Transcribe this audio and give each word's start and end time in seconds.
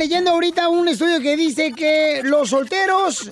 Leyendo 0.00 0.30
ahorita 0.30 0.68
un 0.68 0.88
estudio 0.88 1.20
que 1.20 1.36
dice 1.36 1.72
que 1.72 2.22
los 2.24 2.48
solteros 2.50 3.30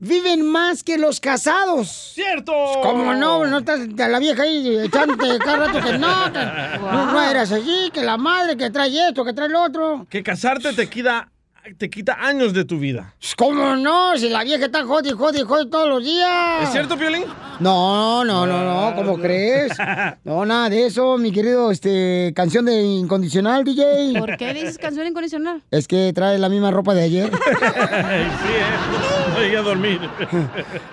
viven 0.00 0.42
más 0.44 0.82
que 0.82 0.98
los 0.98 1.20
casados. 1.20 2.12
¡Cierto! 2.14 2.52
¿Cómo 2.82 3.14
no? 3.14 3.46
No 3.46 3.58
estás 3.58 3.80
la 3.96 4.18
vieja 4.18 4.42
ahí 4.42 4.76
echándote 4.78 5.38
cada 5.44 5.66
rato 5.66 5.80
que 5.80 5.98
no, 5.98 6.32
que 6.32 6.78
no, 6.80 7.12
no 7.12 7.22
eras 7.22 7.52
allí, 7.52 7.90
que 7.92 8.02
la 8.02 8.16
madre, 8.16 8.56
que 8.56 8.70
trae 8.70 9.08
esto, 9.08 9.24
que 9.24 9.32
trae 9.32 9.48
lo 9.48 9.62
otro. 9.62 10.06
Que 10.10 10.22
casarte 10.22 10.72
te 10.72 10.88
quita, 10.88 11.30
te 11.78 11.88
quita 11.88 12.18
años 12.20 12.52
de 12.52 12.64
tu 12.66 12.78
vida. 12.78 13.14
¿Cómo 13.38 13.74
no? 13.76 14.16
Si 14.18 14.28
la 14.28 14.44
vieja 14.44 14.66
está 14.66 14.84
jodi, 14.84 15.10
jodi, 15.12 15.40
jodi 15.40 15.70
todos 15.70 15.88
los 15.88 16.04
días. 16.04 16.62
¿Es 16.64 16.72
cierto, 16.72 16.96
Piolín? 16.98 17.24
No, 17.58 18.22
no, 18.24 18.46
no, 18.46 18.62
no, 18.64 18.94
¿cómo 18.94 19.18
crees? 19.18 19.72
No, 20.24 20.44
nada 20.44 20.68
de 20.70 20.86
eso, 20.86 21.16
mi 21.18 21.32
querido, 21.32 21.70
este, 21.70 22.32
canción 22.34 22.64
de 22.64 22.82
Incondicional, 22.82 23.64
DJ. 23.64 24.18
¿Por 24.18 24.36
qué 24.36 24.52
dices 24.54 24.78
canción 24.78 25.06
incondicional? 25.06 25.62
Es 25.70 25.86
que 25.88 26.12
trae 26.14 26.38
la 26.38 26.48
misma 26.48 26.70
ropa 26.70 26.94
de 26.94 27.02
ayer. 27.02 27.30
sí, 27.32 27.38
¿eh? 27.68 29.32
No 29.34 29.40
llegué 29.40 29.56
a 29.56 29.62
dormir. 29.62 30.00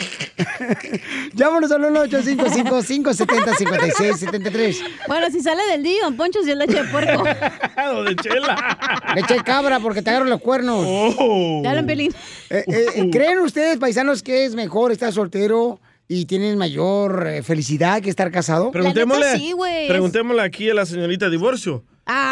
Llámanos 1.34 1.70
al 1.72 1.82
1-855-570-5673. 1.82 4.76
Bueno, 5.06 5.30
si 5.30 5.40
sale 5.40 5.62
del 5.70 5.82
día, 5.82 6.04
don 6.04 6.16
Poncho, 6.16 6.42
si 6.42 6.50
es 6.50 6.56
leche 6.56 6.82
de 6.82 6.88
puerco. 6.88 7.22
o 7.94 8.02
de 8.04 8.16
chela. 8.16 8.78
Leche 9.14 9.34
de 9.34 9.42
cabra 9.42 9.80
porque 9.80 10.02
te 10.02 10.10
agarran 10.10 10.30
los 10.30 10.40
cuernos. 10.40 10.84
Oh. 10.86 11.60
Dale, 11.62 11.82
Piolín. 11.84 12.12
Eh, 12.50 12.64
eh, 12.66 13.10
¿Creen 13.10 13.38
ustedes, 13.38 13.78
paisanos, 13.78 14.22
que 14.22 14.44
es 14.44 14.54
mejor 14.54 14.92
estar 14.92 15.12
soltero 15.12 15.80
y 16.06 16.26
tienen 16.26 16.56
mayor 16.58 17.26
eh, 17.26 17.42
felicidad 17.42 18.00
que 18.00 18.10
estar 18.10 18.30
casado? 18.30 18.70
Preguntémosle, 18.70 19.26
neta 19.26 19.38
sí, 19.38 19.52
güey. 19.52 19.88
preguntémosle 19.88 20.42
aquí 20.42 20.70
a 20.70 20.74
la 20.74 20.86
señorita 20.86 21.28
divorcio. 21.28 21.84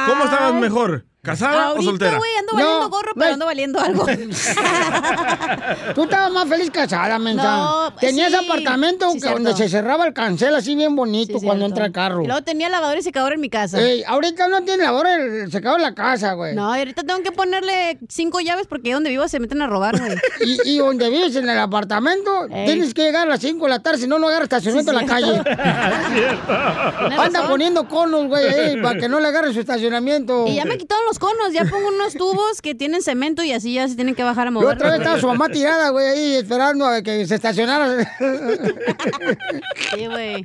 ¿Cómo 0.06 0.24
estabas 0.24 0.54
mejor? 0.54 1.04
¿Casada 1.26 1.56
o 1.56 1.68
Ahorita, 1.70 1.82
soltera? 1.90 2.18
güey, 2.18 2.30
ando 2.38 2.52
No, 2.52 2.58
valiendo 2.64 2.88
gorro, 2.90 3.12
pero 3.14 3.26
no. 3.26 3.32
ando 3.34 3.46
valiendo 3.46 3.80
algo. 3.80 4.06
Tú 5.94 6.04
estabas 6.04 6.30
más 6.32 6.48
feliz 6.48 6.70
casada, 6.70 7.18
mensa. 7.18 7.56
No, 7.56 7.92
Tenías 7.94 8.30
sí, 8.30 8.36
apartamento 8.36 9.10
sí, 9.10 9.18
donde 9.18 9.52
cierto. 9.52 9.56
se 9.56 9.68
cerraba 9.68 10.06
el 10.06 10.12
cancel 10.14 10.54
así 10.54 10.74
bien 10.76 10.94
bonito 10.94 11.38
Sí, 11.38 11.44
cuando 11.44 11.64
cierto. 11.66 11.74
entra 11.82 11.86
el 11.86 11.92
carro. 11.92 12.22
Y 12.22 12.26
luego 12.26 12.42
tenía 12.42 12.68
lavadora 12.68 12.98
y 13.00 13.02
secadora 13.02 13.34
en 13.34 13.40
mi 13.40 13.50
casa. 13.50 13.80
Ey, 13.80 14.04
ahorita 14.06 14.48
no 14.48 14.62
tiene 14.62 14.84
lavadora 14.84 15.14
el 15.16 15.50
secador 15.50 15.80
en 15.80 15.84
la 15.84 15.94
casa, 15.94 16.32
güey. 16.34 16.54
No, 16.54 16.74
y 16.76 16.78
ahorita 16.78 17.02
tengo 17.02 17.22
que 17.22 17.32
ponerle 17.32 17.98
cinco 18.08 18.40
llaves 18.40 18.66
porque 18.68 18.88
ahí 18.90 18.94
donde 18.94 19.10
vivo 19.10 19.26
se 19.28 19.40
meten 19.40 19.60
a 19.62 19.66
robar, 19.66 19.98
güey. 19.98 20.16
Y, 20.40 20.74
y 20.76 20.78
donde 20.78 21.10
vives 21.10 21.34
en 21.36 21.48
el 21.48 21.58
apartamento, 21.58 22.46
Ey. 22.50 22.66
tienes 22.66 22.94
que 22.94 23.02
llegar 23.02 23.26
a 23.26 23.30
las 23.30 23.40
5 23.40 23.64
de 23.64 23.70
la 23.70 23.80
tarde, 23.82 23.98
si 23.98 24.06
no, 24.06 24.18
no 24.18 24.28
agarra 24.28 24.44
estacionamiento 24.44 24.92
Sí, 24.92 24.98
en 24.98 25.06
la 25.06 25.12
calle. 25.12 25.38
Anda 27.18 27.26
razón. 27.40 27.48
poniendo 27.48 27.88
conos, 27.88 28.26
güey, 28.28 28.80
para 28.82 28.98
que 28.98 29.08
no 29.08 29.20
le 29.20 29.28
agarre 29.28 29.52
su 29.52 29.60
estacionamiento. 29.60 30.46
Y 30.46 30.54
ya 30.56 30.64
me 30.64 30.76
quitaron 30.78 31.04
los 31.06 31.15
conos, 31.18 31.52
ya 31.52 31.64
pongo 31.64 31.88
unos 31.88 32.14
tubos 32.18 32.60
que 32.62 32.74
tienen 32.74 33.02
cemento 33.02 33.42
y 33.42 33.52
así 33.52 33.74
ya 33.74 33.88
se 33.88 33.94
tienen 33.96 34.14
que 34.14 34.22
bajar 34.22 34.46
a 34.46 34.50
Y 34.50 34.52
mover. 34.54 34.76
otra 34.76 34.90
vez 34.90 34.98
estaba 35.00 35.20
su 35.20 35.26
mamá 35.26 35.48
tirada, 35.48 35.90
güey, 35.90 36.06
ahí 36.06 36.34
esperando 36.34 36.86
a 36.86 37.02
que 37.02 37.26
se 37.26 37.34
estacionara. 37.36 38.16
Sí, 39.94 40.06
güey. 40.06 40.44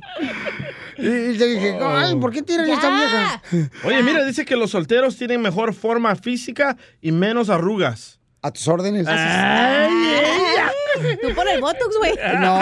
y 0.98 1.02
le 1.02 1.46
dije, 1.46 1.78
ay, 1.80 2.16
¿por 2.16 2.32
qué 2.32 2.42
tiran 2.42 2.66
Ya. 2.66 2.74
esta 2.74 2.90
vieja? 2.90 3.42
Oye, 3.84 4.02
mira, 4.02 4.24
dice 4.24 4.44
que 4.44 4.56
los 4.56 4.70
solteros 4.70 5.16
tienen 5.16 5.40
mejor 5.40 5.74
forma 5.74 6.14
física 6.16 6.76
y 7.00 7.12
menos 7.12 7.50
arrugas. 7.50 8.18
A 8.42 8.50
tus 8.50 8.66
órdenes. 8.68 9.06
Ah. 9.08 9.88
Tú 11.22 11.34
pon 11.34 11.48
el 11.48 11.60
Botox, 11.60 11.96
güey. 11.98 12.12
No. 12.40 12.58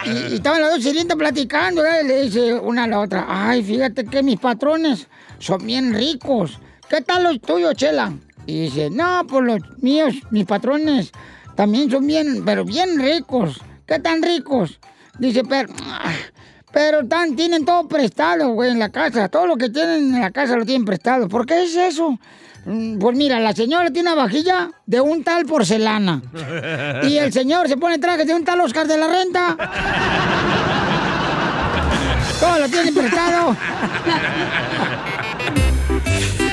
Y, 0.06 0.34
y 0.34 0.36
estaban 0.36 0.62
las 0.62 0.76
dos 0.76 0.84
sirvientas 0.84 1.18
platicando. 1.18 1.82
Y 1.82 2.08
le 2.08 2.22
dice 2.22 2.54
una 2.54 2.84
a 2.84 2.88
la 2.88 3.00
otra, 3.00 3.26
ay, 3.28 3.64
fíjate 3.64 4.06
que 4.06 4.22
mis 4.22 4.40
patrones 4.40 5.08
son 5.40 5.66
bien 5.66 5.92
ricos. 5.92 6.60
¿Qué 6.88 7.02
tal 7.02 7.24
los 7.24 7.42
tuyos, 7.42 7.74
Chela? 7.74 8.14
Y 8.46 8.66
dice, 8.66 8.92
no, 8.92 9.26
pues 9.28 9.44
los 9.44 9.60
míos, 9.82 10.14
mis 10.30 10.46
patrones, 10.46 11.12
también 11.56 11.90
son 11.90 12.06
bien, 12.08 12.44
pero 12.46 12.66
bien 12.66 13.00
ricos. 13.00 13.62
¿Qué 13.86 14.00
tan 14.00 14.22
ricos? 14.22 14.80
Dice, 15.20 15.44
pero, 15.48 15.72
ah, 15.84 16.12
pero 16.74 17.06
tan, 17.08 17.36
tienen 17.36 17.64
todo 17.66 17.88
prestado, 17.88 18.50
güey, 18.50 18.72
en 18.72 18.80
la 18.80 18.90
casa. 18.90 19.30
Todo 19.30 19.48
lo 19.48 19.56
que 19.58 19.70
tienen 19.70 20.16
en 20.16 20.22
la 20.22 20.32
casa 20.32 20.56
lo 20.58 20.66
tienen 20.66 20.86
prestado. 20.86 21.30
¿Por 21.30 21.46
qué 21.46 21.64
es 21.64 21.76
eso? 21.76 22.18
"Mm, 22.66 22.98
Pues 23.00 23.16
mira, 23.16 23.40
la 23.40 23.54
señora 23.54 23.92
tiene 23.92 24.12
una 24.12 24.24
vajilla 24.24 24.72
de 24.86 25.00
un 25.00 25.24
tal 25.24 25.46
porcelana. 25.46 26.22
Y 27.04 27.18
el 27.18 27.32
señor 27.32 27.70
se 27.70 27.78
pone 27.78 28.00
trajes 28.00 28.26
de 28.28 28.34
un 28.34 28.44
tal 28.44 28.60
Oscar 28.62 28.88
de 28.88 28.98
la 28.98 29.08
Renta. 29.08 29.56
Todo 32.40 32.60
lo 32.60 32.68
tienen 32.68 32.94
prestado. 32.94 33.56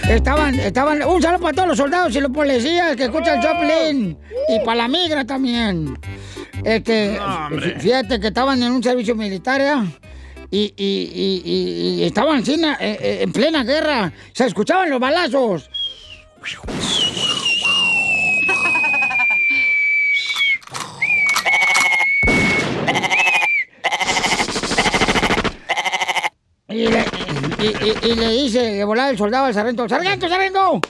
Estaban, 0.08 0.58
estaban, 0.58 1.02
un 1.04 1.22
saludo 1.22 1.40
para 1.40 1.54
todos 1.54 1.68
los 1.68 1.78
soldados 1.78 2.14
y 2.14 2.20
los 2.20 2.30
policías 2.32 2.96
que 2.96 3.04
escuchan 3.04 3.40
Joplin. 3.40 4.18
Y 4.48 4.58
para 4.64 4.76
la 4.82 4.88
migra 4.88 5.24
también. 5.24 5.98
Este, 6.64 7.18
fí- 7.18 7.78
fíjate 7.80 8.20
que 8.20 8.26
estaban 8.28 8.62
en 8.62 8.72
un 8.72 8.82
servicio 8.82 9.14
militar, 9.14 9.60
¿ya? 9.60 9.84
Y, 10.50 10.74
y, 10.76 11.42
y, 12.00 12.04
estaban 12.04 12.42
eh, 12.46 12.76
eh, 12.80 13.18
en 13.22 13.32
plena 13.32 13.64
guerra. 13.64 14.12
Se 14.32 14.44
escuchaban 14.46 14.90
los 14.90 15.00
balazos. 15.00 15.70
Y 26.68 26.86
le, 26.88 27.04
y, 27.62 27.66
y- 27.66 27.98
y 28.10 28.14
le 28.14 28.28
dice 28.28 28.60
de 28.60 28.84
volar 28.84 29.10
el 29.10 29.18
soldado 29.18 29.46
al 29.46 29.54
sargento, 29.54 29.88
¡Sargento, 29.88 30.28
sargento! 30.28 30.80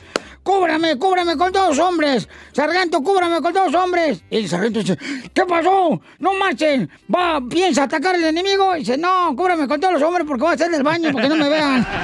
¡Cúbrame, 0.43 0.99
cúbrame 0.99 1.37
con 1.37 1.53
dos 1.53 1.79
hombres! 1.79 2.29
¡Sargento, 2.53 3.01
cúbrame 3.01 3.41
con 3.41 3.53
dos 3.53 3.73
hombres! 3.75 4.25
Y 4.29 4.39
el 4.39 4.49
sargento 4.49 4.81
dice, 4.81 4.99
¿qué 5.33 5.45
pasó? 5.47 6.01
¡No 6.19 6.33
marchen! 6.35 6.91
¿Va, 7.15 7.41
piensa 7.49 7.85
atacar 7.85 8.17
al 8.17 8.25
enemigo? 8.25 8.75
Y 8.75 8.81
dice, 8.81 8.99
no, 8.99 9.35
cúbrame 9.37 9.69
con 9.69 9.79
todos 9.81 9.95
los 9.95 10.03
hombres 10.03 10.27
porque 10.27 10.43
voy 10.43 10.51
a 10.51 10.55
hacer 10.55 10.71
del 10.73 10.83
baño 10.83 11.13
para 11.13 11.23
que 11.25 11.29
no 11.29 11.37
me 11.37 11.49
vean. 11.49 11.87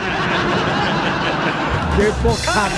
¡Qué 1.98 2.04
poca 2.22 2.68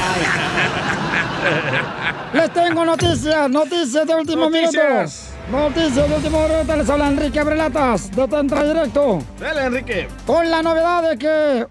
Les 2.32 2.50
tengo 2.54 2.84
noticias, 2.84 3.50
noticias 3.50 4.06
de 4.06 4.14
último 4.14 4.48
Noticias. 4.48 5.34
minuto. 5.50 5.69
Noticias 5.75 6.08
de 6.08 6.14
último 6.16 6.48
minuto, 6.48 6.76
les 6.76 6.88
habla 6.88 7.08
Enrique 7.08 7.40
Abrelatas, 7.40 8.10
de 8.12 8.28
Tentra 8.28 8.62
Directo. 8.64 9.19
Dale, 9.38 9.64
Enrique. 9.66 10.08
Con 10.26 10.48
la 10.50 10.62
novedad 10.62 11.10
de 11.10 11.19
que. 11.19 11.66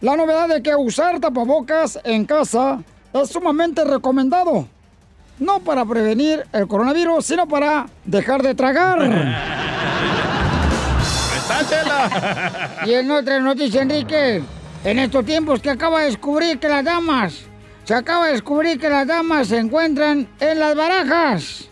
La 0.00 0.16
novedad 0.16 0.48
de 0.48 0.62
que 0.62 0.74
usar 0.74 1.20
tapabocas 1.20 1.98
en 2.04 2.24
casa 2.24 2.82
es 3.12 3.28
sumamente 3.28 3.84
recomendado. 3.84 4.66
No 5.38 5.60
para 5.60 5.84
prevenir 5.84 6.46
el 6.52 6.66
coronavirus, 6.66 7.26
sino 7.26 7.46
para 7.46 7.86
dejar 8.04 8.42
de 8.42 8.54
tragar. 8.54 8.98
Y 12.86 12.94
en 12.94 13.10
otra 13.10 13.38
noticia, 13.40 13.82
Enrique, 13.82 14.42
en 14.84 14.98
estos 14.98 15.24
tiempos 15.26 15.60
que 15.60 15.68
acaba 15.68 16.00
de 16.00 16.06
descubrir 16.06 16.58
que 16.58 16.68
las 16.68 16.84
damas, 16.84 17.40
se 17.84 17.94
acaba 17.94 18.26
de 18.26 18.32
descubrir 18.32 18.78
que 18.78 18.88
las 18.88 19.06
damas 19.06 19.48
se 19.48 19.58
encuentran 19.58 20.26
en 20.38 20.58
las 20.58 20.74
barajas. 20.74 21.68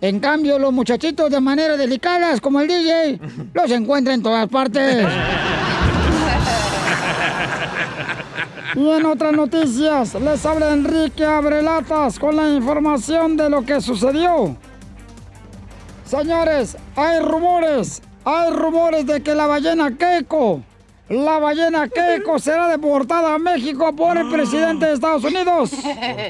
En 0.00 0.20
cambio, 0.20 0.58
los 0.58 0.72
muchachitos 0.72 1.30
de 1.30 1.40
manera 1.40 1.76
delicadas, 1.76 2.40
como 2.40 2.60
el 2.60 2.68
DJ, 2.68 3.20
los 3.52 3.70
encuentra 3.70 4.14
en 4.14 4.22
todas 4.22 4.48
partes. 4.48 5.06
Y 8.74 8.90
en 8.90 9.06
otras 9.06 9.32
noticias, 9.32 10.14
les 10.14 10.44
habla 10.44 10.72
Enrique 10.72 11.24
Abrelatas 11.24 12.18
con 12.18 12.34
la 12.34 12.48
información 12.48 13.36
de 13.36 13.48
lo 13.48 13.64
que 13.64 13.80
sucedió. 13.80 14.56
Señores, 16.04 16.76
hay 16.96 17.20
rumores, 17.20 18.02
hay 18.24 18.52
rumores 18.52 19.06
de 19.06 19.22
que 19.22 19.34
la 19.34 19.46
ballena 19.46 19.96
Keiko, 19.96 20.60
la 21.08 21.38
ballena 21.38 21.88
Keiko 21.88 22.40
será 22.40 22.66
deportada 22.66 23.34
a 23.34 23.38
México 23.38 23.94
por 23.94 24.16
el 24.16 24.28
presidente 24.28 24.86
de 24.86 24.94
Estados 24.94 25.22
Unidos. 25.22 25.70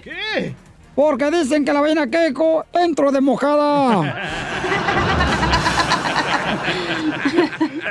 ¿Qué? 0.02 0.54
Porque 0.94 1.30
dicen 1.30 1.64
que 1.64 1.72
la 1.72 1.80
ballena 1.80 2.08
Keiko 2.08 2.66
entró 2.74 3.10
de 3.10 3.22
mojada. 3.22 4.20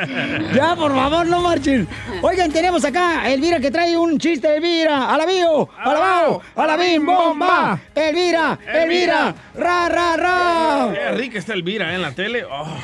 Ya, 0.53 0.75
por 0.75 0.93
favor, 0.93 1.25
no 1.25 1.41
marchen. 1.41 1.87
Oigan, 2.21 2.51
tenemos 2.51 2.83
acá 2.85 3.21
a 3.21 3.31
Elvira 3.31 3.59
que 3.59 3.71
trae 3.71 3.97
un 3.97 4.17
chiste, 4.17 4.55
Elvira. 4.55 5.13
¡A 5.13 5.17
la 5.17 5.25
bio! 5.25 5.69
¡A 5.77 5.93
la 5.93 5.99
bao! 5.99 6.41
¡A 6.55 6.67
la 6.67 6.77
bim, 6.77 7.05
bomba! 7.05 7.79
¡Elvira! 7.95 8.59
¡Elvira! 8.73 9.33
¡Ra, 9.55 9.89
ra, 9.89 10.17
ra! 10.17 10.93
Qué 10.93 11.11
rica 11.11 11.39
está 11.39 11.53
Elvira 11.53 11.91
¿eh? 11.91 11.95
en 11.95 12.01
la 12.01 12.11
tele. 12.11 12.43
Oh. 12.45 12.77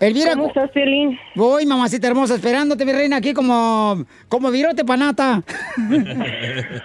Elvira. 0.00 0.32
¿Cómo 0.34 0.48
estás, 0.48 0.70
Piolín? 0.70 1.18
Voy, 1.34 1.66
mamacita 1.66 2.06
hermosa, 2.06 2.34
esperándote, 2.36 2.84
mi 2.84 2.92
reina, 2.92 3.16
aquí 3.16 3.34
como, 3.34 4.04
como 4.28 4.50
virote 4.50 4.84
panata. 4.84 5.42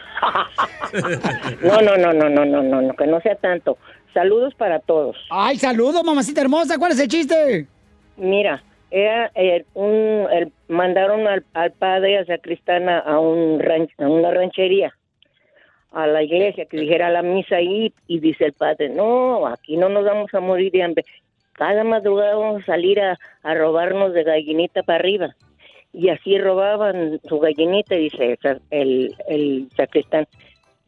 No, 1.61 1.81
no, 1.81 1.97
no, 1.97 2.13
no, 2.13 2.29
no, 2.29 2.45
no, 2.45 2.63
no, 2.63 2.81
no, 2.81 2.93
que 2.93 3.07
no 3.07 3.19
sea 3.21 3.35
tanto. 3.35 3.77
Saludos 4.13 4.53
para 4.55 4.79
todos. 4.79 5.17
Ay, 5.29 5.57
saludos, 5.57 6.03
mamacita 6.03 6.41
hermosa. 6.41 6.77
¿Cuál 6.77 6.91
es 6.91 6.99
el 6.99 7.07
chiste? 7.07 7.67
Mira, 8.15 8.63
era 8.93 9.31
eh, 9.33 9.65
un, 9.73 10.27
mandaron 10.67 11.27
al, 11.27 11.71
padre 11.71 12.19
a 12.19 12.25
sacristana 12.25 12.99
a 12.99 13.19
un 13.19 13.59
ran- 13.59 13.89
a 13.97 14.07
una 14.07 14.29
ranchería, 14.29 14.93
a 15.91 16.05
la 16.05 16.21
iglesia 16.21 16.65
que 16.65 16.77
dijera 16.77 17.09
la 17.09 17.23
misa 17.23 17.55
ahí 17.55 17.91
y 18.05 18.19
dice 18.19 18.45
el 18.45 18.53
padre, 18.53 18.89
no, 18.89 19.47
aquí 19.47 19.77
no 19.77 19.89
nos 19.89 20.05
vamos 20.05 20.31
a 20.35 20.39
morir 20.39 20.71
de 20.71 20.83
hambre. 20.83 21.05
Cada 21.53 21.83
madrugada 21.83 22.35
vamos 22.35 22.61
a 22.61 22.65
salir 22.67 22.99
a, 23.01 23.17
robarnos 23.43 24.13
de 24.13 24.23
gallinita 24.23 24.83
para 24.83 24.99
arriba. 24.99 25.35
Y 25.91 26.09
así 26.09 26.37
robaban 26.37 27.19
su 27.27 27.39
gallinita, 27.39 27.95
dice 27.95 28.37
el, 28.69 29.15
el, 29.27 29.69
sacristán. 29.75 30.27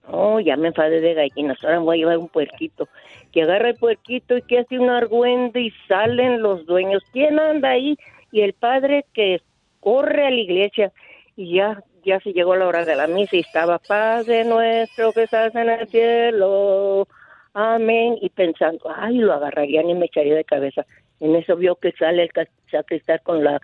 Oh, 0.07 0.39
ya 0.39 0.57
me 0.57 0.67
enfadé 0.67 1.01
de 1.01 1.15
gallinas, 1.15 1.63
ahora 1.63 1.79
voy 1.79 1.97
a 1.97 1.99
llevar 2.01 2.17
un 2.19 2.29
puerquito. 2.29 2.87
Que 3.35 3.43
agarra 3.43 3.69
el 3.69 3.75
puerquito 3.75 4.35
y 4.35 4.41
que 4.41 4.59
hace 4.59 4.79
un 4.79 4.89
argüende 4.89 5.61
y 5.61 5.71
salen 5.87 6.41
los 6.41 6.65
dueños. 6.65 7.03
¿Quién 7.13 7.37
anda 7.39 7.69
ahí? 7.69 7.97
Y 8.31 8.41
el 8.41 8.53
padre 8.53 9.05
que 9.13 9.41
corre 9.79 10.25
a 10.25 10.31
la 10.31 10.39
iglesia 10.39 10.91
y 11.35 11.55
ya, 11.57 11.83
ya 12.03 12.19
se 12.21 12.33
llegó 12.33 12.55
la 12.55 12.65
hora 12.65 12.85
de 12.85 12.95
la 12.95 13.05
misa 13.05 13.35
y 13.35 13.41
estaba 13.41 13.77
Padre 13.77 14.43
nuestro 14.45 15.11
que 15.11 15.23
estás 15.23 15.53
en 15.53 15.69
el 15.69 15.87
cielo. 15.89 17.07
Amén. 17.53 18.17
Y 18.21 18.29
pensando, 18.29 18.91
ay, 18.95 19.17
lo 19.17 19.33
agarrarían 19.33 19.89
y 19.89 19.93
me 19.93 20.05
echaría 20.05 20.35
de 20.35 20.43
cabeza. 20.43 20.85
En 21.19 21.35
eso 21.35 21.55
vio 21.55 21.75
que 21.75 21.91
sale 21.91 22.23
el 22.23 22.47
sacristán 22.71 23.19
con 23.23 23.43
la 23.43 23.61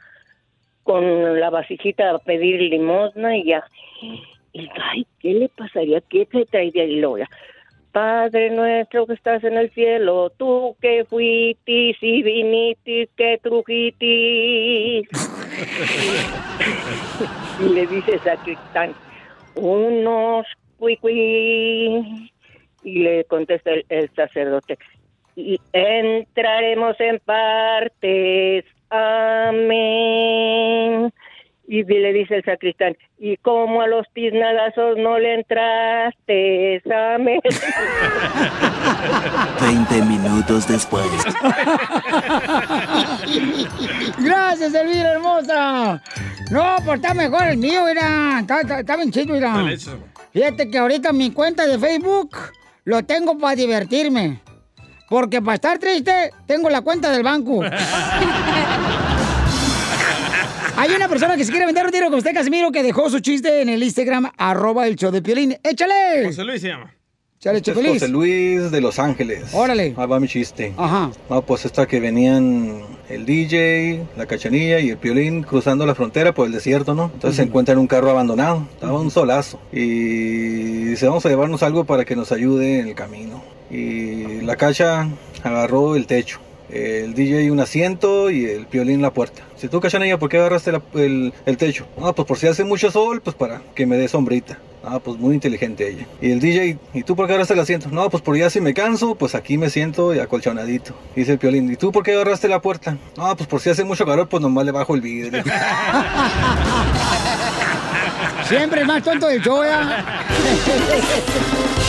con 0.83 1.39
la 1.39 1.49
vasijita 1.49 2.11
a 2.11 2.19
pedir 2.19 2.59
limosna 2.59 3.37
y 3.37 3.45
ya. 3.45 3.63
Y 4.53 4.69
ay, 4.81 5.05
¿qué 5.19 5.33
le 5.33 5.49
pasaría? 5.49 6.01
¿Qué 6.01 6.25
te 6.25 6.45
traería? 6.45 6.83
Y 6.83 6.99
luego 6.99 7.19
ya, 7.19 7.29
Padre 7.91 8.49
nuestro 8.51 9.05
que 9.05 9.13
estás 9.13 9.43
en 9.43 9.57
el 9.57 9.69
cielo, 9.71 10.31
tú 10.37 10.75
que 10.81 11.05
fuitis 11.05 11.97
y 12.01 12.23
vinitis, 12.23 13.09
que 13.17 13.39
trujitis. 13.43 15.09
y 17.59 17.63
le 17.69 17.87
dice 17.87 18.19
sacristán, 18.19 18.93
unos 19.55 20.45
cuicui. 20.77 22.31
Y 22.83 22.99
le 23.03 23.25
contesta 23.25 23.71
el, 23.71 23.85
el 23.89 24.09
sacerdote, 24.15 24.79
y 25.35 25.59
entraremos 25.71 26.99
en 26.99 27.19
partes. 27.19 28.65
Amén. 28.89 30.31
Y 31.73 31.85
le 31.85 32.11
dice 32.11 32.35
el 32.35 32.43
sacristán, 32.43 32.97
y 33.17 33.37
como 33.37 33.81
a 33.81 33.87
los 33.87 34.05
tiznadazos 34.13 34.97
no 34.97 35.17
le 35.17 35.35
entraste, 35.35 36.81
Samuel. 36.85 37.39
20 39.61 40.01
minutos 40.01 40.67
después. 40.67 41.05
Gracias, 44.19 44.73
Elvira 44.73 45.13
hermosa. 45.13 46.01
No, 46.51 46.75
pues 46.85 46.99
está 47.01 47.13
mejor 47.13 47.47
el 47.47 47.57
mío, 47.57 47.85
mira. 47.87 48.39
Está, 48.41 48.59
está- 48.61 48.79
está 48.81 48.95
bien 48.97 49.11
chido, 49.11 49.33
mira. 49.33 49.53
Fíjate 50.33 50.69
que 50.69 50.77
ahorita 50.77 51.13
mi 51.13 51.31
cuenta 51.31 51.65
de 51.67 51.79
Facebook 51.79 52.35
lo 52.83 53.01
tengo 53.05 53.37
para 53.37 53.55
divertirme. 53.55 54.41
Porque 55.09 55.41
para 55.41 55.55
estar 55.55 55.77
triste, 55.79 56.31
tengo 56.45 56.69
la 56.69 56.81
cuenta 56.81 57.09
del 57.11 57.23
banco. 57.23 57.61
Hay 60.81 60.89
una 60.95 61.07
persona 61.07 61.37
que 61.37 61.45
se 61.45 61.51
quiere 61.51 61.67
vender 61.67 61.85
un 61.85 61.91
tiro 61.91 62.07
con 62.09 62.15
usted, 62.15 62.33
Casimiro, 62.33 62.71
que 62.71 62.81
dejó 62.81 63.07
su 63.07 63.19
chiste 63.19 63.61
en 63.61 63.69
el 63.69 63.83
Instagram, 63.83 64.31
arroba 64.35 64.87
el 64.87 64.95
show 64.95 65.11
de 65.11 65.21
Piolín. 65.21 65.55
¡Échale! 65.61 66.25
José 66.25 66.43
Luis 66.43 66.59
se 66.59 66.69
llama. 66.69 66.91
¡Échale, 67.39 67.59
Este 67.59 67.69
es! 67.69 67.87
José 67.87 68.07
Luis 68.07 68.71
de 68.71 68.81
Los 68.81 68.97
Ángeles. 68.97 69.53
Órale. 69.53 69.93
Ahí 69.95 70.07
va 70.07 70.19
mi 70.19 70.27
chiste. 70.27 70.73
Ajá. 70.75 71.11
No, 71.29 71.43
pues 71.43 71.65
esta 71.65 71.85
que 71.85 71.99
venían 71.99 72.81
el 73.09 73.27
DJ, 73.27 74.07
la 74.17 74.25
cachanilla 74.25 74.79
y 74.79 74.89
el 74.89 74.97
piolín 74.97 75.43
cruzando 75.43 75.85
la 75.85 75.93
frontera 75.93 76.33
por 76.33 76.47
el 76.47 76.51
desierto, 76.51 76.95
¿no? 76.95 77.11
Entonces 77.13 77.35
se 77.35 77.43
encuentran 77.43 77.77
un 77.77 77.85
carro 77.85 78.09
abandonado, 78.09 78.67
estaba 78.73 78.99
un 78.99 79.11
solazo. 79.11 79.61
Y 79.71 80.85
dice, 80.85 81.05
vamos 81.07 81.23
a 81.27 81.29
llevarnos 81.29 81.61
algo 81.61 81.83
para 81.83 82.05
que 82.05 82.15
nos 82.15 82.31
ayude 82.31 82.79
en 82.79 82.87
el 82.87 82.95
camino. 82.95 83.43
Y 83.69 84.41
la 84.41 84.55
cacha 84.55 85.07
agarró 85.43 85.95
el 85.95 86.07
techo. 86.07 86.39
El 86.71 87.13
DJ 87.13 87.51
un 87.51 87.59
asiento 87.59 88.29
y 88.29 88.45
el 88.45 88.65
piolín 88.65 89.01
la 89.01 89.11
puerta. 89.11 89.41
Si 89.57 89.67
tú, 89.67 89.81
cachanilla, 89.81 90.17
¿por 90.17 90.29
qué 90.29 90.37
agarraste 90.37 90.71
la- 90.71 90.81
el, 90.95 91.33
el 91.45 91.57
techo? 91.57 91.85
Ah, 92.01 92.13
pues 92.13 92.25
por 92.27 92.37
si 92.37 92.47
hace 92.47 92.63
mucho 92.63 92.89
sol, 92.91 93.21
pues 93.21 93.35
para 93.35 93.61
que 93.75 93.85
me 93.85 93.97
dé 93.97 94.07
sombrita. 94.07 94.57
Ah, 94.83 94.99
pues 94.99 95.17
muy 95.19 95.35
inteligente 95.35 95.87
ella. 95.87 96.07
Y 96.21 96.31
el 96.31 96.39
DJ, 96.39 96.77
¿y 96.93 97.03
tú 97.03 97.15
por 97.15 97.27
qué 97.27 97.33
agarraste 97.33 97.53
el 97.53 97.59
asiento? 97.59 97.89
No, 97.91 98.09
pues 98.09 98.23
por 98.23 98.35
ya 98.37 98.49
si 98.49 98.61
me 98.61 98.73
canso, 98.73 99.13
pues 99.15 99.35
aquí 99.35 99.57
me 99.57 99.69
siento 99.69 100.15
y 100.15 100.19
acolchonadito. 100.19 100.95
Dice 101.15 101.33
el 101.33 101.37
piolín, 101.39 101.71
¿y 101.71 101.75
tú 101.75 101.91
por 101.91 102.03
qué 102.03 102.13
agarraste 102.13 102.47
la 102.47 102.61
puerta? 102.61 102.97
Ah, 103.17 103.35
pues 103.37 103.47
por 103.47 103.59
si 103.61 103.69
hace 103.69 103.83
mucho 103.83 104.05
calor, 104.05 104.27
pues 104.29 104.41
nomás 104.41 104.65
le 104.65 104.71
bajo 104.71 104.95
el 104.95 105.01
vidrio. 105.01 105.43
Siempre 108.47 108.83
más 108.85 109.03
tonto 109.03 109.27
del 109.27 109.41
show, 109.41 109.63
¿ya? 109.63 110.03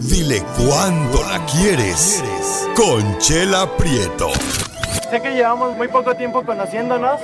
Dile 0.00 0.42
cuándo 0.58 1.22
la 1.24 1.44
quieres. 1.46 2.22
Conchela 2.76 3.76
Prieto. 3.76 4.30
Sé 5.10 5.22
que 5.22 5.30
llevamos 5.34 5.76
muy 5.76 5.88
poco 5.88 6.14
tiempo 6.14 6.44
conociéndonos. 6.44 7.20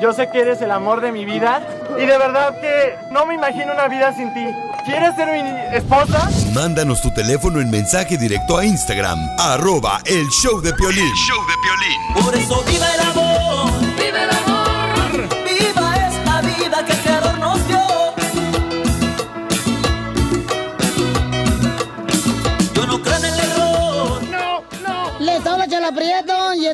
Yo 0.00 0.12
sé 0.12 0.30
que 0.30 0.40
eres 0.40 0.60
el 0.62 0.70
amor 0.70 1.00
de 1.00 1.12
mi 1.12 1.24
vida. 1.24 1.60
Y 1.98 2.06
de 2.06 2.18
verdad 2.18 2.58
que 2.60 2.96
no 3.10 3.26
me 3.26 3.34
imagino 3.34 3.72
una 3.72 3.88
vida 3.88 4.14
sin 4.14 4.32
ti. 4.32 4.46
¿Quieres 4.86 5.14
ser 5.16 5.32
mi 5.32 5.76
esposa? 5.76 6.30
Mándanos 6.54 7.02
tu 7.02 7.12
teléfono 7.12 7.60
en 7.60 7.70
mensaje 7.70 8.16
directo 8.16 8.56
a 8.56 8.64
Instagram, 8.64 9.18
arroba 9.38 10.00
el 10.04 10.28
show 10.28 10.60
de 10.60 10.72
Piolín. 10.74 11.12
Por 12.22 12.34
eso 12.34 12.62
viva 12.62 12.86
el 12.94 13.00
amor, 13.00 13.72
viva 13.96 14.22
el 14.22 14.30
amor, 14.30 14.45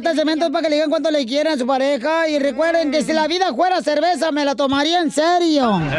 este 0.03 0.15
cemento 0.17 0.47
es 0.47 0.51
para 0.51 0.63
que 0.63 0.69
le 0.71 0.77
digan 0.77 0.91
cuánto 0.91 1.11
le 1.11 1.25
quieren 1.27 1.53
a 1.55 1.59
su 1.59 1.67
pareja. 1.67 2.29
Y 2.29 2.39
recuerden 2.39 2.91
que 2.91 3.03
si 3.03 3.13
la 3.13 3.27
vida 3.29 3.55
fuera 3.55 3.81
cerveza, 3.83 4.33
me 4.33 4.45
la 4.45 4.55
tomaría 4.55 5.01
en 5.01 5.11
serio. 5.11 5.81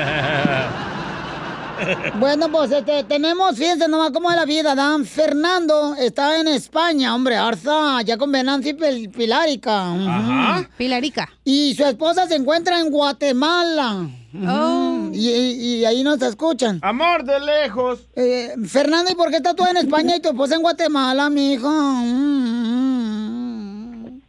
Bueno, 2.18 2.50
pues 2.50 2.72
este, 2.72 3.04
tenemos, 3.04 3.58
fíjense 3.58 3.90
nomás 3.90 4.12
cómo 4.12 4.30
es 4.30 4.38
la 4.38 4.46
vida, 4.46 4.74
Dan. 4.74 5.04
Fernando 5.06 5.96
está 5.96 6.40
en 6.40 6.48
España, 6.48 7.14
hombre, 7.14 7.36
Arza, 7.36 8.02
ya 8.04 8.16
con 8.16 8.32
Venancio 8.32 8.78
Pil- 8.78 9.12
Pilarica. 9.12 10.64
Pilarica. 10.78 11.28
Y 11.44 11.74
su 11.76 11.84
esposa 11.84 12.26
se 12.28 12.36
encuentra 12.36 12.80
en 12.80 12.90
Guatemala. 12.90 14.08
Ujú. 14.34 15.10
Y, 15.14 15.30
y- 15.30 15.76
y 15.80 15.86
ahí 15.86 16.04
nos 16.04 16.22
escuchan. 16.22 16.80
Amor 16.84 17.26
de 17.26 17.40
lejos. 17.42 18.00
Eh, 18.16 18.54
Fernando, 18.66 19.12
¿y 19.12 19.16
por 19.16 19.30
qué 19.30 19.38
estás 19.38 19.56
tú 19.56 19.66
en 19.66 19.76
España 19.76 20.16
y 20.16 20.22
tu 20.22 20.30
esposa 20.30 20.56
en 20.56 20.62
Guatemala, 20.62 21.30
mijo? 21.30 21.70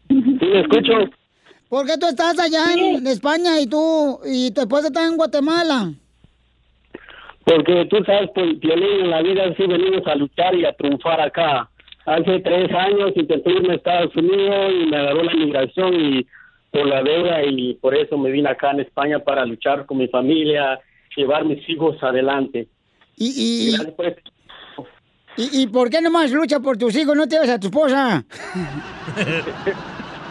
Sí, 0.09 0.15
me 0.15 0.61
escucho. 0.61 0.93
¿Por 1.69 1.87
qué 1.87 1.99
tú 1.99 2.07
estás 2.07 2.39
allá 2.39 2.73
en 2.73 3.07
España 3.07 3.61
y 3.61 3.67
tú 3.67 4.21
y 4.25 4.53
tu 4.53 4.61
esposa 4.61 4.89
está 4.89 5.07
en 5.07 5.17
Guatemala? 5.17 5.93
Porque 7.45 7.87
tú 7.87 8.03
sabes, 8.05 8.31
pues, 8.35 8.59
Piolín, 8.59 9.05
en 9.05 9.11
la 9.11 9.23
vida 9.23 9.55
sí 9.57 9.67
venimos 9.67 10.07
a 10.07 10.15
luchar 10.15 10.55
y 10.55 10.65
a 10.65 10.73
triunfar 10.73 11.21
acá. 11.21 11.69
Hace 12.07 12.41
tres 12.41 12.71
años 12.73 13.13
intenté 13.17 13.51
irme 13.51 13.73
a 13.73 13.77
Estados 13.77 14.15
Unidos 14.17 14.73
y 14.83 14.87
me 14.87 14.97
agarró 14.97 15.25
la 15.25 15.33
inmigración 15.33 15.95
y 15.95 16.27
por 16.71 16.87
la 16.87 17.03
deuda 17.03 17.43
y 17.45 17.75
por 17.75 17.95
eso 17.95 18.19
me 18.19 18.31
vine 18.31 18.49
acá 18.49 18.73
en 18.73 18.81
España 18.81 19.19
para 19.19 19.47
luchar 19.47 19.87
con 19.87 19.99
mi 19.99 20.09
familia, 20.09 20.81
llevar 21.17 21.45
mis 21.45 21.67
hijos 21.69 22.03
adelante. 22.03 22.69
Y, 23.17 23.69
y, 23.69 23.73
Gracias 23.73 23.95
por 23.95 24.07
esto. 24.07 24.31
Y, 25.37 25.63
y 25.63 25.67
por 25.69 25.91
qué 25.91 26.01
nomás 26.01 26.31
lucha 26.31 26.61
por 26.61 26.77
tus 26.77 26.95
hijos, 26.97 27.17
no 27.17 27.27
te 27.27 27.35
llevas 27.37 27.49
a 27.51 27.59
tu 27.61 27.67
esposa? 27.69 28.25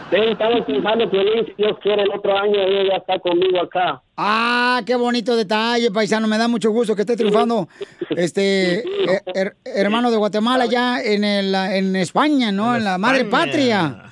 Sí, 0.09 0.19
estamos 0.29 0.61
pensando, 0.67 1.09
si 1.09 1.17
Dios 1.57 1.77
quiere, 1.81 2.03
el 2.03 2.11
otro 2.11 2.37
año 2.37 2.53
ella 2.55 2.91
ya 2.91 2.97
está 2.97 3.17
conmigo 3.19 3.59
acá. 3.61 3.99
Ah, 4.15 4.81
qué 4.85 4.93
bonito 4.95 5.35
detalle, 5.35 5.89
paisano. 5.89 6.27
Me 6.27 6.37
da 6.37 6.47
mucho 6.47 6.69
gusto 6.69 6.95
que 6.95 7.01
esté 7.01 7.15
triunfando 7.17 7.67
este 8.11 8.83
her- 9.07 9.23
her- 9.33 9.55
hermano 9.65 10.11
de 10.11 10.17
Guatemala 10.17 10.67
ya 10.67 11.01
en 11.01 11.23
el 11.23 11.55
en 11.55 11.95
España, 11.95 12.51
¿no? 12.51 12.75
En 12.75 12.83
la 12.83 12.99
madre 12.99 13.25
patria. 13.25 14.03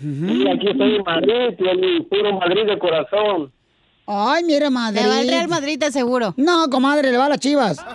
Y 0.00 0.48
aquí 0.48 0.68
estoy 0.70 0.96
en 0.96 1.02
Madrid, 1.04 1.56
Piolín, 1.56 2.08
puro 2.08 2.32
Madrid 2.40 2.66
de 2.66 2.78
corazón. 2.78 3.52
Ay, 4.08 4.42
mira, 4.42 4.70
Madrid. 4.70 5.02
Le 5.02 5.06
va 5.08 5.18
al 5.18 5.28
Real 5.28 5.48
Madrid, 5.48 5.78
te 5.78 5.92
seguro. 5.92 6.34
No, 6.36 6.68
comadre, 6.68 7.12
le 7.12 7.18
va 7.18 7.26
a 7.26 7.28
las 7.28 7.38
chivas. 7.40 7.78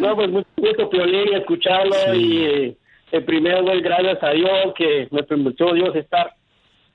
No, 0.00 0.14
pues 0.14 0.30
mucho 0.30 0.48
gusto, 0.56 0.90
Piolín, 0.90 1.34
escucharlo 1.34 2.14
y 2.14 2.44
eh, 2.44 2.76
eh, 3.12 3.20
primero 3.22 3.64
gracias 3.64 4.22
a 4.22 4.30
Dios 4.30 4.74
que 4.76 5.08
me 5.10 5.22
permitió 5.22 5.72
Dios 5.72 5.96
estar 5.96 6.34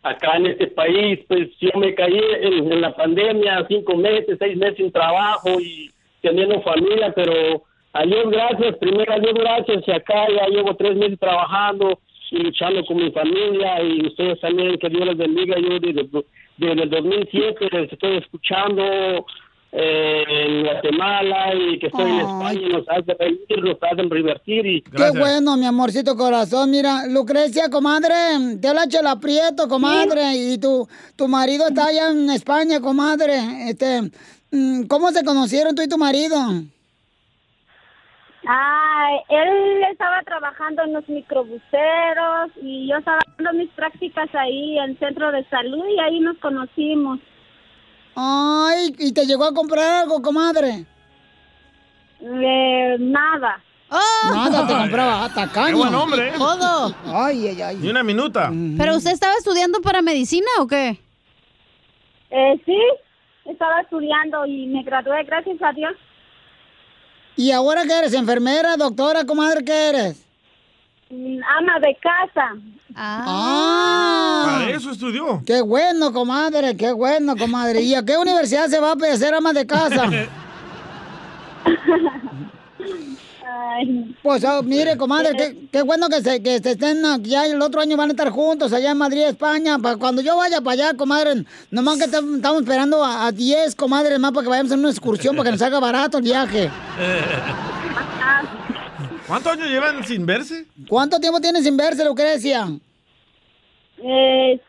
acá 0.04 0.38
en 0.38 0.48
este 0.48 0.68
país. 0.68 1.20
Pues 1.28 1.50
yo 1.60 1.70
me 1.80 1.96
caí 1.96 2.20
en, 2.42 2.72
en 2.72 2.82
la 2.82 2.96
pandemia, 2.96 3.66
cinco 3.68 3.96
meses, 3.96 4.38
seis 4.40 4.56
meses 4.56 4.78
sin 4.78 4.92
trabajo 4.92 5.60
y 5.60 5.90
teniendo 6.22 6.62
familia, 6.62 7.12
pero 7.16 7.64
a 7.94 8.04
Dios 8.04 8.30
gracias, 8.30 8.78
primero 8.78 9.12
a 9.14 9.20
Dios 9.20 9.34
gracias 9.34 9.84
y 9.86 9.92
acá 9.92 10.28
ya 10.30 10.48
llevo 10.48 10.76
tres 10.76 10.96
meses 10.96 11.20
trabajando 11.20 12.00
y 12.32 12.38
luchando 12.38 12.86
con 12.86 12.98
mi 12.98 13.12
familia 13.12 13.84
y 13.84 14.08
ustedes 14.08 14.40
también, 14.40 14.78
que 14.78 14.90
Dios 14.90 15.06
les 15.06 15.18
bendiga. 15.18 15.58
Yo 15.60 15.80
desde, 15.80 16.08
desde 16.58 16.84
el 16.84 16.90
2007 16.90 17.68
les 17.72 17.92
estoy 17.92 18.18
escuchando 18.18 19.26
eh, 19.74 20.24
en 20.28 20.64
Guatemala 20.64 21.56
y 21.56 21.80
que 21.80 21.88
estoy 21.88 22.12
en 22.12 22.20
España 22.20 22.60
y 22.62 22.70
nos 22.74 22.90
hacen 22.90 23.16
reír, 23.18 23.64
nos 23.64 23.78
hacen 23.82 24.10
divertir 24.10 24.66
y 24.66 24.82
Qué 24.82 25.12
bueno, 25.18 25.56
mi 25.56 25.66
amorcito 25.66 26.18
corazón. 26.18 26.70
Mira, 26.72 27.08
Lucrecia, 27.08 27.70
comadre, 27.70 28.14
te 28.62 28.68
habla 28.68 28.88
Chela 28.88 29.16
Prieto, 29.18 29.70
comadre, 29.70 30.36
y 30.36 30.58
tu, 30.58 30.88
tu 31.16 31.28
marido 31.30 31.70
está 31.70 31.86
allá 31.86 32.10
en 32.10 32.30
España, 32.32 32.82
comadre. 32.82 33.70
Este, 33.70 34.12
mm, 34.52 34.88
¿Cómo 34.88 35.12
se 35.12 35.24
conocieron 35.24 35.74
tú 35.74 35.82
y 35.82 35.88
tu 35.88 35.98
marido? 35.98 36.36
Ah, 38.46 39.08
él 39.30 39.84
estaba 39.90 40.22
trabajando 40.24 40.84
en 40.84 40.94
los 40.94 41.08
microbuseros 41.08 42.52
y 42.62 42.90
yo 42.90 42.98
estaba 42.98 43.20
dando 43.38 43.54
mis 43.54 43.70
prácticas 43.70 44.28
ahí 44.34 44.80
en 44.80 44.92
el 44.92 45.00
centro 45.00 45.32
de 45.32 45.46
salud 45.46 45.86
y 45.96 46.00
ahí 46.00 46.20
nos 46.20 46.38
conocimos. 46.40 47.20
Ay, 48.16 48.96
¿y 49.00 49.12
te 49.14 49.26
llegó 49.26 49.46
a 49.46 49.54
comprar 49.54 50.04
algo, 50.04 50.22
comadre? 50.22 50.86
Eh, 52.22 52.96
nada. 53.00 53.62
Nada, 54.32 54.68
te 54.68 54.74
compraba 54.78 55.26
hasta 55.26 55.52
caña. 55.52 55.68
Qué 55.68 55.74
buen 55.74 55.96
hombre, 55.96 56.30
¿eh? 56.30 56.34
Todo. 56.38 56.96
Ay, 57.06 57.48
ay, 57.48 57.62
ay. 57.62 57.76
Ni 57.78 57.90
una 57.90 58.04
minuta. 58.04 58.52
¿Pero 58.78 58.96
usted 58.96 59.12
estaba 59.12 59.34
estudiando 59.36 59.82
para 59.82 60.02
medicina 60.02 60.48
o 60.60 60.68
qué? 60.68 61.00
Eh, 62.30 62.62
sí, 62.66 62.78
estaba 63.46 63.82
estudiando 63.82 64.46
y 64.46 64.68
me 64.68 64.84
gradué, 64.84 65.24
gracias 65.24 65.58
a 65.62 65.74
Dios. 65.74 65.94
¿Y 67.36 67.52
ahora 67.52 67.84
qué 67.86 67.98
eres? 67.98 68.14
¿Enfermera, 68.14 68.78
doctora, 68.78 69.26
comadre, 69.26 69.66
qué 69.66 69.90
eres? 69.90 70.26
Mm, 71.12 71.40
Ama 71.58 71.80
de 71.80 71.98
casa. 72.02 72.56
Ah. 72.96 74.44
Para 74.46 74.70
eso 74.72 74.92
estudió. 74.92 75.42
Qué 75.46 75.62
bueno, 75.62 76.12
comadre, 76.14 76.76
qué 76.78 76.92
bueno, 76.92 77.36
comadre. 77.38 77.82
¿Y 77.82 77.94
a 77.96 78.04
qué 78.04 78.18
universidad 78.18 78.68
se 78.68 78.80
va 78.80 78.92
a 78.92 79.14
hacer 79.14 79.34
ama 79.34 79.54
de 79.54 79.66
casa? 79.66 80.10
Pues 84.24 84.44
oh, 84.46 84.64
mire, 84.64 84.98
comadre, 84.98 85.32
qué, 85.36 85.68
qué 85.72 85.82
bueno 85.82 86.08
que 86.10 86.22
se, 86.22 86.42
que 86.44 86.60
se 86.60 86.72
estén, 86.72 87.04
ah, 87.06 87.18
ya 87.22 87.46
el 87.46 87.62
otro 87.62 87.82
año 87.82 87.98
van 87.98 88.10
a 88.10 88.14
estar 88.14 88.30
juntos 88.30 88.72
allá 88.74 88.92
en 88.92 88.98
Madrid, 88.98 89.24
España. 89.24 89.78
Para 89.80 89.98
cuando 89.98 90.22
yo 90.22 90.38
vaya 90.38 90.62
para 90.62 90.74
allá, 90.88 90.94
comadre, 90.98 91.44
nomás 91.72 91.98
que 91.98 92.06
tam- 92.10 92.36
estamos 92.36 92.62
esperando 92.62 93.04
a, 93.04 93.26
a 93.28 93.32
10 93.32 93.76
comadres 93.76 94.20
más 94.20 94.32
para 94.32 94.44
que 94.44 94.50
vayamos 94.50 94.72
en 94.72 94.80
una 94.80 94.90
excursión 94.90 95.36
para 95.36 95.46
que 95.48 95.52
nos 95.54 95.62
haga 95.62 95.80
barato 95.80 96.18
el 96.20 96.24
viaje. 96.24 96.70
¿Cuántos 99.32 99.54
años 99.54 99.70
llevan 99.70 100.04
sin 100.04 100.26
verse? 100.26 100.66
¿Cuánto 100.90 101.18
tiempo 101.18 101.40
tienes 101.40 101.64
sin 101.64 101.78
verse, 101.78 102.04
Lucrecia? 102.04 102.68
Eh, 104.04 104.60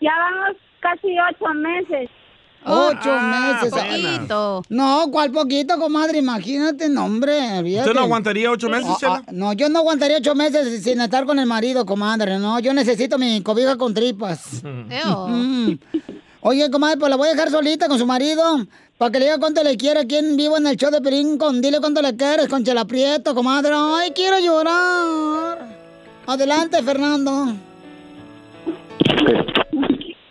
ya 0.00 0.10
vamos 0.16 0.56
casi 0.80 1.08
ocho 1.30 1.52
meses. 1.52 2.08
Ocho 2.64 3.10
Ah, 3.12 3.58
meses. 3.60 3.70
apenas. 3.74 4.62
No, 4.70 5.08
¿cuál 5.12 5.30
poquito, 5.30 5.78
comadre? 5.78 6.20
Imagínate, 6.20 6.88
no, 6.88 7.04
hombre. 7.04 7.38
¿Usted 7.80 7.92
no 7.92 8.00
aguantaría 8.00 8.50
ocho 8.50 8.70
meses, 8.70 8.86
Ah, 8.88 8.96
Chela? 8.98 9.22
ah, 9.26 9.30
no, 9.30 9.52
yo 9.52 9.68
no 9.68 9.80
aguantaría 9.80 10.16
ocho 10.16 10.34
meses 10.34 10.82
sin 10.82 11.02
estar 11.02 11.26
con 11.26 11.38
el 11.38 11.44
marido, 11.44 11.84
comadre. 11.84 12.38
No, 12.38 12.58
yo 12.60 12.72
necesito 12.72 13.18
mi 13.18 13.42
cobija 13.42 13.76
con 13.76 13.92
tripas. 13.92 14.62
Mm. 14.64 15.72
Oye, 16.40 16.70
comadre, 16.70 16.96
pues 16.96 17.10
la 17.10 17.16
voy 17.16 17.28
a 17.28 17.32
dejar 17.32 17.50
solita 17.50 17.88
con 17.88 17.98
su 17.98 18.06
marido. 18.06 18.64
Para 18.98 19.12
que 19.12 19.20
le 19.20 19.26
diga 19.26 19.38
cuánto 19.38 19.62
le 19.62 19.76
quiere 19.76 20.00
aquí 20.00 20.16
en 20.16 20.36
vivo 20.36 20.56
en 20.56 20.66
el 20.66 20.76
show 20.76 20.90
de 20.90 21.00
Pelín 21.00 21.38
con 21.38 21.62
Dile 21.62 21.78
cuánto 21.78 22.02
le 22.02 22.16
quieres 22.16 22.48
con 22.48 22.64
Chela 22.64 22.84
Prieto, 22.84 23.32
comadre. 23.32 23.70
Ay, 23.72 24.10
quiero 24.10 24.40
llorar. 24.40 25.58
Adelante, 26.26 26.82
Fernando. 26.82 27.30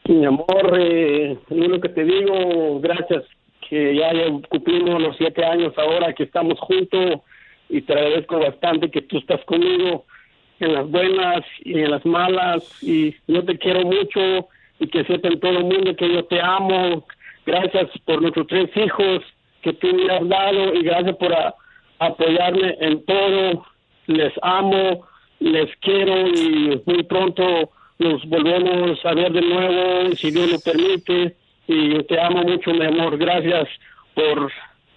Mi 0.09 0.25
amor, 0.25 0.77
eh, 0.81 1.37
lo 1.49 1.79
que 1.79 1.89
te 1.89 2.03
digo, 2.03 2.81
gracias, 2.81 3.23
que 3.69 3.95
ya 3.95 4.11
cumplimos 4.49 5.01
los 5.01 5.15
siete 5.15 5.45
años 5.45 5.73
ahora 5.77 6.13
que 6.13 6.23
estamos 6.23 6.59
juntos 6.59 7.21
y 7.69 7.81
te 7.81 7.93
agradezco 7.93 8.37
bastante 8.37 8.91
que 8.91 9.01
tú 9.01 9.19
estás 9.19 9.43
conmigo 9.45 10.05
en 10.59 10.73
las 10.73 10.89
buenas 10.89 11.45
y 11.63 11.79
en 11.79 11.91
las 11.91 12.05
malas 12.05 12.83
y 12.83 13.15
yo 13.27 13.45
te 13.45 13.57
quiero 13.57 13.83
mucho 13.83 14.49
y 14.79 14.87
que 14.87 15.05
sepan 15.05 15.39
todo 15.39 15.51
el 15.51 15.63
mundo 15.63 15.95
que 15.95 16.13
yo 16.13 16.25
te 16.25 16.41
amo. 16.41 17.05
Gracias 17.47 17.89
por 18.03 18.21
nuestros 18.21 18.45
tres 18.47 18.69
hijos 18.75 19.23
que 19.61 19.71
tú 19.71 19.87
me 19.87 20.13
has 20.13 20.27
dado 20.27 20.73
y 20.73 20.83
gracias 20.83 21.15
por 21.15 21.33
apoyarme 21.97 22.75
en 22.81 23.05
todo. 23.05 23.65
Les 24.07 24.33
amo, 24.41 25.07
les 25.39 25.73
quiero 25.77 26.27
y 26.27 26.81
muy 26.85 27.03
pronto 27.03 27.71
nos 27.99 28.21
volvemos 28.25 28.99
a 29.05 29.13
ver 29.13 29.31
de 29.31 29.41
nuevo, 29.41 30.13
si 30.17 30.29
Dios 30.29 30.51
lo 30.51 30.59
permite. 30.59 31.37
Y 31.69 32.03
te 32.03 32.19
amo 32.19 32.43
mucho, 32.43 32.71
mi 32.73 32.85
amor. 32.85 33.17
Gracias 33.17 33.69
por 34.13 34.51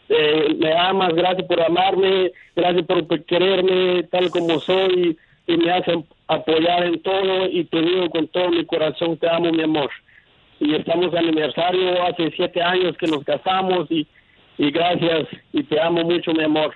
eh, 0.09 0.57
me 0.59 0.73
amas, 0.73 1.15
gracias 1.15 1.47
por 1.47 1.63
amarme, 1.63 2.33
gracias 2.57 2.85
por 2.85 3.25
quererme 3.27 4.03
tal 4.11 4.29
como 4.31 4.59
soy 4.59 5.17
y 5.47 5.57
me 5.57 5.71
hacen 5.71 6.05
apoyar 6.27 6.83
en 6.85 7.01
todo 7.01 7.47
y 7.47 7.63
te 7.67 7.81
digo 7.81 8.11
con 8.11 8.27
todo 8.27 8.51
mi 8.51 8.67
corazón, 8.67 9.17
te 9.19 9.29
amo, 9.29 9.53
mi 9.53 9.63
amor. 9.63 9.89
Y 10.61 10.75
estamos 10.75 11.11
de 11.11 11.19
aniversario, 11.19 12.03
hace 12.05 12.31
siete 12.37 12.63
años 12.63 12.97
que 12.99 13.07
nos 13.07 13.25
casamos 13.25 13.91
y, 13.91 14.07
y 14.59 14.71
gracias 14.71 15.27
y 15.53 15.63
te 15.65 15.81
amo 15.81 16.05
mucho, 16.05 16.33
mi 16.33 16.45
amor. 16.45 16.75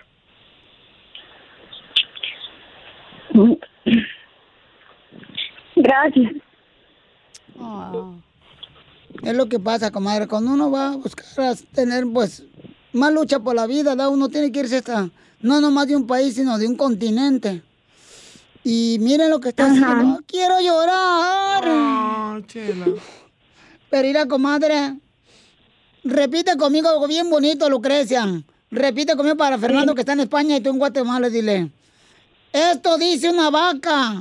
Gracias. 5.77 6.33
Es 9.23 9.37
lo 9.37 9.47
que 9.49 9.59
pasa, 9.59 9.91
comadre. 9.91 10.27
Cuando 10.27 10.53
uno 10.53 10.71
va 10.71 10.93
a 10.93 10.97
buscar 10.97 11.47
a 11.47 11.55
tener, 11.75 12.05
pues, 12.13 12.45
más 12.93 13.13
lucha 13.13 13.41
por 13.41 13.55
la 13.55 13.67
vida, 13.67 13.95
¿da? 13.97 14.09
uno 14.09 14.29
tiene 14.29 14.53
que 14.53 14.61
irse 14.61 14.79
hasta, 14.79 15.11
no 15.41 15.61
nomás 15.61 15.89
de 15.89 15.97
un 15.97 16.07
país, 16.07 16.35
sino 16.35 16.59
de 16.59 16.67
un 16.67 16.77
continente. 16.77 17.63
Y 18.63 18.97
miren 19.01 19.31
lo 19.31 19.41
que 19.41 19.51
está 19.51 19.67
haciendo. 19.67 20.21
Quiero 20.27 20.61
llorar. 20.61 21.65
Pero 23.95 24.09
mira, 24.09 24.27
comadre, 24.27 24.75
repite 26.03 26.57
conmigo 26.57 26.89
algo 26.89 27.07
bien 27.07 27.31
bonito, 27.31 27.71
Lucrecia. 27.71 28.25
Repite 28.69 29.15
conmigo 29.15 29.37
para 29.37 29.57
Fernando 29.57 29.95
que 29.95 30.01
está 30.01 30.15
en 30.15 30.21
España 30.27 30.57
y 30.57 30.61
tú 30.61 30.71
en 30.71 30.81
Guatemala, 30.81 31.29
dile. 31.29 31.71
Esto 32.53 32.99
dice 32.99 33.31
una 33.31 33.51
vaca. 33.51 34.21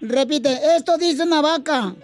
Repite, 0.00 0.48
esto 0.74 0.96
dice 0.96 1.24
una 1.24 1.42
vaca. 1.42 1.94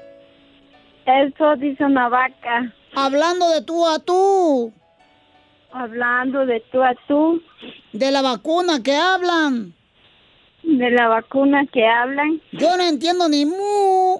Esto 1.06 1.56
dice 1.56 1.86
una 1.86 2.10
vaca. 2.10 2.70
Hablando 2.94 3.48
de 3.48 3.62
tú 3.62 3.86
a 3.86 3.98
tú. 3.98 4.74
Hablando 5.72 6.44
de 6.44 6.60
tú 6.70 6.82
a 6.82 6.94
tú. 7.08 7.40
De 7.94 8.10
la 8.10 8.20
vacuna 8.20 8.82
que 8.82 8.94
hablan. 8.94 9.72
De 10.66 10.90
la 10.90 11.08
vacuna 11.08 11.66
que 11.72 11.86
hablan. 11.86 12.40
Yo 12.52 12.76
no 12.76 12.82
entiendo 12.82 13.28
ni 13.28 13.44
mu. 13.46 14.18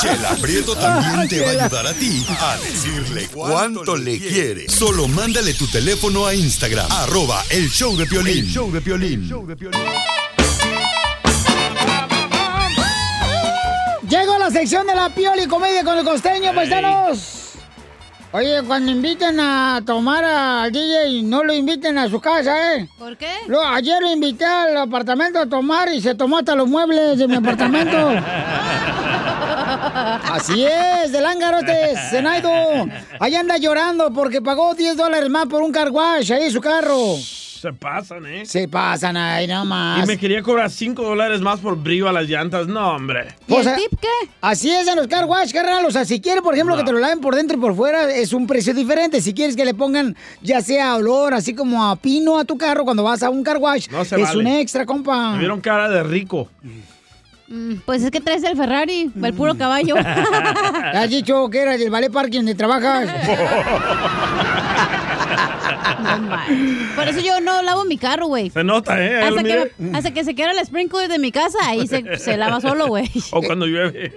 Chela 0.00 0.36
Prieto 0.40 0.74
también 0.76 1.28
te 1.28 1.40
va 1.40 1.46
a 1.48 1.64
ayudar 1.64 1.86
a 1.86 1.92
ti 1.94 2.24
a 2.40 2.56
decirle 2.58 3.28
cuánto 3.32 3.96
le 3.96 4.18
quiere. 4.18 4.68
Solo 4.68 5.08
mándale 5.08 5.54
tu 5.54 5.66
teléfono 5.66 6.26
a 6.26 6.34
Instagram, 6.34 6.86
arroba 6.90 7.42
el 7.50 7.68
show 7.68 7.96
de 7.96 8.06
Piolín. 8.06 8.44
El 8.44 8.50
show 8.50 8.70
de 8.70 8.80
Piolín. 8.80 9.28
Llegó 14.08 14.38
la 14.38 14.50
sección 14.50 14.86
de 14.86 14.94
la 14.94 15.08
Pioli 15.14 15.46
Comedia 15.46 15.82
con 15.84 15.98
el 15.98 16.04
costeño, 16.04 16.54
paisanos. 16.54 17.41
Oye, 18.34 18.62
cuando 18.66 18.90
inviten 18.90 19.38
a 19.38 19.82
tomar 19.84 20.24
al 20.24 20.72
DJ, 20.72 21.22
no 21.22 21.44
lo 21.44 21.52
inviten 21.52 21.98
a 21.98 22.08
su 22.08 22.18
casa, 22.18 22.76
¿eh? 22.76 22.88
¿Por 22.98 23.14
qué? 23.18 23.30
Lo, 23.46 23.62
ayer 23.62 24.00
lo 24.00 24.10
invité 24.10 24.46
al 24.46 24.74
apartamento 24.78 25.38
a 25.38 25.46
tomar 25.46 25.92
y 25.92 26.00
se 26.00 26.14
tomó 26.14 26.38
hasta 26.38 26.54
los 26.54 26.66
muebles 26.66 27.18
de 27.18 27.28
mi 27.28 27.34
apartamento. 27.34 27.94
Así 30.32 30.64
es, 30.64 31.12
del 31.12 31.26
ángaro 31.26 31.58
este, 31.58 31.94
Zenaido. 32.08 32.50
Ahí 33.20 33.34
anda 33.34 33.58
llorando 33.58 34.10
porque 34.14 34.40
pagó 34.40 34.74
10 34.74 34.96
dólares 34.96 35.28
más 35.28 35.44
por 35.44 35.60
un 35.60 35.70
car 35.70 35.90
wash 35.90 36.32
ahí 36.32 36.44
en 36.44 36.52
su 36.52 36.62
carro. 36.62 37.16
Se 37.62 37.72
pasan, 37.72 38.26
¿eh? 38.26 38.44
Se 38.44 38.66
pasan 38.66 39.16
ahí 39.16 39.44
Y 39.44 39.46
nomás. 39.46 40.04
me 40.08 40.18
quería 40.18 40.42
cobrar 40.42 40.68
5 40.68 41.00
dólares 41.00 41.40
más 41.40 41.60
por 41.60 41.76
brillo 41.80 42.08
a 42.08 42.12
las 42.12 42.28
llantas. 42.28 42.66
No, 42.66 42.96
hombre. 42.96 43.36
Pues, 43.46 43.64
a- 43.68 43.76
Así 44.40 44.68
es 44.68 44.88
en 44.88 44.96
los 44.96 45.06
car 45.06 45.26
wash, 45.26 45.52
carnal. 45.52 45.86
O 45.86 45.92
sea, 45.92 46.04
si 46.04 46.20
quieres, 46.20 46.42
por 46.42 46.54
ejemplo, 46.54 46.76
que 46.76 46.82
te 46.82 46.90
lo 46.90 46.98
laven 46.98 47.20
por 47.20 47.36
dentro 47.36 47.56
y 47.56 47.60
por 47.60 47.76
fuera, 47.76 48.12
es 48.12 48.32
un 48.32 48.48
precio 48.48 48.74
diferente. 48.74 49.20
Si 49.20 49.32
quieres 49.32 49.54
que 49.54 49.64
le 49.64 49.74
pongan 49.74 50.16
ya 50.40 50.60
sea 50.60 50.96
olor, 50.96 51.34
así 51.34 51.54
como 51.54 51.88
a 51.88 51.94
pino 51.94 52.36
a 52.36 52.44
tu 52.44 52.58
carro 52.58 52.82
cuando 52.82 53.04
vas 53.04 53.22
a 53.22 53.30
un 53.30 53.44
car 53.44 53.58
wash, 53.58 53.86
No 53.92 54.04
se 54.04 54.16
es 54.16 54.22
vale. 54.22 54.40
un 54.40 54.46
extra, 54.48 54.84
compa. 54.84 55.30
Me 55.34 55.38
vieron 55.38 55.60
cara 55.60 55.88
de 55.88 56.02
rico. 56.02 56.48
Mm, 57.46 57.74
Pues 57.86 58.02
es 58.02 58.10
que 58.10 58.20
traes 58.20 58.42
el 58.42 58.56
Ferrari, 58.56 59.08
el 59.22 59.34
puro 59.34 59.56
caballo. 59.56 59.94
Has 60.94 61.08
dicho 61.10 61.48
que 61.48 61.60
era 61.62 61.76
del 61.78 61.90
ballet 61.90 62.10
parking 62.10 62.38
donde 62.40 62.56
trabajas. 62.56 63.08
Por 66.96 67.08
eso 67.08 67.20
yo 67.20 67.40
no 67.40 67.62
lavo 67.62 67.84
mi 67.84 67.96
carro, 67.98 68.26
güey. 68.26 68.50
Se 68.50 68.62
nota, 68.64 69.02
¿eh? 69.04 69.22
Hasta 69.22 69.42
que, 69.42 69.72
hasta 69.94 70.10
que 70.14 70.24
se 70.24 70.34
quiera 70.34 70.52
el 70.52 70.64
sprinkler 70.64 71.08
de 71.10 71.18
mi 71.18 71.32
casa, 71.32 71.58
ahí 71.64 71.86
se, 71.86 72.18
se 72.18 72.36
lava 72.36 72.60
solo, 72.60 72.88
güey. 72.88 73.10
O 73.32 73.42
cuando 73.42 73.66
llueve. 73.66 74.12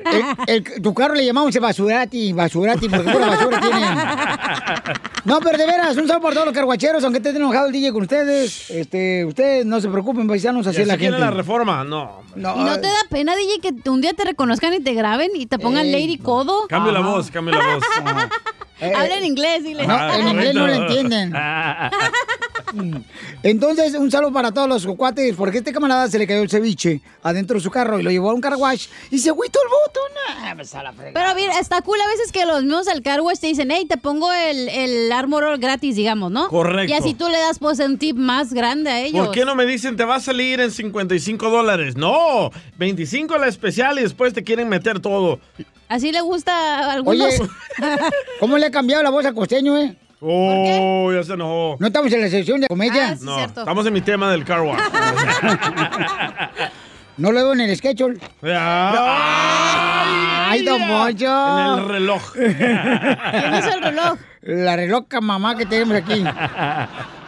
El- 0.47 0.63
el- 0.75 0.81
tu 0.81 0.93
carro 0.93 1.15
le 1.15 1.25
llamamos 1.25 1.55
basurati, 1.59 2.33
basurati, 2.33 2.89
porque 2.89 3.11
pura 3.11 3.27
basura 3.27 3.59
tienen. 3.61 3.97
No, 5.25 5.39
pero 5.39 5.57
de 5.57 5.65
veras, 5.65 5.97
un 5.97 6.07
saludo 6.07 6.21
para 6.21 6.33
todos 6.33 6.45
los 6.47 6.55
carguacheros, 6.55 7.03
aunque 7.03 7.17
esté 7.17 7.29
enojado 7.29 7.67
el 7.67 7.71
DJ 7.73 7.91
con 7.93 8.03
ustedes. 8.03 8.69
Este, 8.69 9.25
ustedes 9.25 9.65
no 9.65 9.79
se 9.81 9.89
preocupen, 9.89 10.27
paisanos, 10.27 10.67
así 10.67 10.79
¿Y 10.79 10.81
es 10.83 10.87
la 10.87 10.97
gente. 10.97 11.17
la 11.19 11.31
reforma? 11.31 11.83
No. 11.83 12.21
¿Y 12.35 12.39
no 12.39 12.75
te 12.75 12.87
da 12.87 12.93
pena, 13.09 13.33
DJ, 13.35 13.59
que 13.81 13.89
un 13.89 14.01
día 14.01 14.13
te 14.13 14.23
reconozcan 14.25 14.73
y 14.73 14.79
te 14.81 14.93
graben 14.93 15.31
y 15.35 15.45
te 15.45 15.57
pongan 15.57 15.85
Ey, 15.85 15.91
Lady 15.91 16.17
Codo? 16.17 16.67
Cambio 16.67 16.91
la 16.91 16.99
voz, 16.99 17.31
cambio 17.31 17.53
la 17.55 17.75
voz. 17.75 17.83
Habla 18.81 19.17
en 19.17 19.25
inglés, 19.25 19.63
dile. 19.63 19.87
No, 19.87 20.13
en 20.13 20.27
inglés 20.27 20.53
no 20.53 20.67
lo 20.67 20.73
entienden. 20.73 21.33
Entonces, 23.43 23.93
un 23.93 24.11
saludo 24.11 24.33
para 24.33 24.51
todos 24.51 24.67
los 24.67 24.85
cuates, 24.97 25.35
porque 25.35 25.57
a 25.57 25.59
este 25.59 25.71
camarada 25.71 26.09
se 26.09 26.17
le 26.17 26.27
cayó 26.27 26.41
el 26.41 26.49
ceviche 26.49 27.01
adentro 27.23 27.55
de 27.55 27.61
su 27.61 27.71
carro 27.71 27.99
y 27.99 28.03
lo 28.03 28.11
llevó 28.11 28.31
a 28.31 28.33
un 28.33 28.41
car 28.41 28.55
wash 28.55 28.87
y 29.11 29.19
se 29.19 29.29
agüitó 29.29 29.59
el 29.63 29.69
botón. 29.69 30.11
Ah, 30.43 30.53
pues, 30.55 30.73
a 30.75 30.83
la 30.83 30.91
fregada. 30.91 31.13
Pero 31.13 31.35
mira, 31.35 31.59
está 31.59 31.81
cool 31.81 31.99
a 32.01 32.07
veces 32.07 32.31
que 32.31 32.45
los 32.45 32.63
mismos 32.63 32.85
del 32.85 33.01
car 33.01 33.21
wash 33.21 33.39
te 33.39 33.47
dicen, 33.47 33.69
hey, 33.71 33.85
te 33.87 33.97
pongo 33.97 34.31
el, 34.33 34.67
el 34.69 35.11
Armor 35.11 35.57
gratis, 35.59 35.95
digamos, 35.95 36.31
¿no? 36.31 36.49
Correcto. 36.49 36.91
Y 36.91 36.95
así 36.95 37.13
tú 37.13 37.29
le 37.29 37.37
das 37.37 37.59
pues 37.59 37.79
un 37.79 37.97
tip 37.97 38.17
más 38.17 38.53
grande 38.53 38.89
a 38.89 39.01
ellos. 39.01 39.27
¿Por 39.27 39.35
qué 39.35 39.45
no 39.45 39.55
me 39.55 39.65
dicen 39.65 39.95
te 39.95 40.03
va 40.03 40.15
a 40.15 40.19
salir 40.19 40.59
en 40.59 40.71
55 40.71 41.49
dólares? 41.49 41.95
No, 41.95 42.51
25 42.77 43.37
la 43.37 43.47
especial 43.47 43.99
y 43.99 44.01
después 44.01 44.33
te 44.33 44.43
quieren 44.43 44.67
meter 44.67 44.99
todo. 44.99 45.39
Así 45.87 46.11
le 46.11 46.21
gusta 46.21 46.51
a 46.79 46.93
algunos. 46.93 47.27
Oye, 47.39 47.49
¿cómo 48.39 48.57
le 48.57 48.65
ha 48.67 48.71
cambiado 48.71 49.03
la 49.03 49.09
voz 49.09 49.25
al 49.25 49.33
costeño, 49.35 49.77
eh? 49.77 49.95
Oh, 50.21 51.11
ya 51.13 51.23
se 51.23 51.33
enojó. 51.33 51.75
¿No 51.79 51.87
estamos 51.87 52.11
en 52.11 52.21
la 52.21 52.29
sección 52.29 52.59
de 52.59 52.65
Ah, 52.65 52.69
comedia? 52.69 53.17
no, 53.21 53.39
estamos 53.43 53.85
en 53.85 53.93
mi 53.93 54.01
tema 54.01 54.31
del 54.31 54.43
car 54.45 54.61
wash. 54.61 54.79
No 57.17 57.31
lo 57.31 57.39
veo 57.39 57.53
en 57.53 57.61
el 57.61 57.77
schedule. 57.77 58.19
Ya. 58.41 58.89
Ay, 60.49 60.59
Ay, 60.59 60.65
don 60.65 60.81
Poncho. 60.85 61.73
En 61.73 61.79
el 61.79 61.87
reloj. 61.87 62.21
¿Quién 62.33 63.55
hizo 63.57 63.69
el 63.73 63.81
reloj? 63.83 64.17
La 64.41 64.75
reloca 64.75 65.21
mamá 65.21 65.55
que 65.55 65.65
tenemos 65.65 65.95
aquí. 65.95 66.21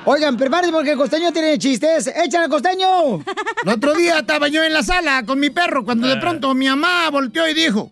Oigan, 0.04 0.36
prepárense 0.36 0.74
porque 0.74 0.91
el 0.91 0.98
costeño 0.98 1.32
tiene 1.32 1.58
chistes. 1.58 2.08
¡Échale, 2.08 2.50
costeño! 2.50 3.22
El 3.63 3.70
otro 3.70 3.93
día 3.93 4.20
estaba 4.20 4.50
yo 4.50 4.62
en 4.62 4.74
la 4.74 4.84
sala 4.84 5.24
con 5.26 5.39
mi 5.39 5.52
perro 5.52 5.86
cuando 5.86 6.06
de 6.10 6.17
pronto 6.17 6.54
mi 6.54 6.67
mamá 6.67 7.10
volteó 7.10 7.48
y 7.48 7.54
dijo, 7.54 7.89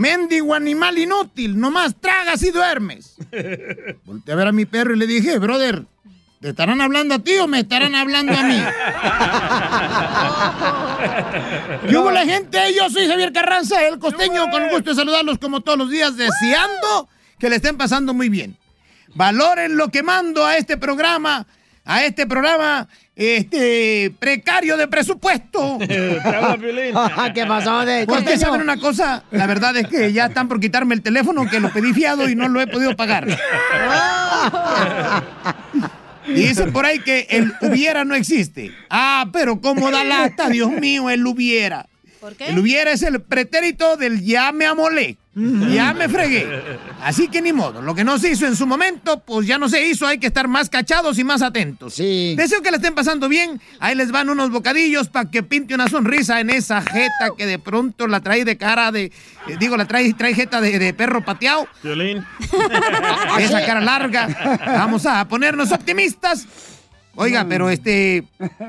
mendigo 0.00 0.54
animal 0.54 0.96
inútil, 0.98 1.60
nomás 1.60 1.94
tragas 2.00 2.42
y 2.42 2.50
duermes. 2.50 3.16
Volteé 4.04 4.32
a 4.32 4.36
ver 4.36 4.48
a 4.48 4.52
mi 4.52 4.64
perro 4.64 4.94
y 4.94 4.98
le 4.98 5.06
dije, 5.06 5.38
brother, 5.38 5.84
¿te 6.40 6.48
estarán 6.48 6.80
hablando 6.80 7.16
a 7.16 7.18
ti 7.18 7.36
o 7.36 7.46
me 7.46 7.60
estarán 7.60 7.94
hablando 7.94 8.32
a 8.32 8.42
mí? 8.42 8.60
Y 11.88 11.96
hubo 11.96 12.10
la 12.10 12.24
gente, 12.26 12.58
yo 12.76 12.90
soy 12.90 13.06
Javier 13.06 13.32
Carranza, 13.32 13.82
el 13.86 13.98
costeño, 13.98 14.50
con 14.50 14.68
gusto 14.68 14.90
de 14.90 14.96
saludarlos 14.96 15.38
como 15.38 15.62
todos 15.62 15.78
los 15.78 15.90
días, 15.90 16.16
deseando 16.16 17.08
que 17.38 17.48
le 17.48 17.56
estén 17.56 17.76
pasando 17.78 18.12
muy 18.12 18.28
bien. 18.28 18.56
Valoren 19.14 19.76
lo 19.76 19.88
que 19.88 20.02
mando 20.02 20.44
a 20.44 20.56
este 20.56 20.76
programa, 20.76 21.46
a 21.84 22.04
este 22.04 22.26
programa 22.26 22.88
este 23.20 24.12
precario 24.18 24.76
de 24.76 24.88
presupuesto. 24.88 25.78
¿Qué 27.34 27.44
pasó 27.46 27.84
de 27.84 28.06
Porque 28.06 28.38
saben 28.38 28.62
una 28.62 28.78
cosa, 28.78 29.24
la 29.30 29.46
verdad 29.46 29.76
es 29.76 29.86
que 29.88 30.12
ya 30.12 30.26
están 30.26 30.48
por 30.48 30.58
quitarme 30.58 30.94
el 30.94 31.02
teléfono 31.02 31.48
que 31.48 31.60
lo 31.60 31.70
pedí 31.70 31.92
fiado 31.92 32.28
y 32.28 32.34
no 32.34 32.48
lo 32.48 32.60
he 32.60 32.66
podido 32.66 32.96
pagar. 32.96 33.26
Y 36.26 36.34
dicen 36.34 36.72
por 36.72 36.86
ahí 36.86 37.00
que 37.00 37.26
el 37.30 37.52
hubiera 37.60 38.04
no 38.04 38.14
existe. 38.14 38.72
Ah, 38.88 39.26
pero 39.32 39.60
cómo 39.60 39.90
da 39.90 40.04
lata, 40.04 40.48
Dios 40.48 40.70
mío, 40.70 41.10
el 41.10 41.26
hubiera. 41.26 41.89
¿Por 42.20 42.36
qué? 42.36 42.46
El 42.48 42.58
hubiera 42.58 42.92
es 42.92 43.02
el 43.02 43.20
pretérito 43.22 43.96
del 43.96 44.22
ya 44.22 44.52
me 44.52 44.66
amolé. 44.66 45.16
Ya 45.34 45.94
me 45.94 46.08
fregué. 46.08 46.46
Así 47.02 47.28
que 47.28 47.40
ni 47.40 47.52
modo. 47.52 47.80
Lo 47.80 47.94
que 47.94 48.04
no 48.04 48.18
se 48.18 48.30
hizo 48.30 48.46
en 48.46 48.56
su 48.56 48.66
momento, 48.66 49.20
pues 49.20 49.46
ya 49.46 49.58
no 49.58 49.68
se 49.68 49.86
hizo. 49.86 50.06
Hay 50.06 50.18
que 50.18 50.26
estar 50.26 50.48
más 50.48 50.68
cachados 50.68 51.18
y 51.18 51.24
más 51.24 51.40
atentos. 51.40 51.94
Sí. 51.94 52.34
Deseo 52.36 52.60
que 52.62 52.70
le 52.70 52.76
estén 52.76 52.94
pasando 52.94 53.28
bien. 53.28 53.60
Ahí 53.78 53.94
les 53.94 54.10
van 54.10 54.28
unos 54.28 54.50
bocadillos 54.50 55.08
para 55.08 55.30
que 55.30 55.42
pinte 55.42 55.72
una 55.74 55.88
sonrisa 55.88 56.40
en 56.40 56.50
esa 56.50 56.82
jeta 56.82 57.30
que 57.38 57.46
de 57.46 57.58
pronto 57.58 58.06
la 58.06 58.20
trae 58.20 58.44
de 58.44 58.58
cara 58.58 58.90
de. 58.92 59.04
eh, 59.04 59.56
digo, 59.58 59.76
la 59.76 59.86
trae, 59.86 60.12
trae 60.14 60.34
jeta 60.34 60.60
de, 60.60 60.78
de 60.78 60.92
perro 60.92 61.24
pateado. 61.24 61.66
Violín. 61.82 62.26
Esa 63.38 63.64
cara 63.64 63.80
larga. 63.80 64.58
Vamos 64.66 65.06
a 65.06 65.26
ponernos 65.28 65.72
optimistas. 65.72 66.46
Oiga, 67.20 67.46
pero 67.46 67.68
este. 67.68 68.24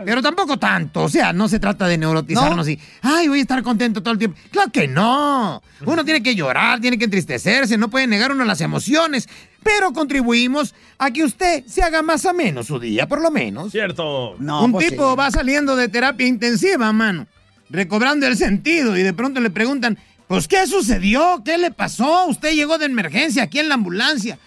Pero 0.05 0.21
tampoco 0.21 0.57
tanto. 0.57 1.03
O 1.03 1.09
sea, 1.09 1.31
no 1.31 1.47
se 1.47 1.59
trata 1.59 1.87
de 1.87 1.97
neurotizarnos 1.97 2.67
y. 2.67 2.77
Ay, 3.01 3.29
voy 3.29 3.39
a 3.39 3.41
estar 3.41 3.63
contento 3.63 4.03
todo 4.03 4.11
el 4.13 4.19
tiempo. 4.19 4.37
Claro 4.51 4.71
que 4.71 4.87
no. 4.87 5.63
Uno 5.85 6.03
tiene 6.03 6.21
que 6.21 6.35
llorar, 6.35 6.81
tiene 6.81 6.97
que 6.97 7.05
entristecerse, 7.05 7.77
no 7.77 7.89
puede 7.89 8.07
negar 8.07 8.31
uno 8.31 8.43
las 8.43 8.59
emociones. 8.59 9.29
Pero 9.63 9.93
contribuimos 9.93 10.75
a 10.97 11.11
que 11.11 11.23
usted 11.23 11.63
se 11.65 11.81
haga 11.81 12.01
más 12.01 12.25
ameno 12.25 12.63
su 12.63 12.77
día, 12.79 13.07
por 13.07 13.21
lo 13.21 13.31
menos. 13.31 13.71
Cierto. 13.71 14.35
Un 14.35 14.77
tipo 14.77 15.15
va 15.15 15.31
saliendo 15.31 15.75
de 15.75 15.87
terapia 15.87 16.27
intensiva, 16.27 16.91
mano, 16.91 17.27
recobrando 17.69 18.27
el 18.27 18.35
sentido 18.35 18.97
y 18.97 19.03
de 19.03 19.13
pronto 19.13 19.39
le 19.39 19.49
preguntan, 19.49 19.97
pues 20.27 20.47
¿qué 20.47 20.67
sucedió? 20.67 21.41
¿Qué 21.45 21.57
le 21.57 21.71
pasó? 21.71 22.25
Usted 22.25 22.53
llegó 22.53 22.77
de 22.77 22.87
emergencia 22.87 23.43
aquí 23.43 23.59
en 23.59 23.69
la 23.69 23.75
ambulancia. 23.75 24.39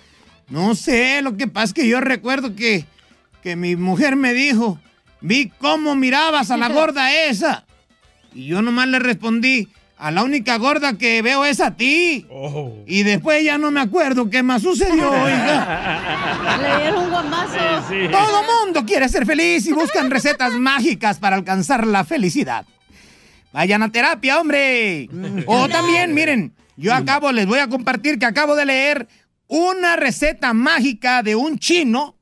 No 0.49 0.75
sé, 0.75 1.23
lo 1.23 1.37
que 1.37 1.47
pasa 1.47 1.65
es 1.67 1.73
que 1.75 1.89
yo 1.89 2.01
recuerdo 2.01 2.55
que, 2.55 2.85
que 3.45 3.57
mi 3.57 3.77
mujer 3.77 4.17
me 4.17 4.33
dijo, 4.33 4.79
vi 5.21 5.53
cómo 5.59 5.95
mirabas 5.95 6.51
a 6.51 6.57
la 6.57 6.71
gorda 6.71 7.15
esa. 7.27 7.67
Y 8.35 8.47
yo 8.47 8.63
nomás 8.63 8.89
le 8.89 8.99
respondí, 8.99 9.69
a 9.99 10.11
la 10.11 10.25
única 10.25 10.57
gorda 10.57 10.97
que 10.97 11.21
veo 11.21 11.45
es 11.45 11.61
a 11.61 11.77
ti. 11.77 12.27
Y 12.87 13.03
después 13.03 13.45
ya 13.45 13.59
no 13.59 13.71
me 13.71 13.81
acuerdo 13.81 14.31
qué 14.31 14.43
más 14.43 14.63
sucedió, 14.63 15.11
oiga. 15.23 16.59
Le 16.59 16.83
dieron 16.83 17.05
un 17.05 17.11
guamazo. 17.11 17.59
Todo 18.11 18.65
mundo 18.65 18.87
quiere 18.87 19.11
ser 19.11 19.27
feliz 19.27 19.67
y 19.67 19.73
buscan 19.75 20.11
recetas 20.11 20.53
mágicas 20.59 21.19
para 21.19 21.37
alcanzar 21.37 21.87
la 21.87 22.03
felicidad. 22.05 22.65
Vayan 23.53 23.83
a 23.83 23.93
terapia, 23.93 24.41
hombre. 24.41 25.11
O 25.47 25.69
también, 25.69 26.15
miren, 26.15 26.55
yo 26.79 26.95
acabo, 26.95 27.31
les 27.31 27.47
voy 27.47 27.59
a 27.59 27.69
compartir 27.69 28.19
que 28.19 28.25
acabo 28.25 28.57
de 28.57 28.65
leer 28.65 29.07
una 29.49 29.97
receta 29.97 30.55
mágica 30.55 31.23
de 31.23 31.37
un 31.37 31.59
chino, 31.59 32.17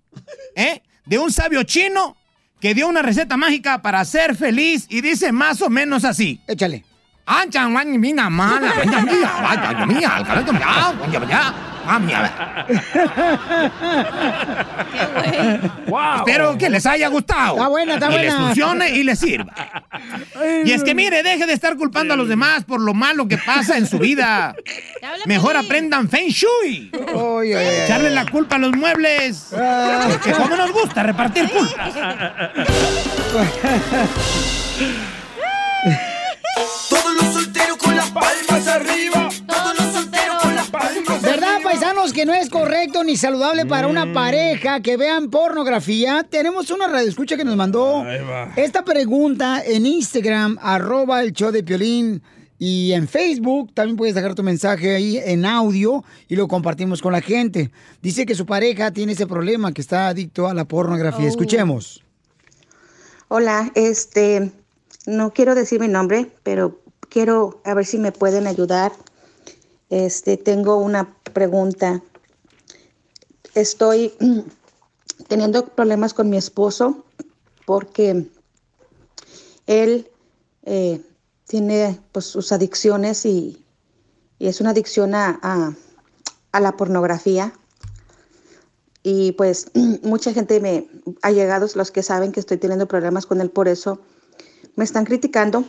¿eh? 0.57 0.83
De 1.05 1.19
un 1.19 1.33
sabio 1.33 1.63
chino 1.65 2.17
que 2.61 2.75
dio 2.75 2.89
una 2.89 3.03
receta 3.03 3.37
mágica 3.37 3.83
para 3.83 4.05
ser 4.05 4.37
feliz 4.37 4.87
y 4.89 5.01
dice 5.01 5.33
más 5.33 5.61
o 5.63 5.69
menos 5.69 6.05
así. 6.05 6.41
Échale. 6.47 6.85
Espero 16.19 16.59
que 16.59 16.71
les 16.71 16.87
haya 16.87 17.09
gustado. 17.09 17.57
Está 17.57 17.69
buena, 17.69 17.95
está 17.95 18.07
y 18.13 18.19
les 18.19 18.33
buena. 18.33 18.47
funcione 18.47 18.91
y 18.91 19.03
les 19.03 19.19
sirva. 19.19 19.53
Y 20.65 20.73
es 20.73 20.83
que 20.85 20.95
mire, 20.95 21.23
deje 21.23 21.47
de 21.47 21.53
estar 21.53 21.77
culpando 21.77 22.15
a 22.15 22.17
los 22.17 22.29
demás 22.29 22.65
por 22.65 22.81
lo 22.81 22.95
malo 22.95 23.27
que 23.29 23.39
pasa 23.39 23.77
en 23.77 23.87
su 23.87 23.99
vida. 23.99 24.55
Mejor 25.27 25.57
aprendan 25.57 26.09
Feng 26.09 26.29
Shui. 26.29 26.91
ay. 26.93 27.53
Echarle 27.85 28.11
la 28.11 28.27
culpa 28.27 28.57
a 28.57 28.59
los 28.59 28.73
muebles. 28.73 29.49
Que 30.23 30.33
como 30.33 30.57
nos 30.57 30.73
gusta 30.73 31.03
repartir 31.03 31.49
culpas. 31.51 31.95
Todos 36.89 37.15
los 37.15 37.33
solteros 37.35 37.77
con 37.79 37.97
las 37.97 38.11
palmas 38.11 38.67
arriba. 38.69 38.92
¿Verdad, 42.03 42.11
paisanos, 42.11 42.13
que 42.13 42.27
no 42.27 42.35
es 42.35 42.51
correcto 42.51 43.05
ni 43.05 43.17
saludable 43.17 43.67
para 43.67 43.87
una 43.87 44.13
pareja 44.13 44.81
que 44.81 44.97
vean 44.97 45.31
pornografía? 45.31 46.27
Tenemos 46.29 46.71
una 46.71 46.89
radioescucha 46.89 47.37
que 47.37 47.45
nos 47.45 47.57
mandó 47.57 48.05
esta 48.57 48.85
pregunta 48.85 49.63
en 49.65 49.87
Instagram, 49.87 50.59
arroba 50.61 51.23
el 51.23 51.33
show 51.33 51.53
de 51.53 51.63
Piolín. 51.63 52.23
Y 52.59 52.93
en 52.93 53.09
Facebook 53.09 53.73
también 53.75 53.97
puedes 53.97 54.15
dejar 54.15 54.35
tu 54.35 54.43
mensaje 54.43 54.95
ahí 54.95 55.19
en 55.19 55.45
audio 55.45 56.05
y 56.29 56.37
lo 56.37 56.47
compartimos 56.47 57.03
con 57.03 57.13
la 57.13 57.21
gente. 57.21 57.71
Dice 58.03 58.25
que 58.25 58.35
su 58.35 58.47
pareja 58.47 58.93
tiene 58.93 59.13
ese 59.13 59.27
problema, 59.27 59.73
que 59.73 59.81
está 59.81 60.09
adicto 60.09 60.47
a 60.47 60.55
la 60.55 60.65
pornografía. 60.65 61.27
Oh. 61.27 61.29
Escuchemos. 61.29 62.05
Hola, 63.29 63.73
este, 63.75 64.53
no 65.07 65.33
quiero 65.33 65.55
decir 65.57 65.81
mi 65.81 65.89
nombre, 65.89 66.31
pero 66.45 66.81
quiero 67.09 67.61
a 67.65 67.75
ver 67.75 67.85
si 67.85 67.99
me 67.99 68.13
pueden 68.13 68.47
ayudar. 68.47 68.93
Este, 69.93 70.39
tengo 70.39 70.79
una 70.79 71.15
pregunta. 71.35 72.03
Estoy 73.55 74.15
teniendo 75.29 75.67
problemas 75.67 76.15
con 76.15 76.31
mi 76.31 76.39
esposo 76.39 77.05
porque 77.67 78.27
él 79.67 80.11
eh, 80.63 81.03
tiene 81.47 82.01
pues 82.11 82.25
sus 82.25 82.53
adicciones 82.53 83.27
y, 83.27 83.59
es 84.39 84.63
una 84.63 84.71
adicción 84.71 85.15
a- 85.15 85.77
a 86.53 86.61
la 86.61 86.73
pornografía. 86.79 87.53
Y 89.03 89.33
pues 89.33 89.67
mucha 90.03 90.33
gente 90.33 90.59
me 90.59 90.89
ha 91.21 91.33
llegado, 91.33 91.69
los 91.75 91.91
que 91.91 92.03
saben 92.03 92.33
que 92.33 92.41
estoy 92.41 92.57
teniendo 92.57 92.89
problemas 92.89 93.27
con 93.27 93.43
él 93.43 93.51
por 93.51 93.69
eso, 93.69 94.01
me 94.75 94.85
están 94.85 95.05
criticando 95.05 95.67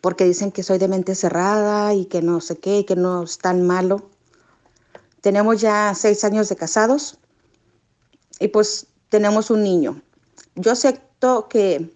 porque 0.00 0.24
dicen 0.24 0.52
que 0.52 0.62
soy 0.62 0.78
de 0.78 0.88
mente 0.88 1.14
cerrada 1.14 1.94
y 1.94 2.06
que 2.06 2.22
no 2.22 2.40
sé 2.40 2.58
qué, 2.58 2.78
y 2.78 2.84
que 2.84 2.96
no 2.96 3.22
es 3.22 3.38
tan 3.38 3.66
malo. 3.66 4.10
Tenemos 5.20 5.60
ya 5.60 5.94
seis 5.94 6.24
años 6.24 6.48
de 6.48 6.56
casados 6.56 7.18
y 8.38 8.48
pues 8.48 8.86
tenemos 9.10 9.50
un 9.50 9.62
niño. 9.62 10.00
Yo 10.54 10.72
acepto 10.72 11.48
que 11.48 11.94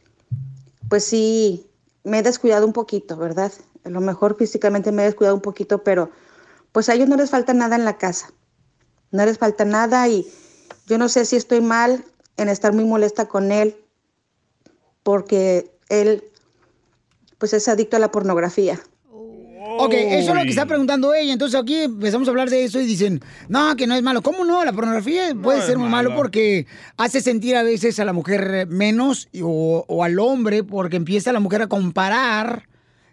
pues 0.88 1.04
sí 1.04 1.66
me 2.02 2.18
he 2.18 2.22
descuidado 2.22 2.66
un 2.66 2.74
poquito, 2.74 3.16
¿verdad? 3.16 3.52
A 3.84 3.88
lo 3.88 4.00
mejor 4.00 4.36
físicamente 4.36 4.92
me 4.92 5.02
he 5.02 5.06
descuidado 5.06 5.34
un 5.34 5.42
poquito, 5.42 5.82
pero 5.82 6.10
pues 6.72 6.88
a 6.88 6.94
ellos 6.94 7.08
no 7.08 7.16
les 7.16 7.30
falta 7.30 7.54
nada 7.54 7.76
en 7.76 7.84
la 7.84 7.96
casa. 7.96 8.32
No 9.10 9.24
les 9.24 9.38
falta 9.38 9.64
nada 9.64 10.06
y 10.08 10.30
yo 10.86 10.98
no 10.98 11.08
sé 11.08 11.24
si 11.24 11.36
estoy 11.36 11.62
mal 11.62 12.04
en 12.36 12.48
estar 12.48 12.72
muy 12.74 12.84
molesta 12.84 13.26
con 13.26 13.52
él 13.52 13.76
porque 15.02 15.78
él 15.88 16.24
pues 17.44 17.52
es 17.52 17.68
adicto 17.68 17.96
a 17.96 18.00
la 18.00 18.10
pornografía. 18.10 18.80
Ok, 19.76 19.92
eso 19.92 20.30
es 20.30 20.34
lo 20.34 20.42
que 20.44 20.48
está 20.48 20.64
preguntando 20.64 21.12
ella. 21.12 21.34
Entonces 21.34 21.60
aquí 21.60 21.74
empezamos 21.82 22.26
a 22.26 22.30
hablar 22.30 22.48
de 22.48 22.64
eso 22.64 22.80
y 22.80 22.86
dicen, 22.86 23.20
no, 23.50 23.76
que 23.76 23.86
no 23.86 23.94
es 23.94 24.02
malo. 24.02 24.22
¿Cómo 24.22 24.46
no? 24.46 24.64
La 24.64 24.72
pornografía 24.72 25.34
puede 25.34 25.60
ser 25.60 25.76
muy 25.76 25.90
malo 25.90 26.08
malo. 26.08 26.22
porque 26.22 26.66
hace 26.96 27.20
sentir 27.20 27.54
a 27.54 27.62
veces 27.62 28.00
a 28.00 28.06
la 28.06 28.14
mujer 28.14 28.66
menos 28.68 29.28
o, 29.42 29.84
o 29.86 30.04
al 30.04 30.18
hombre 30.20 30.64
porque 30.64 30.96
empieza 30.96 31.34
la 31.34 31.40
mujer 31.40 31.60
a 31.60 31.66
comparar 31.66 32.66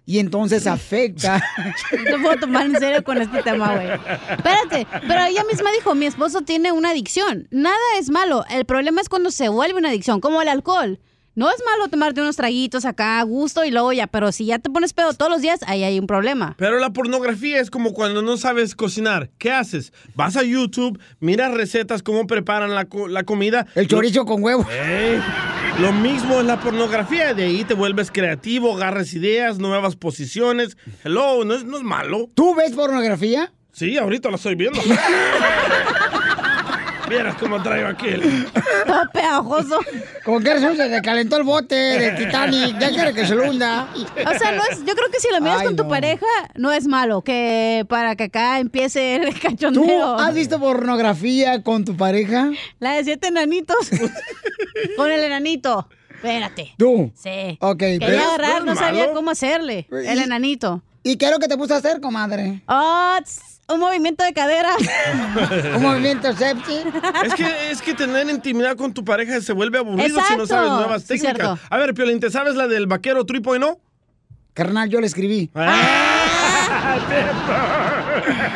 y 0.06 0.20
entonces 0.20 0.66
afecta. 0.66 1.44
No 2.10 2.22
puedo 2.22 2.40
tomar 2.40 2.68
en 2.68 2.80
serio 2.80 3.04
con 3.04 3.22
este 3.22 3.44
tema, 3.44 3.76
güey. 3.76 3.88
Espérate, 4.30 4.88
pero 5.10 5.26
ella 5.26 5.44
misma 5.44 5.74
dijo, 5.74 5.94
mi 5.94 6.06
esposo 6.06 6.40
tiene 6.40 6.72
una 6.72 6.92
adicción. 6.92 7.50
Nada 7.52 7.76
es 8.00 8.10
malo. 8.10 8.46
El 8.50 8.64
problema 8.64 9.02
es 9.02 9.10
cuando 9.10 9.30
se 9.30 9.50
vuelve 9.50 9.78
una 9.78 9.90
adicción, 9.90 10.22
como 10.22 10.42
el 10.42 10.48
alcohol. 10.48 11.02
No 11.34 11.50
es 11.50 11.56
malo 11.66 11.88
tomarte 11.88 12.20
unos 12.22 12.36
traguitos 12.36 12.84
acá 12.84 13.20
a 13.22 13.24
gusto 13.24 13.64
y 13.64 13.72
luego 13.72 13.94
ya, 13.94 14.06
pero 14.08 14.34
si 14.34 14.46
ya 14.46 14.60
te 14.60 14.70
pones 14.70 14.92
pedo 14.92 15.14
todos 15.14 15.32
los 15.32 15.42
días, 15.42 15.62
ahí 15.66 15.82
hay 15.86 15.98
un 15.98 16.06
problema. 16.06 16.56
Pero 16.58 16.78
la 16.78 16.92
pornografía 16.92 17.62
es 17.62 17.72
como 17.72 17.94
cuando 17.94 18.22
no 18.22 18.36
sabes 18.36 18.76
cocinar. 18.76 19.30
¿Qué 19.38 19.50
haces? 19.50 19.94
Vas 20.14 20.36
a 20.36 20.44
YouTube, 20.44 21.00
miras 21.22 21.54
recetas, 21.54 22.04
cómo 22.04 22.28
preparan 22.28 22.76
la, 22.76 22.84
co- 22.84 23.08
la 23.08 23.24
comida. 23.24 23.66
El 23.76 23.88
chorizo 23.88 24.26
con 24.26 24.44
huevo. 24.44 24.68
Ey, 24.70 25.22
lo 25.80 25.94
mismo 25.94 26.42
es 26.42 26.46
la 26.46 26.60
pornografía. 26.60 27.34
De 27.34 27.44
ahí 27.46 27.64
te 27.64 27.76
vuelves 27.76 28.12
creativo, 28.12 28.76
agarras 28.76 29.14
ideas, 29.14 29.58
nuevas 29.58 29.96
posiciones. 29.96 30.76
Hello, 31.06 31.46
no 31.46 31.54
es, 31.56 31.64
no 31.64 31.78
es 31.78 31.84
malo. 31.84 32.30
¿Tú 32.36 32.56
ves 32.56 32.74
pornografía? 32.74 33.54
Sí, 33.72 33.98
ahorita 33.98 34.30
la 34.30 34.36
estoy 34.36 34.56
viendo. 34.56 34.82
Vieras 37.12 37.36
cómo 37.40 37.62
traigo 37.62 37.90
aquel. 37.90 38.48
Todo 38.88 39.02
pegajoso. 39.12 39.80
¿Con 40.24 40.42
qué 40.44 40.54
razón 40.54 40.78
se 40.78 40.88
le 40.88 41.02
calentó 41.02 41.36
el 41.38 41.44
bote 41.44 41.76
de 41.76 42.12
Titanic? 42.26 42.80
Ya 42.80 42.90
quiere 42.90 43.14
que 43.14 43.26
se 43.28 43.36
lo 43.36 43.50
hunda. 43.50 43.88
O 43.94 44.40
sea, 44.40 44.54
no 44.54 44.64
es, 44.72 44.80
yo 44.86 44.96
creo 44.96 45.10
que 45.12 45.20
si 45.20 45.28
lo 45.32 45.42
miras 45.42 45.60
Ay, 45.60 45.66
con 45.66 45.76
tu 45.76 45.84
no. 45.84 45.90
pareja, 45.90 46.26
no 46.56 46.72
es 46.72 46.88
malo. 46.88 47.22
Que 47.22 47.86
para 47.90 48.16
que 48.16 48.24
acá 48.26 48.60
empiece 48.60 49.16
el 49.18 49.34
¿Tú 49.40 49.40
cachondeo. 49.42 50.16
has 50.18 50.34
visto 50.34 50.58
pornografía 50.60 51.62
con 51.64 51.84
tu 51.84 51.98
pareja? 51.98 52.50
La 52.80 52.94
de 52.94 53.04
siete 53.04 53.28
enanitos. 53.28 53.90
con 54.96 55.12
el 55.12 55.22
enanito. 55.24 55.90
Espérate. 56.16 56.74
¿Tú? 56.78 57.12
Sí. 57.16 57.58
Ok, 57.60 57.78
Quería 57.80 58.00
pero- 58.08 58.24
agarrar, 58.24 58.64
no 58.64 58.74
¿No 58.74 58.80
sabía 58.80 59.02
malo? 59.02 59.14
cómo 59.16 59.32
hacerle. 59.32 59.88
El 59.92 60.20
enanito. 60.20 60.82
¿Y 61.04 61.16
qué 61.18 61.26
es 61.26 61.32
lo 61.32 61.40
que 61.40 61.48
te 61.48 61.58
puso 61.58 61.74
a 61.74 61.78
hacer, 61.78 62.00
comadre? 62.00 62.62
Ah, 62.68 63.20
tss, 63.24 63.51
un 63.74 63.80
movimiento 63.80 64.24
de 64.24 64.34
cadera. 64.34 64.76
Un 65.76 65.82
movimiento 65.82 66.34
sepsi. 66.34 66.80
Es 67.26 67.34
que, 67.36 67.72
es 67.72 67.82
que 67.82 67.94
tener 67.94 68.30
intimidad 68.30 68.76
con 68.76 68.94
tu 68.94 69.04
pareja 69.04 69.42
se 69.42 69.54
vuelve 69.54 69.78
aburrido 69.78 70.20
si 70.28 70.36
no 70.36 70.46
sabes 70.46 70.72
nuevas 70.72 71.06
técnicas. 71.06 71.60
a 71.70 71.78
ver, 71.78 71.94
Piolín, 71.94 72.20
¿te 72.20 72.30
sabes 72.30 72.56
la 72.56 72.68
del 72.68 72.88
vaquero 72.88 73.26
tripo 73.26 73.56
y 73.56 73.60
no? 73.60 73.80
Carnal, 74.54 74.90
yo 74.90 75.00
le 75.00 75.08
escribí. 75.08 75.50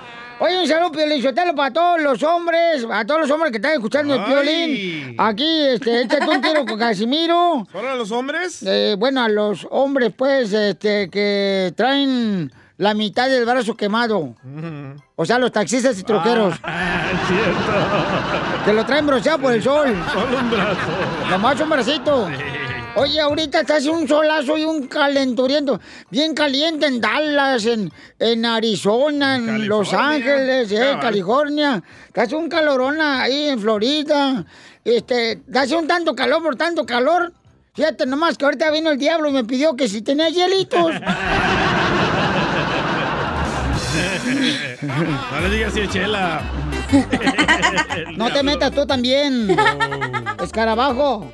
Oye, 0.42 0.58
un 0.58 0.66
saludo, 0.66 0.90
Piolín 0.90 1.22
para 1.54 1.70
todos 1.70 2.00
los 2.00 2.22
hombres, 2.22 2.86
a 2.90 3.04
todos 3.04 3.20
los 3.20 3.30
hombres 3.30 3.50
que 3.50 3.58
están 3.58 3.72
escuchando 3.72 4.14
el. 4.14 4.24
Piolín. 4.24 5.14
Aquí, 5.18 5.66
este, 5.66 6.00
échate 6.00 6.26
un 6.26 6.40
tiro 6.40 6.64
con 6.64 6.78
Casimiro. 6.78 7.66
¿Solo 7.72 7.90
a 7.90 7.94
los 7.94 8.10
hombres? 8.10 8.62
Eh, 8.62 8.96
bueno, 8.98 9.22
a 9.22 9.28
los 9.28 9.68
hombres, 9.70 10.14
pues, 10.16 10.54
este, 10.54 11.10
que 11.10 11.74
traen 11.76 12.50
la 12.78 12.94
mitad 12.94 13.28
del 13.28 13.44
brazo 13.44 13.76
quemado. 13.76 14.34
O 15.14 15.26
sea, 15.26 15.38
los 15.38 15.52
taxistas 15.52 15.98
y 15.98 16.04
troqueros. 16.04 16.54
Ah, 16.62 17.02
es 17.12 17.28
cierto. 17.28 18.64
Que 18.64 18.72
lo 18.72 18.86
traen 18.86 19.06
bronceado 19.06 19.38
por 19.40 19.52
el 19.52 19.62
sol. 19.62 19.94
Solo 20.14 20.38
un 20.38 20.50
brazo. 20.50 21.30
Nomás 21.30 21.60
un 21.60 21.68
bracito. 21.68 22.28
Oye, 22.96 23.20
ahorita 23.20 23.60
está 23.60 23.76
haciendo 23.76 24.00
un 24.00 24.08
solazo 24.08 24.56
y 24.58 24.64
un 24.64 24.88
calenturiento. 24.88 25.80
Bien 26.10 26.34
caliente 26.34 26.86
en 26.86 27.00
Dallas, 27.00 27.64
en, 27.66 27.92
en 28.18 28.44
Arizona, 28.44 29.36
en 29.36 29.68
Los 29.68 29.92
Ángeles, 29.94 30.72
eh, 30.72 30.78
Cabal. 30.78 31.00
California. 31.00 31.82
Está 32.08 32.22
haciendo 32.22 32.44
un 32.44 32.50
calorón 32.50 33.00
ahí 33.00 33.48
en 33.48 33.60
Florida. 33.60 34.44
Este, 34.84 35.32
está 35.32 35.62
haciendo 35.62 35.82
un 35.82 35.88
tanto 35.88 36.14
calor 36.16 36.42
por 36.42 36.56
tanto 36.56 36.84
calor. 36.84 37.32
Fíjate 37.74 38.06
nomás 38.06 38.36
que 38.36 38.44
ahorita 38.44 38.70
vino 38.72 38.90
el 38.90 38.98
diablo 38.98 39.28
y 39.28 39.32
me 39.32 39.44
pidió 39.44 39.76
que 39.76 39.88
si 39.88 40.02
tenía 40.02 40.28
hielitos. 40.28 40.92
no 44.82 45.40
le 45.40 45.50
digas 45.50 45.72
si 45.72 45.80
es 45.80 45.90
chela. 45.90 46.42
No 48.16 48.32
te 48.32 48.42
metas 48.42 48.72
tú 48.72 48.84
también. 48.86 49.56
Escarabajo. 50.42 51.32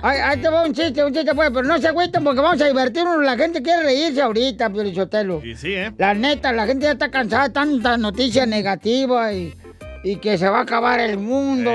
Ahí 0.00 0.40
te 0.40 0.48
va 0.48 0.64
un 0.64 0.72
chiste, 0.72 1.04
un 1.04 1.12
chiste, 1.12 1.34
pues, 1.34 1.50
pero 1.50 1.66
no 1.66 1.78
se 1.78 1.88
agüiten 1.88 2.24
porque 2.24 2.40
vamos 2.40 2.60
a 2.60 2.66
divertirnos. 2.66 3.22
La 3.22 3.36
gente 3.36 3.62
quiere 3.62 3.82
reírse 3.82 4.22
ahorita, 4.22 4.70
Piolichotelo. 4.70 5.44
Y 5.44 5.54
sí, 5.54 5.74
¿eh? 5.74 5.92
La 5.98 6.14
neta, 6.14 6.52
la 6.52 6.66
gente 6.66 6.84
ya 6.84 6.92
está 6.92 7.10
cansada 7.10 7.48
de 7.48 7.50
tanta 7.50 7.96
noticia 7.96 8.46
negativa 8.46 9.32
y, 9.32 9.54
y 10.02 10.16
que 10.16 10.38
se 10.38 10.48
va 10.48 10.58
a 10.58 10.62
acabar 10.62 10.98
el 10.98 11.18
mundo. 11.18 11.70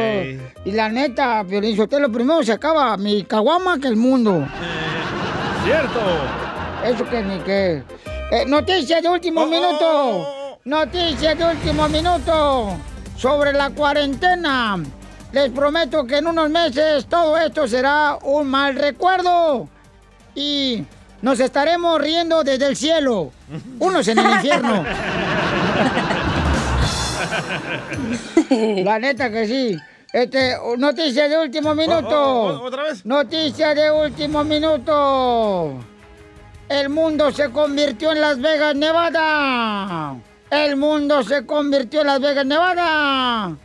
Y 0.65 0.71
la 0.71 0.89
neta, 0.89 1.45
Piolichotelo, 1.47 2.11
primero 2.11 2.43
se 2.43 2.53
acaba 2.53 2.97
mi 2.97 3.23
caguama 3.23 3.79
que 3.79 3.87
el 3.87 3.95
mundo. 3.95 4.45
Cierto. 5.63 5.99
Eso 6.85 7.09
que 7.09 7.21
ni 7.23 7.39
que. 7.39 7.83
Eh, 8.31 8.45
noticia 8.45 9.01
de 9.01 9.09
último 9.09 9.45
minuto. 9.45 10.59
Noticia 10.65 11.33
de 11.33 11.45
último 11.45 11.87
minuto. 11.87 12.77
Sobre 13.15 13.53
la 13.53 13.69
cuarentena. 13.69 14.77
Les 15.31 15.51
prometo 15.51 16.05
que 16.05 16.17
en 16.17 16.27
unos 16.27 16.49
meses 16.49 17.05
todo 17.05 17.37
esto 17.37 17.67
será 17.67 18.17
un 18.23 18.47
mal 18.47 18.75
recuerdo. 18.75 19.69
Y 20.33 20.83
nos 21.21 21.39
estaremos 21.39 22.01
riendo 22.01 22.43
desde 22.43 22.67
el 22.67 22.75
cielo. 22.75 23.31
Unos 23.79 24.07
en 24.07 24.19
el 24.19 24.31
infierno. 24.31 24.85
La 28.49 28.99
neta 28.99 29.29
que 29.29 29.47
sí. 29.47 29.77
Este, 30.13 30.55
noticia 30.77 31.27
de 31.27 31.37
último 31.37 31.75
minuto. 31.75 32.07
Oh, 32.09 32.61
oh, 32.61 32.63
¿otra 32.63 32.83
vez? 32.83 33.05
Noticia 33.05 33.75
de 33.75 33.91
último 33.91 34.43
minuto. 34.43 35.79
El 36.69 36.89
mundo 36.89 37.31
se 37.31 37.51
convirtió 37.51 38.13
en 38.13 38.21
Las 38.21 38.39
Vegas, 38.39 38.75
Nevada. 38.75 40.15
El 40.49 40.77
mundo 40.77 41.23
se 41.23 41.45
convirtió 41.45 42.01
en 42.01 42.07
Las 42.07 42.21
Vegas, 42.21 42.45
Nevada. 42.45 43.57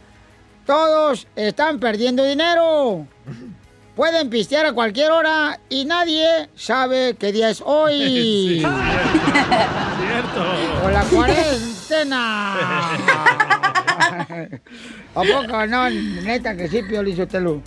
Todos 0.66 1.27
están 1.35 1.81
perdiendo 1.81 2.25
dinero. 2.25 3.07
Pueden 3.96 4.31
pistear 4.31 4.66
a 4.66 4.72
cualquier 4.72 5.11
hora 5.11 5.59
y 5.68 5.85
nadie 5.85 6.48
sabe 6.55 7.16
qué 7.18 7.33
día 7.33 7.51
es 7.51 7.61
hoy. 7.64 8.61
Cierto. 8.61 10.44
O 10.85 10.90
la 10.90 11.03
cuarentena. 11.05 12.55
¿A 15.14 15.22
poco 15.22 15.66
no? 15.66 15.90
Neta 15.90 16.57
que 16.57 16.68
sí, 16.68 16.83
Pio 16.83 17.03
Lizotelo. 17.03 17.61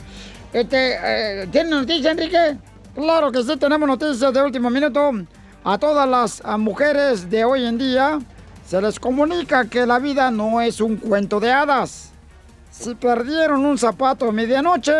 Este, 0.51 1.43
eh, 1.43 1.47
¿tiene 1.51 1.71
noticia, 1.71 2.11
Enrique? 2.11 2.57
Claro 2.95 3.31
que 3.31 3.43
sí, 3.43 3.57
tenemos 3.57 3.87
noticias 3.87 4.33
de 4.33 4.41
último 4.41 4.69
minuto. 4.69 5.11
A 5.63 5.77
todas 5.77 6.07
las 6.07 6.41
mujeres 6.57 7.29
de 7.29 7.43
hoy 7.43 7.65
en 7.65 7.77
día 7.77 8.19
se 8.65 8.81
les 8.81 8.99
comunica 8.99 9.65
que 9.65 9.85
la 9.85 9.99
vida 9.99 10.31
no 10.31 10.61
es 10.61 10.81
un 10.81 10.97
cuento 10.97 11.39
de 11.39 11.51
hadas. 11.51 12.14
Si 12.77 12.93
perdieron 12.95 13.65
un 13.65 13.77
zapato 13.77 14.27
a 14.27 14.31
medianoche, 14.31 14.91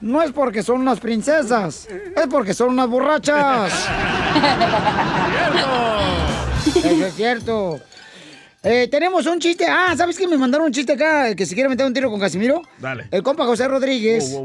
no 0.00 0.22
es 0.22 0.32
porque 0.32 0.62
son 0.62 0.80
unas 0.80 0.98
princesas, 0.98 1.86
es 1.88 2.26
porque 2.30 2.54
son 2.54 2.70
unas 2.70 2.88
borrachas. 2.88 3.72
Eso 6.66 7.06
es 7.06 7.14
cierto. 7.14 7.80
Eh, 8.62 8.88
tenemos 8.90 9.26
un 9.26 9.38
chiste. 9.38 9.66
Ah, 9.68 9.94
¿sabes 9.96 10.18
qué? 10.18 10.26
Me 10.26 10.36
mandaron 10.36 10.66
un 10.66 10.72
chiste 10.72 10.94
acá 10.94 11.34
que 11.34 11.46
se 11.46 11.54
quiere 11.54 11.68
meter 11.68 11.86
un 11.86 11.94
tiro 11.94 12.10
con 12.10 12.18
Casimiro. 12.18 12.62
Dale. 12.78 13.06
El 13.10 13.22
compa 13.22 13.44
José 13.44 13.68
Rodríguez. 13.68 14.36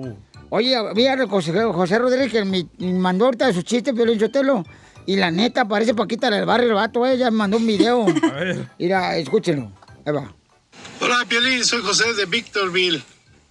Oye, 0.50 0.76
mira, 0.94 1.14
el 1.14 1.28
José, 1.28 1.54
José 1.64 1.98
Rodríguez 1.98 2.32
que 2.32 2.44
me 2.46 2.94
mandó 2.94 3.26
ahorita 3.26 3.52
su 3.54 3.62
chiste, 3.64 3.94
Piolín 3.94 4.20
Chotelo. 4.20 4.64
Y 5.06 5.16
la 5.16 5.32
neta, 5.32 5.66
parece 5.68 5.96
Paquita 5.96 6.30
del 6.30 6.46
barrio, 6.46 6.68
el 6.68 6.76
vato, 6.76 7.06
ella 7.06 7.32
me 7.32 7.38
mandó 7.38 7.58
un 7.58 7.66
video. 7.66 8.06
A 8.24 8.36
ver. 8.36 8.68
Mira, 8.78 9.18
escúchenlo. 9.18 9.72
Ahí 10.06 10.14
va. 10.14 10.36
Hola, 11.04 11.26
Piolín, 11.28 11.66
soy 11.66 11.82
José 11.82 12.14
de 12.14 12.28
Victorville. 12.28 13.02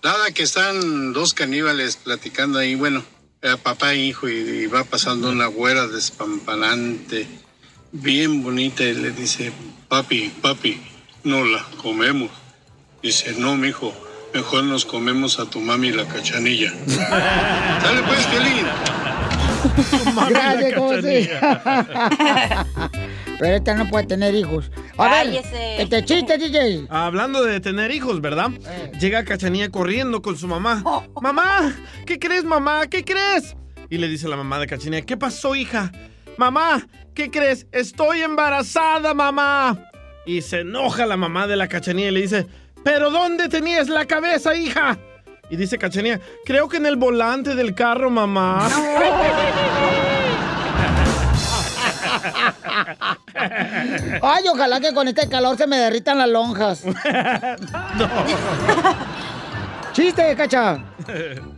Nada, 0.04 0.30
que 0.30 0.44
están 0.44 1.12
dos 1.12 1.34
caníbales 1.34 1.96
platicando 1.96 2.60
ahí, 2.60 2.76
bueno, 2.76 3.02
eh, 3.42 3.56
papá 3.60 3.92
e 3.92 3.96
hijo, 3.96 4.28
y, 4.28 4.34
y 4.34 4.66
va 4.66 4.84
pasando 4.84 5.30
una 5.30 5.46
güera 5.46 5.88
despampanante, 5.88 7.26
bien 7.90 8.44
bonita, 8.44 8.84
y 8.84 8.94
le 8.94 9.10
dice, 9.10 9.50
papi, 9.88 10.32
papi, 10.40 10.80
no 11.24 11.44
la 11.44 11.64
comemos. 11.82 12.30
Dice, 13.02 13.34
no, 13.36 13.56
mijo, 13.56 13.92
mejor 14.32 14.62
nos 14.62 14.84
comemos 14.84 15.40
a 15.40 15.46
tu 15.46 15.60
mami 15.60 15.90
la 15.90 16.06
cachanilla. 16.06 16.72
Dale 16.86 18.02
pues, 18.04 18.26
Piolín. 18.26 18.66
Gracias, 20.28 20.78
José. 20.78 21.40
Pero 23.40 23.56
esta 23.56 23.74
no 23.74 23.88
puede 23.88 24.06
tener 24.06 24.34
hijos. 24.34 24.70
A 24.98 25.08
ver, 25.08 25.42
este 25.78 26.04
chiste, 26.04 26.36
DJ. 26.36 26.86
Hablando 26.90 27.42
de 27.42 27.58
tener 27.58 27.90
hijos, 27.90 28.20
¿verdad? 28.20 28.50
Eh. 28.68 28.92
Llega 29.00 29.24
Cachanilla 29.24 29.70
corriendo 29.70 30.20
con 30.20 30.36
su 30.36 30.46
mamá. 30.46 30.84
Mamá, 31.22 31.74
¿qué 32.04 32.18
crees, 32.18 32.44
mamá? 32.44 32.86
¿Qué 32.86 33.02
crees? 33.02 33.56
Y 33.88 33.96
le 33.96 34.08
dice 34.08 34.28
la 34.28 34.36
mamá 34.36 34.58
de 34.58 34.66
Cachanilla, 34.66 35.06
¿qué 35.06 35.16
pasó, 35.16 35.56
hija? 35.56 35.90
Mamá, 36.36 36.86
¿qué 37.14 37.30
crees? 37.30 37.66
Estoy 37.72 38.20
embarazada, 38.20 39.14
mamá. 39.14 39.88
Y 40.26 40.42
se 40.42 40.60
enoja 40.60 41.06
la 41.06 41.16
mamá 41.16 41.46
de 41.46 41.56
la 41.56 41.66
Cachanilla 41.66 42.08
y 42.08 42.12
le 42.12 42.20
dice, 42.20 42.46
¿pero 42.84 43.10
dónde 43.10 43.48
tenías 43.48 43.88
la 43.88 44.04
cabeza, 44.04 44.54
hija? 44.54 44.98
Y 45.48 45.56
dice 45.56 45.78
Cachanilla, 45.78 46.20
creo 46.44 46.68
que 46.68 46.76
en 46.76 46.84
el 46.84 46.96
volante 46.96 47.54
del 47.54 47.74
carro, 47.74 48.10
mamá. 48.10 48.68
Ay, 54.22 54.44
ojalá 54.52 54.80
que 54.80 54.92
con 54.92 55.08
este 55.08 55.28
calor 55.28 55.56
se 55.56 55.66
me 55.66 55.78
derritan 55.78 56.18
las 56.18 56.28
lonjas. 56.28 56.84
Chiste, 59.92 60.36
cacha. 60.36 60.84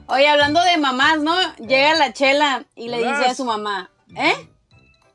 Oye, 0.06 0.28
hablando 0.28 0.62
de 0.62 0.78
mamás, 0.78 1.20
¿no? 1.20 1.34
Llega 1.56 1.94
la 1.94 2.12
chela 2.12 2.64
y 2.74 2.88
le 2.88 2.98
dice 2.98 3.26
a 3.26 3.34
su 3.34 3.44
mamá, 3.44 3.90
¿eh? 4.16 4.48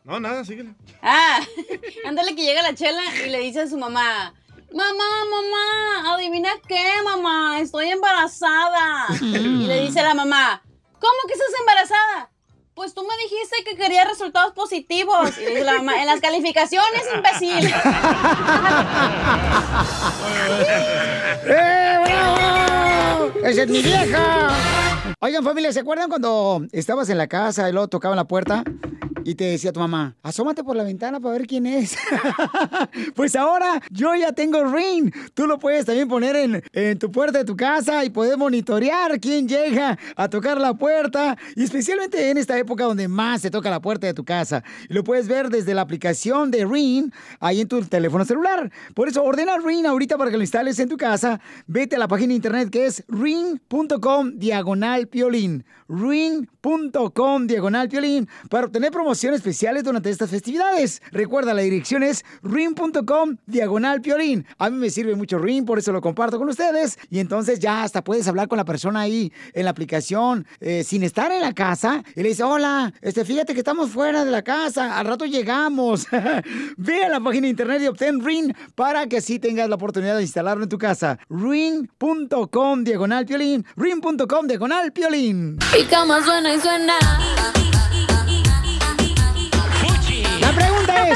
No, 0.03 0.19
nada, 0.19 0.45
síguele. 0.45 0.73
Ah, 1.01 1.39
ándale 2.05 2.35
que 2.35 2.43
llega 2.43 2.61
la 2.61 2.75
chela 2.75 3.01
y 3.25 3.29
le 3.29 3.39
dice 3.39 3.61
a 3.61 3.67
su 3.67 3.77
mamá, 3.77 4.33
mamá, 4.71 5.25
mamá, 5.29 6.13
adivina 6.13 6.49
qué, 6.67 6.93
mamá, 7.03 7.59
estoy 7.59 7.89
embarazada. 7.89 9.07
y 9.21 9.67
le 9.67 9.81
dice 9.81 10.01
la 10.03 10.13
mamá, 10.13 10.61
¿cómo 10.93 11.17
que 11.27 11.33
estás 11.33 11.59
embarazada? 11.59 12.29
Pues 12.77 12.93
tú 12.93 13.01
me 13.01 13.17
dijiste 13.17 13.63
que 13.65 13.75
querías 13.75 14.07
resultados 14.07 14.53
positivos. 14.53 15.35
Y 15.39 15.45
le 15.45 15.49
dice 15.49 15.63
la 15.63 15.77
mamá, 15.77 15.99
en 15.99 16.05
las 16.05 16.21
calificaciones, 16.21 17.01
imbécil. 17.11 17.73
¡Eh, 21.47 21.97
bravo! 22.05 23.31
¡Esa 23.43 23.63
es 23.63 23.67
mi 23.67 23.81
vieja! 23.81 24.49
Oigan, 25.19 25.43
familia, 25.43 25.73
¿se 25.73 25.79
acuerdan 25.79 26.07
cuando 26.07 26.67
estabas 26.71 27.09
en 27.09 27.17
la 27.17 27.25
casa 27.25 27.67
y 27.67 27.71
luego 27.71 27.87
tocaban 27.87 28.15
la 28.15 28.25
puerta 28.25 28.63
y 29.27 29.35
te 29.35 29.43
decía 29.43 29.73
tu 29.73 29.81
mamá, 29.81 30.15
asómate 30.23 30.63
por 30.63 30.77
la 30.77 30.85
ventana 30.85 31.19
para 31.19 31.37
ver 31.37 31.47
quién 31.47 31.65
es? 31.65 31.97
pues 33.13 33.35
ahora 33.35 33.81
yo 33.91 34.15
ya 34.15 34.31
tengo 34.31 34.63
Ring. 34.63 35.11
Tú 35.33 35.47
lo 35.47 35.59
puedes 35.59 35.83
también 35.83 36.07
poner 36.07 36.37
en, 36.37 36.63
en 36.71 36.97
tu 36.97 37.11
puerta 37.11 37.39
de 37.39 37.43
tu 37.43 37.57
casa 37.57 38.05
y 38.05 38.09
puedes 38.09 38.37
monitorear 38.37 39.19
quién 39.19 39.45
llega 39.45 39.99
a 40.15 40.29
tocar 40.29 40.61
la 40.61 40.75
puerta. 40.75 41.37
Y 41.57 41.63
especialmente 41.63 42.29
en 42.29 42.37
esta 42.37 42.57
época 42.57 42.85
donde 42.85 43.09
más 43.09 43.41
se 43.41 43.51
toca 43.51 43.69
la 43.69 43.81
puerta 43.81 44.07
de 44.07 44.13
tu 44.13 44.23
casa. 44.23 44.63
Y 44.87 44.93
lo 44.93 45.03
puedes 45.03 45.27
ver 45.27 45.49
desde 45.49 45.73
la 45.73 45.81
aplicación 45.81 46.49
de 46.49 46.65
Ring 46.65 47.11
ahí 47.41 47.59
en 47.59 47.67
tu 47.67 47.81
teléfono 47.81 48.23
celular. 48.23 48.71
Por 48.93 49.09
eso 49.09 49.25
ordena 49.25 49.57
Ring 49.57 49.87
ahorita 49.87 50.17
para 50.17 50.31
que 50.31 50.37
lo 50.37 50.43
instales 50.43 50.79
en 50.79 50.87
tu 50.87 50.95
casa. 50.95 51.41
Vete 51.65 51.97
a 51.97 51.99
la 51.99 52.07
página 52.07 52.29
de 52.29 52.35
internet 52.35 52.69
que 52.69 52.85
es 52.85 53.03
ring.com 53.09 54.31
diagonal 54.37 55.09
piolín. 55.09 55.65
Ring.com 55.89 57.47
diagonal 57.47 57.89
piolín 57.89 58.27
para 58.49 58.65
obtener 58.65 58.91
promociones 58.91 59.39
especiales 59.39 59.83
durante 59.83 60.09
estas 60.09 60.29
festividades. 60.29 61.01
Recuerda, 61.11 61.53
la 61.53 61.61
dirección 61.61 62.03
es 62.03 62.25
ring.com 62.43 63.37
diagonal 63.45 64.01
piolín. 64.01 64.45
A 64.57 64.69
mí 64.69 64.77
me 64.77 64.89
sirve 64.89 65.15
mucho 65.15 65.37
Ring, 65.39 65.65
por 65.65 65.79
eso 65.79 65.91
lo 65.91 66.01
comparto 66.01 66.37
con 66.37 66.49
ustedes. 66.49 66.97
Y 67.09 67.19
entonces 67.19 67.59
ya 67.59 67.83
hasta 67.83 68.03
puedes 68.03 68.27
hablar 68.27 68.47
con 68.47 68.57
la 68.57 68.65
persona 68.65 69.01
ahí 69.01 69.31
en 69.53 69.65
la 69.65 69.71
aplicación 69.71 70.45
eh, 70.59 70.83
sin 70.83 71.03
estar 71.03 71.31
en 71.31 71.41
la 71.41 71.53
casa. 71.53 72.03
Y 72.15 72.23
le 72.23 72.29
dice, 72.29 72.43
hola, 72.43 72.93
este, 73.01 73.25
fíjate 73.25 73.53
que 73.53 73.59
estamos 73.59 73.89
fuera 73.89 74.25
de 74.25 74.31
la 74.31 74.41
casa, 74.41 74.97
al 74.97 75.07
rato 75.07 75.25
llegamos. 75.25 76.07
Ve 76.77 77.05
a 77.05 77.09
la 77.09 77.19
página 77.19 77.43
de 77.43 77.49
internet 77.49 77.81
y 77.81 77.87
obtén 77.87 78.23
Ring 78.23 78.53
para 78.75 79.07
que 79.07 79.17
así 79.17 79.39
tengas 79.39 79.69
la 79.69 79.75
oportunidad 79.75 80.15
de 80.15 80.23
instalarlo 80.23 80.63
en 80.63 80.69
tu 80.69 80.77
casa. 80.77 81.19
Ring.com 81.29 82.83
diagonal 82.83 83.25
piolín. 83.25 83.65
Ring.com 83.75 84.47
diagonal 84.47 84.91
piolín. 84.91 85.57
Mi 85.77 85.85
cama 85.85 86.23
suena 86.23 86.55
y 86.55 86.59
suena. 86.59 87.26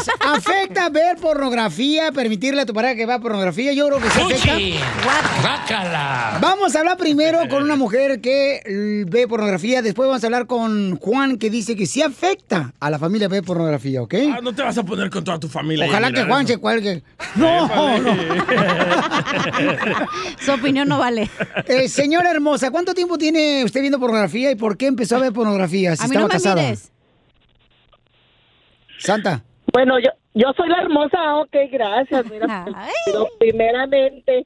Pregunta 0.06 0.38
es, 0.38 0.48
¿afecta 0.48 0.90
ver 0.90 1.18
pornografía, 1.18 2.12
permitirle 2.12 2.62
a 2.62 2.66
tu 2.66 2.74
pareja 2.74 2.96
que 2.96 3.06
vea 3.06 3.20
pornografía? 3.20 3.74
Yo 3.74 3.88
creo 3.88 4.00
que 4.00 4.10
sí 4.10 4.22
afecta. 4.22 4.58
¡Guácala! 5.42 6.38
Vamos 6.42 6.76
a 6.76 6.80
hablar 6.80 6.98
primero 6.98 7.40
con 7.50 7.64
una 7.64 7.76
mujer 7.76 8.22
que 8.22 9.04
ve 9.08 9.28
pornografía, 9.28 9.82
después 9.82 10.08
vamos 10.08 10.24
a 10.24 10.28
hablar 10.28 10.48
con 10.48 10.98
Juan 10.98 11.38
que 11.38 11.50
dice 11.50 11.76
que 11.76 11.86
sí 11.86 12.02
afecta 12.02 12.74
a 12.80 12.90
la 12.90 13.00
familia 13.00 13.28
ver 13.28 13.44
pornografía, 13.44 14.02
¿ok? 14.02 14.14
Ah, 14.34 14.40
no 14.42 14.54
te 14.54 14.62
vas 14.62 14.78
a 14.78 14.84
poner 14.84 15.10
con 15.10 15.24
toda 15.24 15.40
tu 15.40 15.48
familia. 15.48 15.86
Ojalá 15.88 16.12
que 16.12 16.24
Juan 16.24 16.46
eso. 16.46 16.54
se 16.54 16.60
cuelgue. 16.60 17.04
No, 17.36 18.00
no. 18.00 18.12
Su 20.46 20.52
opinión 20.54 20.88
no 20.88 20.98
vale. 21.00 21.30
Eh, 21.68 21.88
señora 21.90 22.32
hermosa, 22.32 22.72
¿cuánto 22.72 22.94
tiempo 22.94 23.18
tiene 23.18 23.64
usted 23.64 23.82
viendo 23.82 24.00
pornografía 24.00 24.52
y 24.52 24.56
por 24.56 24.78
qué 24.78 24.88
empezó 24.88 25.18
a 25.18 25.20
ver 25.20 25.34
pornografía? 25.34 25.96
Si 25.96 26.04
A 26.04 26.08
mí 26.08 26.16
estaba 26.16 26.22
no 26.22 26.28
me 26.28 26.34
casada. 26.34 26.62
mires. 26.64 26.92
Santa. 29.00 29.44
Bueno, 29.72 30.00
yo, 30.00 30.10
yo 30.34 30.54
soy 30.56 30.70
la 30.70 30.82
hermosa, 30.82 31.38
ok, 31.38 31.56
gracias. 31.72 32.30
Mira, 32.30 32.66
pero 33.06 33.28
primeramente, 33.40 34.46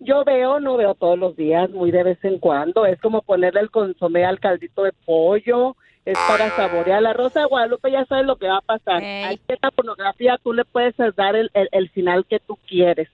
yo 0.00 0.24
veo, 0.24 0.60
no 0.60 0.76
veo 0.76 0.94
todos 0.94 1.18
los 1.18 1.36
días, 1.36 1.70
muy 1.70 1.90
de 1.90 2.02
vez 2.02 2.18
en 2.24 2.38
cuando. 2.38 2.86
Es 2.86 3.00
como 3.00 3.22
ponerle 3.22 3.60
el 3.60 3.70
consomé 3.70 4.24
al 4.24 4.40
caldito 4.40 4.82
de 4.82 4.92
pollo, 5.04 5.76
es 6.04 6.18
para 6.28 6.50
saborear. 6.50 7.02
La 7.02 7.12
Rosa 7.12 7.40
de 7.40 7.46
Guadalupe 7.46 7.90
ya 7.90 8.04
sabes 8.04 8.26
lo 8.26 8.36
que 8.36 8.46
va 8.46 8.58
a 8.58 8.60
pasar. 8.60 9.02
Hay 9.02 9.38
cierta 9.46 9.70
pornografía, 9.70 10.38
tú 10.42 10.52
le 10.52 10.64
puedes 10.64 10.94
dar 11.16 11.34
el, 11.34 11.50
el, 11.54 11.68
el 11.72 11.88
final 11.90 12.26
que 12.26 12.38
tú 12.38 12.58
quieres. 12.68 13.08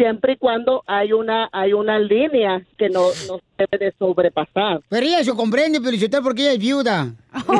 Siempre 0.00 0.32
y 0.32 0.36
cuando 0.36 0.82
hay 0.86 1.12
una 1.12 1.50
hay 1.52 1.74
una 1.74 1.98
línea 1.98 2.62
que 2.78 2.88
no, 2.88 3.08
no 3.28 3.36
se 3.36 3.42
debe 3.70 3.84
de 3.84 3.92
sobrepasar. 3.98 4.80
Pero 4.88 5.04
ella 5.04 5.22
se 5.22 5.34
comprende, 5.34 5.78
pero 5.78 5.94
usted 5.94 6.22
porque 6.22 6.40
ella 6.42 6.52
es 6.52 6.58
viuda. 6.58 7.12
Soy 7.34 7.56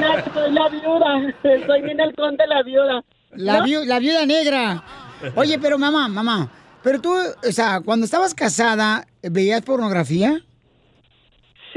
la, 0.00 0.24
soy 0.34 0.52
la 0.52 0.68
viuda, 0.68 1.34
soy 1.66 1.82
Ninel 1.82 2.14
Conde 2.14 2.46
la 2.46 2.62
viuda. 2.62 3.04
La, 3.32 3.58
¿No? 3.60 3.64
viu- 3.64 3.84
la 3.84 3.98
viuda 3.98 4.26
negra. 4.26 4.82
Oye, 5.34 5.58
pero 5.58 5.78
mamá, 5.78 6.08
mamá, 6.08 6.48
pero 6.82 7.00
tú, 7.00 7.12
o 7.12 7.52
sea, 7.52 7.80
cuando 7.84 8.04
estabas 8.04 8.34
casada, 8.34 9.06
¿veías 9.22 9.62
pornografía? 9.62 10.40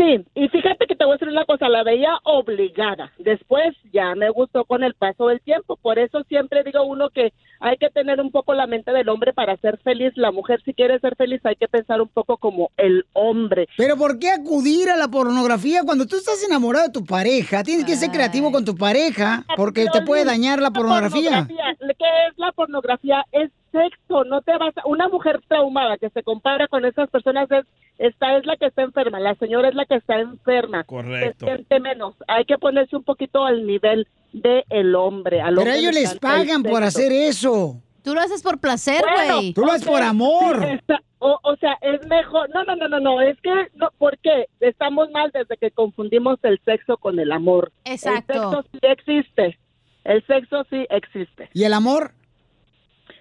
Sí, 0.01 0.25
y 0.33 0.49
fíjate 0.49 0.87
que 0.87 0.95
te 0.95 1.05
voy 1.05 1.11
a 1.11 1.15
decir 1.17 1.27
una 1.27 1.45
cosa, 1.45 1.69
la 1.69 1.83
veía 1.83 2.17
obligada. 2.23 3.11
Después 3.19 3.75
ya 3.93 4.15
me 4.15 4.31
gustó 4.31 4.65
con 4.65 4.83
el 4.83 4.95
paso 4.95 5.27
del 5.27 5.41
tiempo. 5.41 5.75
Por 5.75 5.99
eso 5.99 6.23
siempre 6.23 6.63
digo 6.63 6.83
uno 6.83 7.11
que 7.11 7.33
hay 7.59 7.77
que 7.77 7.91
tener 7.91 8.19
un 8.19 8.31
poco 8.31 8.55
la 8.55 8.65
mente 8.65 8.91
del 8.91 9.09
hombre 9.09 9.31
para 9.31 9.55
ser 9.57 9.77
feliz. 9.83 10.11
La 10.15 10.31
mujer 10.31 10.59
si 10.65 10.73
quiere 10.73 10.99
ser 10.99 11.15
feliz 11.15 11.39
hay 11.43 11.55
que 11.55 11.67
pensar 11.67 12.01
un 12.01 12.07
poco 12.07 12.37
como 12.37 12.71
el 12.77 13.05
hombre. 13.13 13.67
Pero 13.77 13.95
¿por 13.95 14.17
qué 14.17 14.31
acudir 14.31 14.89
a 14.89 14.97
la 14.97 15.07
pornografía 15.07 15.83
cuando 15.85 16.07
tú 16.07 16.15
estás 16.15 16.43
enamorado 16.43 16.87
de 16.87 16.93
tu 16.93 17.05
pareja? 17.05 17.61
Tienes 17.61 17.85
que 17.85 17.95
ser 17.95 18.09
creativo 18.09 18.51
con 18.51 18.65
tu 18.65 18.76
pareja 18.76 19.45
porque 19.55 19.86
te 19.93 20.01
puede 20.01 20.26
dañar 20.26 20.59
la 20.63 20.71
pornografía. 20.71 21.45
¿Qué 21.47 22.28
es 22.28 22.38
la 22.38 22.51
pornografía? 22.53 23.23
Es 23.32 23.51
sexo, 23.71 24.23
no 24.23 24.41
te 24.41 24.57
vas 24.57 24.76
a... 24.78 24.88
Una 24.88 25.07
mujer 25.09 25.39
traumada 25.47 25.97
que 25.97 26.09
se 26.09 26.23
compara 26.23 26.67
con 26.67 26.86
esas 26.86 27.07
personas 27.11 27.49
es... 27.51 27.65
Esta 28.02 28.36
es 28.38 28.45
la 28.47 28.58
que 28.58 28.66
está 28.66 28.82
enferma, 28.82 29.20
la 29.20 29.36
señora 29.36 29.70
es 29.70 29.76
la 29.76 29.86
que 29.86 29.95
está 29.95 30.20
enferma. 30.20 30.84
Correcto. 30.86 31.45
Se 31.45 31.54
siente 31.54 31.80
menos. 31.80 32.16
Hay 32.28 32.45
que 32.45 32.58
ponerse 32.58 32.95
un 32.95 33.04
poquito 33.04 33.45
al 33.45 33.68
nivel 33.68 34.08
de 34.34 34.64
el 34.70 34.95
hombre. 34.95 35.39
al 35.39 35.49
Pero 35.56 35.62
hombre 35.62 35.78
ellos 35.78 35.93
le 35.93 36.02
les 36.02 36.16
pagan 36.20 36.64
por 36.64 36.82
hacer 36.84 37.12
eso. 37.12 37.76
Tú 38.04 38.16
lo 38.16 38.22
haces 38.22 38.41
por 38.41 38.60
placer, 38.60 39.04
Bueno, 39.16 39.36
güey. 39.36 39.54
Tú 39.54 39.62
lo 39.62 39.72
haces 39.72 39.88
por 39.88 40.02
amor. 40.02 40.60
sí, 40.66 40.74
está- 40.74 41.02
o, 41.20 41.38
o 41.43 41.56
sea, 41.58 41.78
es 41.82 42.04
mejor. 42.08 42.49
No, 42.52 42.64
no, 42.64 42.76
no, 42.76 42.88
no, 42.88 42.99
no. 42.99 43.22
Es 43.22 43.39
que, 43.41 43.52
no, 43.76 43.89
¿por 43.99 44.18
qué? 44.18 44.47
Estamos 44.60 45.12
mal 45.12 45.30
desde 45.32 45.56
que 45.58 45.70
confundimos 45.70 46.39
el 46.41 46.60
sexo 46.66 46.97
con 46.97 47.20
el 47.20 47.32
amor. 47.32 47.72
Exacto. 47.86 48.34
El 48.34 48.39
sexo 48.39 48.64
sí 48.72 48.80
existe. 48.82 49.60
El 50.04 50.26
sexo 50.26 50.64
sí 50.72 50.88
existe. 50.89 51.49
¿Y 51.54 51.66
el 51.66 51.74
amor? 51.74 52.14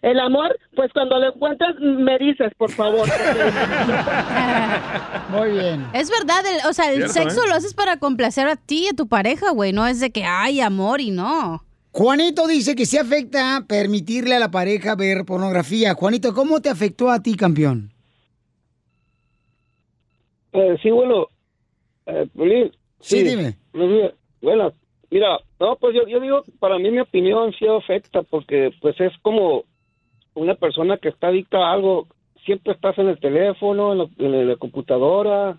El 0.03 0.19
amor, 0.19 0.59
pues 0.75 0.91
cuando 0.95 1.19
lo 1.19 1.29
encuentres 1.35 1.77
me 1.79 2.17
dices, 2.19 2.51
por 2.57 2.71
favor. 2.71 3.07
Muy 5.31 5.51
bien. 5.51 5.87
Es 5.93 6.11
verdad, 6.11 6.41
el- 6.47 6.67
o 6.69 6.73
sea, 6.73 6.91
el 6.91 7.09
Cierto, 7.11 7.13
sexo 7.13 7.45
¿eh? 7.45 7.49
lo 7.49 7.55
haces 7.55 7.75
para 7.75 7.99
complacer 7.99 8.49
a 8.49 8.57
ti 8.57 8.85
y 8.87 8.89
a 8.89 8.97
tu 8.97 9.09
pareja, 9.09 9.51
güey. 9.53 9.73
No 9.73 9.87
es 9.87 10.01
de 10.01 10.11
que 10.11 10.25
hay 10.25 10.61
amor 10.61 11.01
y 11.01 11.11
no. 11.11 11.63
Juanito 11.93 12.47
dice 12.47 12.75
que 12.77 12.87
sí 12.87 12.97
afecta 12.99 13.65
permitirle 13.69 14.37
a 14.37 14.39
la 14.39 14.51
pareja 14.51 14.95
ver 14.95 15.25
pornografía. 15.27 15.95
Juanito, 15.95 16.33
¿cómo 16.35 16.61
te 16.61 16.69
afectó 16.71 17.11
a 17.11 17.21
ti, 17.21 17.37
campeón? 17.37 17.93
Eh, 20.53 20.77
sí, 20.83 20.91
bueno, 20.91 21.27
eh, 22.07 22.29
Sí, 23.01 23.23
dime. 23.23 23.57
Bueno, 24.43 24.73
mira, 25.11 25.39
no, 25.59 25.77
pues 25.77 25.95
yo, 25.95 26.07
yo 26.09 26.21
digo, 26.21 26.45
para 26.59 26.79
mí 26.79 26.91
mi 26.91 27.01
opinión 27.01 27.53
sí 27.59 27.67
afecta 27.67 28.23
porque 28.23 28.71
pues 28.81 28.99
es 29.01 29.13
como 29.23 29.65
una 30.35 30.55
persona 30.55 30.97
que 30.99 31.09
está 31.09 31.29
adicta 31.29 31.59
a 31.59 31.73
algo, 31.73 32.07
siempre 32.45 32.73
estás 32.73 32.97
en 32.99 33.09
el 33.09 33.19
teléfono, 33.19 33.93
en, 33.93 33.99
la- 33.99 34.09
en 34.19 34.49
la 34.49 34.57
computadora, 34.57 35.59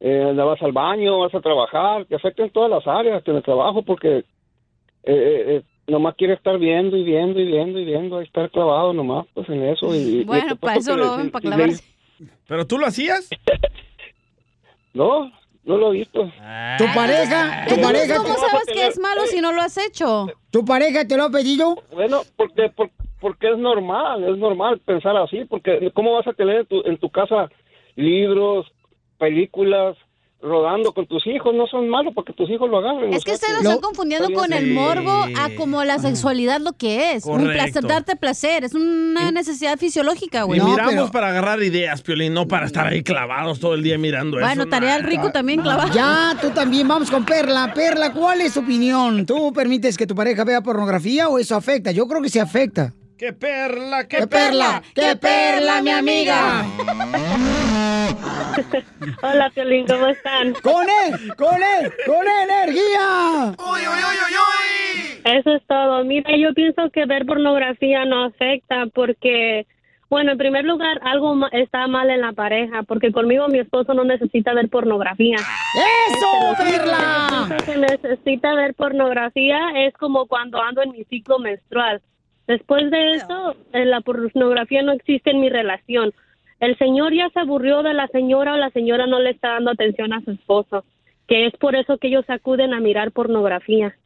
eh, 0.00 0.32
vas 0.36 0.62
al 0.62 0.72
baño, 0.72 1.18
vas 1.20 1.34
a 1.34 1.40
trabajar, 1.40 2.04
te 2.06 2.14
afecta 2.16 2.42
en 2.42 2.50
todas 2.50 2.70
las 2.70 2.86
áreas, 2.86 3.22
en 3.26 3.36
el 3.36 3.42
trabajo, 3.42 3.82
porque 3.82 4.18
eh, 4.18 4.24
eh, 5.04 5.44
eh, 5.56 5.62
nomás 5.86 6.14
quiere 6.16 6.34
estar 6.34 6.58
viendo 6.58 6.96
y 6.96 7.02
viendo 7.04 7.38
y 7.40 7.44
viendo 7.44 7.78
y 7.78 7.84
viendo, 7.84 8.20
y 8.20 8.24
estar 8.24 8.50
clavado 8.50 8.92
nomás 8.92 9.26
pues 9.34 9.48
en 9.48 9.62
eso. 9.64 9.94
Y, 9.94 10.24
Bueno, 10.24 10.56
para 10.56 10.76
eso 10.78 10.96
lo 10.96 11.16
ven, 11.16 11.30
para 11.30 11.42
clavarse. 11.42 11.84
¿Pero 12.48 12.66
tú 12.66 12.78
lo 12.78 12.86
hacías? 12.86 13.28
No, 14.92 15.30
no 15.64 15.76
lo 15.76 15.92
he 15.92 15.98
visto. 15.98 16.30
¿Tu 16.78 16.84
pareja? 16.94 17.64
¿Tu 17.66 17.74
Entonces, 17.74 17.80
pareja? 17.82 18.16
¿cómo 18.18 18.38
sabes 18.38 18.66
que 18.72 18.86
es 18.86 18.98
malo 18.98 19.26
si 19.26 19.40
no 19.40 19.52
lo 19.52 19.60
has 19.62 19.76
hecho? 19.76 20.26
¿Tu 20.50 20.64
pareja 20.64 21.04
te 21.06 21.16
lo 21.16 21.24
ha 21.24 21.30
pedido? 21.30 21.82
Bueno, 21.92 22.22
porque, 22.36 22.68
por- 22.70 22.90
porque 23.24 23.50
es 23.50 23.56
normal, 23.56 24.22
es 24.22 24.36
normal 24.36 24.80
pensar 24.84 25.16
así, 25.16 25.46
porque 25.48 25.90
¿cómo 25.94 26.12
vas 26.12 26.26
a 26.26 26.34
tener 26.34 26.56
en 26.56 26.66
tu, 26.66 26.82
en 26.84 26.98
tu 26.98 27.08
casa 27.08 27.48
libros, 27.96 28.66
películas, 29.18 29.96
rodando 30.42 30.92
con 30.92 31.06
tus 31.06 31.26
hijos? 31.26 31.54
No 31.54 31.66
son 31.66 31.88
malos 31.88 32.12
porque 32.14 32.34
tus 32.34 32.50
hijos 32.50 32.68
lo 32.68 32.80
agarren. 32.80 33.14
Es 33.14 33.24
que 33.24 33.32
ustedes 33.32 33.54
lo 33.54 33.60
están 33.70 33.80
confundiendo 33.80 34.30
con 34.34 34.52
el 34.52 34.74
morbo 34.74 35.10
a 35.10 35.48
como 35.56 35.82
la 35.84 35.98
sexualidad 35.98 36.60
lo 36.60 36.74
que 36.74 37.12
es. 37.12 37.24
Un 37.24 37.44
placer, 37.44 37.82
darte 37.86 38.14
placer. 38.14 38.62
Es 38.64 38.74
una 38.74 39.32
necesidad 39.32 39.78
fisiológica, 39.78 40.40
Y 40.40 40.42
güey. 40.42 40.60
miramos 40.60 41.10
para 41.10 41.28
agarrar 41.28 41.62
ideas, 41.62 42.02
Piolín, 42.02 42.34
no 42.34 42.46
para 42.46 42.66
estar 42.66 42.86
ahí 42.86 43.02
clavados 43.02 43.58
todo 43.58 43.72
el 43.72 43.82
día 43.82 43.96
mirando 43.96 44.36
eso. 44.36 44.46
Bueno, 44.46 44.66
tarea 44.66 44.96
al 44.96 45.04
rico 45.04 45.32
también 45.32 45.62
clavado. 45.62 45.94
Ya, 45.94 46.36
tú 46.42 46.50
también. 46.50 46.86
Vamos 46.86 47.10
con 47.10 47.24
Perla. 47.24 47.72
Perla, 47.74 48.12
¿cuál 48.12 48.42
es 48.42 48.52
tu 48.52 48.60
opinión? 48.60 49.24
¿Tú 49.24 49.50
permites 49.54 49.96
que 49.96 50.06
tu 50.06 50.14
pareja 50.14 50.44
vea 50.44 50.60
pornografía 50.60 51.30
o 51.30 51.38
eso 51.38 51.56
afecta? 51.56 51.90
Yo 51.90 52.06
creo 52.06 52.20
que 52.20 52.28
sí 52.28 52.38
afecta. 52.38 52.92
¡Qué 53.24 53.32
perla, 53.32 54.06
qué, 54.06 54.18
¡Qué 54.18 54.26
perla! 54.26 54.82
¡Qué 54.94 55.16
perla, 55.16 55.80
mi 55.80 55.90
amiga! 55.92 56.62
Hola, 59.22 59.48
Piolín, 59.48 59.86
¿cómo 59.86 60.08
están? 60.08 60.52
¡Con 60.62 60.86
él! 61.06 61.34
¡Con 61.34 61.54
él! 61.54 61.90
¡Con 62.04 62.26
energía! 62.42 63.54
Eso 65.24 65.54
es 65.54 65.62
todo. 65.66 66.04
Mira, 66.04 66.36
yo 66.36 66.52
pienso 66.52 66.90
que 66.90 67.06
ver 67.06 67.24
pornografía 67.24 68.04
no 68.04 68.24
afecta 68.24 68.84
porque, 68.92 69.66
bueno, 70.10 70.32
en 70.32 70.38
primer 70.38 70.66
lugar, 70.66 71.00
algo 71.02 71.34
ma- 71.34 71.48
está 71.52 71.86
mal 71.86 72.10
en 72.10 72.20
la 72.20 72.32
pareja, 72.32 72.82
porque 72.82 73.10
conmigo 73.10 73.48
mi 73.48 73.58
esposo 73.60 73.94
no 73.94 74.04
necesita 74.04 74.52
ver 74.52 74.68
pornografía. 74.68 75.36
¡Eso, 75.36 76.52
Este, 76.52 76.76
lo 76.76 76.78
Perla! 76.78 77.56
que 77.64 77.76
necesita 77.78 78.52
ver 78.52 78.74
pornografía 78.74 79.60
es 79.76 79.94
como 79.94 80.26
cuando 80.26 80.60
ando 80.60 80.82
en 80.82 80.90
mi 80.90 81.04
ciclo 81.04 81.38
menstrual. 81.38 82.02
Después 82.46 82.90
de 82.90 83.14
eso, 83.14 83.56
la 83.72 84.00
pornografía 84.00 84.82
no 84.82 84.92
existe 84.92 85.30
en 85.30 85.40
mi 85.40 85.48
relación. 85.48 86.12
El 86.60 86.76
señor 86.78 87.12
ya 87.14 87.28
se 87.32 87.40
aburrió 87.40 87.82
de 87.82 87.94
la 87.94 88.06
señora 88.08 88.54
o 88.54 88.56
la 88.56 88.70
señora 88.70 89.06
no 89.06 89.18
le 89.20 89.30
está 89.30 89.52
dando 89.54 89.70
atención 89.70 90.12
a 90.12 90.22
su 90.24 90.32
esposo, 90.32 90.84
que 91.26 91.46
es 91.46 91.52
por 91.58 91.74
eso 91.74 91.98
que 91.98 92.08
ellos 92.08 92.24
acuden 92.28 92.74
a 92.74 92.80
mirar 92.80 93.12
pornografía. 93.12 93.96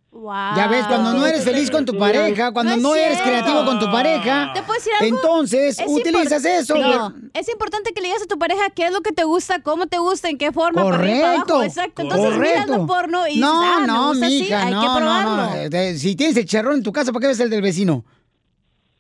Ya 0.57 0.67
ves, 0.69 0.87
cuando 0.87 1.13
no 1.13 1.27
eres 1.27 1.45
feliz 1.45 1.71
con 1.71 1.85
tu 1.85 1.97
pareja, 1.99 2.51
cuando 2.53 2.77
no, 2.79 2.95
eres 2.95 3.21
creativo 3.21 3.65
con 3.67 3.79
tu 3.79 3.87
pareja, 3.93 4.53
¿Te 4.55 4.63
puedo 4.63 4.75
decir 4.75 4.93
algo? 4.99 5.17
entonces 5.17 5.79
Es 5.79 5.87
utilizas 5.87 6.45
eso. 6.47 6.77
No, 6.79 7.15
es 7.35 7.49
importante 7.51 7.93
que 7.93 8.01
le 8.01 8.09
digas 8.09 8.23
a 8.23 8.27
tu 8.27 8.39
pareja 8.39 8.71
qué 8.71 8.87
es 8.87 8.93
lo 8.93 9.03
que 9.03 9.13
te 9.13 9.25
gusta, 9.25 9.61
cómo 9.63 9.87
te 9.87 9.99
gusta, 9.99 10.31
en 10.31 10.39
qué 10.39 10.51
forma, 10.51 10.83
para 10.83 10.97
arriba, 10.97 11.21
para 11.21 11.31
Correcto. 11.33 11.55
abajo. 11.55 11.65
Exacto. 11.65 12.03
Entonces 12.03 12.31
miras 12.39 12.53
correcto. 12.67 12.79
la 12.79 12.87
porno 12.87 13.27
y 13.27 13.35
dices, 13.35 13.41
no, 13.43 13.63
ah, 13.63 13.79
me 13.83 13.87
no, 13.87 14.09
gusta 14.09 14.27
así, 14.27 14.41
mija, 14.41 14.63
hay 14.67 14.73
no, 14.75 14.81
que 14.81 14.87
probarlo. 14.99 15.37
no. 15.37 15.55
Eh, 15.77 15.95
Si 15.99 16.17
tienes 16.17 16.37
el 16.39 16.47
charrón 16.47 16.77
en 16.77 16.83
tu 16.83 16.93
casa, 16.93 17.13
¿para 17.13 17.21
qué 17.21 17.27
ves 17.29 17.41
el 17.41 17.51
del 17.51 17.63
vecino? 17.63 18.05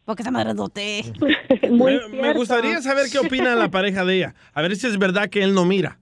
Porque 0.08 0.22
está 0.22 0.30
madredote. 0.30 1.04
Me, 1.70 2.08
me 2.08 2.32
gustaría 2.32 2.80
saber 2.80 3.10
qué 3.12 3.18
opina 3.18 3.54
la 3.54 3.70
pareja 3.70 4.06
de 4.06 4.16
ella. 4.16 4.34
A 4.54 4.62
ver 4.62 4.74
si 4.74 4.86
es 4.86 4.96
verdad 4.98 5.28
que 5.28 5.42
él 5.42 5.52
no 5.52 5.66
mira. 5.66 5.98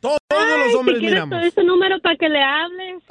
Todos, 0.00 0.18
todos 0.28 0.42
Ay, 0.42 0.58
los 0.66 0.74
hombres 0.76 0.96
si 0.96 1.00
quieres 1.00 1.14
miramos. 1.26 1.36
te 1.38 1.42
doy 1.42 1.50
su 1.50 1.62
número 1.62 2.00
para 2.00 2.16
que 2.16 2.28
le 2.28 2.42
hables. 2.42 3.02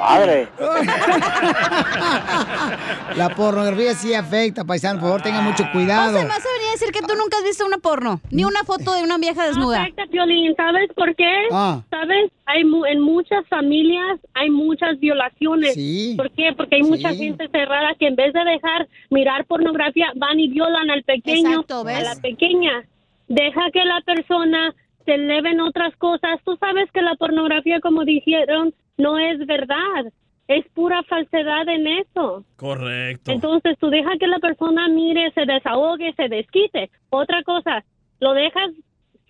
Madre. 0.00 0.48
La 3.16 3.28
pornografía 3.36 3.94
sí 3.94 4.14
afecta, 4.14 4.64
paisano. 4.64 5.00
Por 5.00 5.08
favor, 5.08 5.22
tenga 5.22 5.40
mucho 5.42 5.64
cuidado. 5.72 6.10
O 6.10 6.12
sea, 6.14 6.22
me 6.22 6.28
vas 6.28 6.44
a 6.46 6.52
venir 6.52 6.68
a 6.68 6.72
decir 6.72 6.90
que 6.92 7.00
tú 7.00 7.14
nunca 7.16 7.38
has 7.38 7.44
visto 7.44 7.66
una 7.66 7.78
porno, 7.78 8.20
ni 8.30 8.44
una 8.44 8.62
foto 8.64 8.94
de 8.94 9.02
una 9.02 9.18
vieja 9.18 9.46
desnuda. 9.46 9.82
Afecta, 9.82 10.04
Piolín, 10.10 10.54
¿sabes 10.56 10.88
por 10.94 11.14
qué? 11.16 11.30
Ah. 11.52 11.82
¿Sabes? 11.90 12.30
Hay 12.46 12.64
mu- 12.64 12.84
en 12.86 13.00
muchas 13.00 13.46
familias 13.48 14.18
hay 14.34 14.50
muchas 14.50 14.98
violaciones. 15.00 15.74
Sí. 15.74 16.14
¿Por 16.16 16.30
qué? 16.32 16.52
Porque 16.56 16.76
hay 16.76 16.82
mucha 16.82 17.12
gente 17.14 17.48
cerrada 17.50 17.94
que 17.98 18.06
en 18.06 18.16
vez 18.16 18.32
de 18.32 18.44
dejar 18.44 18.88
mirar 19.10 19.44
pornografía 19.44 20.06
van 20.16 20.38
y 20.40 20.48
violan 20.48 20.90
al 20.90 21.02
pequeño, 21.02 21.50
Exacto, 21.50 21.84
¿ves? 21.84 21.98
a 21.98 22.02
la 22.14 22.20
pequeña. 22.20 22.84
Deja 23.30 23.70
que 23.70 23.84
la 23.84 24.00
persona 24.00 24.74
se 25.04 25.14
eleven 25.14 25.60
otras 25.60 25.94
cosas. 25.96 26.40
Tú 26.44 26.56
sabes 26.56 26.90
que 26.90 27.00
la 27.00 27.14
pornografía, 27.14 27.78
como 27.78 28.04
dijeron, 28.04 28.74
no 28.98 29.20
es 29.20 29.38
verdad. 29.46 30.12
Es 30.48 30.66
pura 30.74 31.04
falsedad 31.04 31.68
en 31.68 31.86
eso. 31.86 32.44
Correcto. 32.56 33.30
Entonces 33.30 33.78
tú 33.78 33.88
dejas 33.88 34.18
que 34.18 34.26
la 34.26 34.40
persona 34.40 34.88
mire, 34.88 35.30
se 35.30 35.46
desahogue, 35.46 36.12
se 36.14 36.28
desquite. 36.28 36.90
Otra 37.08 37.44
cosa, 37.44 37.84
lo 38.18 38.34
dejas, 38.34 38.72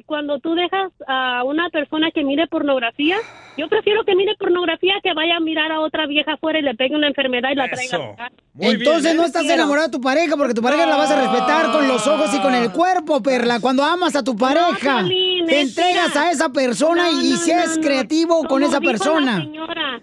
cuando 0.06 0.38
tú 0.38 0.54
dejas 0.54 0.90
a 1.06 1.44
una 1.44 1.68
persona 1.68 2.10
que 2.10 2.24
mire 2.24 2.46
pornografía, 2.46 3.18
yo 3.60 3.68
prefiero 3.68 4.04
que 4.04 4.14
mire 4.14 4.34
pornografía 4.38 4.94
que 5.02 5.12
vaya 5.14 5.36
a 5.36 5.40
mirar 5.40 5.70
a 5.70 5.80
otra 5.80 6.06
vieja 6.06 6.32
afuera 6.32 6.58
y 6.58 6.62
le 6.62 6.74
pegue 6.74 6.96
una 6.96 7.08
enfermedad 7.08 7.50
y 7.52 7.56
la 7.56 7.68
traiga 7.70 7.96
a 7.96 7.98
la. 7.98 8.32
Entonces 8.58 9.14
no 9.14 9.24
estás 9.24 9.44
enamorado 9.44 9.88
de 9.88 9.92
tu 9.92 10.00
pareja 10.00 10.36
porque 10.36 10.54
tu 10.54 10.62
pareja 10.62 10.86
la 10.86 10.96
vas 10.96 11.10
a 11.10 11.20
respetar 11.20 11.70
con 11.72 11.86
los 11.86 12.06
ojos 12.06 12.34
y 12.34 12.40
con 12.40 12.54
el 12.54 12.70
cuerpo, 12.72 13.22
Perla. 13.22 13.60
Cuando 13.60 13.84
amas 13.84 14.16
a 14.16 14.24
tu 14.24 14.36
pareja, 14.36 14.98
Piolín, 14.98 15.46
te 15.46 15.60
entregas 15.60 16.16
a 16.16 16.30
esa 16.30 16.48
persona 16.48 17.10
No, 17.10 17.22
y 17.22 17.30
no, 17.30 17.36
seas 17.36 17.78
creativo 17.78 18.44
con 18.44 18.62
esa 18.62 18.80
la 18.80 18.80
persona. 18.80 19.46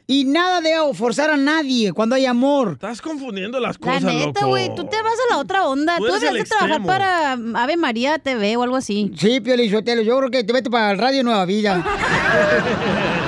Y 0.07 0.25
nada 0.25 0.61
de 0.61 0.71
forzar 0.93 1.31
a 1.31 1.37
nadie 1.37 1.91
cuando 1.93 2.15
hay 2.15 2.25
amor. 2.25 2.73
Estás 2.73 3.01
confundiendo 3.01 3.59
las 3.59 3.75
La 3.79 3.85
cosas, 3.85 4.03
neta, 4.03 4.41
loco. 4.41 4.47
güey, 4.47 4.73
tú 4.75 4.85
te 4.85 5.01
vas 5.01 5.13
a 5.29 5.35
la 5.35 5.39
otra 5.39 5.67
onda. 5.67 5.97
Tú 5.97 6.07
Tú, 6.07 6.13
de 6.13 6.43
trabajar 6.45 6.83
para 6.83 7.33
Ave 7.33 7.75
María 7.77 8.17
TV 8.17 8.55
o 8.55 8.63
algo 8.63 8.75
así. 8.77 9.11
Sí, 9.17 9.41
Pio 9.41 9.55
Lizotelo, 9.55 10.01
yo 10.03 10.17
creo 10.19 10.31
que 10.31 10.43
te 10.43 10.53
vete 10.53 10.69
para 10.69 10.91
el 10.91 10.97
Radio 10.97 11.23
Nueva 11.23 11.45
Vida. 11.45 11.83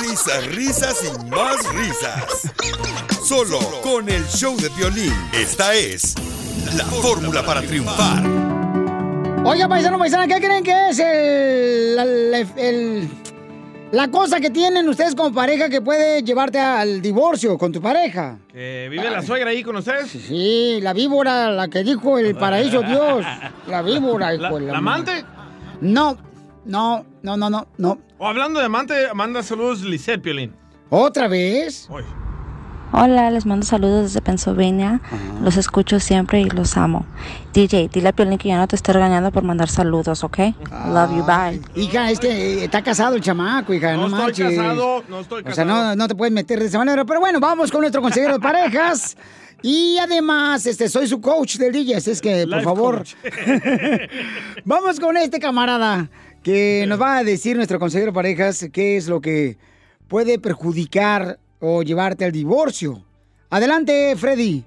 Risas, 0.00 0.46
risas 0.54 0.96
y 1.04 1.30
más 1.30 1.56
risas. 1.74 2.50
Solo 3.24 3.58
con 3.82 4.08
el 4.08 4.24
show 4.28 4.56
de 4.56 4.68
violín. 4.70 5.12
Esta 5.32 5.74
es 5.74 6.14
la 6.76 6.84
fórmula 6.84 7.44
para 7.44 7.62
triunfar. 7.62 8.22
Oiga, 9.44 9.68
paisano, 9.68 9.98
paisana, 9.98 10.26
¿qué 10.26 10.40
creen 10.40 10.62
que 10.64 10.88
es 10.90 10.98
el, 10.98 11.96
la- 11.96 12.38
el- 12.62 13.08
la 13.90 14.08
cosa 14.10 14.40
que 14.40 14.48
tienen 14.50 14.88
ustedes 14.88 15.14
como 15.14 15.34
pareja 15.34 15.68
que 15.68 15.82
puede 15.82 16.22
llevarte 16.22 16.58
al 16.58 17.02
divorcio 17.02 17.58
con 17.58 17.72
tu 17.72 17.80
pareja? 17.82 18.38
Eh, 18.54 18.86
¿Vive 18.90 19.10
la 19.10 19.20
suegra 19.22 19.50
ahí 19.50 19.62
con 19.62 19.76
ustedes? 19.76 20.08
Sí, 20.10 20.78
la 20.80 20.92
víbora, 20.92 21.50
la 21.50 21.68
que 21.68 21.82
dijo 21.82 22.18
el 22.18 22.34
paraíso 22.36 22.82
Dios. 22.82 23.24
La 23.66 23.82
víbora, 23.82 24.34
hijo 24.34 24.42
¿La, 24.44 24.58
de 24.58 24.66
la 24.66 24.72
la 24.72 24.80
ma- 24.80 24.94
amante? 24.94 25.24
No, 25.80 26.16
no, 26.64 27.04
no, 27.22 27.36
no, 27.36 27.50
no, 27.50 27.66
no. 27.78 27.98
O 28.18 28.26
hablando 28.26 28.60
de 28.60 28.66
amante, 28.66 28.94
manda 29.14 29.42
saludos 29.42 29.82
Lisette 29.82 30.22
Piolín. 30.22 30.54
¿Otra 30.90 31.26
vez? 31.28 31.88
Hola, 32.94 33.30
les 33.30 33.46
mando 33.46 33.64
saludos 33.64 34.02
desde 34.02 34.20
Pennsylvania. 34.20 35.00
Los 35.42 35.56
escucho 35.56 35.98
siempre 35.98 36.42
y 36.42 36.50
los 36.50 36.76
amo. 36.76 37.06
DJ, 37.54 37.88
dile 37.90 38.10
a 38.10 38.12
Piolín 38.12 38.36
que 38.36 38.48
ya 38.48 38.58
no 38.58 38.68
te 38.68 38.76
esté 38.76 38.92
regañando 38.92 39.32
por 39.32 39.42
mandar 39.42 39.70
saludos, 39.70 40.22
¿ok? 40.22 40.38
Love 40.88 41.16
you, 41.16 41.24
bye. 41.24 41.60
Hija, 41.74 42.10
es 42.10 42.20
que 42.20 42.28
eh, 42.28 42.64
está 42.64 42.82
casado 42.82 43.16
el 43.16 43.22
chamaco, 43.22 43.72
hija, 43.72 43.94
no, 43.96 44.08
No 44.08 44.26
estoy 44.28 44.44
manches. 44.44 44.58
casado, 44.58 45.04
no 45.08 45.20
estoy 45.20 45.42
O 45.46 45.52
sea, 45.52 45.64
no, 45.64 45.96
no 45.96 46.06
te 46.06 46.14
puedes 46.14 46.34
meter 46.34 46.60
de 46.60 46.66
esa 46.66 46.76
manera. 46.78 47.04
Pero 47.06 47.20
bueno, 47.20 47.40
vamos 47.40 47.70
con 47.72 47.80
nuestro 47.80 48.02
consejero 48.02 48.34
de 48.34 48.40
parejas. 48.40 49.16
Y 49.62 49.96
además, 49.96 50.66
este, 50.66 50.88
soy 50.88 51.06
su 51.06 51.20
coach 51.20 51.56
del 51.56 51.72
DJ, 51.72 51.96
así 51.96 52.10
es 52.10 52.20
que, 52.20 52.40
por 52.46 52.48
Life 52.48 52.62
favor, 52.64 53.04
vamos 54.64 55.00
con 55.00 55.16
este 55.16 55.38
camarada 55.38 56.10
que 56.42 56.84
nos 56.88 57.00
va 57.00 57.18
a 57.18 57.24
decir 57.24 57.56
nuestro 57.56 57.78
consejero 57.78 58.12
parejas 58.12 58.68
qué 58.72 58.96
es 58.96 59.08
lo 59.08 59.20
que 59.20 59.58
puede 60.08 60.38
perjudicar 60.38 61.38
o 61.60 61.82
llevarte 61.82 62.24
al 62.24 62.32
divorcio. 62.32 63.04
Adelante, 63.50 64.14
Freddy. 64.16 64.64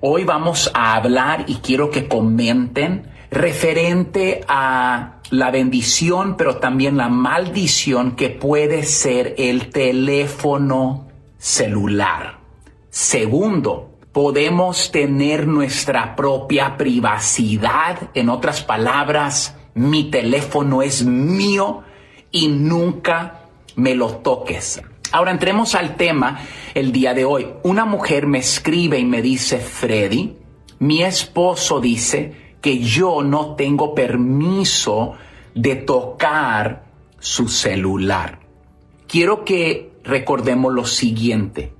Hoy 0.00 0.24
vamos 0.24 0.70
a 0.74 0.96
hablar 0.96 1.44
y 1.46 1.56
quiero 1.56 1.90
que 1.90 2.08
comenten 2.08 3.06
referente 3.30 4.44
a 4.48 5.20
la 5.30 5.50
bendición, 5.50 6.36
pero 6.36 6.56
también 6.56 6.96
la 6.96 7.08
maldición 7.08 8.16
que 8.16 8.30
puede 8.30 8.82
ser 8.82 9.34
el 9.38 9.70
teléfono 9.70 11.08
celular. 11.38 12.38
Segundo, 12.90 13.98
podemos 14.12 14.90
tener 14.92 15.46
nuestra 15.46 16.14
propia 16.14 16.76
privacidad. 16.76 18.10
En 18.14 18.28
otras 18.28 18.62
palabras, 18.62 19.56
mi 19.74 20.04
teléfono 20.04 20.82
es 20.82 21.04
mío 21.04 21.82
y 22.30 22.48
nunca 22.48 23.48
me 23.76 23.94
lo 23.94 24.16
toques. 24.16 24.82
Ahora 25.12 25.30
entremos 25.30 25.74
al 25.74 25.96
tema 25.96 26.40
el 26.74 26.90
día 26.92 27.12
de 27.14 27.24
hoy. 27.24 27.48
Una 27.62 27.84
mujer 27.84 28.26
me 28.26 28.38
escribe 28.38 28.98
y 28.98 29.04
me 29.04 29.20
dice, 29.20 29.58
Freddy, 29.58 30.36
mi 30.78 31.02
esposo 31.02 31.80
dice 31.80 32.56
que 32.60 32.78
yo 32.78 33.22
no 33.22 33.54
tengo 33.54 33.94
permiso 33.94 35.14
de 35.54 35.76
tocar 35.76 36.84
su 37.18 37.48
celular. 37.48 38.40
Quiero 39.06 39.44
que 39.44 39.92
recordemos 40.04 40.72
lo 40.72 40.86
siguiente, 40.86 41.72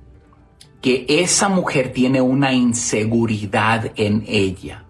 que 0.81 1.05
esa 1.07 1.49
mujer 1.49 1.91
tiene 1.91 2.21
una 2.21 2.53
inseguridad 2.53 3.91
en 3.95 4.23
ella. 4.27 4.82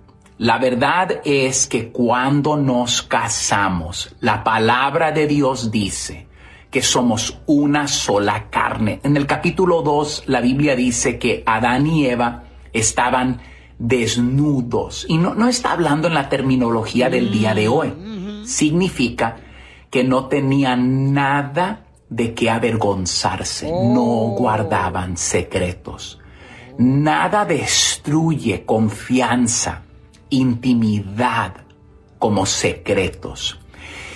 La 0.44 0.58
verdad 0.58 1.22
es 1.24 1.68
que 1.68 1.88
cuando 1.88 2.58
nos 2.58 3.02
casamos, 3.02 4.14
la 4.20 4.44
palabra 4.44 5.14
de 5.14 5.26
Dios 5.26 5.72
dice 5.72 6.28
que 6.70 6.82
somos 6.82 7.39
una 7.46 7.88
sola 7.88 8.50
carne. 8.50 9.00
En 9.04 9.16
el 9.16 9.26
capítulo 9.26 9.82
2, 9.84 10.26
la 10.28 10.41
Biblia 10.41 10.76
dice 10.76 11.18
que 11.18 11.44
Adán 11.46 11.88
y 11.88 12.08
Eva 12.08 12.44
estaban 12.74 13.39
desnudos. 13.80 15.06
Y 15.08 15.18
no, 15.18 15.34
no 15.34 15.48
está 15.48 15.72
hablando 15.72 16.10
en 16.10 16.14
la 16.14 16.28
terminología 16.28 17.10
del 17.10 17.32
día 17.32 17.54
de 17.54 17.70
hoy. 17.70 18.44
Significa 18.46 19.38
que 19.89 20.04
no 20.04 20.26
tenían 20.26 21.14
nada 21.14 21.86
de 22.10 22.34
qué 22.34 22.50
avergonzarse, 22.50 23.72
no 23.72 24.36
guardaban 24.38 25.16
secretos. 25.16 26.20
Nada 26.78 27.46
destruye 27.46 28.66
confianza, 28.66 29.84
intimidad 30.34 31.56
como 32.20 32.46
secretos. 32.46 33.60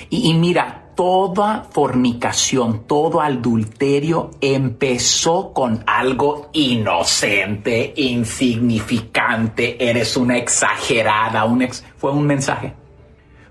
Y, 0.10 0.30
y 0.30 0.34
mira, 0.34 0.92
toda 0.96 1.68
fornicación, 1.70 2.88
todo 2.88 3.22
adulterio 3.22 4.32
empezó 4.42 5.54
con 5.54 5.84
algo 5.86 6.50
inocente, 6.54 7.94
insignificante, 7.96 9.90
eres 9.90 10.18
una 10.18 10.38
exagerada, 10.38 11.46
un 11.46 11.62
ex- 11.62 11.84
fue 11.98 12.12
un 12.12 12.26
mensaje, 12.26 12.74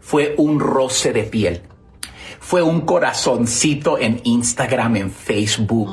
fue 0.00 0.34
un 0.38 0.58
roce 0.58 1.12
de 1.12 1.22
piel, 1.22 1.62
fue 2.40 2.62
un 2.62 2.80
corazoncito 2.80 3.98
en 3.98 4.20
Instagram, 4.24 4.96
en 4.96 5.10
Facebook. 5.10 5.90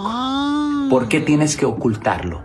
¿Por 0.89 1.07
qué 1.07 1.19
tienes 1.19 1.55
que 1.55 1.65
ocultarlo? 1.65 2.41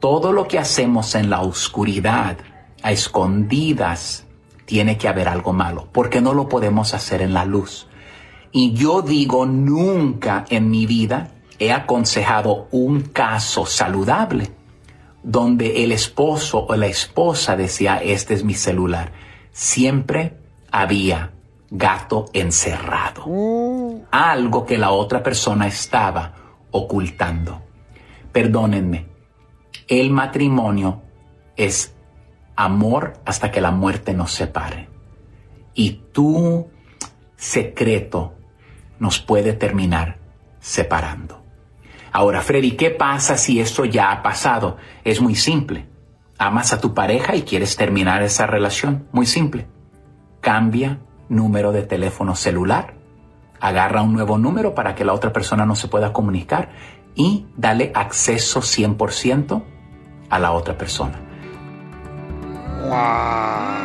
Todo 0.00 0.32
lo 0.32 0.46
que 0.48 0.58
hacemos 0.58 1.14
en 1.14 1.28
la 1.30 1.42
oscuridad, 1.42 2.36
a 2.82 2.92
escondidas, 2.92 4.26
tiene 4.64 4.98
que 4.98 5.08
haber 5.08 5.28
algo 5.28 5.52
malo, 5.52 5.88
porque 5.92 6.20
no 6.20 6.34
lo 6.34 6.48
podemos 6.48 6.94
hacer 6.94 7.22
en 7.22 7.32
la 7.32 7.44
luz. 7.44 7.88
Y 8.52 8.72
yo 8.74 9.02
digo, 9.02 9.46
nunca 9.46 10.44
en 10.48 10.70
mi 10.70 10.86
vida 10.86 11.32
he 11.58 11.72
aconsejado 11.72 12.68
un 12.70 13.00
caso 13.00 13.66
saludable 13.66 14.52
donde 15.22 15.84
el 15.84 15.92
esposo 15.92 16.66
o 16.66 16.76
la 16.76 16.86
esposa 16.86 17.56
decía, 17.56 17.98
este 17.98 18.34
es 18.34 18.44
mi 18.44 18.54
celular. 18.54 19.12
Siempre 19.52 20.38
había 20.70 21.32
gato 21.70 22.26
encerrado. 22.32 23.24
Algo 24.10 24.64
que 24.64 24.78
la 24.78 24.90
otra 24.90 25.22
persona 25.22 25.66
estaba 25.66 26.34
ocultando. 26.70 27.62
Perdónenme, 28.32 29.06
el 29.86 30.10
matrimonio 30.10 31.02
es 31.56 31.94
amor 32.58 33.12
hasta 33.24 33.52
que 33.52 33.60
la 33.60 33.70
muerte 33.70 34.12
nos 34.14 34.32
separe. 34.32 34.88
Y 35.74 36.02
tu 36.12 36.68
secreto 37.36 38.34
nos 38.98 39.20
puede 39.20 39.52
terminar 39.52 40.18
separando. 40.58 41.40
Ahora, 42.10 42.40
Freddy, 42.40 42.72
¿qué 42.72 42.90
pasa 42.90 43.36
si 43.36 43.60
esto 43.60 43.84
ya 43.84 44.10
ha 44.10 44.24
pasado? 44.24 44.76
Es 45.04 45.20
muy 45.20 45.36
simple. 45.36 45.86
Amas 46.36 46.72
a 46.72 46.80
tu 46.80 46.94
pareja 46.94 47.36
y 47.36 47.42
quieres 47.42 47.76
terminar 47.76 48.24
esa 48.24 48.48
relación. 48.48 49.06
Muy 49.12 49.26
simple. 49.26 49.68
Cambia 50.40 50.98
número 51.28 51.70
de 51.70 51.84
teléfono 51.84 52.34
celular. 52.34 52.94
Agarra 53.60 54.02
un 54.02 54.14
nuevo 54.14 54.36
número 54.36 54.74
para 54.74 54.96
que 54.96 55.04
la 55.04 55.12
otra 55.12 55.32
persona 55.32 55.64
no 55.64 55.76
se 55.76 55.86
pueda 55.86 56.12
comunicar 56.12 56.70
y 57.14 57.46
dale 57.56 57.92
acceso 57.94 58.62
100% 58.62 59.62
a 60.28 60.38
la 60.40 60.50
otra 60.50 60.76
persona. 60.76 61.27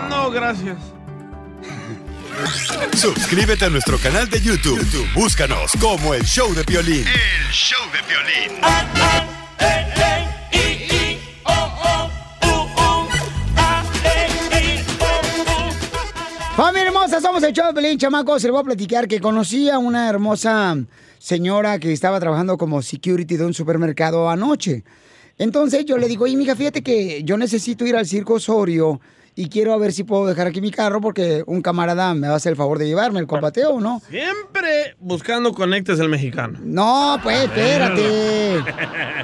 No, 0.10 0.32
gracias. 0.32 0.78
Suscríbete 2.96 3.66
a 3.66 3.70
nuestro 3.70 3.98
canal 3.98 4.30
de 4.30 4.42
YouTube. 4.42 4.80
YouTube, 4.80 5.08
Búscanos 5.14 5.72
como 5.80 6.14
el 6.14 6.24
show 6.24 6.54
de 6.54 6.64
violín. 6.64 7.06
El 7.08 7.52
show 7.52 7.80
de 7.92 8.02
violín. 8.08 8.62
Familia 16.56 16.90
hermosa, 16.90 17.20
somos 17.20 17.42
el 17.42 17.52
show 17.52 17.66
de 17.66 17.74
Pelín, 17.74 17.98
chamacos. 17.98 18.44
Les 18.44 18.52
voy 18.52 18.62
a 18.62 18.64
platicar 18.64 19.08
que 19.08 19.20
conocí 19.20 19.72
a 19.72 19.80
una 19.80 20.08
hermosa 20.08 20.78
señora 21.18 21.80
que 21.80 21.92
estaba 21.92 22.20
trabajando 22.20 22.60
como 22.60 22.84
security 22.84 23.38
de 23.38 23.46
un 23.46 23.56
supermercado 23.56 24.30
anoche. 24.30 24.84
Entonces 25.38 25.86
yo 25.86 25.98
le 25.98 26.08
digo, 26.08 26.26
oye, 26.26 26.36
mija, 26.38 26.56
fíjate 26.56 26.82
que 26.84 27.24
yo 27.24 27.38
necesito 27.38 27.86
ir 27.86 27.96
al 27.96 28.06
Circo 28.06 28.36
Osorio 28.36 29.02
y 29.36 29.50
quiero 29.50 29.74
a 29.74 29.78
ver 29.78 29.94
si 29.94 30.04
puedo 30.04 30.28
dejar 30.28 30.48
aquí 30.48 30.62
mi 30.62 30.72
carro 30.72 31.02
porque 31.02 31.44
un 31.48 31.62
camarada 31.62 32.14
me 32.14 32.28
va 32.28 32.34
a 32.34 32.38
hacer 32.38 32.52
el 32.52 32.56
favor 32.56 32.78
de 32.78 32.88
llevarme 32.88 33.20
el 33.20 33.28
compateo, 33.28 33.80
¿no? 33.80 34.02
Siempre 34.10 34.96
buscando 35.00 35.54
conectes 35.54 36.00
el 36.00 36.10
mexicano. 36.10 36.60
No, 36.62 37.20
pues, 37.24 37.44
espérate. 37.46 38.60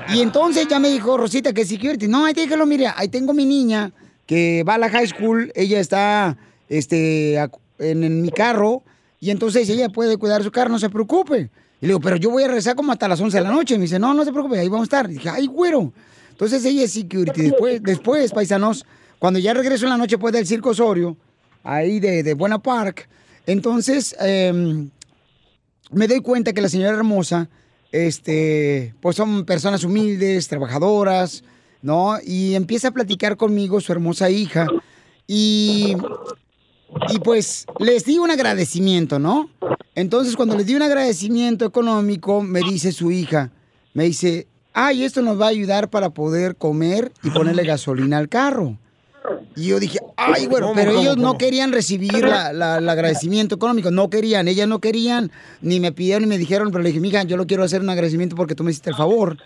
Y 0.09 0.21
entonces 0.21 0.67
ya 0.67 0.79
me 0.79 0.89
dijo 0.89 1.17
Rosita 1.17 1.53
que 1.53 1.65
security. 1.65 2.07
No, 2.07 2.25
ahí 2.25 2.33
déjalo, 2.33 2.65
mire, 2.65 2.87
ahí 2.95 3.07
tengo 3.07 3.33
mi 3.33 3.45
niña 3.45 3.91
que 4.25 4.63
va 4.67 4.75
a 4.75 4.77
la 4.79 4.89
high 4.89 5.07
school. 5.07 5.51
Ella 5.53 5.79
está 5.79 6.37
este, 6.69 7.35
en 7.77 8.21
mi 8.21 8.31
carro 8.31 8.83
y 9.19 9.29
entonces 9.29 9.69
ella 9.69 9.89
puede 9.89 10.17
cuidar 10.17 10.43
su 10.43 10.51
carro, 10.51 10.69
no 10.71 10.79
se 10.79 10.89
preocupe. 10.89 11.49
Y 11.81 11.85
le 11.85 11.87
digo, 11.89 11.99
pero 11.99 12.15
yo 12.17 12.29
voy 12.29 12.43
a 12.43 12.47
regresar 12.47 12.75
como 12.75 12.91
hasta 12.91 13.07
las 13.07 13.21
11 13.21 13.37
de 13.37 13.43
la 13.43 13.51
noche. 13.51 13.75
Me 13.75 13.83
dice, 13.83 13.99
no, 13.99 14.13
no 14.13 14.25
se 14.25 14.31
preocupe, 14.31 14.59
ahí 14.59 14.67
vamos 14.67 14.83
a 14.83 14.85
estar. 14.85 15.09
Y 15.09 15.13
dije, 15.13 15.29
ay, 15.29 15.47
güero. 15.47 15.93
Entonces 16.31 16.63
ella 16.65 16.83
es 16.83 16.91
security. 16.91 17.43
Después, 17.43 17.83
después, 17.83 18.31
paisanos, 18.31 18.85
cuando 19.17 19.39
ya 19.39 19.53
regreso 19.53 19.85
en 19.85 19.91
la 19.91 19.97
noche, 19.97 20.17
pues 20.17 20.33
del 20.33 20.47
Circo 20.47 20.69
Osorio, 20.69 21.17
ahí 21.63 21.99
de, 21.99 22.23
de 22.23 22.33
Buena 22.33 22.59
Park, 22.59 23.07
entonces 23.45 24.15
em, 24.19 24.89
me 25.91 26.07
doy 26.07 26.21
cuenta 26.21 26.53
que 26.53 26.61
la 26.61 26.69
señora 26.69 26.95
hermosa, 26.95 27.49
este, 27.91 28.93
pues 29.01 29.15
son 29.15 29.45
personas 29.45 29.83
humildes, 29.83 30.47
trabajadoras, 30.47 31.43
¿no? 31.81 32.17
Y 32.23 32.55
empieza 32.55 32.89
a 32.89 32.91
platicar 32.91 33.37
conmigo 33.37 33.81
su 33.81 33.91
hermosa 33.91 34.29
hija. 34.29 34.67
Y, 35.27 35.95
y 37.09 37.19
pues 37.19 37.65
les 37.79 38.05
di 38.05 38.17
un 38.17 38.31
agradecimiento, 38.31 39.19
¿no? 39.19 39.49
Entonces 39.95 40.35
cuando 40.35 40.55
les 40.55 40.65
di 40.65 40.75
un 40.75 40.81
agradecimiento 40.81 41.65
económico, 41.65 42.41
me 42.41 42.61
dice 42.61 42.91
su 42.91 43.11
hija, 43.11 43.51
me 43.93 44.05
dice, 44.05 44.47
ay, 44.73 45.03
esto 45.03 45.21
nos 45.21 45.39
va 45.39 45.47
a 45.47 45.49
ayudar 45.49 45.89
para 45.89 46.11
poder 46.11 46.55
comer 46.55 47.11
y 47.23 47.29
ponerle 47.29 47.63
gasolina 47.63 48.17
al 48.17 48.29
carro. 48.29 48.77
Y 49.55 49.67
yo 49.67 49.79
dije, 49.79 49.99
ay, 50.15 50.47
bueno, 50.47 50.67
¿Cómo, 50.67 50.75
pero 50.79 50.99
ellos 50.99 51.17
no 51.17 51.37
querían 51.37 51.71
recibir 51.71 52.13
la- 52.25 52.53
la- 52.53 52.77
el 52.77 52.87
agradecimiento 52.87 53.55
económico, 53.55 53.91
no 53.91 54.09
querían, 54.09 54.47
ellas 54.47 54.67
no 54.67 54.79
querían, 54.79 55.31
ni 55.61 55.79
me 55.79 55.91
pidieron 55.91 56.23
ni 56.23 56.29
me 56.29 56.37
dijeron, 56.37 56.71
pero 56.71 56.81
le 56.83 56.89
dije, 56.89 57.01
mija, 57.01 57.23
yo 57.23 57.35
lo 57.35 57.45
quiero 57.47 57.63
hacer 57.63 57.81
un 57.81 57.89
agradecimiento 57.89 58.35
porque 58.35 58.55
tú 58.55 58.63
me 58.63 58.71
hiciste 58.71 58.89
el 58.91 58.95
favor 58.95 59.37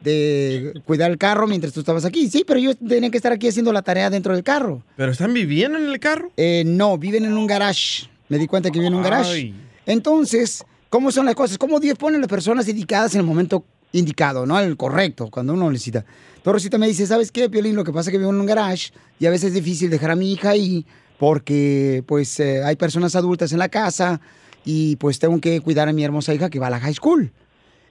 de 0.00 0.80
cuidar 0.86 1.10
el 1.10 1.18
carro 1.18 1.46
mientras 1.46 1.72
tú 1.72 1.80
estabas 1.80 2.04
aquí. 2.04 2.28
Sí, 2.28 2.44
pero 2.46 2.58
yo 2.58 2.74
tenía 2.74 3.10
que 3.10 3.16
estar 3.18 3.32
aquí 3.32 3.48
haciendo 3.48 3.72
la 3.72 3.82
tarea 3.82 4.10
dentro 4.10 4.34
del 4.34 4.42
carro. 4.42 4.82
¿Pero 4.96 5.12
están 5.12 5.32
viviendo 5.34 5.78
en 5.78 5.86
el 5.88 6.00
carro? 6.00 6.30
Eh, 6.36 6.64
no, 6.66 6.96
viven 6.98 7.24
en 7.24 7.36
un 7.36 7.46
garage. 7.46 8.08
Me 8.28 8.38
di 8.38 8.46
cuenta 8.46 8.70
que 8.70 8.78
viven 8.78 8.92
en 8.92 8.98
un 8.98 9.02
garage. 9.04 9.30
Ay. 9.32 9.54
Entonces, 9.86 10.64
¿cómo 10.88 11.12
son 11.12 11.26
las 11.26 11.34
cosas? 11.34 11.58
¿Cómo 11.58 11.80
Dios 11.80 11.98
pone 11.98 12.16
a 12.16 12.20
las 12.20 12.28
personas 12.28 12.66
indicadas 12.68 13.14
en 13.14 13.20
el 13.20 13.26
momento 13.26 13.64
indicado, 13.92 14.46
no? 14.46 14.58
El 14.58 14.76
correcto, 14.76 15.28
cuando 15.30 15.54
uno 15.54 15.70
necesita. 15.70 16.04
Rosita 16.44 16.78
me 16.78 16.86
dice, 16.86 17.06
¿sabes 17.06 17.30
qué, 17.30 17.50
Piolín? 17.50 17.76
Lo 17.76 17.84
que 17.84 17.92
pasa 17.92 18.10
es 18.10 18.12
que 18.12 18.18
vivo 18.18 18.30
en 18.30 18.40
un 18.40 18.46
garage 18.46 18.92
y 19.18 19.26
a 19.26 19.30
veces 19.30 19.48
es 19.48 19.54
difícil 19.54 19.90
dejar 19.90 20.12
a 20.12 20.16
mi 20.16 20.32
hija 20.32 20.50
ahí 20.50 20.86
porque, 21.18 22.02
pues, 22.06 22.40
eh, 22.40 22.62
hay 22.64 22.76
personas 22.76 23.14
adultas 23.14 23.52
en 23.52 23.58
la 23.58 23.68
casa 23.68 24.20
y, 24.64 24.96
pues, 24.96 25.18
tengo 25.18 25.38
que 25.40 25.60
cuidar 25.60 25.88
a 25.88 25.92
mi 25.92 26.02
hermosa 26.02 26.32
hija 26.32 26.48
que 26.48 26.58
va 26.58 26.68
a 26.68 26.70
la 26.70 26.80
high 26.80 26.94
school. 26.94 27.30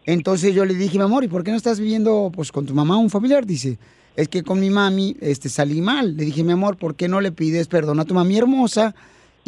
Entonces 0.06 0.56
yo 0.56 0.66
le 0.66 0.74
dije, 0.74 0.98
mi 0.98 1.04
amor, 1.04 1.24
¿y 1.24 1.28
por 1.28 1.44
qué 1.44 1.52
no 1.52 1.58
estás 1.58 1.80
viviendo 1.80 2.32
pues 2.34 2.52
con 2.52 2.66
tu 2.66 2.74
mamá 2.74 2.98
un 2.98 3.12
familiar? 3.12 3.46
Dice, 3.46 3.78
es 4.16 4.28
que 4.28 4.42
con 4.42 4.60
mi 4.60 4.72
mami 4.72 5.16
este, 5.22 5.50
salí 5.50 5.82
mal. 5.82 6.18
Le 6.18 6.26
dije, 6.26 6.44
mi 6.44 6.54
amor, 6.54 6.78
¿por 6.78 6.96
qué 6.96 7.08
no 7.08 7.22
le 7.22 7.32
pides 7.32 7.68
perdón 7.68 8.00
a 8.00 8.06
tu 8.06 8.16
mami 8.16 8.38
hermosa 8.38 8.96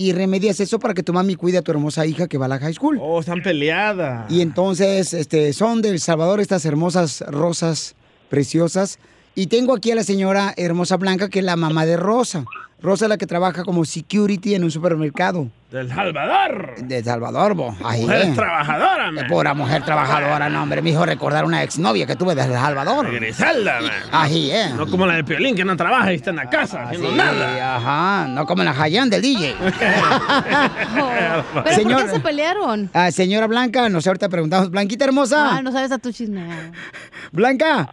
y 0.01 0.13
remedias 0.13 0.59
eso 0.59 0.79
para 0.79 0.95
que 0.95 1.03
tu 1.03 1.13
mami 1.13 1.35
cuide 1.35 1.59
a 1.59 1.61
tu 1.61 1.69
hermosa 1.69 2.07
hija 2.07 2.27
que 2.27 2.39
va 2.39 2.45
a 2.45 2.49
la 2.49 2.57
high 2.57 2.73
school? 2.73 2.97
Oh, 2.99 3.19
están 3.19 3.43
peleadas. 3.43 4.31
Y 4.31 4.41
entonces, 4.41 5.13
este, 5.13 5.53
son 5.53 5.83
del 5.83 5.99
Salvador 5.99 6.39
estas 6.39 6.65
hermosas 6.65 7.23
rosas 7.27 7.95
preciosas. 8.27 8.97
Y 9.35 9.45
tengo 9.47 9.75
aquí 9.75 9.91
a 9.91 9.95
la 9.95 10.03
señora 10.03 10.55
hermosa 10.57 10.97
Blanca, 10.97 11.29
que 11.29 11.39
es 11.39 11.45
la 11.45 11.55
mamá 11.55 11.85
de 11.85 11.97
Rosa. 11.97 12.45
Rosa 12.81 13.05
es 13.05 13.09
la 13.09 13.17
que 13.17 13.27
trabaja 13.27 13.63
como 13.63 13.85
security 13.85 14.55
en 14.55 14.63
un 14.63 14.71
supermercado. 14.71 15.49
Del 15.71 15.87
Salvador. 15.87 16.75
De 16.83 17.01
Salvador, 17.01 17.53
bo. 17.53 17.73
Ahí, 17.81 18.01
Mujer 18.01 18.21
eh. 18.23 18.33
trabajadora, 18.35 19.09
man. 19.09 19.27
Pura 19.29 19.53
mujer 19.53 19.81
trabajadora, 19.85 20.49
no, 20.49 20.63
hombre. 20.63 20.81
Me 20.81 20.89
hizo 20.89 21.05
recordar 21.05 21.45
una 21.45 21.63
exnovia 21.63 22.05
que 22.05 22.17
tuve 22.17 22.35
de 22.35 22.43
El 22.43 22.51
Salvador. 22.51 23.09
Griselda, 23.09 23.79
man. 23.79 23.91
Ahí, 24.11 24.51
eh. 24.51 24.65
No 24.75 24.85
como 24.85 25.05
la 25.05 25.15
de 25.15 25.23
Piolín, 25.23 25.55
que 25.55 25.63
no 25.63 25.77
trabaja 25.77 26.11
y 26.11 26.17
está 26.17 26.31
en 26.31 26.35
la 26.35 26.49
casa 26.49 26.83
haciendo 26.83 27.11
Sí, 27.11 27.15
nada. 27.15 27.77
Ajá, 27.77 28.27
no 28.27 28.45
como 28.45 28.65
la 28.65 28.71
Hayan 28.71 29.09
del 29.09 29.21
DJ. 29.21 29.55
¿Pero 31.63 31.63
por 31.83 32.03
qué 32.03 32.09
se 32.09 32.19
pelearon? 32.19 32.89
Ah, 32.93 33.09
señora 33.09 33.47
Blanca, 33.47 33.87
nos 33.87 34.05
ahorita 34.05 34.27
preguntamos, 34.27 34.71
Blanquita 34.71 35.05
hermosa. 35.05 35.55
Ah, 35.55 35.61
no 35.61 35.71
sabes 35.71 35.93
a 35.93 35.99
tu 35.99 36.11
chisme. 36.11 36.49
Blanca. 37.31 37.89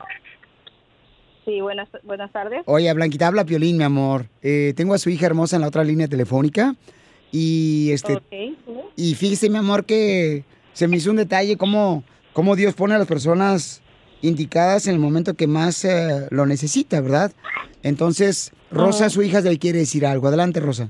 Sí, 1.44 1.60
buenas, 1.60 1.88
buenas 2.02 2.32
tardes. 2.32 2.62
Oye, 2.66 2.92
Blanquita, 2.92 3.28
habla 3.28 3.44
Piolín, 3.44 3.76
mi 3.76 3.84
amor. 3.84 4.26
Eh, 4.42 4.74
tengo 4.76 4.94
a 4.94 4.98
su 4.98 5.10
hija 5.10 5.26
hermosa 5.26 5.54
en 5.54 5.62
la 5.62 5.68
otra 5.68 5.84
línea 5.84 6.08
telefónica. 6.08 6.74
Y 7.32 7.90
este. 7.92 8.20
Y 8.96 9.14
fíjese, 9.14 9.50
mi 9.50 9.58
amor, 9.58 9.84
que 9.84 10.44
se 10.72 10.88
me 10.88 10.96
hizo 10.96 11.10
un 11.10 11.16
detalle 11.16 11.56
cómo, 11.56 12.04
cómo 12.32 12.56
Dios 12.56 12.74
pone 12.74 12.94
a 12.94 12.98
las 12.98 13.06
personas 13.06 13.82
indicadas 14.22 14.86
en 14.86 14.94
el 14.94 15.00
momento 15.00 15.34
que 15.34 15.46
más 15.46 15.84
eh, 15.84 16.26
lo 16.30 16.46
necesita, 16.46 17.00
¿verdad? 17.00 17.32
Entonces, 17.82 18.52
Rosa, 18.70 19.06
Oh. 19.06 19.10
su 19.10 19.22
hija, 19.22 19.40
le 19.40 19.58
quiere 19.58 19.78
decir 19.78 20.04
algo. 20.06 20.28
Adelante, 20.28 20.60
Rosa. 20.60 20.88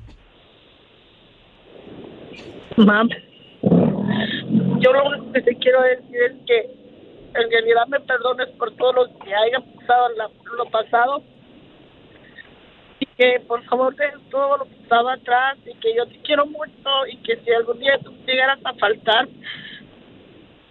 Mam, 2.77 3.09
yo 3.63 4.93
lo 4.93 5.09
único 5.09 5.33
que 5.33 5.43
te 5.43 5.57
quiero 5.57 5.83
decir 5.83 6.17
es 6.31 6.37
que 6.47 6.79
en 7.35 7.51
realidad 7.51 7.87
me 7.89 8.01
perdones 8.01 8.49
por 8.59 8.75
todo 8.77 8.93
lo 8.93 9.19
que 9.19 9.35
haya 9.35 9.59
pasado 9.61 10.09
lo 10.57 10.71
pasado 10.71 11.23
que 13.19 13.41
por 13.47 13.63
favor 13.65 13.95
dejes 13.97 14.21
todo 14.31 14.59
lo 14.59 14.65
que 14.65 14.75
estaba 14.77 15.15
atrás 15.15 15.59
y 15.67 15.75
que 15.79 15.95
yo 15.95 16.07
te 16.07 16.19
quiero 16.21 16.47
mucho 16.47 17.07
y 17.11 17.17
que 17.19 17.37
si 17.39 17.51
algún 17.53 17.79
día 17.81 17.99
tú 17.99 18.13
llegaras 18.27 18.61
a 18.65 18.73
faltar, 18.75 19.29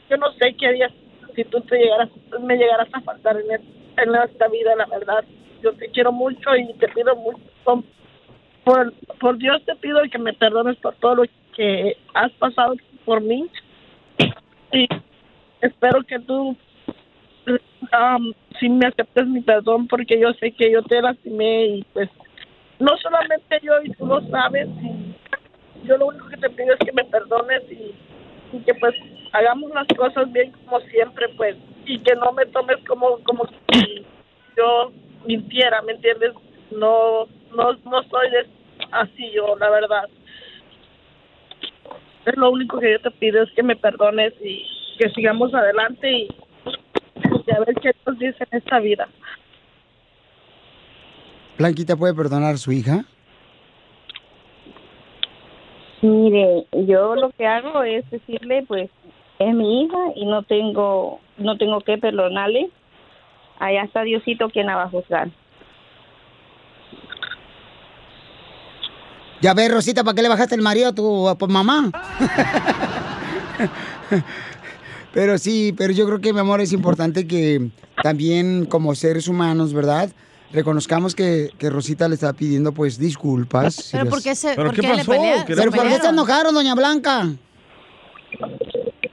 yo 0.09 0.17
no 0.17 0.31
sé 0.33 0.55
qué 0.57 0.67
harías 0.67 0.91
si 1.35 1.43
tú 1.43 1.61
te 1.61 1.77
llegaras, 1.77 2.09
me 2.41 2.55
llegaras 2.57 2.87
a 2.93 3.01
faltar 3.01 3.37
en, 3.39 3.51
es- 3.51 3.61
en 3.97 4.15
esta 4.15 4.47
vida, 4.47 4.75
la 4.75 4.85
verdad. 4.85 5.23
Yo 5.61 5.73
te 5.73 5.89
quiero 5.89 6.11
mucho 6.11 6.55
y 6.55 6.73
te 6.75 6.87
pido 6.89 7.15
mucho, 7.15 7.39
por, 8.63 8.93
por 9.19 9.37
Dios 9.37 9.63
te 9.65 9.75
pido 9.75 9.99
que 10.11 10.17
me 10.17 10.33
perdones 10.33 10.77
por 10.77 10.95
todo 10.95 11.15
lo 11.15 11.23
que 11.55 11.97
has 12.13 12.31
pasado 12.33 12.75
por 13.05 13.21
mí 13.21 13.49
y 14.71 14.87
espero 15.61 16.03
que 16.03 16.19
tú 16.19 16.55
um, 17.47 18.33
sí 18.59 18.69
me 18.69 18.87
aceptes 18.87 19.27
mi 19.27 19.41
perdón 19.41 19.87
porque 19.87 20.19
yo 20.19 20.33
sé 20.33 20.51
que 20.51 20.71
yo 20.71 20.83
te 20.83 21.01
lastimé 21.01 21.65
y 21.67 21.83
pues 21.93 22.09
no 22.79 22.97
solamente 22.97 23.59
yo 23.61 23.73
y 23.83 23.91
tú 23.91 24.05
lo 24.05 24.21
sabes 24.29 24.67
yo 25.83 25.97
lo 25.97 26.07
único 26.07 26.27
que 26.27 26.37
te 26.37 26.49
pido 26.49 26.73
es 26.73 26.79
que 26.79 26.91
me 26.91 27.05
perdones 27.05 27.63
y, 27.71 27.95
que 28.65 28.73
pues 28.75 28.95
hagamos 29.33 29.71
las 29.71 29.87
cosas 29.95 30.31
bien 30.31 30.51
como 30.51 30.79
siempre 30.81 31.27
pues 31.37 31.55
y 31.85 31.99
que 31.99 32.15
no 32.15 32.31
me 32.31 32.45
tomes 32.47 32.77
como 32.87 33.19
como 33.23 33.45
si 33.71 34.05
yo 34.55 34.91
mintiera 35.25 35.81
me 35.81 35.93
entiendes 35.93 36.33
no 36.71 37.25
no 37.55 37.73
no 37.73 38.03
soy 38.03 38.27
así 38.91 39.31
yo 39.31 39.55
la 39.57 39.69
verdad 39.69 40.05
es 42.27 42.35
lo 42.35 42.51
único 42.51 42.79
que 42.79 42.91
yo 42.91 42.99
te 42.99 43.11
pido 43.11 43.43
es 43.43 43.51
que 43.51 43.63
me 43.63 43.75
perdones 43.75 44.33
y 44.41 44.65
que 44.99 45.09
sigamos 45.11 45.53
adelante 45.53 46.11
y, 46.11 46.27
y 47.45 47.51
a 47.51 47.59
ver 47.59 47.73
qué 47.81 47.91
nos 48.05 48.19
dice 48.19 48.45
en 48.51 48.57
esta 48.57 48.79
vida. 48.79 49.07
Blanquita 51.57 51.95
puede 51.95 52.13
perdonar 52.13 52.55
a 52.55 52.57
su 52.57 52.71
hija. 52.71 53.05
Mire, 56.01 56.67
yo 56.71 57.15
lo 57.15 57.31
que 57.31 57.47
hago 57.47 57.83
es 57.83 58.09
decirle, 58.11 58.63
pues, 58.67 58.89
es 59.39 59.53
mi 59.53 59.83
hija 59.83 59.97
y 60.15 60.25
no 60.25 60.43
tengo, 60.43 61.19
no 61.37 61.57
tengo 61.57 61.81
que 61.81 61.97
perdonarle. 61.97 62.69
Allá 63.59 63.83
está 63.83 64.03
Diosito 64.03 64.49
quien 64.49 64.67
la 64.67 64.75
va 64.75 64.83
a 64.83 64.89
juzgar. 64.89 65.29
Ya 69.41 69.53
ves, 69.53 69.71
Rosita, 69.71 70.03
¿para 70.03 70.15
qué 70.15 70.21
le 70.21 70.29
bajaste 70.29 70.55
el 70.55 70.61
marido 70.61 70.89
a 70.89 70.93
tu 70.93 71.27
a 71.27 71.35
tu 71.35 71.47
mamá? 71.47 71.91
pero 75.13 75.37
sí, 75.37 75.73
pero 75.77 75.93
yo 75.93 76.05
creo 76.07 76.19
que, 76.19 76.33
mi 76.33 76.39
amor, 76.39 76.61
es 76.61 76.73
importante 76.73 77.27
que 77.27 77.69
también 78.01 78.65
como 78.65 78.95
seres 78.95 79.27
humanos, 79.27 79.73
¿verdad? 79.73 80.09
Reconozcamos 80.51 81.13
que, 81.13 81.49
que 81.57 81.69
Rosita 81.69 82.07
le 82.07 82.15
está 82.15 82.31
pidiendo, 82.33 82.71
pues, 82.71 82.97
disculpas. 82.97 83.75
si 83.75 83.91
¿Pero 83.91 84.05
las- 84.05 84.13
por 84.13 84.23
qué 84.23 84.35
se- 84.35 84.55
¿Pero 84.55 84.71
por 84.71 84.75
qué 84.79 84.87
pasó? 84.87 85.11
pelea- 85.11 85.45
¿Qué 85.45 85.55
le 85.55 85.61
¿Pero 85.61 85.71
por 85.71 85.87
qué 85.87 85.99
se 85.99 86.07
enojaron, 86.07 86.53
doña 86.53 86.73
Blanca? 86.75 87.27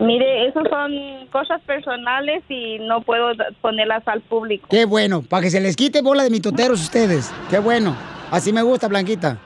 Mire, 0.00 0.48
esas 0.48 0.64
son 0.68 0.92
cosas 1.30 1.60
personales 1.62 2.42
y 2.48 2.78
no 2.80 3.02
puedo 3.02 3.30
ponerlas 3.60 4.06
al 4.06 4.20
público. 4.22 4.66
Qué 4.70 4.84
bueno, 4.84 5.22
para 5.22 5.42
que 5.42 5.50
se 5.50 5.60
les 5.60 5.76
quite 5.76 6.02
bola 6.02 6.22
de 6.24 6.30
mitoteros 6.30 6.80
ustedes. 6.80 7.32
Qué 7.50 7.58
bueno. 7.58 7.96
Así 8.30 8.52
me 8.52 8.62
gusta, 8.62 8.88
Blanquita. 8.88 9.38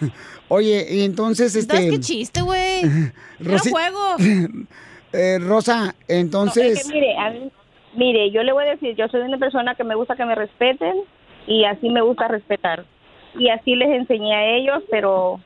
Oye, 0.48 0.86
y 0.90 1.02
entonces, 1.04 1.54
este... 1.54 1.76
¿Sabes 1.76 1.90
qué 1.92 2.00
chiste, 2.00 2.42
güey? 2.42 2.82
Rosi- 3.40 3.70
juego. 3.70 4.16
Eh, 5.12 5.40
Rosa, 5.40 5.86
No, 5.86 5.92
entonces... 6.06 6.78
es 6.78 6.86
que 6.86 6.94
mire, 6.94 7.16
a 7.18 7.30
mí- 7.30 7.50
mire, 7.96 8.30
yo 8.30 8.44
le 8.44 8.52
voy 8.52 8.62
a 8.64 8.70
decir, 8.70 8.94
yo 8.94 9.08
soy 9.08 9.22
una 9.22 9.38
persona 9.38 9.74
que 9.74 9.82
me 9.82 9.96
gusta 9.96 10.14
que 10.14 10.24
me 10.24 10.36
respeten 10.36 10.94
y 11.46 11.64
así 11.64 11.88
me 11.88 12.02
gusta 12.02 12.28
respetar. 12.28 12.84
Y 13.34 13.48
así 13.48 13.74
les 13.74 13.88
enseñé 13.90 14.34
a 14.34 14.44
ellos, 14.56 14.82
pero 14.90 15.40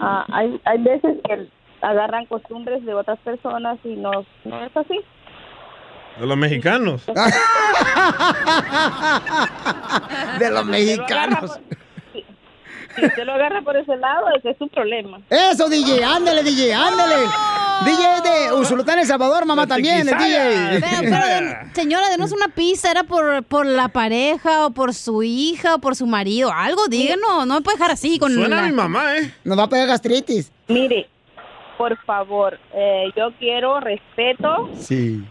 ah, 0.00 0.26
hay, 0.30 0.60
hay 0.64 0.78
veces 0.78 1.16
que 1.24 1.48
agarran 1.80 2.26
costumbres 2.26 2.84
de 2.84 2.92
otras 2.94 3.18
personas 3.20 3.78
y 3.84 3.96
no, 3.96 4.10
no 4.44 4.64
es 4.64 4.76
así. 4.76 5.00
De 6.18 6.26
los 6.26 6.36
mexicanos. 6.36 7.06
de 10.38 10.50
los 10.50 10.66
mexicanos. 10.66 11.58
Si 12.96 13.04
usted 13.06 13.24
lo 13.24 13.32
agarra 13.34 13.62
por 13.62 13.76
ese 13.76 13.96
lado, 13.96 14.26
ese 14.36 14.50
es 14.50 14.58
su 14.58 14.68
problema. 14.68 15.20
Eso, 15.30 15.68
DJ, 15.68 16.02
ándale, 16.04 16.42
DJ, 16.42 16.72
ándale. 16.74 17.14
DJ 17.84 18.14
es 18.16 18.22
de 18.22 18.52
Usulután, 18.54 18.98
El 18.98 19.06
Salvador, 19.06 19.46
mamá 19.46 19.66
también, 19.66 20.00
el 20.00 20.06
DJ. 20.06 20.80
Pero, 20.80 20.96
pero, 21.02 21.26
de- 21.26 21.56
señora, 21.74 22.08
denos 22.08 22.32
una 22.32 22.48
pista. 22.48 22.90
¿Era 22.90 23.04
por, 23.04 23.44
por 23.44 23.66
la 23.66 23.88
pareja 23.88 24.66
o 24.66 24.70
por 24.70 24.94
su 24.94 25.22
hija 25.22 25.76
o 25.76 25.78
por 25.78 25.94
su 25.94 26.06
marido? 26.06 26.50
Algo, 26.52 26.88
díganos. 26.88 27.46
No 27.46 27.54
me 27.54 27.60
puede 27.60 27.76
dejar 27.76 27.92
así 27.92 28.18
con 28.18 28.34
la... 28.50 28.68
¿eh? 28.68 29.32
Nos 29.44 29.58
va 29.58 29.62
a 29.64 29.68
pegar 29.68 29.86
gastritis. 29.86 30.50
Mire, 30.66 31.08
por 31.76 31.96
favor, 32.04 32.58
eh, 32.74 33.04
yo 33.16 33.30
quiero 33.38 33.78
respeto, 33.78 34.70
Sí. 34.76 35.22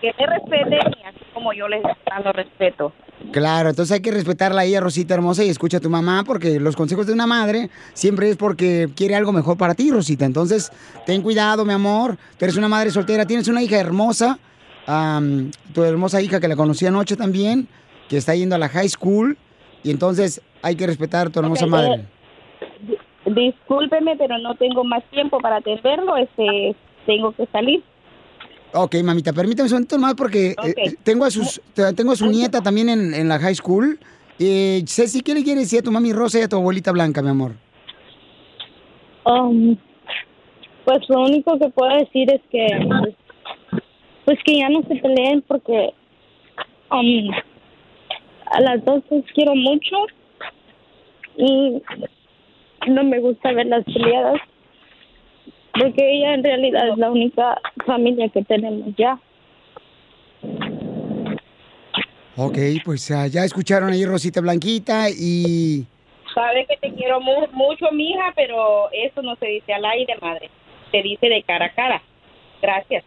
que 0.00 0.14
me 0.18 0.26
respeten 0.26 0.80
y 1.02 1.06
así 1.06 1.20
como 1.34 1.52
yo 1.52 1.68
les 1.68 1.82
dando 2.08 2.32
respeto. 2.32 2.92
Claro, 3.32 3.70
entonces 3.70 3.94
hay 3.94 4.00
que 4.00 4.10
respetarla 4.10 4.62
a 4.62 4.64
ella, 4.64 4.80
Rosita 4.80 5.14
hermosa, 5.14 5.42
y 5.44 5.48
escucha 5.48 5.78
a 5.78 5.80
tu 5.80 5.88
mamá, 5.90 6.24
porque 6.24 6.60
los 6.60 6.76
consejos 6.76 7.06
de 7.06 7.12
una 7.12 7.26
madre 7.26 7.70
siempre 7.94 8.28
es 8.28 8.36
porque 8.36 8.88
quiere 8.94 9.14
algo 9.14 9.32
mejor 9.32 9.56
para 9.56 9.74
ti, 9.74 9.90
Rosita. 9.90 10.24
Entonces, 10.24 10.70
ten 11.06 11.22
cuidado, 11.22 11.64
mi 11.64 11.72
amor. 11.72 12.16
Tú 12.38 12.44
eres 12.44 12.56
una 12.56 12.68
madre 12.68 12.90
soltera, 12.90 13.24
tienes 13.24 13.48
una 13.48 13.62
hija 13.62 13.78
hermosa, 13.78 14.38
tu 15.72 15.82
hermosa 15.82 16.20
hija 16.20 16.38
que 16.38 16.48
la 16.48 16.56
conocí 16.56 16.86
anoche 16.86 17.16
también, 17.16 17.66
que 18.08 18.18
está 18.18 18.34
yendo 18.34 18.56
a 18.56 18.58
la 18.58 18.68
high 18.68 18.88
school, 18.88 19.38
y 19.82 19.90
entonces 19.90 20.42
hay 20.62 20.76
que 20.76 20.86
respetar 20.86 21.28
a 21.28 21.30
tu 21.30 21.40
hermosa 21.40 21.66
madre. 21.66 22.04
eh, 22.04 22.98
Discúlpeme, 23.26 24.16
pero 24.16 24.36
no 24.38 24.54
tengo 24.56 24.84
más 24.84 25.02
tiempo 25.10 25.38
para 25.40 25.56
atenderlo, 25.56 26.16
este, 26.18 26.76
tengo 27.06 27.32
que 27.32 27.46
salir. 27.46 27.82
Ok, 28.76 28.96
mamita, 29.04 29.32
permítame 29.32 29.68
un 29.68 29.72
momento 29.72 29.98
más 29.98 30.14
porque 30.14 30.50
eh, 30.50 30.56
Ok. 30.58 30.98
tengo, 31.04 31.24
a 31.24 31.30
sus, 31.30 31.60
tengo 31.96 32.12
a 32.12 32.16
su 32.16 32.26
nieta 32.26 32.60
también 32.60 32.88
en, 32.88 33.14
en 33.14 33.28
la 33.28 33.38
high 33.38 33.54
school. 33.54 34.00
Eh, 34.40 34.82
Ceci, 34.86 35.20
¿qué 35.20 35.32
le 35.32 35.44
quieres 35.44 35.64
decir 35.64 35.78
a 35.78 35.82
tu 35.82 35.92
mami 35.92 36.12
Rosa 36.12 36.40
y 36.40 36.42
a 36.42 36.48
tu 36.48 36.56
abuelita 36.56 36.90
Blanca, 36.90 37.22
mi 37.22 37.28
amor? 37.28 37.52
Um, 39.24 39.76
pues 40.84 41.08
lo 41.08 41.22
único 41.22 41.56
que 41.58 41.68
puedo 41.68 41.96
decir 41.98 42.28
es 42.32 42.40
que 42.50 42.66
pues 44.24 44.38
que 44.44 44.58
ya 44.58 44.68
no 44.70 44.82
se 44.82 44.96
peleen 44.96 45.42
porque 45.46 45.90
um, 46.90 47.30
a 48.50 48.60
las 48.60 48.84
dos 48.84 49.04
las 49.08 49.22
quiero 49.34 49.54
mucho 49.54 49.96
y 51.36 51.80
no 52.88 53.04
me 53.04 53.20
gusta 53.20 53.52
ver 53.52 53.66
las 53.66 53.84
peleadas 53.84 54.40
porque 55.78 56.16
ella 56.18 56.34
en 56.34 56.44
realidad 56.44 56.88
es 56.88 56.98
la 56.98 57.10
única 57.10 57.60
familia 57.86 58.28
que 58.28 58.42
tenemos 58.44 58.94
ya. 58.96 59.18
Ok, 62.36 62.58
pues 62.84 63.10
ah, 63.10 63.26
ya 63.28 63.44
escucharon 63.44 63.90
ahí 63.90 64.04
Rosita 64.04 64.40
Blanquita 64.40 65.08
y... 65.10 65.86
Sabe 66.34 66.66
que 66.68 66.76
te 66.78 66.92
quiero 66.94 67.20
mu- 67.20 67.46
mucho, 67.52 67.86
mija, 67.92 68.32
pero 68.34 68.90
eso 68.92 69.22
no 69.22 69.36
se 69.36 69.46
dice 69.46 69.72
al 69.72 69.84
aire, 69.84 70.14
madre. 70.20 70.50
Se 70.90 71.00
dice 71.00 71.28
de 71.28 71.44
cara 71.44 71.66
a 71.66 71.74
cara. 71.74 72.02
Gracias. 72.60 73.04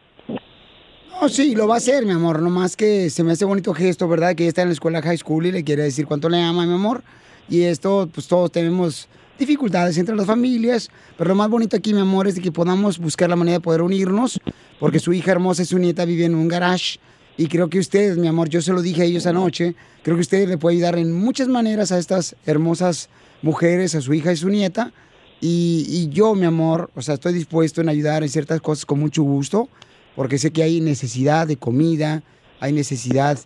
No, 1.10 1.28
sí, 1.28 1.54
lo 1.54 1.68
va 1.68 1.74
a 1.76 1.78
hacer, 1.78 2.06
mi 2.06 2.12
amor. 2.12 2.42
Nomás 2.42 2.78
que 2.78 3.10
se 3.10 3.24
me 3.24 3.34
hace 3.34 3.44
bonito 3.44 3.74
gesto, 3.74 4.08
¿verdad? 4.08 4.34
Que 4.34 4.44
ella 4.44 4.50
está 4.50 4.62
en 4.62 4.70
la 4.70 4.74
escuela 4.74 5.02
high 5.02 5.18
school 5.18 5.46
y 5.46 5.52
le 5.52 5.64
quiere 5.66 5.84
decir 5.84 6.06
cuánto 6.06 6.30
le 6.30 6.42
ama, 6.42 6.66
mi 6.66 6.74
amor. 6.74 7.04
Y 7.50 7.64
esto, 7.64 8.08
pues 8.14 8.30
todos 8.30 8.50
tenemos 8.52 9.10
dificultades 9.38 9.98
entre 9.98 10.16
las 10.16 10.26
familias. 10.26 10.90
Pero 11.18 11.30
lo 11.30 11.36
más 11.36 11.50
bonito 11.50 11.78
aquí, 11.78 11.94
mi 11.94 12.02
amor, 12.02 12.28
es 12.28 12.36
de 12.36 12.42
que 12.42 12.52
podamos 12.52 12.98
buscar 12.98 13.30
la 13.30 13.36
manera 13.36 13.58
de 13.58 13.62
poder 13.62 13.82
unirnos. 13.82 14.40
Porque 14.80 15.00
su 15.00 15.14
hija 15.14 15.32
hermosa 15.32 15.64
y 15.64 15.66
su 15.66 15.80
nieta 15.80 16.06
viven 16.06 16.34
en 16.34 16.38
un 16.38 16.48
garage. 16.48 17.00
Y 17.38 17.48
creo 17.48 17.70
que 17.70 17.80
usted, 17.80 18.18
mi 18.18 18.28
amor, 18.28 18.50
yo 18.50 18.62
se 18.62 18.74
lo 18.74 18.82
dije 18.82 19.04
a 19.04 19.06
ellos 19.06 19.26
anoche. 19.26 19.76
Creo 20.04 20.16
que 20.16 20.22
usted 20.22 20.48
le 20.48 20.58
puede 20.58 20.78
ayudar 20.78 20.98
en 20.98 21.14
muchas 21.14 21.48
maneras 21.48 21.92
a 21.92 22.00
estas 22.00 22.36
hermosas 22.46 23.10
mujeres, 23.42 23.94
a 23.94 24.02
su 24.02 24.14
hija 24.14 24.32
y 24.32 24.38
su 24.38 24.50
nieta. 24.50 24.92
Y, 25.40 25.86
y 25.88 26.10
yo, 26.10 26.34
mi 26.34 26.46
amor, 26.46 26.90
o 26.96 27.02
sea, 27.02 27.14
estoy 27.14 27.34
dispuesto 27.34 27.82
en 27.82 27.90
ayudar 27.90 28.24
en 28.24 28.30
ciertas 28.30 28.60
cosas 28.60 28.88
con 28.88 29.00
mucho 29.00 29.22
gusto, 29.22 29.70
porque 30.16 30.40
sé 30.40 30.52
que 30.52 30.64
hay 30.64 30.82
necesidad 30.82 31.46
de 31.46 31.58
comida, 31.58 32.24
hay 32.60 32.74
necesidad 32.74 33.38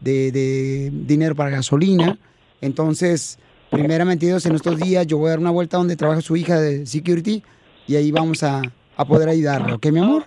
de, 0.00 0.32
de 0.32 0.90
dinero 0.90 1.34
para 1.34 1.50
gasolina. 1.50 2.18
Entonces, 2.62 3.38
primeramente 3.74 4.26
Dios, 4.26 4.44
en 4.46 4.54
estos 4.54 4.78
días 4.78 5.06
yo 5.06 5.18
voy 5.18 5.26
a 5.28 5.30
dar 5.30 5.38
una 5.40 5.50
vuelta 5.50 5.76
donde 5.76 5.96
trabaja 5.96 6.20
su 6.20 6.36
hija 6.36 6.60
de 6.60 6.86
security 6.86 7.42
y 7.86 7.96
ahí 7.96 8.10
vamos 8.12 8.42
a, 8.42 8.62
a 8.96 9.04
poder 9.04 9.28
ayudarle, 9.28 9.72
¿ok, 9.74 9.86
mi 9.92 9.98
amor? 10.00 10.24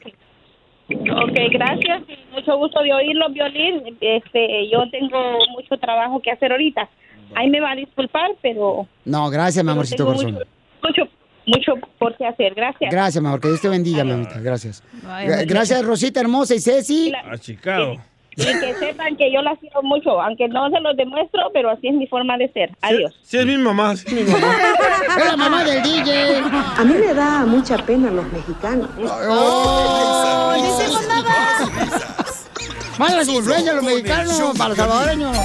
Ok, 0.90 1.38
gracias. 1.52 2.04
y 2.08 2.34
Mucho 2.34 2.58
gusto 2.58 2.82
de 2.82 2.94
oírlo, 2.94 3.30
Violín. 3.30 3.98
Este, 4.00 4.70
yo 4.72 4.90
tengo 4.90 5.18
mucho 5.52 5.78
trabajo 5.80 6.22
que 6.22 6.32
hacer 6.32 6.52
ahorita. 6.52 6.88
Ahí 7.36 7.50
me 7.50 7.60
va 7.60 7.72
a 7.72 7.76
disculpar, 7.76 8.32
pero 8.42 8.88
No, 9.04 9.30
gracias, 9.30 9.66
mi 9.66 9.72
amorcito 9.72 10.06
tengo 10.06 10.16
corazón. 10.16 10.34
mucho, 10.82 11.02
mucho, 11.04 11.12
mucho 11.74 11.88
por 12.00 12.16
qué 12.16 12.26
hacer. 12.26 12.54
Gracias. 12.56 12.90
Gracias, 12.90 13.22
mi 13.22 13.28
amor, 13.28 13.42
que 13.42 13.50
Dios 13.50 13.60
te 13.62 13.68
bendiga, 13.68 14.04
mi 14.06 14.12
amita, 14.12 14.40
gracias. 14.40 14.82
Ay, 15.06 15.46
Gracias, 15.46 15.84
Rosita 15.84 16.22
hermosa 16.22 16.56
y 16.56 16.60
Ceci. 16.60 17.12
A 17.30 17.38
Chicago. 17.38 17.96
Y 18.38 18.46
que 18.46 18.76
sepan 18.76 19.18
que 19.18 19.34
yo 19.34 19.42
las 19.42 19.58
quiero 19.58 19.82
mucho, 19.82 20.22
aunque 20.22 20.48
no 20.48 20.70
se 20.70 20.80
los 20.80 20.96
demuestro, 20.96 21.42
pero 21.54 21.72
así 21.72 21.88
es 21.88 21.96
mi 21.96 22.06
forma 22.06 22.38
de 22.38 22.48
ser. 22.54 22.70
Adiós. 22.82 23.14
Sí, 23.24 23.38
es 23.38 23.46
mi 23.48 23.58
mamá, 23.58 23.96
sí, 23.96 24.06
es 24.08 24.14
mi 24.14 24.32
mamá. 24.32 24.56
Es 25.18 25.26
la 25.26 25.38
mamá 25.38 25.64
del 25.64 25.82
DJ. 25.82 26.44
A 26.78 26.84
mí 26.84 26.94
me 26.94 27.14
da 27.14 27.46
mucha 27.46 27.78
pena 27.78 28.12
los 28.12 28.32
mexicanos. 28.32 28.88
Malas 33.00 33.28
influencias 33.28 33.76
los 33.76 33.84
mexicanos 33.84 34.54
para 34.58 34.70
los 34.70 34.78
salvadoreños. 34.78 35.38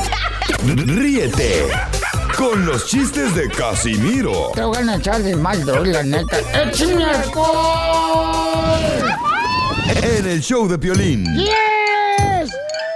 Ríete 0.65 1.69
con 2.37 2.67
los 2.67 2.87
chistes 2.87 3.35
de 3.35 3.49
Casimiro 3.49 4.53
Te 4.55 4.63
voy 4.63 4.77
a 4.77 4.97
echar 4.97 5.23
de 5.23 5.35
mal, 5.37 5.65
la 5.67 6.03
neta. 6.03 6.39
¡Échame 6.63 7.05
alcohol! 7.05 8.33
en 10.03 10.27
el 10.27 10.41
show 10.41 10.69
de 10.69 10.79
Piolín. 10.79 11.25
¡Yes! 11.37 11.53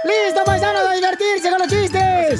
¡Listo, 0.07 0.41
paisanos, 0.45 0.83
a 0.87 0.93
divertirse 0.93 1.49
con 1.49 1.59
los 1.59 1.67
chistes! 1.67 2.39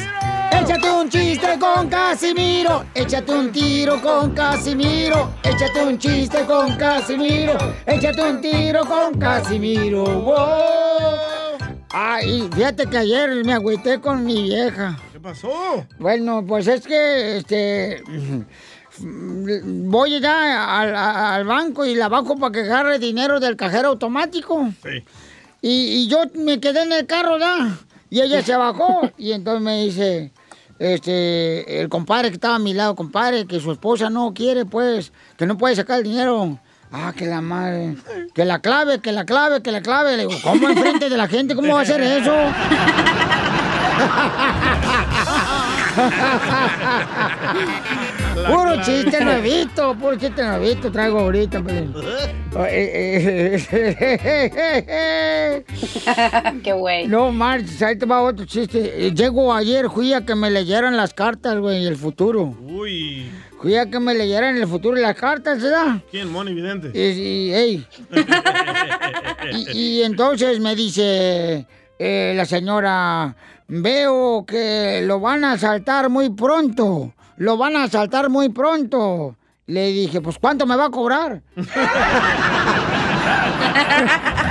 Échate 0.51 0.89
un 0.89 1.09
chiste 1.09 1.59
con 1.59 1.89
Casimiro. 1.89 2.85
Échate 2.93 3.33
un 3.33 3.51
tiro 3.51 4.01
con 4.01 4.31
Casimiro. 4.33 5.33
Échate 5.43 5.83
un 5.83 5.97
chiste 5.97 6.45
con 6.45 6.77
Casimiro. 6.77 7.57
Échate 7.85 8.21
un 8.21 8.39
tiro 8.39 8.85
con 8.85 9.19
Casimiro. 9.19 10.03
¡Wow! 10.05 10.37
Ay, 11.91 12.49
fíjate 12.55 12.87
que 12.87 12.97
ayer 12.97 13.43
me 13.43 13.53
agüité 13.53 13.99
con 13.99 14.23
mi 14.23 14.43
vieja. 14.43 14.97
¿Qué 15.11 15.19
pasó? 15.19 15.85
Bueno, 15.99 16.45
pues 16.47 16.67
es 16.67 16.87
que, 16.87 17.37
este, 17.37 18.01
voy 18.99 20.21
ya 20.21 20.79
al, 20.79 20.95
al 20.95 21.43
banco 21.43 21.85
y 21.85 21.95
la 21.95 22.07
bajo 22.07 22.37
para 22.37 22.51
que 22.53 22.61
agarre 22.61 22.97
dinero 22.99 23.39
del 23.39 23.57
cajero 23.57 23.89
automático. 23.89 24.69
Sí. 24.83 25.03
Y, 25.61 25.69
y 25.69 26.07
yo 26.07 26.19
me 26.35 26.59
quedé 26.59 26.83
en 26.83 26.93
el 26.93 27.05
carro 27.05 27.37
ya. 27.37 27.77
Y 28.09 28.21
ella 28.21 28.41
se 28.41 28.55
bajó. 28.55 29.11
Y 29.17 29.31
entonces 29.31 29.61
me 29.61 29.83
dice, 29.83 30.31
este, 30.79 31.81
el 31.81 31.89
compadre 31.89 32.29
que 32.29 32.35
estaba 32.35 32.55
a 32.55 32.59
mi 32.59 32.73
lado, 32.73 32.95
compadre, 32.95 33.47
que 33.47 33.59
su 33.59 33.71
esposa 33.71 34.09
no 34.09 34.33
quiere, 34.33 34.65
pues, 34.65 35.11
que 35.37 35.45
no 35.45 35.57
puede 35.57 35.75
sacar 35.75 35.99
el 35.99 36.03
dinero. 36.03 36.59
Ah, 36.91 37.13
que 37.15 37.25
la 37.25 37.41
madre. 37.41 37.97
Que 38.33 38.45
la 38.45 38.59
clave, 38.59 38.99
que 38.99 39.11
la 39.11 39.25
clave, 39.25 39.61
que 39.61 39.71
la 39.71 39.81
clave. 39.81 40.15
Le 40.15 40.27
digo, 40.27 40.39
¿cómo 40.41 40.69
enfrente 40.69 41.09
de 41.09 41.17
la 41.17 41.27
gente? 41.27 41.55
¿Cómo 41.55 41.73
va 41.73 41.79
a 41.79 41.83
hacer 41.83 42.01
eso? 42.01 42.33
Puro 48.45 48.81
chiste 48.83 49.23
nuevito, 49.23 49.95
puro 49.95 50.15
chiste 50.17 50.43
nuevito 50.43 50.91
traigo 50.91 51.19
ahorita, 51.19 51.61
Pelín. 51.61 51.93
Eh, 52.69 53.63
Qué 56.63 56.73
güey. 56.73 57.07
No 57.07 57.31
marches, 57.31 57.81
ahí 57.83 57.95
te 57.97 58.05
va 58.05 58.23
otro 58.23 58.45
chiste. 58.45 59.07
Eh, 59.07 59.11
Llego 59.13 59.53
ayer, 59.53 59.89
fui 59.89 60.13
a 60.13 60.25
que 60.25 60.33
me 60.33 60.49
leyeran 60.49 60.97
las 60.97 61.13
cartas, 61.13 61.59
güey, 61.59 61.85
el 61.85 61.95
futuro. 61.97 62.55
Uy. 62.61 63.29
Fui 63.61 63.75
a 63.75 63.89
que 63.89 63.99
me 63.99 64.15
leyeran 64.15 64.57
el 64.57 64.67
futuro 64.67 64.95
las 64.97 65.15
cartas, 65.15 65.61
¿verdad? 65.61 66.01
¿Quién? 66.09 66.31
Moni 66.31 66.53
Vidente. 66.53 66.91
Y, 66.93 66.99
y, 66.99 67.53
ey. 67.53 67.87
Y, 69.51 69.99
y 69.99 70.03
entonces 70.03 70.59
me 70.59 70.75
dice 70.75 71.65
eh, 71.99 72.33
la 72.35 72.45
señora, 72.45 73.35
veo 73.67 74.45
que 74.45 75.01
lo 75.03 75.19
van 75.19 75.43
a 75.45 75.53
asaltar 75.53 76.09
muy 76.09 76.29
pronto, 76.29 77.13
lo 77.37 77.57
van 77.57 77.77
a 77.77 77.83
asaltar 77.83 78.29
muy 78.29 78.49
pronto. 78.49 79.37
Le 79.67 79.91
dije, 79.91 80.21
pues 80.21 80.39
¿cuánto 80.39 80.65
me 80.65 80.75
va 80.75 80.85
a 80.85 80.91
cobrar? 80.91 81.43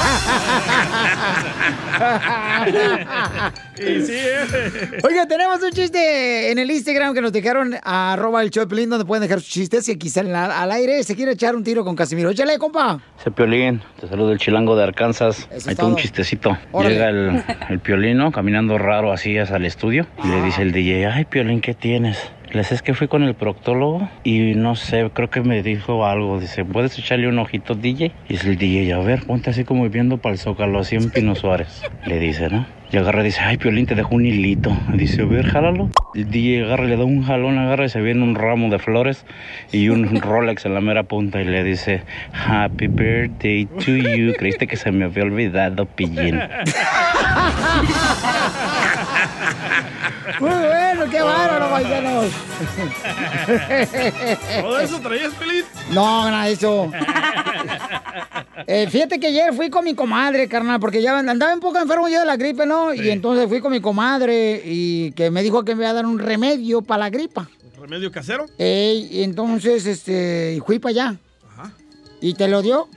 Y 3.80 4.02
sí, 4.02 4.12
eh. 4.14 4.98
Oiga, 5.02 5.26
tenemos 5.26 5.62
un 5.62 5.70
chiste 5.70 6.50
en 6.50 6.58
el 6.58 6.70
Instagram 6.70 7.14
que 7.14 7.22
nos 7.22 7.32
dejaron 7.32 7.74
a 7.82 8.12
arroba 8.12 8.42
el 8.42 8.50
Choplin, 8.50 8.90
donde 8.90 9.06
pueden 9.06 9.22
dejar 9.22 9.40
sus 9.40 9.48
chistes 9.48 9.88
y 9.88 9.92
aquí 9.92 10.10
salen 10.10 10.36
al, 10.36 10.50
al 10.50 10.70
aire. 10.72 11.02
Se 11.02 11.16
quiere 11.16 11.32
echar 11.32 11.56
un 11.56 11.64
tiro 11.64 11.82
con 11.82 11.96
Casimiro. 11.96 12.28
Échale, 12.30 12.58
compa. 12.58 13.00
Ese 13.18 13.30
Piolín, 13.30 13.80
te 13.98 14.06
saludo 14.06 14.32
el 14.32 14.38
chilango 14.38 14.76
de 14.76 14.84
Arkansas. 14.84 15.48
Ahí 15.50 15.58
está 15.58 15.86
un 15.86 15.96
chistecito. 15.96 16.58
Órale. 16.72 16.94
Llega 16.94 17.08
el, 17.08 17.42
el 17.70 17.78
Piolino 17.78 18.30
caminando 18.32 18.76
raro 18.76 19.12
así 19.12 19.38
hacia 19.38 19.56
el 19.56 19.64
estudio 19.64 20.06
y 20.22 20.28
le 20.28 20.42
dice 20.42 20.60
el 20.60 20.72
DJ, 20.72 21.06
ay 21.06 21.24
Piolín, 21.24 21.62
¿qué 21.62 21.72
tienes? 21.72 22.18
Le 22.52 22.58
dice, 22.58 22.74
es 22.74 22.82
que 22.82 22.94
fui 22.94 23.06
con 23.06 23.22
el 23.22 23.34
proctólogo 23.34 24.08
y 24.24 24.54
no 24.56 24.74
sé, 24.74 25.08
creo 25.12 25.30
que 25.30 25.40
me 25.40 25.62
dijo 25.62 26.04
algo. 26.04 26.40
Dice, 26.40 26.64
¿puedes 26.64 26.98
echarle 26.98 27.28
un 27.28 27.38
ojito, 27.38 27.76
DJ? 27.76 28.10
Y 28.28 28.32
dice 28.32 28.50
el 28.50 28.56
DJ, 28.56 28.92
a 28.92 28.98
ver, 28.98 29.24
ponte 29.24 29.50
así 29.50 29.62
como 29.62 29.88
viendo 29.88 30.18
para 30.18 30.32
el 30.32 30.38
zócalo, 30.40 30.80
así 30.80 30.96
en 30.96 31.10
Pino 31.10 31.36
Suárez. 31.36 31.82
Le 32.06 32.18
dice, 32.18 32.48
¿no? 32.50 32.66
Y 32.92 32.96
agarra 32.96 33.20
y 33.20 33.26
dice, 33.26 33.40
ay, 33.42 33.56
Piolín, 33.56 33.86
te 33.86 33.94
dejo 33.94 34.16
un 34.16 34.26
hilito. 34.26 34.76
Dice, 34.94 35.22
a 35.22 35.26
ver, 35.26 35.46
jálalo. 35.46 35.90
El 36.12 36.28
DJ 36.28 36.64
agarra 36.64 36.86
le 36.86 36.96
da 36.96 37.04
un 37.04 37.22
jalón, 37.22 37.56
agarra 37.56 37.84
y 37.84 37.88
se 37.88 38.00
viene 38.00 38.24
un 38.24 38.34
ramo 38.34 38.68
de 38.68 38.80
flores 38.80 39.24
y 39.70 39.90
un 39.90 40.20
Rolex 40.20 40.66
en 40.66 40.74
la 40.74 40.80
mera 40.80 41.04
punta 41.04 41.40
y 41.40 41.44
le 41.44 41.62
dice, 41.62 42.02
Happy 42.32 42.88
birthday 42.88 43.66
to 43.66 43.92
you. 43.96 44.32
Creíste 44.36 44.66
que 44.66 44.76
se 44.76 44.90
me 44.90 45.04
había 45.04 45.22
olvidado, 45.22 45.86
pillín. 45.86 46.40
Muy 50.40 50.50
bueno, 50.50 51.10
qué 51.10 51.22
bárbaro, 51.22 51.70
paisanos. 51.70 52.26
¿Todo 54.60 54.80
eso 54.80 55.00
traías, 55.00 55.32
Pelín? 55.34 55.64
No, 55.90 56.30
nada 56.30 56.44
de 56.44 56.52
eso. 56.52 56.90
Eh, 58.66 58.88
fíjate 58.90 59.18
que 59.18 59.28
ayer 59.28 59.54
fui 59.54 59.70
con 59.70 59.84
mi 59.84 59.94
comadre, 59.94 60.48
carnal, 60.48 60.80
porque 60.80 61.02
ya 61.02 61.18
andaba 61.18 61.54
un 61.54 61.60
poco 61.60 61.78
enfermo 61.78 62.08
yo 62.08 62.20
de 62.20 62.26
la 62.26 62.36
gripe, 62.36 62.66
¿no? 62.66 62.94
Y 62.94 63.10
entonces 63.10 63.48
fui 63.48 63.60
con 63.60 63.72
mi 63.72 63.80
comadre 63.80 64.62
y 64.64 65.12
que 65.12 65.30
me 65.30 65.42
dijo 65.42 65.64
que 65.64 65.74
me 65.74 65.82
iba 65.82 65.90
a 65.90 65.94
dar 65.94 66.06
un 66.06 66.18
remedio 66.18 66.82
para 66.82 67.04
la 67.04 67.10
gripa. 67.10 67.48
¿Remedio 67.80 68.12
casero? 68.12 68.46
Ey, 68.58 69.08
y 69.10 69.22
entonces, 69.22 69.86
este, 69.86 70.60
fui 70.66 70.78
para 70.78 70.90
allá. 70.90 71.16
¿Y 72.20 72.34
te 72.34 72.48
lo 72.48 72.60
dio? 72.60 72.88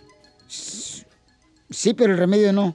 Sí, 0.47 1.93
pero 1.93 2.13
el 2.13 2.19
remedio 2.19 2.53
no. 2.53 2.73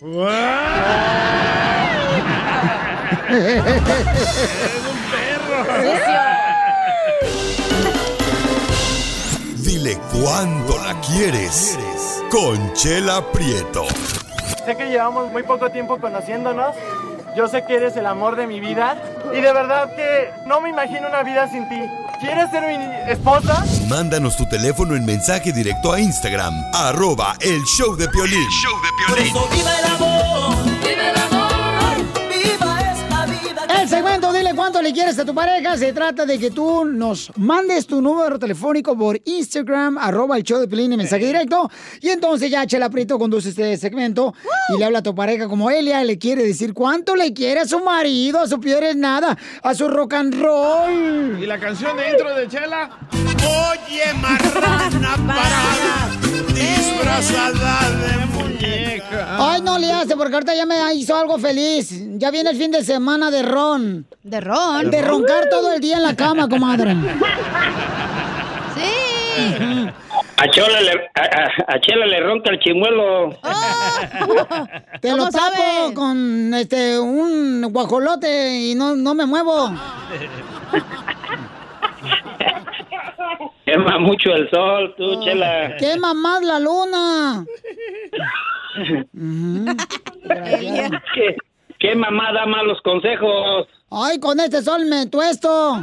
Dile 9.59 9.99
cuándo 10.13 10.79
la 10.79 10.99
quieres. 11.01 11.79
Conchela 12.31 13.23
Prieto. 13.33 13.85
Sé 14.65 14.77
que 14.77 14.87
llevamos 14.87 15.31
muy 15.31 15.43
poco 15.43 15.71
tiempo 15.71 15.99
conociéndonos. 15.99 16.75
Yo 17.37 17.49
sé 17.49 17.65
que 17.67 17.75
eres 17.77 17.95
el 17.97 18.07
amor 18.07 18.37
de 18.37 18.47
mi 18.47 18.59
vida 18.59 18.97
Y 19.35 19.41
de 19.43 19.53
verdad 19.53 19.95
que 19.95 20.31
no 20.47 20.63
me 20.63 20.71
imagino 20.71 21.09
una 21.09 21.23
vida 21.23 21.49
sin 21.51 21.69
ti. 21.69 21.81
¿Quieres 22.21 22.51
ser 22.51 22.63
mi 22.67 23.13
esposa? 23.13 23.63
Mándanos 23.89 24.37
tu 24.37 24.49
teléfono 24.49 24.97
en 24.97 25.05
mensaje 25.05 25.53
directo 25.53 25.93
a 25.93 26.01
Instagram, 26.01 26.55
arroba 26.73 27.37
el 27.41 27.63
show 27.65 27.95
de 27.95 28.09
Piolín. 28.09 28.49
¡Viva 29.17 29.21
el 29.21 29.29
amor! 29.31 29.49
¡Viva 29.53 29.79
el 29.79 29.85
El 33.89 33.95
segmento 33.95 34.35
Dile 34.35 34.55
cuánto 34.55 34.83
le 34.83 34.93
quieres 34.93 35.19
a 35.19 35.25
tu 35.25 35.35
pareja 35.35 35.75
se 35.79 35.95
trata 35.95 36.27
de 36.27 36.39
que 36.39 36.51
tú 36.51 36.85
nos 36.85 37.33
mandes 37.39 37.87
tu 37.87 38.03
número 38.03 38.39
telefónico 38.39 38.95
por 38.95 39.19
Instagram, 39.25 39.97
arroba 39.97 40.37
el 40.37 40.43
show 40.43 40.61
de 40.61 40.69
Pelín 40.69 40.93
en 40.93 40.99
mensaje 40.99 41.25
directo. 41.25 41.71
Y 42.03 42.11
entonces 42.11 42.51
ya 42.51 42.67
Chela 42.67 42.91
Prieto 42.91 43.19
conduce 43.19 43.49
este 43.49 43.79
segmento 43.79 44.35
y 44.75 44.79
le 44.79 44.85
habla 44.85 44.99
a 44.99 45.03
tu 45.03 45.15
pareja 45.15 45.49
como 45.49 45.71
Elia 45.71 46.05
le 46.05 46.19
quiere 46.19 46.45
decir 46.45 46.75
cuánto 46.75 47.17
le 47.17 47.33
quiere 47.33 47.61
a 47.61 47.65
su 47.65 47.81
marido, 47.81 48.41
a 48.41 48.47
su 48.47 48.61
es 48.63 48.95
nada, 48.95 49.39
a 49.63 49.75
su 49.75 49.89
rock 49.89 50.13
and 50.13 50.35
roll. 50.35 51.43
¿Y 51.43 51.47
la 51.47 51.59
canción 51.59 51.97
de 51.97 52.11
intro 52.11 52.35
de 52.35 52.47
Chela? 52.47 52.91
Oye, 53.11 54.13
marrana 54.21 55.17
parada, 55.27 56.28
disfrazada 56.55 57.91
de 57.91 58.27
muñeca. 58.27 59.37
Ay, 59.39 59.63
no 59.63 59.79
le 59.79 59.91
hace, 59.93 60.17
porque 60.17 60.35
ahorita 60.35 60.55
ya 60.55 60.67
me 60.67 60.95
hizo 60.95 61.17
algo 61.17 61.39
feliz. 61.39 61.91
Ya 62.19 62.31
viene 62.31 62.51
el 62.51 62.57
fin 62.57 62.71
de 62.71 62.83
semana 62.85 63.31
de 63.31 63.43
ron. 63.43 64.07
¿De 64.23 64.41
ron? 64.41 64.91
De 64.91 65.03
roncar 65.03 65.49
todo 65.51 65.73
el 65.73 65.81
día 65.81 65.97
en 65.97 66.03
la 66.03 66.15
cama, 66.17 66.49
comadre. 66.49 66.95
Sí. 68.75 69.89
A 70.41 70.49
Chela 70.51 70.81
le, 70.81 70.93
a, 70.93 71.21
a- 71.23 71.75
a 71.75 71.81
Chela 71.81 72.07
le 72.07 72.21
ronca 72.21 72.51
el 72.51 72.61
chimuelo. 72.61 73.31
Te 75.01 75.17
lo 75.17 75.29
tapo 75.31 75.93
con 75.95 76.55
este 76.55 76.99
un 76.99 77.63
guajolote 77.73 78.57
y 78.71 78.75
no, 78.77 78.95
no 78.95 79.15
me 79.15 79.27
muevo. 79.27 79.71
Quema 83.65 83.99
mucho 83.99 84.31
el 84.33 84.49
sol, 84.51 84.95
tú, 84.97 85.23
Chela. 85.25 85.77
Quema 85.77 86.15
más 86.15 86.43
la 86.43 86.59
luna. 86.59 87.45
¿Qué, 91.15 91.37
¿Qué 91.79 91.95
mamá 91.95 92.33
da 92.33 92.47
malos 92.47 92.81
consejos? 92.83 93.67
Ay, 93.91 94.19
con 94.21 94.39
este 94.41 94.63
sol 94.63 94.85
me 94.87 95.07
tuesto. 95.07 95.83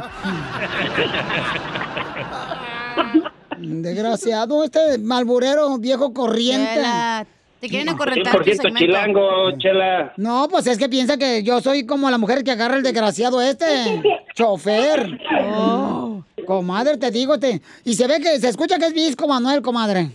Desgraciado, 3.58 4.62
este 4.64 4.98
malburero 4.98 5.78
viejo 5.78 6.12
corriente. 6.12 6.74
Chela, 6.74 7.26
te 7.60 7.68
quieren 7.68 7.88
acorrentar 7.88 8.32
tu 8.36 8.38
100% 8.42 8.44
segmento. 8.44 8.78
chilango, 8.78 9.58
Chela. 9.58 10.12
No, 10.18 10.46
pues 10.50 10.66
es 10.66 10.78
que 10.78 10.88
piensa 10.88 11.16
que 11.16 11.42
yo 11.42 11.60
soy 11.60 11.86
como 11.86 12.10
la 12.10 12.18
mujer 12.18 12.44
que 12.44 12.50
agarra 12.50 12.76
el 12.76 12.82
desgraciado 12.82 13.40
este. 13.40 14.02
Chofer. 14.34 15.18
Oh, 15.54 16.22
comadre, 16.46 16.96
te 16.96 17.10
digo, 17.10 17.38
te. 17.38 17.60
Y 17.84 17.94
se 17.94 18.06
ve 18.06 18.20
que 18.20 18.40
se 18.40 18.48
escucha 18.48 18.78
que 18.78 18.86
es 18.86 18.94
visco, 18.94 19.28
Manuel, 19.28 19.60
comadre. 19.60 20.10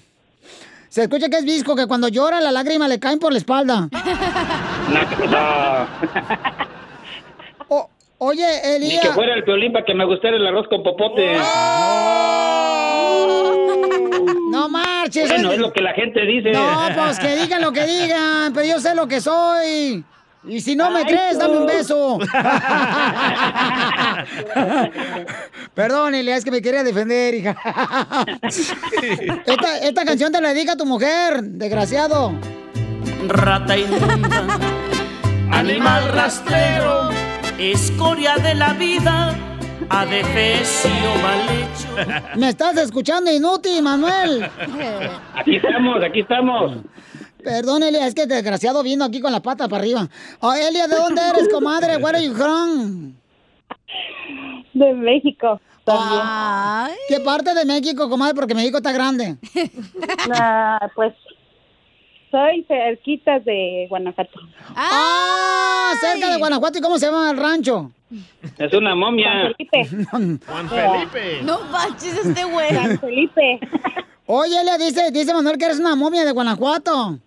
Se 0.90 1.04
escucha 1.04 1.30
que 1.30 1.38
es 1.38 1.46
visco, 1.46 1.76
que 1.76 1.86
cuando 1.86 2.08
llora 2.08 2.42
las 2.42 2.52
lágrimas 2.52 2.90
le 2.90 3.00
caen 3.00 3.20
por 3.20 3.32
la 3.32 3.38
espalda. 3.38 3.88
Oye, 8.24 8.46
ni 8.80 8.86
Elías. 8.86 9.08
que 9.08 9.14
fuera 9.14 9.34
el 9.34 9.44
piolín 9.44 9.74
para 9.74 9.84
que 9.84 9.96
me 9.96 10.06
gustara 10.06 10.38
el 10.38 10.46
arroz 10.46 10.68
con 10.68 10.84
popote. 10.84 11.38
No 14.52 14.70
marches. 14.70 15.28
Bueno, 15.28 15.52
es 15.52 15.58
lo 15.58 15.74
que 15.74 15.82
la 15.82 15.92
gente 15.94 16.24
dice. 16.28 16.52
No, 16.52 16.88
pues 16.96 17.18
que 17.18 17.36
digan 17.36 17.64
lo 17.64 17.72
que 17.72 17.84
digan, 17.84 18.54
pero 18.54 18.68
yo 18.68 18.80
sé 18.80 18.94
lo 18.94 19.08
que 19.08 19.22
soy. 19.22 20.06
Y 20.44 20.60
si 20.60 20.76
no 20.76 20.90
me 20.90 21.00
Ay, 21.00 21.06
crees, 21.06 21.38
dame 21.38 21.58
un 21.58 21.68
beso. 21.68 22.18
Perdón, 25.76 26.16
Elia, 26.16 26.36
es 26.36 26.44
que 26.44 26.50
me 26.50 26.64
quería 26.64 26.84
defender, 26.84 27.36
hija. 27.36 27.56
Esta, 29.46 29.78
esta 29.84 30.04
canción 30.04 30.32
te 30.32 30.42
la 30.42 30.52
dedica 30.54 30.72
a 30.74 30.78
tu 30.78 30.86
mujer, 30.86 31.44
desgraciado. 31.44 32.34
Rata 33.28 33.78
inmunda, 33.78 34.60
animal 35.52 36.12
rastrero, 36.12 37.10
escoria 37.60 38.36
de 38.38 38.56
la 38.56 38.74
vida, 38.74 39.36
adefesio 39.90 41.16
mal 41.22 41.42
hecho. 41.50 41.88
Me 42.40 42.50
estás 42.50 42.76
escuchando 42.78 43.32
inútil, 43.32 43.84
Manuel. 43.84 44.50
Aquí 45.36 45.58
estamos, 45.58 46.04
aquí 46.04 46.22
estamos. 46.22 46.78
Perdón, 47.44 47.84
Elia, 47.84 48.08
es 48.08 48.16
que 48.16 48.26
desgraciado 48.26 48.84
vino 48.84 49.06
aquí 49.06 49.20
con 49.20 49.32
la 49.32 49.42
pata 49.42 49.68
para 49.68 49.82
arriba. 49.84 50.08
Oh, 50.40 50.54
Elia, 50.54 50.88
¿de 50.88 50.96
dónde 50.96 51.22
eres, 51.22 51.50
comadre? 51.50 51.98
Where 51.98 52.18
are 52.18 52.26
you 52.26 52.34
from? 52.34 53.14
De 54.74 54.94
México. 54.94 55.60
Ay. 55.86 56.94
¿Qué 57.08 57.20
parte 57.20 57.54
de 57.54 57.66
México, 57.66 58.10
comadre? 58.10 58.36
Porque 58.36 58.54
México 58.56 58.78
está 58.78 58.92
grande. 58.92 59.38
Ah, 60.34 60.90
pues 60.96 61.14
soy 62.30 62.64
cerquita 62.68 63.40
de 63.40 63.88
Guanajuato. 63.90 64.40
¡Ah! 64.76 65.92
Cerca 66.00 66.32
de 66.32 66.38
Guanajuato. 66.38 66.78
¿Y 66.78 66.82
cómo 66.82 66.98
se 66.98 67.08
llama 67.08 67.32
el 67.32 67.38
rancho? 67.38 67.92
Es 68.58 68.74
una 68.74 68.96
momia. 68.96 69.54
Juan 70.12 70.40
Felipe. 70.70 71.42
No 71.44 71.60
manches 71.66 72.26
este 72.26 72.44
güey. 72.46 72.70
San 72.74 73.00
Felipe. 73.00 73.60
Oye, 74.28 74.64
le 74.64 74.78
dice, 74.86 75.12
dice 75.12 75.34
Manuel 75.34 75.58
que 75.58 75.66
eres 75.66 75.80
una 75.80 75.96
momia 75.96 76.24
de 76.24 76.32
Guanajuato. 76.32 77.20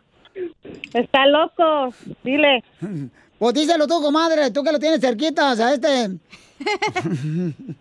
Está 0.92 1.26
loco, 1.26 1.94
dile. 2.22 2.62
Pues 3.36 3.52
díselo 3.52 3.86
tú, 3.88 4.00
comadre, 4.00 4.50
tú 4.52 4.62
que 4.62 4.70
lo 4.72 4.78
tienes 4.78 5.00
cerquita, 5.00 5.52
o 5.52 5.56
sea, 5.56 5.74
este... 5.74 6.10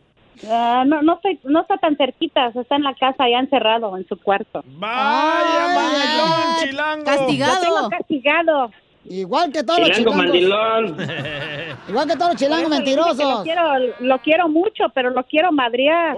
Ah, 0.49 0.83
no, 0.85 1.01
no, 1.03 1.13
estoy- 1.13 1.39
no 1.45 1.61
está 1.61 1.77
tan 1.77 1.95
cerquita, 1.95 2.47
está 2.47 2.75
en 2.75 2.83
la 2.83 2.93
casa 2.95 3.29
ya 3.29 3.39
encerrado 3.39 3.95
en 3.95 4.05
su 4.07 4.17
cuarto. 4.17 4.61
Vaya, 4.65 5.73
mandilón, 5.73 7.03
chilango. 7.03 7.11
Lo 7.11 7.61
tengo 7.61 7.89
castigado. 7.89 8.71
Igual 9.05 9.53
que 9.53 9.63
todos 9.63 9.79
los 9.79 9.91
Chilango 9.91 10.11
chilangos. 10.33 10.91
mandilón. 10.97 10.97
Igual 11.89 12.07
que 12.09 12.15
todos 12.15 12.31
los 12.31 12.35
chilangos 12.41 12.69
mentirosos. 12.69 13.17
Lo 13.37 13.43
quiero, 13.43 13.63
lo 13.99 14.19
quiero 14.19 14.49
mucho, 14.49 14.85
pero 14.93 15.11
lo 15.11 15.23
quiero 15.23 15.51
madrear. 15.53 16.17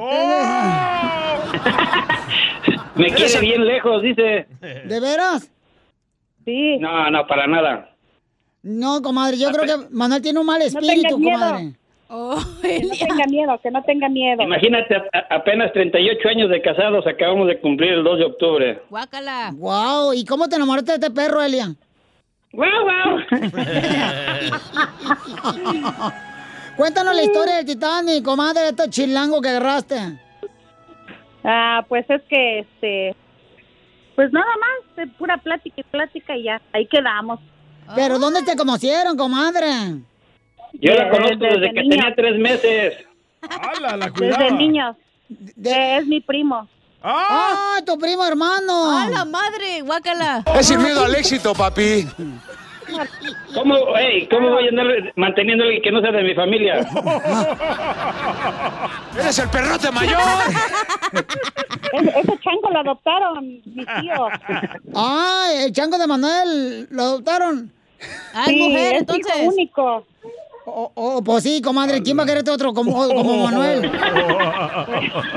Me 2.96 3.08
quiere 3.14 3.40
bien 3.42 3.66
lejos, 3.66 4.02
dice. 4.02 4.48
¿De 4.62 5.00
veras? 5.00 5.52
Sí. 6.46 6.78
No, 6.80 7.10
no, 7.12 7.28
para 7.28 7.48
nada. 7.48 7.90
No, 8.64 9.02
comadre, 9.02 9.38
yo 9.38 9.52
creo 9.52 9.66
que 9.66 9.78
Manuel 9.92 10.22
tiene 10.22 10.40
un 10.40 10.46
mal 10.46 10.60
No 10.60 10.66
espíritu, 10.66 11.18
miedo. 11.18 11.40
comadre. 11.40 11.74
que 12.62 12.80
no 12.84 12.94
tenga 12.96 13.26
miedo, 13.28 13.60
que 13.62 13.72
no 13.72 13.84
tenga 13.84 14.10
miedo. 14.10 14.44
Imagínate, 14.44 14.96
apenas 15.30 15.72
38 15.74 16.30
años 16.30 16.50
de 16.50 16.62
casados 16.62 17.06
acabamos 17.08 17.48
de 17.48 17.60
cumplir 17.60 17.92
el 17.94 18.04
2 18.04 18.18
de 18.20 18.26
octubre. 18.26 18.82
Guácala. 18.90 19.52
Wow, 19.56 20.14
¿y 20.14 20.24
cómo 20.26 20.48
te 20.48 20.56
enamoraste 20.56 20.92
de 20.94 20.98
este 21.06 21.12
perro, 21.12 21.42
Elia? 21.42 21.76
Guau, 22.54 22.84
guau. 22.84 23.20
Cuéntanos 26.78 27.16
la 27.16 27.24
historia 27.24 27.56
del 27.58 27.66
Titanic, 27.66 28.24
comadre, 28.24 28.62
de 28.62 28.70
este 28.70 28.90
chilango 28.90 29.42
que 29.42 29.50
agarraste. 29.50 29.96
Ah, 31.44 31.84
pues 31.88 32.06
es 32.10 32.22
que, 32.30 32.60
este, 32.60 33.16
pues 34.16 34.32
nada 34.32 34.46
más, 34.60 34.96
de 34.96 35.08
pura 35.16 35.38
plática 35.38 35.76
y 35.82 35.84
plática 35.84 36.36
y 36.38 36.44
ya, 36.44 36.62
ahí 36.74 36.88
quedamos. 36.88 37.40
¿Pero 37.96 38.18
dónde 38.20 38.42
te 38.44 38.56
conocieron, 38.56 39.16
comadre? 39.18 39.68
Yo 40.74 40.94
la 40.94 41.06
Desde- 41.06 41.10
conozco 41.12 41.36
desde, 41.40 41.60
desde 41.60 41.74
que 41.74 41.82
tenía 41.90 42.14
tres 42.16 42.40
meses. 42.40 42.94
¡Hala, 43.50 43.96
la 43.98 44.10
Desde 44.10 44.52
niños. 44.52 44.96
Eh, 45.30 45.98
Es 46.00 46.08
mi 46.08 46.20
primo. 46.22 46.68
¡Ah, 47.04 47.80
tu 47.86 47.98
primo 48.00 48.26
hermano! 48.26 48.90
¡A 49.00 49.08
la 49.10 49.26
madre! 49.26 49.82
¡Guácala! 49.82 50.44
Es 50.60 50.66
sin 50.68 50.82
miedo 50.82 51.06
al 51.06 51.14
éxito, 51.14 51.54
papi. 51.54 52.08
¿Cómo, 53.54 53.76
ey, 53.98 54.28
¿Cómo 54.28 54.50
voy 54.52 54.66
a 54.66 54.70
andar 54.70 54.86
manteniendo 55.16 55.64
a 55.64 55.68
alguien 55.68 55.84
que 55.84 55.92
no 55.92 56.02
sea 56.02 56.12
de 56.12 56.24
mi 56.24 56.36
familia? 56.36 56.80
¡Eres 59.20 59.40
el 59.40 59.50
perrote 59.50 59.92
mayor! 59.92 60.20
Ese, 61.94 62.10
ese 62.20 62.40
chango 62.44 62.70
lo 62.72 62.80
adoptaron, 62.80 63.46
mi 63.66 63.86
tío. 63.86 64.28
Ah, 64.94 65.48
el 65.56 65.72
chango 65.72 65.98
de 65.98 66.08
Manuel, 66.08 66.88
¿lo 66.92 67.04
adoptaron? 67.04 67.72
Ah, 68.34 68.46
es 68.48 68.58
mujer, 68.58 68.96
entonces. 68.98 69.36
hijo 69.42 69.52
único. 69.52 70.06
Oh, 70.68 70.92
oh, 70.96 71.24
pues 71.24 71.44
sí, 71.44 71.62
comadre, 71.62 72.02
¿quién 72.02 72.18
va 72.18 72.24
a 72.24 72.26
quererte 72.26 72.50
otro 72.50 72.74
como, 72.74 72.92
como 73.08 73.38
Manuel? 73.46 73.92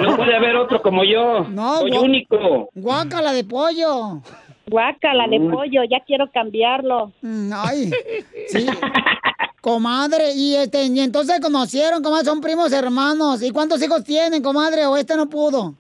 No 0.01 0.17
puede 0.17 0.35
haber 0.35 0.57
otro 0.57 0.81
como 0.81 1.05
yo. 1.05 1.45
No, 1.49 1.81
Soy 1.81 1.93
único. 1.93 2.71
Guácala 2.75 3.33
de 3.33 3.45
pollo. 3.45 4.23
Guácala 4.71 5.27
de 5.29 5.41
pollo, 5.41 5.83
ya 5.91 6.01
quiero 6.07 6.31
cambiarlo. 6.31 7.13
Mm, 7.23 7.53
Ay, 7.55 7.91
sí. 8.49 8.67
Comadre, 9.61 10.33
y 10.35 10.55
este, 10.55 10.85
y 10.85 11.01
entonces 11.01 11.37
se 11.37 11.43
conocieron, 11.43 12.03
comadre, 12.03 12.25
son 12.25 12.41
primos 12.41 12.73
hermanos. 12.73 13.43
¿Y 13.43 13.51
cuántos 13.51 13.83
hijos 13.83 14.05
tienen, 14.05 14.43
comadre? 14.43 14.87
¿O 14.87 14.97
este 14.97 15.17
no 15.17 15.29
pudo? 15.29 15.75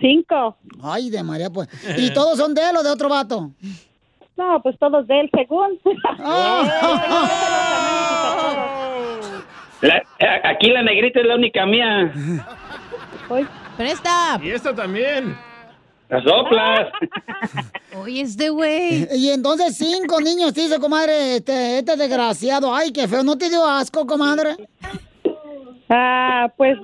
Cinco. 0.00 0.56
Ay, 0.82 1.10
de 1.10 1.22
María, 1.22 1.50
pues. 1.50 1.68
¿Y 1.98 2.10
todos 2.14 2.38
son 2.38 2.54
de 2.54 2.62
él 2.70 2.76
o 2.76 2.82
de 2.82 2.90
otro 2.90 3.08
vato? 3.08 3.50
No, 4.36 4.60
pues 4.62 4.78
todos 4.78 5.06
de 5.06 5.20
él, 5.20 5.30
según. 5.34 5.78
La- 9.82 10.02
a- 10.20 10.48
aquí 10.50 10.70
la 10.70 10.82
negrita 10.82 11.20
es 11.20 11.26
la 11.26 11.34
única 11.36 11.64
mía. 11.66 12.12
Presta. 13.76 14.38
Y 14.42 14.50
esta 14.50 14.74
también. 14.74 15.36
Las 16.10 16.24
soplas. 16.24 16.88
Oye, 18.02 18.22
este 18.22 18.50
güey. 18.50 19.06
Y 19.14 19.30
entonces 19.30 19.76
cinco 19.76 20.20
niños 20.20 20.52
te 20.52 20.62
hizo, 20.62 20.80
comadre, 20.80 21.36
este, 21.36 21.78
este 21.78 21.96
desgraciado. 21.96 22.74
Ay, 22.74 22.92
qué 22.92 23.06
feo. 23.06 23.22
¿No 23.22 23.38
te 23.38 23.48
dio 23.48 23.64
asco, 23.64 24.04
comadre? 24.06 24.56
Ah, 25.88 26.52
pues, 26.56 26.76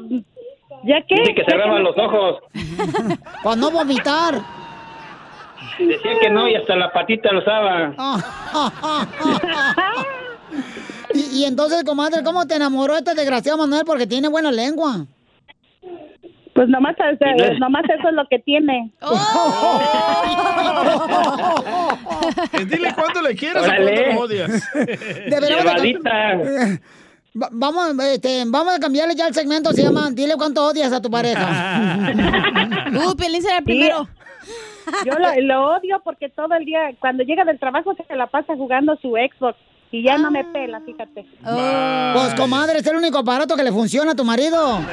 ya 0.85 1.03
que... 1.07 1.17
Dice 1.17 1.35
que 1.35 1.45
cerraba 1.45 1.81
los 1.81 1.97
ojos. 1.99 2.39
Para 3.43 3.57
no 3.57 3.71
vomitar. 3.71 4.41
Decía 5.79 6.19
que 6.21 6.31
no 6.31 6.49
y 6.49 6.55
hasta 6.55 6.77
la 6.77 6.93
patita 6.93 7.33
lo 7.33 7.41
usaba. 7.41 7.95
y, 11.15 11.41
y 11.41 11.45
entonces, 11.45 11.83
comadre, 11.85 12.23
¿cómo 12.23 12.47
te 12.47 12.55
enamoró 12.55 12.97
este 12.97 13.15
desgraciado 13.15 13.59
Manuel? 13.59 13.83
Porque 13.85 14.07
tiene 14.07 14.29
buena 14.29 14.53
lengua. 14.53 15.07
Pues 16.57 16.69
nomás, 16.69 16.97
nomás 17.61 17.85
eso 17.85 18.09
es 18.09 18.15
lo 18.15 18.27
que 18.29 18.41
tiene. 18.41 18.91
Eh, 22.53 22.65
Dile 22.65 22.93
cuánto 22.95 23.23
le 23.23 23.35
quieres 23.37 23.63
Órale. 23.63 23.93
o 23.93 23.95
cuánto 23.95 24.13
lo 24.15 24.21
odias. 24.21 24.69
Deberíamos 24.75 25.65
de 25.83 25.95
cam- 26.01 26.81
va- 27.41 27.49
vamos, 27.53 28.05
este, 28.05 28.43
vamos 28.47 28.75
a 28.75 28.79
cambiarle 28.81 29.15
ya 29.15 29.29
el 29.29 29.35
segmento. 29.35 29.73
Se 29.73 29.83
llama 29.83 30.11
Dile 30.13 30.35
cuánto 30.37 30.65
odias 30.67 30.93
a 30.93 31.01
tu 31.01 31.11
pareja. 31.11 32.13
Uh, 32.93 33.15
Pelín 33.17 33.43
será 33.43 33.59
el 33.59 33.65
primero. 33.65 34.09
Yo 35.05 35.13
lo, 35.19 35.29
lo 35.43 35.77
odio 35.77 36.01
porque 36.05 36.29
todo 36.29 36.55
el 36.55 36.65
día, 36.65 36.91
cuando 37.01 37.25
llega 37.25 37.45
del 37.45 37.59
trabajo, 37.59 37.93
se 37.95 38.17
la 38.17 38.27
pasa 38.29 38.55
jugando 38.55 38.97
su 38.97 39.11
Xbox 39.15 39.59
y 39.91 40.03
ya 40.03 40.19
no 40.19 40.31
me 40.31 40.45
pela, 40.45 40.81
fíjate. 40.81 41.27
Pues, 41.43 42.35
comadre, 42.35 42.79
es 42.81 42.87
el 42.87 42.97
único 42.97 43.19
aparato 43.19 43.57
que 43.57 43.63
le 43.65 43.73
funciona 43.73 44.13
a 44.13 44.15
tu 44.15 44.25
marido. 44.25 44.81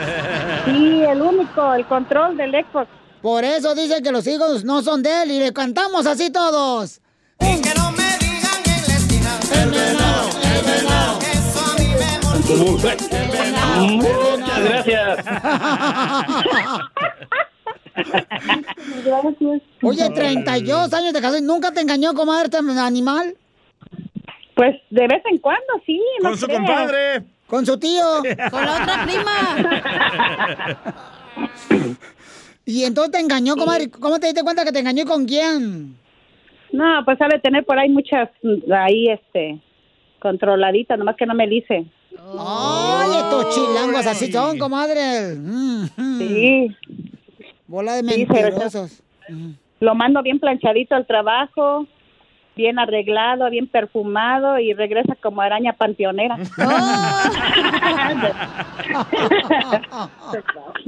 Sí, 0.65 1.03
el 1.03 1.21
único, 1.21 1.73
el 1.73 1.85
control 1.85 2.37
del 2.37 2.51
Xbox. 2.51 2.87
Por 3.21 3.43
eso 3.43 3.75
dice 3.75 4.01
que 4.01 4.13
los 4.13 4.25
hijos 4.27 4.63
no 4.63 4.81
son 4.81 5.03
de 5.03 5.23
él 5.23 5.31
y 5.31 5.39
le 5.39 5.51
cantamos 5.51 6.05
así 6.05 6.29
todos. 6.29 7.01
Muchas 13.77 14.63
gracias. 14.63 15.25
Oye, 19.81 20.09
32 20.09 20.93
años 20.93 21.13
de 21.13 21.21
casado 21.21 21.37
y 21.37 21.41
nunca 21.41 21.71
te 21.71 21.81
engañó, 21.81 22.13
comadre, 22.13 22.45
este 22.45 22.57
animal. 22.57 23.35
Pues 24.55 24.75
de 24.89 25.07
vez 25.07 25.21
en 25.31 25.37
cuando, 25.39 25.73
sí. 25.85 25.99
no 26.21 26.29
Con 26.29 26.37
su 26.37 26.45
creas. 26.45 26.59
compadre. 26.59 27.23
Con 27.47 27.65
su 27.65 27.77
tío. 27.79 28.03
Con 28.51 28.65
la 28.65 28.73
otra 28.81 29.05
prima. 29.05 29.33
Y 32.65 32.85
entonces 32.85 33.11
te 33.11 33.19
engañó, 33.19 33.55
comadre. 33.57 33.89
¿Cómo 33.89 34.19
te 34.19 34.27
diste 34.27 34.41
cuenta 34.43 34.63
que 34.63 34.71
te 34.71 34.79
engañó 34.79 35.03
y 35.03 35.05
con 35.05 35.25
quién? 35.25 35.97
No, 36.71 37.01
pues 37.03 37.17
sabe 37.17 37.39
tener 37.39 37.65
por 37.65 37.77
ahí 37.77 37.89
muchas, 37.89 38.29
ahí, 38.73 39.09
este, 39.09 39.59
controladitas, 40.19 40.97
nomás 40.97 41.17
que 41.17 41.25
no 41.25 41.33
me 41.33 41.45
dice. 41.47 41.85
Ay, 42.39 43.17
estos 43.17 43.53
chilangos 43.53 44.05
así 44.07 44.31
son, 44.31 44.57
comadre. 44.57 45.35
Sí. 46.17 46.73
Bola 47.67 47.95
de 47.95 48.03
Sí, 48.09 48.25
mentirosos. 48.27 49.03
Lo 49.81 49.93
mando 49.95 50.23
bien 50.23 50.39
planchadito 50.39 50.95
al 50.95 51.05
trabajo, 51.05 51.85
bien 52.55 52.79
arreglado, 52.79 53.49
bien 53.49 53.67
perfumado 53.67 54.59
y 54.59 54.73
regresa 54.73 55.15
como 55.21 55.41
araña 55.41 55.73
panteonera. 55.73 56.37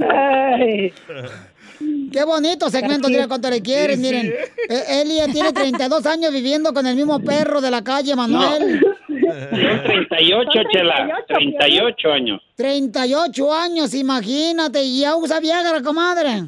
Ay. 0.08 0.92
Qué 2.10 2.24
bonito 2.24 2.70
segmento, 2.70 3.08
dile 3.08 3.28
cuánto 3.28 3.50
le 3.50 3.60
quieres, 3.60 3.98
Sí, 3.98 4.04
sí. 4.04 4.10
miren. 4.10 4.32
Eh, 4.70 5.02
Elia 5.02 5.26
tiene 5.26 5.52
32 5.52 6.06
años 6.06 6.32
viviendo 6.32 6.72
con 6.72 6.86
el 6.86 6.96
mismo 6.96 7.20
perro 7.20 7.60
de 7.60 7.70
la 7.70 7.82
calle, 7.84 8.16
Manuel. 8.16 8.80
Son 8.80 9.84
38, 9.84 10.50
Chela. 10.72 11.08
38 11.28 12.12
años. 12.12 12.40
38 12.56 13.52
años, 13.52 13.92
imagínate, 13.94 14.82
y 14.82 15.00
ya 15.00 15.16
usa 15.16 15.38
Viagra, 15.40 15.82
comadre. 15.82 16.44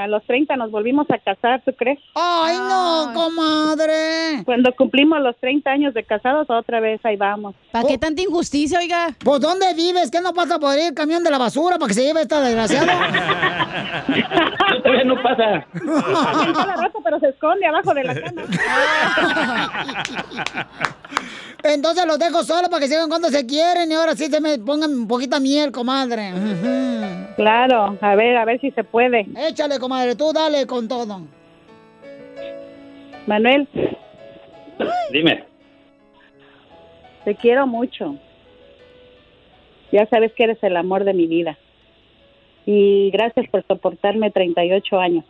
A 0.00 0.06
los 0.06 0.24
30 0.24 0.56
nos 0.56 0.70
volvimos 0.70 1.06
a 1.10 1.18
casar, 1.18 1.60
¿tú 1.62 1.74
crees? 1.74 1.98
Ay, 2.14 2.56
no, 2.56 3.12
comadre. 3.12 4.42
Cuando 4.46 4.74
cumplimos 4.74 5.20
los 5.20 5.36
30 5.36 5.70
años 5.70 5.92
de 5.92 6.04
casados, 6.04 6.48
otra 6.48 6.80
vez 6.80 7.04
ahí 7.04 7.16
vamos. 7.16 7.54
¿Para 7.70 7.86
qué 7.86 7.98
tanta 7.98 8.22
injusticia, 8.22 8.78
oiga? 8.78 9.08
¿Pues 9.22 9.40
dónde 9.40 9.74
vives? 9.74 10.10
¿Qué 10.10 10.22
no 10.22 10.32
pasa 10.32 10.58
por 10.58 10.74
ir 10.78 10.86
el 10.86 10.94
camión 10.94 11.22
de 11.22 11.30
la 11.30 11.36
basura 11.36 11.76
para 11.76 11.88
que 11.88 11.94
se 11.94 12.04
lleve 12.04 12.22
esta 12.22 12.40
desgraciada? 12.40 12.86
Todavía 14.82 15.04
no 15.04 15.22
pasa. 15.22 15.66
La 15.74 16.76
raza, 16.76 16.98
pero 17.04 17.20
se 17.20 17.28
esconde 17.28 17.66
abajo 17.66 17.92
de 17.92 18.04
la 18.04 18.14
cama. 18.14 18.42
Entonces 21.62 22.06
los 22.06 22.18
dejo 22.18 22.42
solo 22.42 22.68
para 22.70 22.80
que 22.80 22.88
sigan 22.88 23.08
cuando 23.08 23.28
se 23.28 23.46
quieren 23.46 23.90
y 23.90 23.94
ahora 23.94 24.14
sí 24.14 24.26
se 24.26 24.40
me 24.40 24.58
pongan 24.58 24.92
un 24.92 25.08
poquita 25.08 25.40
miel, 25.40 25.72
comadre. 25.72 26.32
Claro, 27.36 27.98
a 28.00 28.14
ver, 28.14 28.36
a 28.36 28.44
ver 28.44 28.60
si 28.60 28.70
se 28.70 28.84
puede. 28.84 29.26
Échale, 29.36 29.78
comadre, 29.78 29.89
tú 30.16 30.32
dale 30.32 30.66
con 30.66 30.86
todo. 30.88 31.20
Manuel, 33.26 33.68
Dime. 35.10 35.44
te 37.24 37.34
quiero 37.34 37.66
mucho. 37.66 38.14
Ya 39.92 40.06
sabes 40.06 40.32
que 40.34 40.44
eres 40.44 40.62
el 40.62 40.76
amor 40.76 41.04
de 41.04 41.14
mi 41.14 41.26
vida. 41.26 41.58
Y 42.66 43.10
gracias 43.10 43.48
por 43.50 43.66
soportarme 43.66 44.30
38 44.30 44.98
años. 45.00 45.24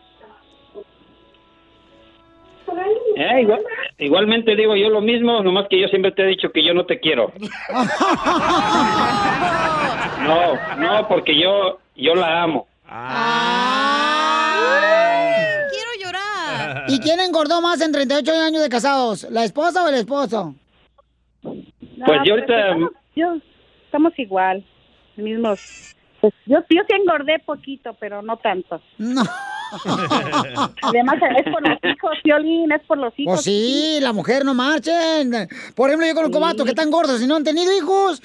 Eh, 3.17 3.41
igual- 3.41 3.63
igualmente 3.97 4.55
digo 4.55 4.75
yo 4.75 4.89
lo 4.89 5.01
mismo, 5.01 5.41
nomás 5.43 5.67
que 5.67 5.79
yo 5.81 5.87
siempre 5.89 6.11
te 6.11 6.21
he 6.23 6.27
dicho 6.27 6.51
que 6.51 6.63
yo 6.63 6.73
no 6.73 6.85
te 6.85 6.99
quiero. 6.99 7.31
No, 10.21 10.53
no, 10.77 11.07
porque 11.07 11.35
yo, 11.37 11.79
yo 11.95 12.13
la 12.13 12.43
amo. 12.43 12.67
Quiero 12.87 13.70
¿Y 16.93 16.99
quién 17.03 17.19
engordó 17.19 17.61
más 17.61 17.81
en 17.81 17.91
38 17.91 18.31
años 18.33 18.61
de 18.61 18.69
casados? 18.69 19.27
¿La 19.29 19.43
esposa 19.43 19.83
o 19.83 19.87
el 19.89 19.95
esposo? 19.95 20.55
Pues 21.41 22.19
yo 22.25 22.33
ahorita- 22.33 22.59
Estamos, 22.69 22.91
yo- 23.15 23.37
estamos 23.85 24.13
igual, 24.19 24.65
mismos. 25.15 25.95
Pues 26.19 26.33
yo, 26.45 26.59
yo 26.69 26.81
sí 26.87 26.95
engordé 26.95 27.39
poquito, 27.45 27.95
pero 27.99 28.21
no 28.21 28.37
tanto. 28.37 28.81
No. 28.97 29.23
Además, 30.83 31.15
es 31.37 31.51
por 31.51 31.67
los 31.67 31.77
hijos, 31.83 32.11
Violín, 32.23 32.71
es 32.71 32.81
por 32.85 32.97
los 32.97 33.13
hijos. 33.17 33.35
Pues 33.35 33.43
sí, 33.45 33.99
la 34.01 34.11
mujer 34.13 34.43
no 34.45 34.53
marchen. 34.53 35.31
Por 35.75 35.89
ejemplo, 35.89 36.07
yo 36.07 36.13
conozco 36.13 36.39
vatos 36.39 36.63
que 36.65 36.71
están 36.71 36.91
gordos 36.91 37.21
y 37.21 37.27
no 37.27 37.37
han 37.37 37.43
tenido 37.43 37.71
hijos. 37.75 38.21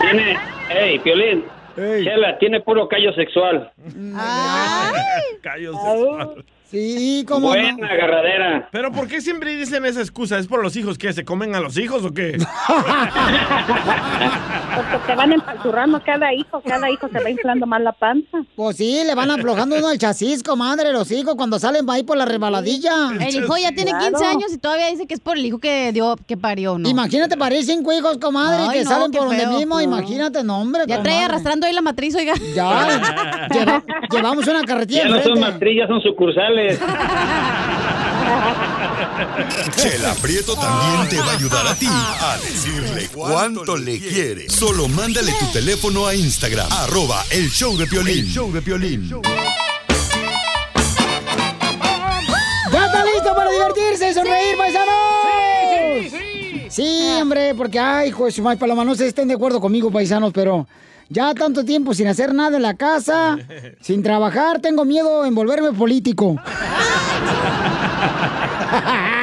Tiene, 0.00 0.36
hey, 0.70 0.98
Piolín, 1.04 1.44
Chela, 1.76 2.38
tiene 2.38 2.60
puro 2.60 2.88
callo 2.88 3.12
sexual. 3.12 3.70
Callos 5.42 5.76
sexual. 5.76 6.44
Sí, 6.72 7.24
como 7.28 7.48
Buena 7.48 7.86
agarradera. 7.86 8.68
Pero 8.72 8.90
¿por 8.90 9.06
qué 9.06 9.20
siempre 9.20 9.54
dicen 9.56 9.84
esa 9.84 10.00
excusa? 10.00 10.38
¿Es 10.38 10.46
por 10.48 10.62
los 10.62 10.74
hijos 10.74 10.98
que 10.98 11.12
se 11.12 11.24
comen 11.24 11.54
a 11.54 11.60
los 11.60 11.76
hijos 11.78 12.04
o 12.04 12.12
qué? 12.12 12.38
Porque 14.74 14.96
te 15.06 15.14
van 15.14 15.32
empalturrando 15.32 16.02
cada 16.02 16.32
hijo, 16.32 16.62
cada 16.66 16.90
hijo 16.90 17.08
se 17.12 17.20
va 17.22 17.28
inflando 17.30 17.66
más 17.66 17.82
la 17.82 17.92
panza. 17.92 18.38
Pues 18.56 18.76
sí, 18.78 19.02
le 19.06 19.14
van 19.14 19.30
aflojando 19.30 19.76
uno 19.76 19.90
el 19.90 19.98
chasis, 19.98 20.42
comadre, 20.42 20.92
los 20.92 21.10
hijos 21.10 21.34
cuando 21.36 21.58
salen 21.58 21.88
ahí 21.90 22.02
por 22.04 22.16
la 22.16 22.24
resbaladilla. 22.24 23.10
El 23.20 23.34
hijo 23.36 23.56
ya 23.58 23.72
tiene 23.72 23.92
15 23.92 24.24
años 24.24 24.52
y 24.52 24.58
todavía 24.58 24.86
dice 24.88 25.06
que 25.06 25.14
es 25.14 25.20
por 25.20 25.36
el 25.36 25.44
hijo 25.44 25.58
que 25.58 25.92
dio, 25.92 26.16
que 26.26 26.36
parió, 26.38 26.78
¿no? 26.78 26.88
Imagínate 26.88 27.36
parir 27.36 27.62
cinco 27.64 27.92
hijos, 27.92 28.16
comadre, 28.18 28.62
Ay, 28.68 28.78
que 28.78 28.84
no, 28.84 28.90
salen 28.90 29.10
por 29.12 29.26
donde 29.26 29.40
feo. 29.44 29.52
mismo. 29.58 29.74
No. 29.76 29.80
Imagínate, 29.82 30.42
no, 30.42 30.60
hombre. 30.60 30.82
Ya 30.86 31.02
trae 31.02 31.16
comadre. 31.16 31.24
arrastrando 31.24 31.66
ahí 31.66 31.72
la 31.74 31.82
matriz, 31.82 32.14
oiga. 32.14 32.32
Ya, 32.54 33.48
lleva- 33.52 33.84
llevamos 34.10 34.46
una 34.46 34.62
carretilla 34.64 35.02
Ya 35.02 35.08
no 35.08 35.14
son 35.16 35.32
enfrente. 35.32 35.40
mastrillas, 35.50 35.88
son 35.88 36.00
sucursales. 36.00 36.61
Chela 39.76 40.14
Prieto 40.20 40.54
también 40.54 41.08
te 41.08 41.18
va 41.18 41.32
a 41.32 41.34
ayudar 41.34 41.66
a 41.66 41.74
ti 41.74 41.86
a 41.88 42.36
decirle 42.38 43.08
cuánto 43.12 43.76
le 43.76 43.98
quiere. 43.98 44.48
Solo 44.48 44.88
mándale 44.88 45.32
tu 45.38 45.46
teléfono 45.46 46.06
a 46.06 46.14
Instagram, 46.14 46.70
arroba 46.70 47.24
el 47.30 47.50
show 47.50 47.76
de 47.76 47.86
Piolín. 47.86 48.26
El 48.26 48.32
show 48.32 48.52
de 48.52 48.62
Piolín. 48.62 49.08
¿Ya 52.72 52.86
está 52.86 53.04
listo 53.04 53.34
para 53.34 53.50
divertirse 53.50 54.10
y 54.10 54.14
sonreír, 54.14 54.56
paisanos? 54.56 54.94
Sí, 55.22 56.10
sí, 56.10 56.16
sí. 56.18 56.66
Sí, 56.70 57.20
hombre, 57.20 57.54
porque, 57.54 57.78
ay, 57.78 58.08
hijo 58.08 58.24
de 58.24 58.32
su 58.32 58.42
madre, 58.42 58.58
paloma, 58.58 58.84
no 58.84 58.94
sé 58.94 59.02
si 59.02 59.08
estén 59.08 59.28
de 59.28 59.34
acuerdo 59.34 59.60
conmigo, 59.60 59.90
paisanos, 59.90 60.32
pero 60.32 60.66
ya 61.08 61.34
tanto 61.34 61.64
tiempo 61.64 61.94
sin 61.94 62.08
hacer 62.08 62.34
nada 62.34 62.56
en 62.56 62.62
la 62.62 62.74
casa, 62.74 63.38
sin 63.80 64.02
trabajar, 64.02 64.60
tengo 64.60 64.84
miedo 64.84 65.24
en 65.24 65.34
volverme 65.34 65.72
político. 65.72 66.36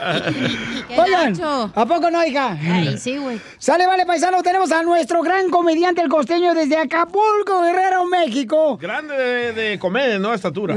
Oigan, 0.98 1.40
¿a 1.74 1.86
poco 1.86 2.10
no, 2.10 2.24
hija? 2.24 2.56
Ay, 2.60 2.96
sí, 2.98 3.16
güey. 3.18 3.40
Sale, 3.58 3.86
vale, 3.86 4.06
paisano, 4.06 4.42
tenemos 4.42 4.72
a 4.72 4.82
nuestro 4.82 5.22
gran 5.22 5.50
comediante, 5.50 6.00
el 6.00 6.08
costeño, 6.08 6.54
desde 6.54 6.76
Acapulco, 6.76 7.62
Guerrero, 7.62 8.06
México. 8.06 8.76
Grande 8.78 9.14
de, 9.16 9.52
de 9.52 9.78
comedia, 9.78 10.18
¿no? 10.18 10.34
Estatura. 10.34 10.76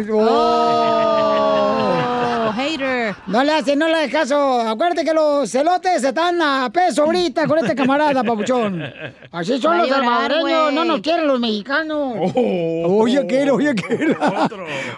Oh, 2.45 2.51
hater. 2.55 3.15
No 3.28 3.43
le 3.43 3.51
hace, 3.53 3.76
no 3.76 3.88
le 3.88 3.95
hagas 3.95 4.11
caso. 4.11 4.61
Acuérdate 4.61 5.03
que 5.05 5.13
los 5.13 5.49
celotes 5.49 6.03
están 6.03 6.41
a 6.41 6.69
peso 6.71 7.03
ahorita 7.03 7.47
con 7.47 7.59
este 7.59 7.76
camarada, 7.76 8.24
papuchón. 8.24 8.84
Así 9.32 9.59
son 9.59 9.78
los 9.78 9.88
salvadoreños, 9.89 10.74
no 10.74 10.86
nos 10.86 11.01
quieren 11.01 11.28
los 11.28 11.39
mexicanos. 11.39 12.32
Oh. 12.36 13.01
Oye, 13.03 13.19
aquel, 13.19 13.49
oye, 13.51 13.69
aquel. 13.69 14.17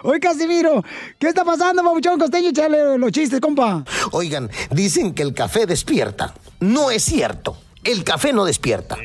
Oye, 0.02 0.20
Casimiro, 0.20 0.82
¿qué 1.18 1.28
está 1.28 1.44
pasando, 1.44 1.82
papuchón 1.82 2.18
costeño? 2.18 2.50
Échale 2.50 2.98
los 2.98 3.10
chistes, 3.12 3.40
compa. 3.40 3.84
Oigan, 4.16 4.50
dicen 4.70 5.12
que 5.12 5.22
el 5.22 5.34
café 5.34 5.66
despierta. 5.66 6.32
No 6.60 6.90
es 6.90 7.04
cierto. 7.04 7.58
El 7.84 8.02
café 8.02 8.32
no 8.32 8.46
despierta. 8.46 8.96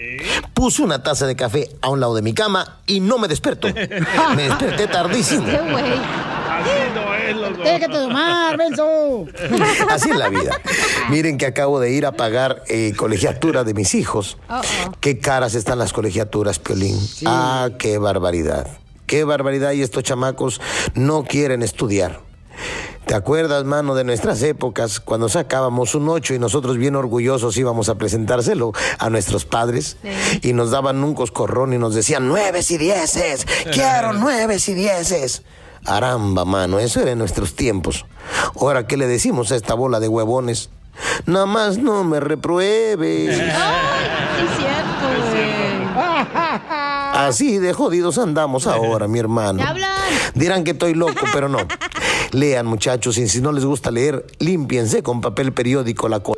Puse 0.54 0.82
una 0.82 1.04
taza 1.04 1.28
de 1.28 1.36
café 1.36 1.70
a 1.82 1.90
un 1.90 2.00
lado 2.00 2.16
de 2.16 2.22
mi 2.22 2.34
cama 2.34 2.80
y 2.88 3.02
no 3.02 3.18
me 3.18 3.28
despertó. 3.28 3.68
Me 4.36 4.44
desperté 4.44 4.88
tardísimo. 4.88 5.44
Así 5.44 6.70
no 6.96 7.14
es, 7.14 7.36
loco. 7.36 7.62
Déjate 7.62 7.94
tomar, 7.94 8.58
Benzo. 8.58 9.26
Así 9.90 10.12
es 10.12 10.16
la 10.16 10.30
vida. 10.30 10.62
Miren 11.10 11.38
que 11.38 11.46
acabo 11.46 11.82
de 11.82 11.92
ir 11.92 12.06
a 12.06 12.14
pagar 12.14 12.64
eh, 12.70 12.94
colegiatura 12.96 13.66
de 13.66 13.74
mis 13.74 13.94
hijos. 13.94 14.38
Qué 15.02 15.20
caras 15.20 15.56
están 15.56 15.78
las 15.78 15.92
colegiaturas, 15.92 16.58
Piolín. 16.60 16.98
Ah, 17.26 17.68
qué 17.78 17.98
barbaridad. 17.98 18.66
Qué 19.08 19.26
barbaridad. 19.26 19.74
Y 19.74 19.82
estos 19.82 20.04
chamacos 20.04 20.62
no 20.96 21.26
quieren 21.26 21.64
estudiar. 21.64 22.31
¿Te 23.12 23.18
acuerdas, 23.18 23.66
mano, 23.66 23.94
de 23.94 24.06
nuestras 24.06 24.42
épocas 24.42 25.02
cuando 25.02 25.28
sacábamos 25.28 25.96
un 25.96 26.08
8 26.08 26.36
y 26.36 26.40
nosotros 26.40 26.78
bien 26.78 26.96
orgullosos 26.96 27.58
íbamos 27.58 27.90
a 27.90 27.96
presentárselo 27.96 28.72
a 29.00 29.10
nuestros 29.10 29.44
padres 29.44 29.98
y 30.42 30.54
nos 30.54 30.72
daban 30.72 31.04
un 31.04 31.14
coscorrón 31.14 31.74
y 31.74 31.78
nos 31.78 31.94
decían 31.94 32.30
nueves 32.30 32.72
y 32.72 32.78
dieces, 32.78 33.46
quiero 33.74 34.14
nueves 34.18 34.70
y 34.70 34.76
dieces? 34.76 35.44
Aramba, 35.86 36.46
mano, 36.46 36.80
eso 36.80 37.02
era 37.02 37.12
en 37.12 37.18
nuestros 37.18 37.54
tiempos. 37.54 38.06
Ahora, 38.56 38.88
¿qué 38.88 38.96
le 38.96 39.08
decimos 39.08 39.52
a 39.52 39.58
esta 39.58 39.74
bola 39.74 40.00
de 40.00 40.08
huevones? 40.08 40.70
Nada 41.26 41.46
más 41.46 41.80
no 41.80 42.06
me 42.06 42.22
repruebe. 42.22 43.26
Es 43.26 43.36
cierto, 44.58 45.32
güey. 45.32 45.62
Así 47.14 47.60
de 47.60 47.74
jodidos 47.74 48.18
andamos 48.18 48.68
ahora, 48.68 49.08
mi 49.08 49.20
hermano. 49.20 49.64
Dirán 50.34 50.64
que 50.64 50.72
estoy 50.72 50.94
loco, 50.94 51.26
pero 51.34 51.50
no. 51.50 51.60
Lean, 52.32 52.66
muchachos, 52.66 53.18
y 53.18 53.28
si 53.28 53.42
no 53.42 53.52
les 53.52 53.66
gusta 53.66 53.92
leer, 53.92 54.26
límpiense 54.40 55.04
con 55.04 55.22
papel 55.22 55.52
periódico 55.52 56.08
la 56.10 56.22
cola. 56.22 56.38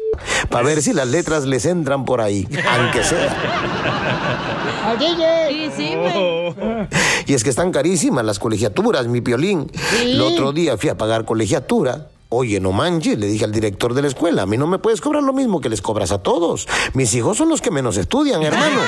Para 0.50 0.66
ver 0.66 0.82
si 0.82 0.94
las 0.94 1.08
letras 1.08 1.46
les 1.46 1.66
entran 1.66 2.06
por 2.06 2.22
ahí, 2.22 2.48
aunque 2.78 3.04
sea. 3.04 3.36
Sí, 5.50 5.70
sí. 5.76 5.94
Y 7.26 7.34
es 7.34 7.44
que 7.44 7.50
están 7.50 7.72
carísimas 7.72 8.26
las 8.26 8.39
colegiaturas, 8.39 9.08
mi 9.08 9.22
piolín. 9.22 9.72
El 10.02 10.22
otro 10.22 10.52
día 10.52 10.78
fui 10.78 10.89
a 10.89 10.98
pagar 10.98 11.26
colegiatura. 11.26 12.08
Oye, 12.36 12.60
no 12.60 12.72
manches, 12.72 13.20
le 13.20 13.28
dije 13.28 13.46
al 13.46 13.52
director 13.52 13.94
de 13.94 14.02
la 14.02 14.08
escuela, 14.08 14.41
a 14.41 14.46
mí 14.48 14.58
no 14.58 14.66
me 14.66 14.80
puedes 14.80 15.02
cobrar 15.02 15.22
lo 15.22 15.34
mismo 15.34 15.62
que 15.62 15.70
les 15.70 15.84
cobras 15.84 16.12
a 16.12 16.18
todos. 16.18 16.68
Mis 16.96 17.14
hijos 17.14 17.38
son 17.38 17.48
los 17.48 17.62
que 17.62 17.70
menos 17.70 17.96
estudian, 17.98 18.41
hermano. 18.44 18.82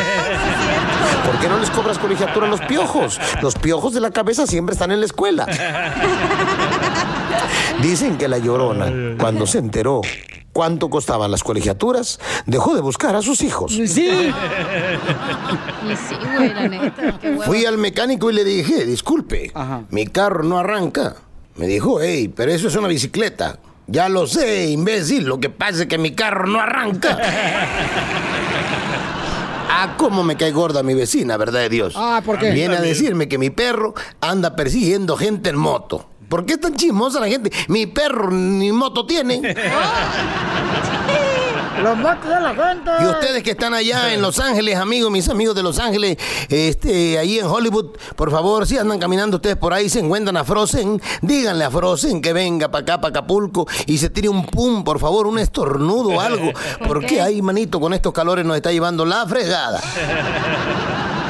¿Por 1.25 1.39
qué 1.39 1.47
no 1.47 1.59
les 1.59 1.69
cobras 1.69 1.99
colegiatura 1.99 2.47
a 2.47 2.49
los 2.49 2.61
piojos? 2.61 3.19
Los 3.43 3.53
piojos 3.53 3.93
de 3.93 4.01
la 4.01 4.09
cabeza 4.09 4.47
siempre 4.47 4.73
están 4.73 4.91
en 4.91 4.99
la 4.99 5.05
escuela. 5.05 5.45
Dicen 7.81 8.17
que 8.17 8.27
la 8.27 8.37
llorona, 8.37 9.15
cuando 9.19 9.45
se 9.45 9.59
enteró 9.59 10.01
cuánto 10.53 10.89
costaban 10.89 11.31
las 11.31 11.43
colegiaturas, 11.43 12.19
dejó 12.45 12.75
de 12.75 12.81
buscar 12.81 13.15
a 13.15 13.21
sus 13.21 13.41
hijos. 13.41 13.73
Sí. 13.73 13.83
Y 13.87 13.91
sí, 15.95 16.15
güey, 16.35 16.53
la 16.53 16.67
neta. 16.67 17.19
Qué. 17.19 17.37
Fui 17.45 17.65
al 17.65 17.77
mecánico 17.77 18.29
y 18.31 18.33
le 18.33 18.43
dije, 18.43 18.85
disculpe, 18.85 19.51
mi 19.89 20.07
carro 20.07 20.43
no 20.43 20.57
arranca. 20.57 21.15
Me 21.55 21.67
dijo, 21.67 22.01
hey, 22.01 22.31
pero 22.35 22.51
eso 22.51 22.67
es 22.67 22.75
una 22.75 22.87
bicicleta. 22.87 23.59
Ya 23.87 24.09
lo 24.09 24.25
sé, 24.25 24.69
imbécil, 24.69 25.25
lo 25.25 25.39
que 25.39 25.49
pasa 25.49 25.83
es 25.83 25.87
que 25.87 25.97
mi 25.97 26.15
carro 26.15 26.47
no 26.47 26.59
arranca. 26.59 27.17
Ah, 29.77 29.95
cómo 29.97 30.23
me 30.23 30.37
cae 30.37 30.53
gorda 30.53 30.83
mi 30.83 30.93
vecina, 30.93 31.35
¿verdad 31.35 31.59
de 31.59 31.69
Dios? 31.69 31.95
Ah, 31.97 32.21
¿por 32.25 32.39
qué? 32.39 32.51
Viene 32.51 32.77
a 32.77 32.81
decirme 32.81 33.27
que 33.27 33.37
mi 33.37 33.49
perro 33.49 33.93
anda 34.21 34.55
persiguiendo 34.55 35.17
gente 35.17 35.49
en 35.49 35.57
moto. 35.57 36.07
¿Por 36.29 36.45
qué 36.45 36.53
es 36.53 36.59
tan 36.59 36.75
chismosa 36.75 37.19
la 37.19 37.27
gente? 37.27 37.51
Mi 37.67 37.85
perro 37.85 38.31
ni 38.31 38.71
moto 38.71 39.05
tiene. 39.05 39.41
Los 41.81 41.97
motos 41.97 42.29
de 42.29 42.39
la 42.39 42.55
gente. 42.55 42.91
Y 43.01 43.05
ustedes 43.05 43.43
que 43.43 43.51
están 43.51 43.73
allá 43.73 44.13
en 44.13 44.21
Los 44.21 44.39
Ángeles, 44.39 44.77
amigos, 44.77 45.11
mis 45.11 45.27
amigos 45.27 45.55
de 45.55 45.63
Los 45.63 45.77
Ángeles, 45.77 46.17
este, 46.49 47.19
ahí 47.19 47.39
en 47.39 47.45
Hollywood, 47.45 47.97
por 48.15 48.31
favor, 48.31 48.65
si 48.65 48.77
andan 48.77 48.97
caminando 48.97 49.37
ustedes 49.37 49.57
por 49.57 49.73
ahí, 49.73 49.89
se 49.89 49.99
encuentran 49.99 50.37
a 50.37 50.45
Frozen, 50.45 51.01
díganle 51.21 51.65
a 51.65 51.69
Frozen 51.69 52.21
que 52.21 52.31
venga 52.31 52.71
para 52.71 52.81
acá, 52.83 53.01
para 53.01 53.09
Acapulco, 53.09 53.67
y 53.87 53.97
se 53.97 54.09
tire 54.09 54.29
un 54.29 54.45
pum, 54.45 54.85
por 54.85 54.99
favor, 54.99 55.27
un 55.27 55.37
estornudo 55.37 56.11
o 56.11 56.21
algo, 56.21 56.51
porque 56.87 57.21
ahí, 57.21 57.41
manito, 57.41 57.79
con 57.79 57.93
estos 57.93 58.13
calores 58.13 58.45
nos 58.45 58.55
está 58.55 58.71
llevando 58.71 59.05
la 59.05 59.27
fregada. 59.27 59.81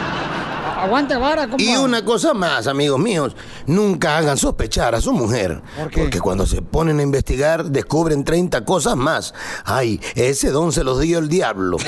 Aguante 0.85 1.15
vara, 1.15 1.47
compa. 1.47 1.61
Y 1.63 1.75
una 1.75 2.05
cosa 2.05 2.33
más, 2.33 2.67
amigos 2.67 2.99
míos, 2.99 3.35
nunca 3.65 4.17
hagan 4.17 4.37
sospechar 4.37 4.95
a 4.95 5.01
su 5.01 5.11
mujer. 5.13 5.61
Porque 5.93 6.19
cuando 6.19 6.45
se 6.45 6.61
ponen 6.61 6.99
a 6.99 7.03
investigar, 7.03 7.65
descubren 7.65 8.23
30 8.23 8.63
cosas 8.65 8.95
más. 8.95 9.33
Ay, 9.63 9.99
ese 10.15 10.51
don 10.51 10.71
se 10.71 10.83
los 10.83 10.99
dio 10.99 11.19
el 11.19 11.27
diablo. 11.27 11.77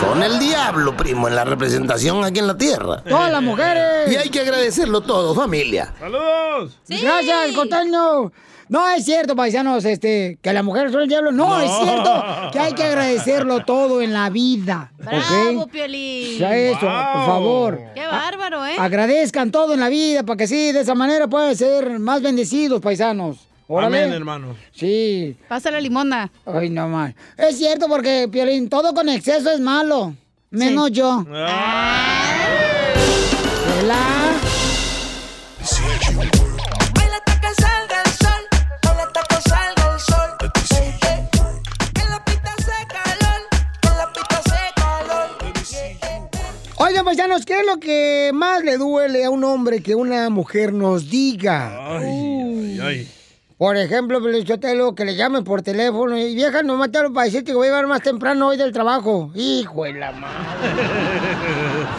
Son 0.00 0.22
el 0.22 0.38
diablo, 0.38 0.96
primo, 0.96 1.26
en 1.26 1.34
la 1.34 1.44
representación 1.44 2.24
aquí 2.24 2.38
en 2.38 2.46
la 2.46 2.56
tierra. 2.56 3.02
Todas 3.02 3.32
las 3.32 3.42
mujeres. 3.42 4.12
Y 4.12 4.16
hay 4.16 4.28
que 4.28 4.40
agradecerlo 4.40 5.00
todo, 5.00 5.34
familia. 5.34 5.92
¡Saludos! 5.98 6.78
Gracias, 6.86 7.52
costeño. 7.54 8.30
No 8.68 8.88
es 8.90 9.04
cierto, 9.04 9.34
paisanos, 9.34 9.84
este, 9.84 10.38
que 10.42 10.52
la 10.52 10.62
mujer 10.62 10.90
son 10.92 11.02
el 11.02 11.08
diablo. 11.08 11.32
No, 11.32 11.60
es 11.60 11.70
cierto 11.82 12.24
que 12.52 12.58
hay 12.58 12.72
que 12.72 12.84
agradecerlo 12.84 13.64
todo 13.66 14.00
en 14.02 14.12
la 14.12 14.30
vida. 14.30 14.92
Bravo, 14.98 15.62
¿ok? 15.62 15.70
Piolín. 15.70 16.38
Ya 16.38 16.56
eso, 16.56 16.80
por 16.80 16.88
favor. 17.26 17.80
Qué 17.94 18.06
bárbaro, 18.06 18.66
¿eh? 18.66 18.76
Agradezcan 18.78 19.50
todo 19.50 19.74
en 19.74 19.80
la 19.80 19.88
vida 19.88 20.22
para 20.22 20.36
que 20.36 20.46
sí, 20.46 20.72
de 20.72 20.80
esa 20.80 20.94
manera 20.94 21.28
puedan 21.28 21.56
ser 21.56 21.98
más 21.98 22.22
bendecidos, 22.22 22.80
paisanos. 22.80 23.46
Órale. 23.66 24.04
Amén, 24.04 24.12
hermano. 24.14 24.56
Sí. 24.72 25.36
Pasa 25.46 25.70
la 25.70 25.80
limonda. 25.80 26.30
Ay, 26.46 26.70
no 26.70 26.88
más. 26.88 27.14
Es 27.36 27.58
cierto 27.58 27.86
porque, 27.86 28.28
Piolín, 28.30 28.68
todo 28.68 28.94
con 28.94 29.08
exceso 29.08 29.50
es 29.50 29.60
malo. 29.60 30.14
Menos 30.50 30.90
yo. 30.90 31.24
Hola. 31.28 32.27
Oigan, 46.80 47.04
paisanos, 47.04 47.44
¿qué 47.44 47.58
es 47.60 47.66
lo 47.66 47.80
que 47.80 48.30
más 48.32 48.62
le 48.62 48.76
duele 48.78 49.24
a 49.24 49.30
un 49.30 49.42
hombre 49.42 49.82
que 49.82 49.96
una 49.96 50.30
mujer 50.30 50.72
nos 50.72 51.10
diga? 51.10 51.96
Ay, 51.98 52.78
ay. 52.80 53.08
Por 53.56 53.76
ejemplo, 53.76 54.22
Pelichotelo, 54.22 54.94
que 54.94 55.04
le 55.04 55.16
llamen 55.16 55.42
por 55.42 55.62
teléfono 55.62 56.16
y 56.16 56.36
vieja, 56.36 56.62
no 56.62 56.76
mataron 56.76 57.12
para 57.12 57.24
decirte 57.24 57.46
que 57.50 57.56
voy 57.56 57.66
a 57.66 57.70
llegar 57.70 57.88
más 57.88 58.02
temprano 58.02 58.46
hoy 58.46 58.56
del 58.56 58.72
trabajo. 58.72 59.32
Hijo 59.34 59.84
de 59.84 59.94
la 59.94 60.12
madre. 60.12 60.68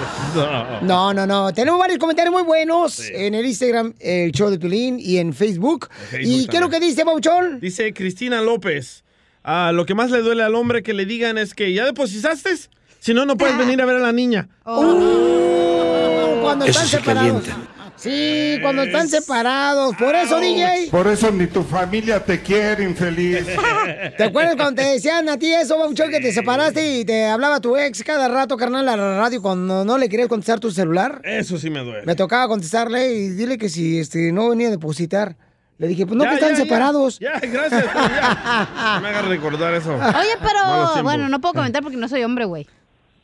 No, 0.84 1.12
no, 1.12 1.26
no. 1.26 1.52
Tenemos 1.54 1.80
varios 1.80 1.98
comentarios 1.98 2.32
muy 2.32 2.44
buenos 2.44 3.00
en 3.10 3.34
el 3.34 3.48
Instagram, 3.48 3.96
el 4.00 4.32
show 4.32 4.52
de 4.52 4.60
Tulín, 4.60 5.00
y 5.00 5.18
en 5.18 5.34
Facebook. 5.34 5.90
Facebook 5.92 6.44
¿Y 6.44 6.48
qué 6.48 6.58
es 6.58 6.62
lo 6.62 6.70
que 6.70 6.80
dice, 6.80 7.04
Bauchón? 7.04 7.60
Dice 7.60 7.92
Cristina 7.94 8.40
López. 8.40 9.04
ah, 9.44 9.72
lo 9.74 9.88
que 9.88 9.96
más 9.96 10.12
le 10.12 10.20
duele 10.20 10.44
al 10.44 10.54
hombre 10.54 10.84
que 10.84 10.94
le 10.94 11.06
digan 11.06 11.40
es 11.40 11.56
que 11.56 11.74
ya 11.74 11.84
depositaste. 11.84 12.52
Si 13.00 13.14
no, 13.14 13.26
no 13.26 13.36
puedes 13.38 13.58
venir 13.58 13.82
a 13.82 13.86
ver 13.86 13.96
a 13.98 14.00
la 14.00 14.12
niña. 14.12 14.48
Uh, 14.66 16.42
cuando 16.42 16.66
Eso 16.66 16.72
están 16.82 16.86
sí 16.88 16.98
separados. 16.98 17.44
calienta. 17.44 17.70
Sí, 17.96 18.58
cuando 18.62 18.84
están 18.84 19.10
separados. 19.10 19.94
Por 19.98 20.16
eso, 20.16 20.40
DJ. 20.40 20.88
Por 20.90 21.06
eso 21.08 21.32
ni 21.32 21.48
tu 21.48 21.64
familia 21.64 22.24
te 22.24 22.42
quiere, 22.42 22.86
infeliz. 22.86 23.46
¿Te 24.18 24.24
acuerdas 24.24 24.56
cuando 24.56 24.82
te 24.82 24.88
decían 24.88 25.28
a 25.28 25.38
ti 25.38 25.52
eso, 25.52 25.78
Bauchón, 25.78 26.10
que 26.10 26.22
te 26.22 26.32
separaste 26.32 27.00
y 27.00 27.04
te 27.06 27.26
hablaba 27.26 27.60
tu 27.60 27.76
ex 27.76 28.02
cada 28.06 28.30
rato, 28.30 28.56
carnal, 28.56 28.88
a 28.88 28.96
la 28.96 29.18
radio 29.18 29.42
cuando 29.42 29.84
no 29.84 29.98
le 29.98 30.08
querías 30.08 30.30
contestar 30.30 30.62
tu 30.62 30.72
celular? 30.72 31.20
Eso 31.26 31.58
sí 31.58 31.70
me 31.70 31.82
duele. 31.82 32.06
Me 32.06 32.16
tocaba 32.16 32.48
contestarle 32.48 33.12
y 33.14 33.30
dile 33.32 33.58
que 33.58 33.68
si 33.68 34.00
este, 34.00 34.32
no 34.32 34.48
venía 34.50 34.70
a 34.70 34.72
depositar. 34.72 35.36
Le 35.78 35.88
dije, 35.88 36.06
pues 36.06 36.18
no, 36.18 36.24
Ya, 36.24 36.30
que 36.30 36.36
están 36.36 36.52
ya, 36.52 36.56
separados. 36.58 37.20
Ya, 37.20 37.34
gracias. 37.40 37.86
pero 37.94 38.08
ya. 38.08 38.96
No 38.96 39.02
me 39.02 39.08
hagas 39.10 39.26
recordar 39.28 39.74
eso. 39.74 39.94
Oye, 39.94 40.36
pero 40.42 41.04
bueno, 41.04 41.28
no 41.28 41.42
puedo 41.42 41.54
comentar 41.54 41.82
porque 41.84 41.98
no 41.98 42.08
soy 42.08 42.24
hombre, 42.24 42.46
güey. 42.46 42.66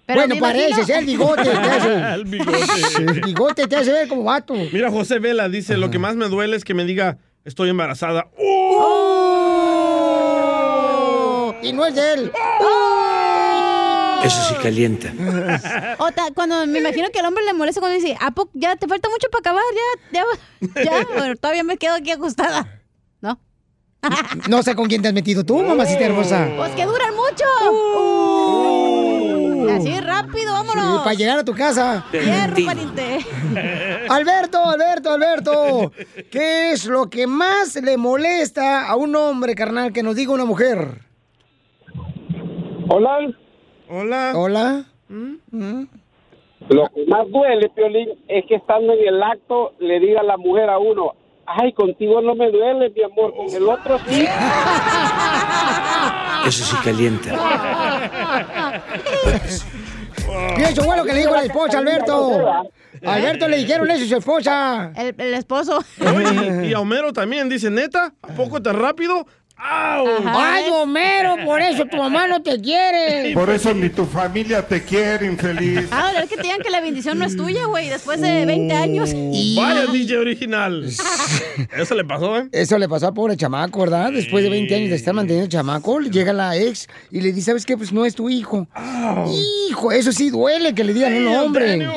Pero 0.05 0.19
bueno, 0.27 0.35
imagino- 0.35 0.77
¿eh? 0.77 0.97
el 0.99 1.05
bigote 1.05 1.43
te 1.43 1.49
hace. 1.57 1.93
El 2.13 2.25
bigote. 2.25 2.59
El 2.99 3.21
bigote 3.21 3.67
te 3.67 3.75
hace 3.75 3.91
ver 3.91 4.07
como 4.07 4.23
vato. 4.23 4.53
Mira, 4.71 4.91
José 4.91 5.17
Vela 5.19 5.49
dice, 5.49 5.77
lo 5.77 5.89
que 5.89 5.97
más 5.99 6.15
me 6.15 6.27
duele 6.29 6.55
es 6.55 6.63
que 6.63 6.73
me 6.75 6.85
diga, 6.85 7.17
estoy 7.43 7.69
embarazada. 7.69 8.27
¡Uh! 8.37 8.43
y 11.63 11.73
no 11.73 11.85
es 11.87 11.95
de 11.95 12.13
él. 12.13 12.31
Eso 14.23 14.41
sí 14.49 14.55
calienta. 14.61 15.11
O 15.99 16.11
ta- 16.11 16.29
cuando 16.33 16.65
me 16.67 16.79
imagino 16.79 17.09
que 17.11 17.19
el 17.19 17.25
hombre 17.25 17.43
le 17.43 17.53
molesta 17.53 17.79
cuando 17.79 17.95
dice, 17.99 18.15
¿a 18.19 18.31
poco 18.31 18.51
ya 18.53 18.75
te 18.75 18.87
falta 18.87 19.09
mucho 19.09 19.27
para 19.29 19.39
acabar? 19.39 19.63
Ya, 20.11 20.23
ya, 20.83 20.83
ya. 20.83 21.07
Bueno, 21.17 21.35
todavía 21.35 21.63
me 21.63 21.77
quedo 21.77 21.95
aquí 21.95 22.11
acostada. 22.11 22.81
¿No? 23.21 23.39
No 24.47 24.61
sé 24.63 24.75
con 24.75 24.87
quién 24.87 25.01
te 25.01 25.07
has 25.07 25.13
metido 25.13 25.43
tú, 25.43 25.61
mamacita 25.63 26.05
hermosa. 26.05 26.47
Pues 26.57 26.71
que 26.75 26.85
duran 26.85 27.13
mucho. 27.15 27.45
Así 29.75 29.99
rápido, 29.99 30.53
vámonos. 30.53 30.97
Sí, 30.97 31.03
para 31.03 31.15
llegar 31.15 31.39
a 31.39 31.43
tu 31.43 31.53
casa. 31.53 32.05
Alberto, 34.09 34.63
Alberto, 34.63 35.11
Alberto. 35.11 35.91
¿Qué 36.31 36.71
es 36.71 36.85
lo 36.85 37.09
que 37.09 37.27
más 37.27 37.75
le 37.75 37.97
molesta 37.97 38.87
a 38.87 38.95
un 38.95 39.15
hombre, 39.15 39.55
carnal, 39.55 39.91
que 39.91 40.03
nos 40.03 40.15
diga 40.15 40.31
una 40.31 40.45
mujer? 40.45 41.01
Hola. 42.87 43.17
Hola. 43.89 44.31
Hola. 44.35 44.85
Lo 46.69 46.89
que 46.89 47.05
más 47.07 47.29
duele, 47.29 47.69
Piolín, 47.69 48.09
es 48.27 48.45
que 48.47 48.55
estando 48.55 48.93
en 48.93 49.07
el 49.07 49.21
acto 49.21 49.73
le 49.79 49.99
diga 49.99 50.23
la 50.23 50.37
mujer 50.37 50.69
a 50.69 50.79
uno, 50.79 51.13
ay, 51.45 51.73
contigo 51.73 52.21
no 52.21 52.33
me 52.33 52.49
duele, 52.49 52.89
mi 52.89 53.03
amor, 53.03 53.35
con 53.35 53.49
el 53.53 53.69
otro 53.69 53.99
sí. 54.07 54.25
Eso 56.45 56.63
sí 56.63 56.75
calienta. 56.83 57.31
Y 60.57 60.61
eso 60.63 60.83
fue 60.83 60.97
lo 60.97 61.03
que 61.03 61.13
le 61.13 61.19
dijo 61.19 61.31
la 61.31 61.43
esposa, 61.43 61.79
Alberto. 61.79 62.63
Alberto 63.05 63.47
le 63.47 63.57
dijeron 63.57 63.89
eso 63.91 64.05
a 64.05 64.07
su 64.07 64.15
esposa. 64.17 64.91
El, 64.95 65.15
el 65.17 65.33
esposo. 65.33 65.83
Oye, 65.99 66.67
y 66.67 66.73
a 66.73 66.79
Homero 66.79 67.13
también 67.13 67.49
dice, 67.49 67.69
neta, 67.69 68.13
¿a 68.21 68.27
poco 68.29 68.61
tan 68.61 68.77
rápido? 68.79 69.27
¡Au! 69.57 70.05
Ay, 70.25 70.65
Homero, 70.69 71.37
por 71.45 71.61
eso 71.61 71.85
tu 71.85 71.95
mamá 71.95 72.27
no 72.27 72.41
te 72.41 72.59
quiere. 72.59 73.33
Por 73.33 73.49
eso 73.49 73.73
ni 73.73 73.89
tu 73.89 74.05
familia 74.05 74.61
te 74.67 74.83
quiere, 74.83 75.25
infeliz. 75.25 75.87
Ah, 75.91 76.11
es 76.21 76.29
que 76.29 76.35
te 76.35 76.43
digan 76.43 76.59
que 76.61 76.69
la 76.69 76.81
bendición 76.81 77.17
no 77.17 77.25
es 77.25 77.37
tuya, 77.37 77.65
güey, 77.65 77.89
después 77.89 78.19
de 78.19 78.45
20 78.45 78.73
años. 78.73 79.13
Vaya 79.55 79.85
DJ 79.87 80.17
original. 80.17 80.85
Eso 81.77 81.95
le 81.95 82.03
pasó, 82.03 82.37
¿eh? 82.37 82.49
Eso 82.51 82.77
le 82.77 82.89
pasó 82.89 83.07
al 83.07 83.13
pobre 83.13 83.37
chamaco, 83.37 83.79
¿verdad? 83.79 84.11
Después 84.11 84.43
de 84.43 84.49
20 84.49 84.75
años 84.75 84.89
de 84.89 84.95
estar 84.95 85.13
manteniendo 85.13 85.45
el 85.45 85.51
chamaco, 85.51 86.01
llega 86.01 86.33
la 86.33 86.57
ex 86.57 86.87
y 87.09 87.21
le 87.21 87.31
dice, 87.31 87.47
¿sabes 87.47 87.65
qué? 87.65 87.77
Pues 87.77 87.93
no 87.93 88.05
es 88.05 88.13
tu 88.13 88.29
hijo. 88.29 88.67
Hijo, 89.69 89.91
eso 89.91 90.11
sí 90.11 90.29
duele 90.29 90.75
que 90.75 90.83
le 90.83 90.93
digan 90.93 91.13
un 91.13 91.27
hombre. 91.27 91.87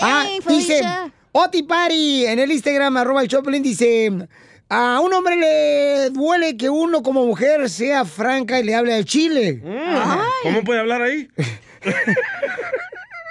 Ah, 0.00 0.26
dice. 0.46 0.82
Oti 1.36 1.64
Pari 1.64 2.26
en 2.26 2.38
el 2.38 2.52
Instagram, 2.52 2.96
arroba 2.96 3.20
el 3.22 3.26
Choplin, 3.26 3.60
dice, 3.60 4.12
a 4.68 5.00
un 5.00 5.12
hombre 5.12 5.36
le 5.36 6.10
duele 6.10 6.56
que 6.56 6.68
uno 6.68 7.02
como 7.02 7.24
mujer 7.26 7.68
sea 7.68 8.04
franca 8.04 8.58
y 8.58 8.64
le 8.64 8.74
hable 8.74 8.94
al 8.94 9.04
chile. 9.04 9.62
¿Cómo 10.42 10.64
puede 10.64 10.80
hablar 10.80 11.02
ahí? 11.02 11.28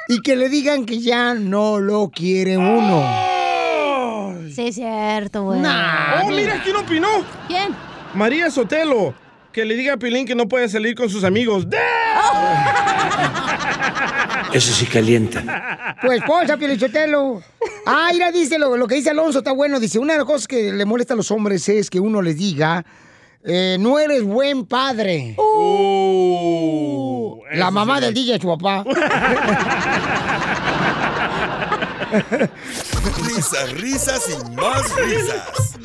Y 0.10 0.22
que 0.22 0.36
le 0.36 0.50
digan 0.50 0.86
que 0.86 1.00
ya 1.00 1.34
no 1.34 1.80
lo 1.80 2.12
quiere 2.14 2.58
uno. 2.58 3.04
Sí, 4.54 4.68
es 4.68 4.76
cierto, 4.76 5.44
güey. 5.44 5.62
Oh, 5.62 6.30
mira, 6.30 6.62
¿quién 6.62 6.76
opinó? 6.76 7.08
¿Quién? 7.48 7.74
María 8.14 8.52
Sotelo. 8.52 9.16
Que 9.54 9.66
le 9.66 9.76
diga 9.76 9.94
a 9.94 9.98
Pilín 9.98 10.26
que 10.26 10.36
no 10.36 10.48
puede 10.48 10.68
salir 10.68 10.94
con 10.96 11.10
sus 11.10 11.24
amigos. 11.24 11.70
¡De! 11.70 11.78
Eso 14.54 14.74
sí 14.74 14.86
calienta. 14.86 15.98
Tu 16.02 16.12
esposa, 16.12 16.58
Pielichotelo. 16.58 17.42
Ah, 17.86 18.10
mira, 18.14 18.32
dice 18.32 18.60
lo, 18.60 18.78
lo 18.78 18.88
que 18.88 18.96
dice 18.96 19.10
Alonso, 19.10 19.40
está 19.40 19.52
bueno. 19.52 19.80
Dice, 19.80 20.00
una 20.00 20.14
de 20.14 20.20
las 20.20 20.28
cosas 20.28 20.48
que 20.48 20.72
le 20.72 20.86
molesta 20.86 21.16
a 21.16 21.18
los 21.18 21.32
hombres 21.32 21.68
es 21.70 21.90
que 21.90 22.00
uno 22.00 22.22
les 22.22 22.38
diga, 22.38 22.86
eh, 23.44 23.78
no 23.80 24.00
eres 24.00 24.24
buen 24.24 24.66
padre. 24.66 25.36
La 27.54 27.72
mamá 27.72 28.00
del 28.00 28.14
DJ 28.14 28.36
es 28.36 28.42
tu 28.42 28.48
papá. 28.58 28.84
Risas, 33.26 33.72
risas 33.74 34.30
y 34.30 34.56
más 34.56 34.96
risas. 34.96 35.80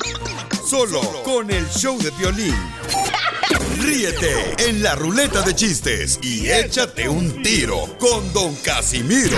Solo 0.65 1.01
con 1.23 1.49
el 1.49 1.67
show 1.69 1.97
de 1.97 2.11
violín. 2.11 2.55
Ríete 3.79 4.55
en 4.67 4.83
la 4.83 4.95
ruleta 4.95 5.41
de 5.41 5.55
chistes 5.55 6.19
y 6.21 6.49
échate 6.49 7.07
un 7.07 7.41
tiro 7.41 7.95
con 7.97 8.31
Don 8.33 8.53
Casimiro. 8.57 9.37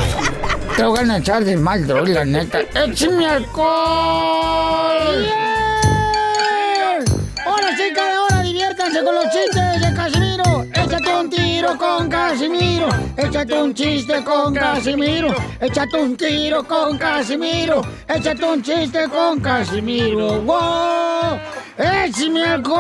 Te 0.76 0.84
voy 0.84 1.00
a 1.10 1.18
echar 1.18 1.46
de 1.46 1.56
mal, 1.58 1.86
droga, 1.86 2.10
la 2.10 2.26
neta. 2.26 2.62
¡Échame 2.74 3.28
alcohol! 3.28 3.68
¡Ahora 7.46 7.78
sí, 7.78 7.84
cada 7.94 8.24
hora 8.24 8.42
diviértanse 8.42 9.04
con 9.04 9.16
los 9.16 9.26
chistes 9.26 9.82
de 9.82 9.94
Casimiro! 9.96 10.31
¡Échate 11.22 11.36
un 11.36 11.44
tiro 11.46 11.78
con 11.78 12.10
Casimiro! 12.10 12.90
¡Échate 13.16 13.62
un 13.62 13.74
chiste 13.76 14.24
con 14.24 14.56
Casimiro! 14.56 15.36
¡Échate 15.60 16.02
un 16.02 16.18
tiro 16.18 16.64
con 16.64 16.98
Casimiro! 16.98 17.82
¡Échate 18.08 18.44
un 18.44 18.64
chiste 18.64 19.08
con 19.08 19.40
Casimiro! 19.40 20.42
¡Wow! 20.42 21.40
¡Échame 21.78 22.44
alcohol! 22.44 22.74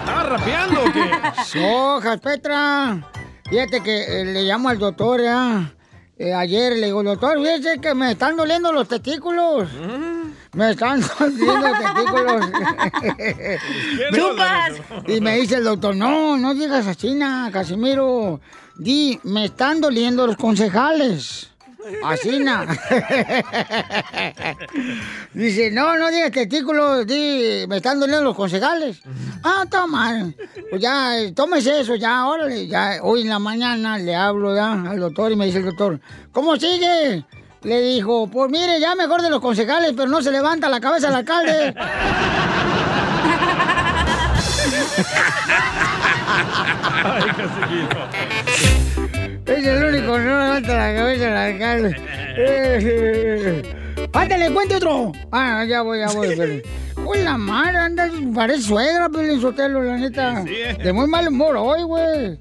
¿Estaba 0.00 0.22
rapeando 0.24 0.82
o 0.82 0.92
qué? 0.92 1.10
Sojas, 1.46 2.20
Petra. 2.20 3.02
Fíjate 3.48 3.82
que 3.82 4.20
eh, 4.20 4.24
le 4.26 4.42
llamo 4.42 4.68
al 4.68 4.78
doctor, 4.78 5.22
¿ya? 5.22 5.72
Eh, 6.18 6.34
ayer 6.34 6.76
le 6.76 6.86
digo, 6.86 7.02
doctor, 7.02 7.38
fíjese 7.38 7.78
que 7.80 7.94
me 7.94 8.10
están 8.10 8.36
doliendo 8.36 8.72
los 8.72 8.86
testículos. 8.86 9.70
Me 10.52 10.70
están 10.70 11.00
doliendo 11.00 11.68
los 11.68 11.78
testículos. 11.94 12.46
¡Chupas! 14.14 14.72
y 15.06 15.20
me 15.20 15.36
dice 15.38 15.56
el 15.56 15.64
doctor, 15.64 15.94
no, 15.94 16.36
no 16.38 16.54
digas 16.54 16.86
así, 16.86 17.14
na, 17.14 17.50
Casimiro. 17.52 18.40
Di, 18.76 19.18
me 19.24 19.46
están 19.46 19.80
doliendo 19.80 20.26
los 20.26 20.36
concejales. 20.36 21.50
Así, 22.04 22.38
na. 22.38 22.66
Dice, 25.32 25.70
no, 25.70 25.96
no 25.96 26.10
digas 26.10 26.32
testículos, 26.32 27.06
di, 27.06 27.64
me 27.68 27.76
están 27.78 27.98
doliendo 27.98 28.24
los 28.24 28.36
concejales. 28.36 29.00
Ah, 29.42 29.64
toma. 29.70 30.32
Pues 30.70 30.82
ya, 30.82 31.18
eh, 31.18 31.32
tómese 31.32 31.80
eso, 31.80 31.94
ya, 31.94 32.26
órale. 32.26 32.66
Ya, 32.66 32.98
hoy 33.02 33.22
en 33.22 33.28
la 33.28 33.38
mañana 33.38 33.96
le 33.98 34.14
hablo 34.14 34.54
ya 34.54 34.72
al 34.72 35.00
doctor 35.00 35.32
y 35.32 35.36
me 35.36 35.46
dice 35.46 35.58
el 35.58 35.66
doctor, 35.66 36.00
¿cómo 36.32 36.56
sigue? 36.56 37.24
Le 37.62 37.80
dijo, 37.80 38.28
pues 38.28 38.50
mire, 38.50 38.78
ya 38.80 38.94
mejor 38.94 39.20
de 39.22 39.30
los 39.30 39.40
concejales, 39.40 39.92
pero 39.96 40.08
no 40.08 40.22
se 40.22 40.30
levanta 40.30 40.68
la 40.68 40.80
cabeza 40.80 41.08
el 41.08 41.14
alcalde. 41.16 41.74
Ay. 47.04 47.22
Es 49.46 49.66
el 49.66 49.84
único 49.84 50.12
que 50.14 50.18
no 50.20 50.40
levanta 50.42 50.74
la 50.76 50.94
cabeza 50.94 51.28
el 51.28 51.36
alcalde. 51.36 51.96
¡Ándale, 54.12 54.50
cuente 54.52 54.76
otro! 54.76 55.12
Ah, 55.32 55.64
ya 55.68 55.82
voy, 55.82 55.98
ya 56.00 56.06
voy. 56.08 56.34
pero- 56.36 56.62
Uy, 57.08 57.18
la 57.22 57.38
madre, 57.38 57.78
anda, 57.78 58.10
parece 58.34 58.62
suegra, 58.62 59.08
Sotelo, 59.40 59.82
la 59.82 59.96
neta. 59.96 60.42
Sí, 60.44 60.54
eh. 60.54 60.76
De 60.82 60.92
muy 60.92 61.06
mal 61.06 61.26
humor 61.28 61.56
hoy, 61.56 61.82
güey. 61.84 62.38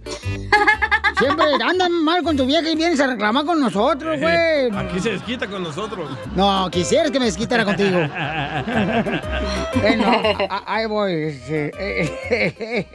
Siempre 1.17 1.45
andan 1.65 2.03
mal 2.03 2.21
con 2.21 2.35
tu 2.35 2.45
vieja 2.45 2.69
y 2.69 2.75
vienes 2.75 2.99
a 2.99 3.07
reclamar 3.07 3.45
con 3.45 3.61
nosotros, 3.61 4.19
güey. 4.19 4.69
Aquí 4.75 4.99
se 4.99 5.11
desquita 5.11 5.47
con 5.47 5.63
nosotros. 5.63 6.09
No, 6.35 6.69
quisieras 6.69 7.11
que 7.11 7.19
me 7.19 7.25
desquitara 7.25 7.63
contigo. 7.65 7.99
Bueno, 9.81 10.11
ahí 10.65 10.85
voy. 10.87 11.13
este, 11.13 11.71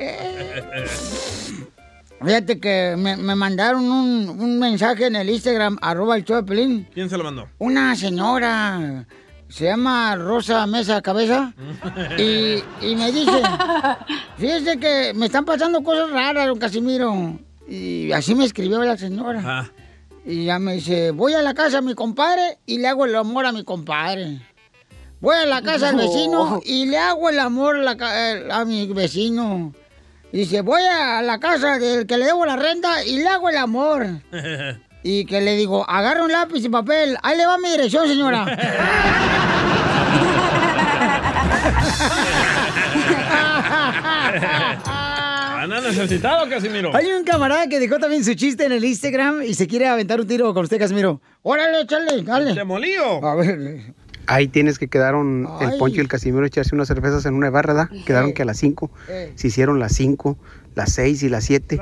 Fíjate 2.25 2.61
que 2.61 2.95
me, 2.99 3.17
me 3.17 3.35
mandaron 3.35 3.91
un, 3.91 4.29
un 4.29 4.59
mensaje 4.59 5.07
en 5.07 5.17
el 5.17 5.31
Instagram, 5.31 5.79
arroba 5.81 6.17
el 6.17 6.25
show 6.25 6.37
de 6.37 6.43
Pelín. 6.45 6.87
¿Quién 6.93 7.09
se 7.09 7.17
lo 7.17 7.25
mandó? 7.25 7.49
Una 7.59 7.97
señora, 7.97 9.07
se 9.53 9.67
llama 9.67 10.17
Rosa 10.17 10.67
Mesa 10.67 11.03
Cabeza, 11.03 11.53
y, 12.19 12.63
y 12.81 12.97
me 12.97 13.13
dice, 13.13 13.43
fíjese 14.39 14.79
que 14.79 15.13
me 15.15 15.27
están 15.27 15.45
pasando 15.45 15.83
cosas 15.83 16.11
raras, 16.11 16.47
don 16.47 16.59
Casimiro. 16.59 17.39
Y 17.69 18.11
así 18.13 18.35
me 18.35 18.47
escribió 18.47 18.83
la 18.83 18.97
señora. 18.97 19.43
Ah. 19.45 19.71
Y 20.25 20.47
ya 20.47 20.59
me 20.59 20.75
dice, 20.75 21.11
voy 21.11 21.35
a 21.35 21.43
la 21.43 21.53
casa 21.53 21.81
de 21.81 21.87
mi 21.87 21.95
compadre 21.95 22.59
y 22.65 22.79
le 22.79 22.89
hago 22.89 23.05
el 23.05 23.15
amor 23.15 23.45
a 23.45 23.53
mi 23.53 23.63
compadre. 23.63 24.41
Voy 25.21 25.37
a 25.37 25.45
la 25.45 25.61
casa 25.61 25.89
del 25.89 25.97
vecino 25.97 26.61
y 26.65 26.87
le 26.87 26.99
hago 26.99 27.29
el 27.29 27.39
amor 27.39 27.77
a, 27.77 27.95
la 27.95 28.33
eh, 28.33 28.49
a 28.51 28.65
mi 28.65 28.91
vecino. 28.93 29.75
Y 30.33 30.39
dice, 30.39 30.63
voy 30.63 30.81
a 30.83 31.21
la 31.21 31.39
casa 31.39 31.79
del 31.79 32.07
que 32.07 32.17
le 32.17 32.25
debo 32.25 32.47
la 32.47 32.57
renta 32.57 33.05
y 33.05 33.19
le 33.19 33.29
hago 33.29 33.51
el 33.51 33.59
amor. 33.59 34.07
Y 35.03 35.25
que 35.25 35.41
le 35.41 35.57
digo, 35.57 35.89
agarra 35.89 36.23
un 36.23 36.31
lápiz 36.31 36.65
y 36.65 36.69
papel. 36.69 37.17
Ahí 37.23 37.37
le 37.37 37.47
va 37.47 37.59
mi 37.59 37.71
dirección, 37.71 38.07
señora. 38.07 38.45
Anda 45.63 45.81
necesitado, 45.81 46.49
Casimiro. 46.49 46.95
Hay 46.95 47.07
un 47.13 47.25
camarada 47.25 47.69
que 47.69 47.79
dejó 47.79 47.99
también 47.99 48.25
su 48.25 48.35
chiste 48.35 48.65
en 48.65 48.73
el 48.73 48.85
Instagram 48.85 49.43
y 49.43 49.55
se 49.55 49.69
quiere 49.69 49.87
aventar 49.87 50.21
un 50.21 50.27
tiro 50.27 50.53
con 50.53 50.65
usted, 50.65 50.79
Casimiro. 50.79 51.21
Órale, 51.43 51.83
échale, 51.83 52.23
dale. 52.23 52.55
¿Demolío? 52.55 53.25
A 53.25 53.35
ver. 53.37 53.95
Ahí 54.27 54.49
tienes 54.49 54.79
que 54.79 54.89
quedaron 54.89 55.49
Ay. 55.61 55.69
el 55.73 55.79
Poncho 55.79 55.99
y 55.99 56.01
el 56.01 56.09
Casimiro 56.09 56.47
echarse 56.47 56.75
unas 56.75 56.89
cervezas 56.89 57.27
en 57.27 57.35
una 57.35 57.51
barra, 57.51 57.75
¿verdad? 57.75 57.91
Quedaron 58.07 58.33
que 58.33 58.43
a 58.43 58.45
las 58.45 58.57
5. 58.59 58.91
Eh. 59.09 59.33
Se 59.35 59.49
hicieron 59.49 59.79
las 59.79 59.93
5, 59.93 60.37
las 60.75 60.93
6 60.93 61.23
y 61.23 61.29
las 61.29 61.45
7. 61.45 61.79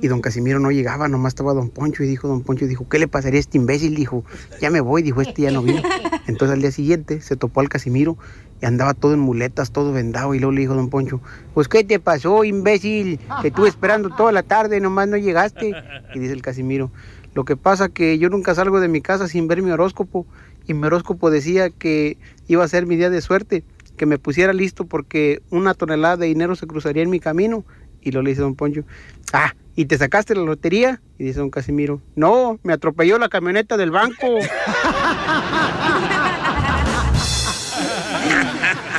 Y 0.00 0.08
don 0.08 0.20
Casimiro 0.20 0.58
no 0.58 0.70
llegaba, 0.70 1.08
nomás 1.08 1.32
estaba 1.32 1.54
don 1.54 1.70
Poncho. 1.70 2.02
Y 2.02 2.06
dijo 2.06 2.28
don 2.28 2.42
Poncho, 2.42 2.66
dijo, 2.66 2.88
¿qué 2.88 2.98
le 2.98 3.08
pasaría 3.08 3.38
a 3.38 3.40
este 3.40 3.58
imbécil? 3.58 3.94
Dijo, 3.94 4.24
ya 4.60 4.70
me 4.70 4.80
voy, 4.80 5.02
dijo, 5.02 5.20
este 5.20 5.42
ya 5.42 5.50
no 5.50 5.62
vino. 5.62 5.82
Entonces 6.26 6.54
al 6.54 6.60
día 6.60 6.70
siguiente 6.70 7.20
se 7.20 7.36
topó 7.36 7.60
al 7.60 7.68
Casimiro 7.68 8.16
y 8.60 8.66
andaba 8.66 8.94
todo 8.94 9.14
en 9.14 9.20
muletas, 9.20 9.72
todo 9.72 9.92
vendado. 9.92 10.34
Y 10.34 10.38
luego 10.38 10.52
le 10.52 10.60
dijo 10.62 10.74
don 10.74 10.90
Poncho, 10.90 11.20
pues 11.52 11.68
¿qué 11.68 11.84
te 11.84 11.98
pasó, 11.98 12.44
imbécil? 12.44 13.18
Te 13.42 13.48
estuve 13.48 13.68
esperando 13.68 14.10
toda 14.10 14.32
la 14.32 14.42
tarde, 14.42 14.80
nomás 14.80 15.08
no 15.08 15.16
llegaste. 15.16 15.72
Y 16.14 16.18
dice 16.18 16.32
el 16.32 16.42
Casimiro, 16.42 16.90
lo 17.34 17.44
que 17.44 17.56
pasa 17.56 17.88
que 17.88 18.18
yo 18.18 18.30
nunca 18.30 18.54
salgo 18.54 18.80
de 18.80 18.88
mi 18.88 19.00
casa 19.00 19.28
sin 19.28 19.48
ver 19.48 19.62
mi 19.62 19.70
horóscopo. 19.70 20.26
Y 20.66 20.74
mi 20.74 20.86
horóscopo 20.86 21.30
decía 21.30 21.68
que 21.68 22.16
iba 22.48 22.64
a 22.64 22.68
ser 22.68 22.86
mi 22.86 22.96
día 22.96 23.10
de 23.10 23.20
suerte, 23.20 23.64
que 23.96 24.06
me 24.06 24.18
pusiera 24.18 24.52
listo 24.52 24.86
porque 24.86 25.42
una 25.50 25.74
tonelada 25.74 26.16
de 26.16 26.26
dinero 26.26 26.56
se 26.56 26.66
cruzaría 26.66 27.02
en 27.02 27.10
mi 27.10 27.20
camino. 27.20 27.64
Y 28.04 28.12
lo 28.12 28.22
le 28.22 28.30
dice 28.30 28.42
don 28.42 28.54
Poncho, 28.54 28.84
ah, 29.32 29.54
¿y 29.74 29.86
te 29.86 29.98
sacaste 29.98 30.34
la 30.34 30.42
lotería? 30.42 31.00
Y 31.18 31.24
dice 31.24 31.40
don 31.40 31.50
Casimiro, 31.50 32.00
no, 32.14 32.60
me 32.62 32.74
atropelló 32.74 33.18
la 33.18 33.28
camioneta 33.28 33.76
del 33.76 33.90
banco. 33.90 34.26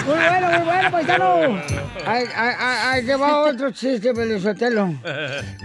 Muy 0.06 0.14
bueno, 0.14 0.50
muy 0.52 0.66
bueno, 0.66 0.92
paisano. 0.92 1.62
Ay, 2.06 2.26
ay, 2.36 3.06
que 3.06 3.16
va 3.16 3.40
otro 3.40 3.72
chiste, 3.72 4.14
Pelizotelo. 4.14 4.94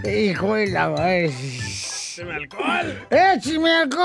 Hijo 0.03 0.55
de 0.55 0.67
la... 0.67 0.91
¡Écheme 1.15 2.33
alcohol! 2.33 3.07
¡Échame 3.11 3.71
alcohol! 3.71 4.01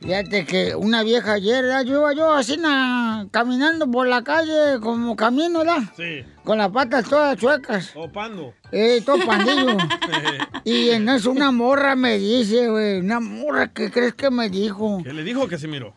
Fíjate 0.00 0.44
que 0.46 0.76
una 0.76 1.02
vieja 1.02 1.32
ayer, 1.32 1.64
¿verdad? 1.64 1.82
yo 1.84 1.98
iba 1.98 2.12
yo 2.14 2.32
así 2.32 2.56
na- 2.56 3.26
caminando 3.32 3.90
por 3.90 4.06
la 4.06 4.22
calle 4.22 4.78
como 4.80 5.16
camino, 5.16 5.58
¿verdad? 5.60 5.82
Sí. 5.96 6.24
Con 6.44 6.58
las 6.58 6.70
patas 6.70 7.08
todas 7.08 7.36
chuecas. 7.36 7.90
O 7.96 8.08
pando. 8.10 8.54
Eh, 8.70 9.02
todo 9.04 9.18
pandillo. 9.26 9.76
y 10.64 10.90
en 10.90 11.08
eso 11.08 11.32
una 11.32 11.50
morra 11.50 11.96
me 11.96 12.16
dice, 12.16 12.68
güey, 12.68 13.00
una 13.00 13.18
morra, 13.18 13.72
¿qué 13.72 13.90
crees 13.90 14.14
que 14.14 14.30
me 14.30 14.48
dijo? 14.48 15.00
¿Qué 15.02 15.12
le 15.12 15.24
dijo 15.24 15.48
Casimiro? 15.48 15.94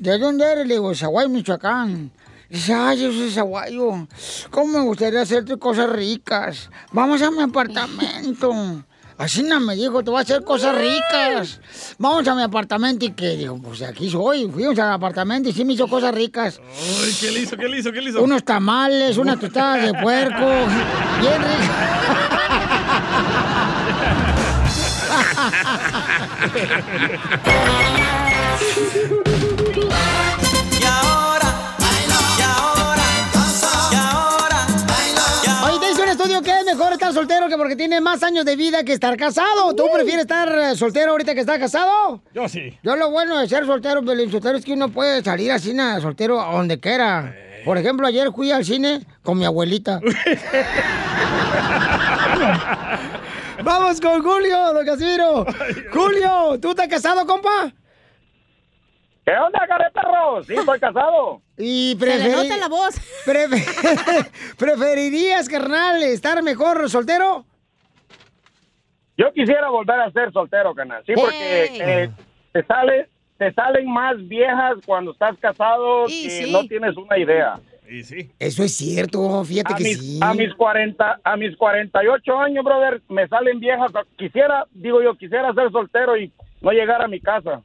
¿De 0.00 0.18
dónde 0.18 0.50
eres? 0.50 0.66
Le 0.66 0.74
digo, 0.74 0.92
Zaguay, 0.92 1.28
Michoacán. 1.28 2.10
Dice, 2.50 2.74
ay, 2.74 3.00
yo 3.00 3.12
soy 3.12 3.30
Zaguayo. 3.30 4.08
¿Cómo 4.50 4.78
me 4.78 4.84
gustaría 4.84 5.20
hacerte 5.22 5.56
cosas 5.56 5.88
ricas? 5.88 6.68
Vamos 6.90 7.22
a 7.22 7.30
mi 7.30 7.40
apartamento. 7.42 8.52
Así 9.16 9.44
no 9.44 9.60
me 9.60 9.76
dijo, 9.76 10.02
te 10.02 10.10
voy 10.10 10.18
a 10.18 10.22
hacer 10.22 10.42
cosas 10.42 10.76
ricas. 10.76 11.60
Vamos 11.98 12.26
a 12.26 12.34
mi 12.34 12.42
apartamento. 12.42 13.04
¿Y 13.04 13.12
qué? 13.12 13.36
Digo, 13.36 13.60
pues 13.62 13.82
aquí 13.82 14.10
soy. 14.10 14.50
Fuimos 14.50 14.78
al 14.78 14.92
apartamento 14.92 15.48
y 15.48 15.52
sí 15.52 15.64
me 15.64 15.74
hizo 15.74 15.86
cosas 15.86 16.12
ricas. 16.14 16.60
Ay, 17.02 17.16
¿qué 17.20 17.30
le 17.30 17.40
hizo? 17.40 17.56
¿Qué 17.56 17.68
le 17.68 17.78
hizo? 17.78 17.92
¿Qué 17.92 18.00
le 18.00 18.10
hizo? 18.10 18.22
Unos 18.22 18.44
tamales, 18.44 19.16
unas 19.16 19.38
tostadas 19.38 19.86
de 19.86 19.94
puerco. 20.00 20.46
Bien 21.20 21.42
Y 29.26 29.30
soltero 37.44 37.48
que 37.48 37.56
porque 37.56 37.76
tiene 37.76 38.00
más 38.00 38.22
años 38.22 38.44
de 38.44 38.56
vida 38.56 38.84
que 38.84 38.92
estar 38.92 39.16
casado. 39.16 39.74
¿Tú 39.74 39.84
prefieres 39.92 40.22
estar 40.22 40.48
eh, 40.48 40.76
soltero 40.76 41.10
ahorita 41.12 41.34
que 41.34 41.40
estar 41.40 41.58
casado? 41.60 42.22
Yo 42.34 42.48
sí. 42.48 42.78
Yo 42.82 42.96
lo 42.96 43.10
bueno 43.10 43.38
de 43.38 43.46
ser 43.48 43.66
soltero, 43.66 44.02
Pelín, 44.04 44.30
soltero 44.30 44.56
es 44.56 44.64
que 44.64 44.72
uno 44.72 44.88
puede 44.88 45.22
salir 45.22 45.52
así, 45.52 45.74
nada, 45.74 46.00
soltero, 46.00 46.40
a 46.40 46.52
donde 46.52 46.80
quiera. 46.80 47.34
Por 47.64 47.76
ejemplo, 47.78 48.06
ayer 48.06 48.32
fui 48.32 48.50
al 48.50 48.64
cine 48.64 49.04
con 49.22 49.38
mi 49.38 49.44
abuelita. 49.44 50.00
Vamos 53.62 54.00
con 54.00 54.22
Julio, 54.22 54.72
don 54.72 54.86
Casimiro. 54.86 55.46
Julio, 55.92 56.58
¿tú 56.60 56.70
estás 56.70 56.88
casado, 56.88 57.26
compa? 57.26 57.72
¿Qué 59.24 59.32
onda, 59.32 59.60
perro? 59.94 60.42
Sí, 60.44 60.54
estoy 60.54 60.78
casado. 60.80 61.40
Y 61.56 61.96
Se 61.98 62.06
le 62.06 62.12
preferi- 62.12 62.32
nota 62.48 62.56
la 62.58 62.68
voz. 62.68 62.94
¿Preferirías, 64.58 65.48
carnal, 65.48 66.02
estar 66.02 66.42
mejor 66.42 66.88
soltero? 66.90 67.44
Yo 69.16 69.32
quisiera 69.32 69.68
volver 69.70 70.00
a 70.00 70.10
ser 70.10 70.32
soltero, 70.32 70.74
canal. 70.74 71.02
Sí, 71.06 71.12
porque 71.14 71.64
eh, 72.04 72.10
te 72.52 72.64
sale, 72.64 73.08
te 73.38 73.52
salen 73.54 73.90
más 73.90 74.16
viejas 74.28 74.74
cuando 74.84 75.12
estás 75.12 75.36
casado 75.38 76.06
Y 76.08 76.28
sí. 76.30 76.52
no 76.52 76.64
tienes 76.66 76.96
una 76.96 77.16
idea. 77.16 77.60
Y 77.88 78.02
sí. 78.02 78.30
Eso 78.38 78.64
es 78.64 78.76
cierto, 78.76 79.44
fíjate 79.44 79.72
A 79.72 79.76
que 79.76 79.84
mis, 79.84 79.98
sí. 80.00 80.18
a 80.20 80.34
mis 80.34 80.52
40, 80.54 81.20
a 81.22 81.36
mis 81.36 81.56
48 81.56 82.38
años, 82.38 82.64
brother, 82.64 83.00
me 83.08 83.28
salen 83.28 83.60
viejas. 83.60 83.92
Quisiera, 84.16 84.66
digo 84.72 85.02
yo, 85.02 85.14
quisiera 85.16 85.52
ser 85.54 85.70
soltero 85.70 86.16
y 86.18 86.32
no 86.60 86.72
llegar 86.72 87.00
a 87.02 87.08
mi 87.08 87.20
casa. 87.20 87.62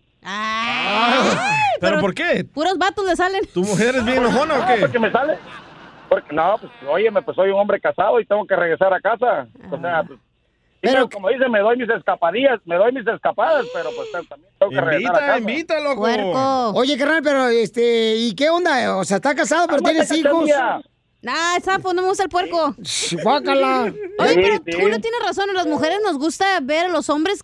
¿Pero 1.79 1.99
por 1.99 2.13
qué? 2.13 2.43
Puros 2.45 2.77
vatos 2.77 3.05
le 3.05 3.15
salen. 3.15 3.41
¿Tu 3.53 3.61
mujer 3.63 3.95
es 3.95 4.05
bien 4.05 4.17
enojona 4.25 4.55
o 4.55 4.57
No, 4.59 4.67
qué? 4.67 4.79
porque 4.81 4.99
me 4.99 5.11
sale. 5.11 5.37
Porque 6.09 6.35
no, 6.35 6.57
pues, 6.59 6.71
óyeme, 6.89 7.21
pues 7.21 7.35
soy 7.35 7.49
un 7.51 7.59
hombre 7.59 7.79
casado 7.79 8.19
y 8.19 8.25
tengo 8.25 8.45
que 8.45 8.55
regresar 8.55 8.93
a 8.93 8.99
casa. 8.99 9.47
O 9.71 9.79
sea, 9.79 10.03
pues, 10.03 10.19
sí, 10.19 10.79
pero 10.81 11.09
como 11.09 11.29
dice, 11.29 11.47
me 11.47 11.59
doy 11.59 11.77
mis 11.77 11.89
escapadillas, 11.89 12.59
me 12.65 12.75
doy 12.77 12.91
mis 12.91 13.05
escapadas, 13.07 13.65
pero 13.73 13.89
pues 13.95 14.11
también 14.11 14.49
tengo 14.57 14.71
que 14.71 14.81
regresar 14.81 15.15
a 15.15 15.19
casa. 15.19 15.37
invita, 15.37 15.79
loco. 15.79 16.07
Oye, 16.75 16.97
carnal, 16.97 17.21
pero 17.23 17.47
este, 17.49 18.15
¿y 18.15 18.33
qué 18.33 18.49
onda? 18.49 18.97
O 18.97 19.03
sea, 19.03 19.17
está 19.17 19.35
casado, 19.35 19.67
pero 19.67 19.81
tienes 19.81 20.11
hijos. 20.11 20.49
Ah, 21.27 21.57
sapo, 21.63 21.93
no 21.93 22.01
me 22.01 22.07
gusta 22.07 22.23
el 22.23 22.29
puerco. 22.29 22.73
Guácala. 23.23 23.93
Oye, 24.19 24.35
pero 24.35 24.55
sí. 24.65 24.71
Julio 24.81 25.01
tiene 25.01 25.17
razón. 25.25 25.49
A 25.49 25.53
las 25.53 25.67
mujeres 25.67 25.99
nos 26.03 26.17
gusta 26.17 26.45
ver 26.61 26.85
a 26.85 26.89
los 26.89 27.09
hombres, 27.09 27.43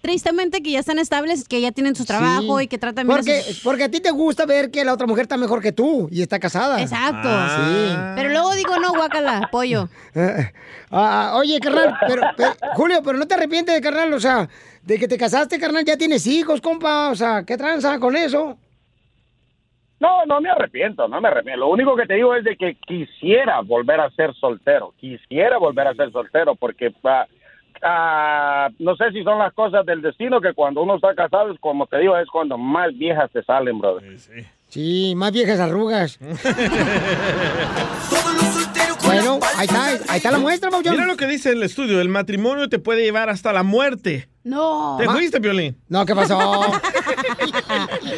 tristemente, 0.00 0.62
que 0.62 0.70
ya 0.72 0.78
están 0.80 0.98
estables, 0.98 1.46
que 1.48 1.60
ya 1.60 1.72
tienen 1.72 1.94
su 1.96 2.04
trabajo 2.04 2.58
Sí. 2.58 2.64
y 2.64 2.68
que 2.68 2.78
tratan 2.78 3.06
bien 3.06 3.14
a 3.14 3.20
Porque, 3.20 3.40
sus- 3.42 3.60
porque 3.62 3.84
a 3.84 3.90
ti 3.90 4.00
te 4.00 4.10
gusta 4.10 4.46
ver 4.46 4.70
que 4.70 4.84
la 4.84 4.92
otra 4.92 5.06
mujer 5.06 5.22
está 5.22 5.36
mejor 5.36 5.60
que 5.62 5.72
tú 5.72 6.08
y 6.10 6.22
está 6.22 6.38
casada. 6.38 6.80
Exacto. 6.80 7.28
Sí. 7.28 7.96
Pero 8.16 8.28
luego 8.30 8.54
digo, 8.54 8.78
no, 8.78 8.92
guácala, 8.94 9.48
pollo. 9.50 9.88
Eh, 10.16 10.52
ah, 10.92 11.32
oye, 11.36 11.58
carnal, 11.60 11.92
pero, 12.06 12.22
pero- 12.36 12.54
Julio, 12.74 13.00
pero 13.04 13.18
no 13.18 13.26
te 13.26 13.34
arrepientes, 13.34 13.80
carnal, 13.80 14.12
o 14.12 14.20
sea, 14.20 14.48
de 14.82 14.98
que 14.98 15.08
te 15.08 15.18
casaste, 15.18 15.58
carnal, 15.58 15.84
ya 15.84 15.96
tienes 15.96 16.24
hijos, 16.26 16.60
compa, 16.60 17.10
o 17.10 17.16
sea, 17.16 17.42
¿qué 17.44 17.56
tranza 17.56 17.98
con 17.98 18.14
eso? 18.16 18.56
No, 20.00 20.26
no 20.26 20.40
me 20.40 20.50
arrepiento, 20.50 21.08
no 21.08 21.20
me 21.20 21.28
arrepiento. 21.28 21.60
Lo 21.60 21.68
único 21.70 21.96
que 21.96 22.06
te 22.06 22.14
digo 22.14 22.34
es 22.34 22.44
de 22.44 22.56
que 22.56 22.76
quisiera 22.86 23.60
volver 23.60 24.00
a 24.00 24.10
ser 24.10 24.34
soltero, 24.34 24.92
quisiera 24.98 25.56
volver 25.58 25.86
a 25.88 25.94
ser 25.94 26.12
soltero, 26.12 26.54
porque 26.56 26.92
ah, 27.04 27.26
ah, 27.82 28.68
no 28.78 28.96
sé 28.96 29.12
si 29.12 29.22
son 29.22 29.38
las 29.38 29.52
cosas 29.52 29.84
del 29.86 30.02
destino 30.02 30.40
que 30.40 30.54
cuando 30.54 30.82
uno 30.82 30.96
está 30.96 31.14
casado, 31.14 31.52
es 31.52 31.60
como 31.60 31.86
te 31.86 31.98
digo, 31.98 32.16
es 32.16 32.28
cuando 32.28 32.58
más 32.58 32.96
viejas 32.96 33.30
te 33.30 33.42
salen, 33.42 33.78
brother. 33.78 34.18
Sí, 34.68 35.14
más 35.16 35.32
viejas 35.32 35.60
arrugas. 35.60 36.18
bueno, 39.04 39.38
ahí 39.56 39.66
está, 39.66 39.86
ahí 39.86 40.16
está 40.16 40.30
la 40.30 40.38
muestra, 40.38 40.70
Pauchón. 40.70 40.92
Mira 40.92 41.06
lo 41.06 41.16
que 41.16 41.26
dice 41.26 41.50
el 41.50 41.62
estudio. 41.62 42.00
El 42.00 42.08
matrimonio 42.08 42.68
te 42.68 42.78
puede 42.78 43.02
llevar 43.02 43.28
hasta 43.30 43.52
la 43.52 43.62
muerte. 43.62 44.28
No. 44.44 44.96
¿Te 44.98 45.06
fuiste, 45.08 45.40
Piolín? 45.40 45.76
No, 45.88 46.04
¿qué 46.04 46.14
pasó? 46.14 46.38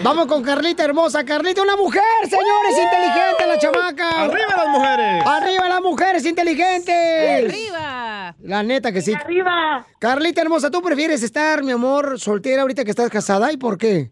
Vamos 0.03 0.27
con 0.27 0.43
Carlita 0.43 0.85
hermosa. 0.85 1.25
Carlita, 1.25 1.63
una 1.63 1.77
mujer, 1.77 2.03
señores, 2.25 2.77
inteligente 2.83 3.47
la 3.47 3.59
chamaca. 3.59 4.25
¡Arriba 4.25 4.57
las 4.57 4.69
mujeres! 4.69 5.27
¡Arriba 5.27 5.69
las 5.69 5.81
mujeres 5.81 6.27
inteligentes! 6.27 7.55
¡Arriba! 7.55 8.35
La 8.43 8.63
neta 8.63 8.91
que 8.93 9.01
sí. 9.03 9.15
¡Arriba! 9.15 9.87
Carlita 9.99 10.41
hermosa, 10.43 10.71
¿tú 10.71 10.83
prefieres 10.83 11.23
estar, 11.23 11.63
mi 11.63 11.73
amor, 11.73 12.19
soltera 12.19 12.63
ahorita 12.63 12.85
que 12.85 12.91
estás 12.91 13.09
casada? 13.11 13.53
¿Y 13.53 13.57
por 13.57 13.79
qué? 13.79 14.11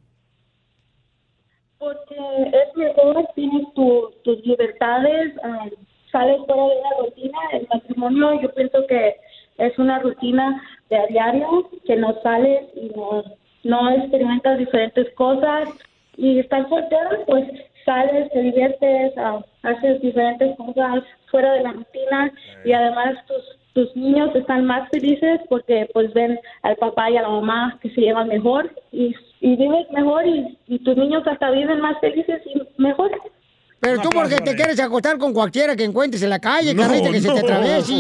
Porque 1.78 2.14
es 2.14 2.76
mejor, 2.76 3.26
tienes 3.34 3.66
tu- 3.74 4.10
tus 4.24 4.38
libertades, 4.46 5.34
ah, 5.44 5.66
sales 6.14 6.40
fuera 6.46 6.62
de 6.62 6.80
la 6.80 6.90
rutina. 7.00 7.38
El 7.52 7.66
matrimonio, 7.68 8.40
yo 8.40 8.54
pienso 8.54 8.86
que 8.86 9.16
es 9.58 9.78
una 9.78 9.98
rutina 9.98 10.62
de 10.88 10.96
a 10.96 11.06
diario, 11.06 11.68
que 11.84 11.96
no 11.96 12.14
sales 12.22 12.62
y 12.76 12.92
no, 12.96 13.24
no 13.64 13.90
experimentas 13.90 14.58
diferentes 14.58 15.12
cosas. 15.14 15.68
Y 16.16 16.38
estar 16.38 16.68
soltero, 16.68 17.24
pues 17.26 17.44
sales, 17.84 18.30
te 18.30 18.40
diviertes, 18.40 19.12
ah, 19.18 19.44
haces 19.64 20.00
diferentes 20.00 20.56
cosas 20.56 21.02
fuera 21.30 21.52
de 21.54 21.62
la 21.64 21.72
rutina 21.72 22.32
y 22.64 22.72
además 22.72 23.16
tus 23.26 23.58
tus 23.74 23.94
niños 23.96 24.30
están 24.36 24.66
más 24.66 24.88
felices 24.90 25.40
porque 25.48 25.88
pues 25.92 26.14
ven 26.14 26.38
al 26.62 26.76
papá 26.76 27.10
y 27.10 27.16
a 27.16 27.22
la 27.22 27.28
mamá 27.28 27.76
que 27.82 27.90
se 27.90 28.02
llevan 28.02 28.28
mejor 28.28 28.70
y, 28.92 29.12
y 29.40 29.56
vives 29.56 29.90
mejor 29.90 30.24
y, 30.24 30.56
y 30.68 30.78
tus 30.78 30.96
niños 30.96 31.26
hasta 31.26 31.50
viven 31.50 31.80
más 31.80 31.98
felices 31.98 32.40
y 32.46 32.62
mejor. 32.80 33.10
Pero 33.85 34.01
tú 34.01 34.09
porque 34.11 34.36
te 34.36 34.55
quieres 34.56 34.81
acostar 34.81 35.19
con 35.19 35.35
cualquiera 35.35 35.77
que 35.77 35.85
encuentres 35.85 36.23
en 36.23 36.31
la 36.31 36.39
calle, 36.39 36.74
Carlita, 36.74 37.11
que 37.11 37.20
se 37.20 37.31
te 37.31 37.40
atraviese. 37.40 37.93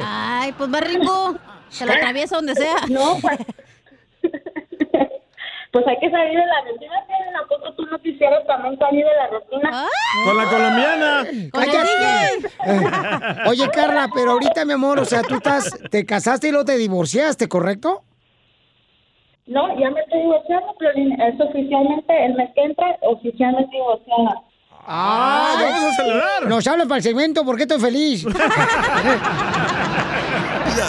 Ay, 0.00 0.52
pues 0.52 0.72
va 0.72 0.80
Ringo. 0.80 1.36
Se 1.68 1.84
lo 1.84 1.92
atraviesa 1.92 2.36
donde 2.36 2.54
sea. 2.54 2.76
No, 2.88 3.16
pues. 3.20 3.38
pues 5.72 5.86
hay 5.86 5.98
que 5.98 6.10
salir 6.10 6.38
de 6.38 6.46
la 6.46 6.60
rutina. 6.70 6.94
¿A 7.42 7.46
poco 7.48 7.72
tú 7.74 7.84
no 7.86 7.98
quisieras 7.98 8.46
también 8.46 8.78
salir 8.78 9.04
de 9.04 9.14
la 9.16 9.26
rutina? 9.26 9.88
Con 10.24 10.36
la 10.36 10.44
colombiana. 10.44 11.26
¡Cállate! 11.52 12.48
Oye, 13.48 13.68
Carla, 13.70 14.08
pero 14.14 14.32
ahorita, 14.32 14.64
mi 14.64 14.72
amor, 14.72 15.00
o 15.00 15.04
sea, 15.04 15.22
tú 15.22 15.34
estás, 15.34 15.70
te 15.90 16.06
casaste 16.06 16.48
y 16.48 16.50
luego 16.52 16.64
te 16.64 16.76
divorciaste, 16.76 17.48
¿correcto? 17.48 18.02
No, 19.46 19.68
ya 19.80 19.90
me 19.90 20.00
estoy 20.00 20.20
divorciando, 20.20 20.76
Piolín. 20.78 21.20
Es 21.20 21.40
oficialmente, 21.40 22.24
el 22.24 22.34
mes 22.34 22.50
que 22.54 22.62
entra, 22.62 22.96
oficialmente 23.02 23.74
divorciada. 23.74 24.42
¡Ah! 24.90 25.54
vamos 25.60 25.84
a 25.84 25.92
celebrar! 25.96 26.46
Nos 26.46 26.66
hablas 26.66 26.86
para 26.86 26.96
el 26.96 27.02
segmento, 27.02 27.44
¿por 27.44 27.58
qué 27.58 27.64
estoy 27.64 27.78
feliz? 27.78 28.24
La 28.24 28.32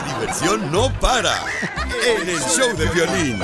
diversión 0.02 0.72
no 0.72 0.90
para. 1.02 1.34
En 2.08 2.30
el 2.30 2.40
show 2.40 2.78
de 2.78 2.86
violín. 2.88 3.38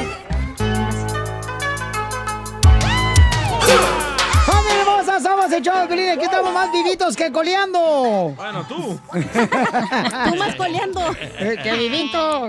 ¡Familia 4.45 4.81
hermosa! 4.81 5.19
Somos 5.19 5.51
el 5.51 5.61
show 5.61 5.77
de 5.81 5.87
Piolín, 5.87 6.11
Aquí 6.11 6.23
estamos 6.23 6.53
más 6.53 6.71
vivitos 6.71 7.17
que 7.17 7.33
coleando. 7.33 8.33
Bueno, 8.37 8.65
tú. 8.65 8.97
Tú 9.11 10.35
más 10.37 10.55
coleando. 10.55 11.01
Eh, 11.37 11.57
¡Qué 11.61 11.73
vivito! 11.73 12.47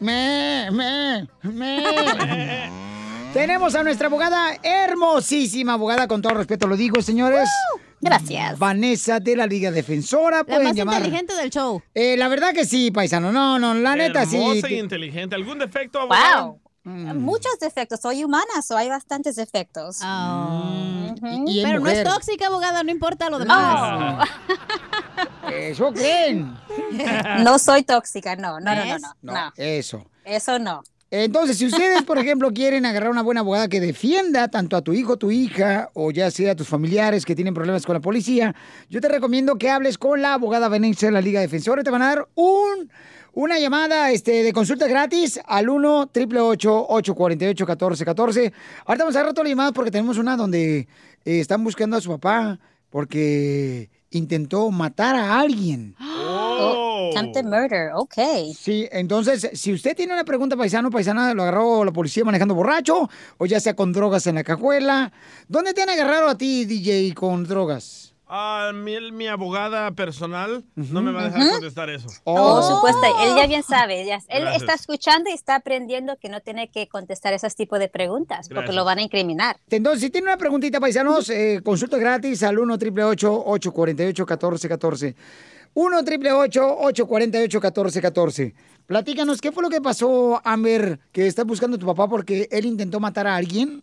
me, 0.00 0.68
me, 0.72 1.28
me. 1.42 2.88
Tenemos 3.32 3.74
a 3.74 3.82
nuestra 3.82 4.06
abogada, 4.08 4.56
hermosísima 4.62 5.74
abogada, 5.74 6.08
con 6.08 6.22
todo 6.22 6.34
respeto 6.34 6.66
lo 6.66 6.76
digo, 6.76 7.02
señores. 7.02 7.48
Gracias. 8.00 8.58
Vanessa 8.58 9.20
de 9.20 9.36
la 9.36 9.46
Liga 9.46 9.70
Defensora. 9.70 10.38
La 10.38 10.44
Pueden 10.44 10.64
más 10.64 10.74
llamar. 10.74 10.96
inteligente 10.96 11.34
del 11.34 11.50
show. 11.50 11.82
Eh, 11.94 12.16
la 12.16 12.28
verdad 12.28 12.52
que 12.52 12.64
sí, 12.64 12.90
paisano. 12.90 13.30
No, 13.32 13.58
no, 13.58 13.74
la 13.74 13.96
neta 13.96 14.24
sí. 14.24 14.36
Hermosa 14.36 14.70
y 14.70 14.78
inteligente. 14.78 15.34
¿Algún 15.34 15.58
defecto, 15.58 16.00
abogado? 16.00 16.46
Wow. 16.46 16.60
Muchos 17.14 17.58
defectos. 17.60 18.00
Soy 18.00 18.24
humana, 18.24 18.62
so 18.66 18.76
hay 18.76 18.88
bastantes 18.88 19.36
defectos. 19.36 19.98
Y 21.46 21.58
es 21.58 21.66
Pero 21.66 21.80
no 21.80 21.90
es 21.90 22.02
tóxica, 22.02 22.46
abogada, 22.46 22.82
no 22.82 22.90
importa 22.90 23.28
lo 23.28 23.38
demás. 23.38 24.26
Eso 25.52 25.92
creen. 25.92 26.56
No 27.40 27.58
soy 27.58 27.82
tóxica, 27.82 28.36
no, 28.36 28.58
no, 28.60 28.74
no, 28.74 28.84
no, 28.84 28.98
no, 29.22 29.32
no. 29.32 29.52
Eso. 29.56 30.06
Eso 30.24 30.58
no. 30.58 30.82
Entonces, 31.10 31.56
si 31.56 31.64
ustedes, 31.64 32.02
por 32.02 32.18
ejemplo, 32.18 32.52
quieren 32.52 32.84
agarrar 32.84 33.10
una 33.10 33.22
buena 33.22 33.40
abogada 33.40 33.68
que 33.68 33.80
defienda 33.80 34.48
tanto 34.48 34.76
a 34.76 34.82
tu 34.82 34.92
hijo, 34.92 35.16
tu 35.16 35.30
hija, 35.30 35.90
o 35.94 36.10
ya 36.10 36.30
sea 36.30 36.52
a 36.52 36.54
tus 36.54 36.68
familiares 36.68 37.24
que 37.24 37.34
tienen 37.34 37.54
problemas 37.54 37.86
con 37.86 37.94
la 37.94 38.00
policía, 38.00 38.54
yo 38.90 39.00
te 39.00 39.08
recomiendo 39.08 39.56
que 39.56 39.70
hables 39.70 39.96
con 39.96 40.20
la 40.20 40.34
abogada 40.34 40.68
Vanessa 40.68 41.06
de 41.06 41.12
la 41.12 41.22
Liga 41.22 41.40
Defensora. 41.40 41.82
Te 41.82 41.90
van 41.90 42.02
a 42.02 42.08
dar 42.08 42.28
un, 42.34 42.90
una 43.32 43.58
llamada 43.58 44.10
este, 44.10 44.42
de 44.42 44.52
consulta 44.52 44.86
gratis 44.86 45.40
al 45.46 45.70
1 45.70 46.00
888 46.00 46.86
848 46.88 47.64
1414 47.64 48.52
Ahorita 48.84 49.04
vamos 49.04 49.16
a 49.16 49.18
agarrar 49.20 49.32
todas 49.32 49.44
las 49.46 49.52
llamadas 49.52 49.72
porque 49.72 49.90
tenemos 49.90 50.18
una 50.18 50.36
donde 50.36 50.80
eh, 50.80 50.86
están 51.24 51.64
buscando 51.64 51.96
a 51.96 52.02
su 52.02 52.10
papá 52.10 52.58
porque 52.90 53.88
intentó 54.10 54.70
matar 54.70 55.16
a 55.16 55.40
alguien. 55.40 55.94
Oh, 56.00 57.10
attempted 57.12 57.44
murder, 57.44 57.90
ok. 57.94 58.14
Sí, 58.56 58.88
entonces, 58.90 59.50
si 59.52 59.72
usted 59.72 59.96
tiene 59.96 60.12
una 60.14 60.24
pregunta, 60.24 60.56
paisano, 60.56 60.90
paisana, 60.90 61.34
lo 61.34 61.42
agarró 61.42 61.84
la 61.84 61.92
policía 61.92 62.24
manejando 62.24 62.54
borracho, 62.54 63.08
o 63.38 63.46
ya 63.46 63.60
sea 63.60 63.74
con 63.74 63.92
drogas 63.92 64.26
en 64.26 64.36
la 64.36 64.44
cajuela. 64.44 65.12
¿Dónde 65.48 65.74
te 65.74 65.82
han 65.82 65.90
agarrado 65.90 66.28
a 66.28 66.38
ti, 66.38 66.64
DJ, 66.64 67.14
con 67.14 67.44
drogas? 67.44 68.07
Ah, 68.30 68.72
mi, 68.74 69.10
mi 69.10 69.26
abogada 69.26 69.90
personal 69.92 70.62
no 70.76 71.00
me 71.00 71.12
va 71.12 71.22
a 71.22 71.24
dejar 71.30 71.48
contestar 71.50 71.88
eso. 71.88 72.08
Oh, 72.24 72.60
supuesta. 72.62 73.06
Él 73.24 73.34
ya 73.36 73.46
bien 73.46 73.62
sabe. 73.62 74.04
ya- 74.04 74.16
él 74.28 74.42
Gracias. 74.42 74.62
está 74.62 74.74
escuchando 74.74 75.30
y 75.30 75.32
está 75.32 75.54
aprendiendo 75.54 76.16
que 76.18 76.28
no 76.28 76.40
tiene 76.40 76.68
que 76.70 76.88
contestar 76.88 77.32
esos 77.32 77.56
tipos 77.56 77.78
de 77.78 77.88
preguntas 77.88 78.48
porque 78.48 78.72
lo 78.72 78.84
van 78.84 78.98
a 78.98 79.02
incriminar. 79.02 79.56
Entonces, 79.70 80.02
si 80.02 80.10
tiene 80.10 80.26
una 80.26 80.36
preguntita, 80.36 80.78
paisanos, 80.78 81.30
eh, 81.30 81.60
consulta 81.64 81.96
gratis 81.96 82.42
al 82.42 82.58
1 82.58 82.74
888 82.74 83.42
848 83.46 84.22
1414 84.26 85.14
1 85.74 85.96
888 85.98 86.76
848 86.80 87.60
1414 87.60 88.54
Platícanos, 88.86 89.40
¿qué 89.40 89.52
fue 89.52 89.62
lo 89.62 89.68
que 89.68 89.80
pasó, 89.82 90.40
Amber, 90.44 90.98
que 91.12 91.26
estás 91.26 91.44
buscando 91.44 91.76
a 91.76 91.80
tu 91.80 91.86
papá 91.86 92.08
porque 92.08 92.48
él 92.50 92.64
intentó 92.64 93.00
matar 93.00 93.26
a 93.26 93.36
alguien? 93.36 93.82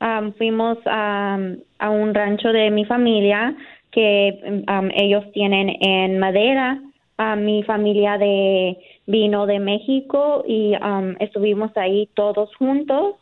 Am, 0.00 0.32
fuimos 0.34 0.78
am, 0.86 1.58
a 1.78 1.90
un 1.90 2.14
rancho 2.14 2.48
de 2.48 2.70
mi 2.70 2.84
familia 2.84 3.54
que 3.96 4.62
am, 4.66 4.90
ellos 4.94 5.24
tienen 5.32 5.70
en 5.80 6.18
Madera. 6.18 6.78
Am, 7.16 7.46
mi 7.46 7.62
familia 7.62 8.18
de 8.18 8.76
vino 9.06 9.46
de 9.46 9.58
México 9.58 10.44
y 10.46 10.74
am, 10.78 11.16
estuvimos 11.18 11.74
ahí 11.78 12.10
todos 12.14 12.54
juntos. 12.56 13.14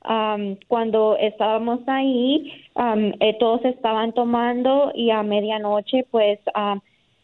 Am, 0.00 0.56
cuando 0.66 1.16
estábamos 1.16 1.78
ahí, 1.86 2.52
am, 2.74 3.12
eh, 3.20 3.36
todos 3.38 3.64
estaban 3.64 4.12
tomando 4.14 4.90
y 4.96 5.10
a 5.10 5.22
medianoche, 5.22 6.04
pues 6.10 6.40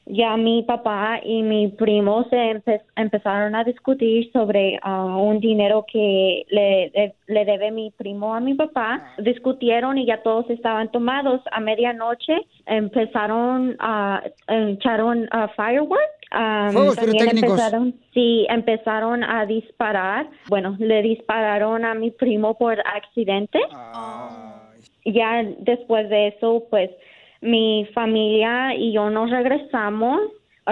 ya 0.06 0.36
mi 0.36 0.62
papá 0.62 1.20
y 1.22 1.42
mi 1.42 1.68
primo 1.68 2.24
se 2.28 2.36
empe- 2.36 2.82
empezaron 2.96 3.54
a 3.54 3.64
discutir 3.64 4.30
sobre 4.32 4.78
ah, 4.82 5.16
un 5.16 5.40
dinero 5.40 5.84
que 5.90 6.44
le, 6.50 6.90
le, 6.94 7.14
le 7.26 7.44
debe 7.44 7.70
mi 7.70 7.90
primo 7.92 8.34
a 8.34 8.40
mi 8.40 8.54
papá. 8.54 9.02
Discutieron 9.18 9.98
y 9.98 10.06
ya 10.06 10.22
todos 10.22 10.48
estaban 10.50 10.90
tomados. 10.90 11.40
A 11.52 11.60
medianoche 11.60 12.36
empezaron 12.66 13.76
a 13.78 14.22
echaron 14.48 15.28
ah, 15.30 15.48
fireworks. 15.56 16.04
Ah, 16.34 16.70
Fuegos 16.72 16.96
también 16.96 17.28
empezaron, 17.28 17.94
sí, 18.14 18.46
empezaron 18.48 19.22
a 19.22 19.44
disparar. 19.44 20.26
Bueno, 20.48 20.76
le 20.78 21.02
dispararon 21.02 21.84
a 21.84 21.94
mi 21.94 22.10
primo 22.10 22.56
por 22.56 22.80
accidente. 22.80 23.60
Ya 25.04 25.42
después 25.58 26.08
de 26.08 26.28
eso, 26.28 26.64
pues 26.70 26.90
mi 27.42 27.86
familia 27.94 28.74
y 28.74 28.92
yo 28.92 29.10
nos 29.10 29.30
regresamos. 29.30 30.20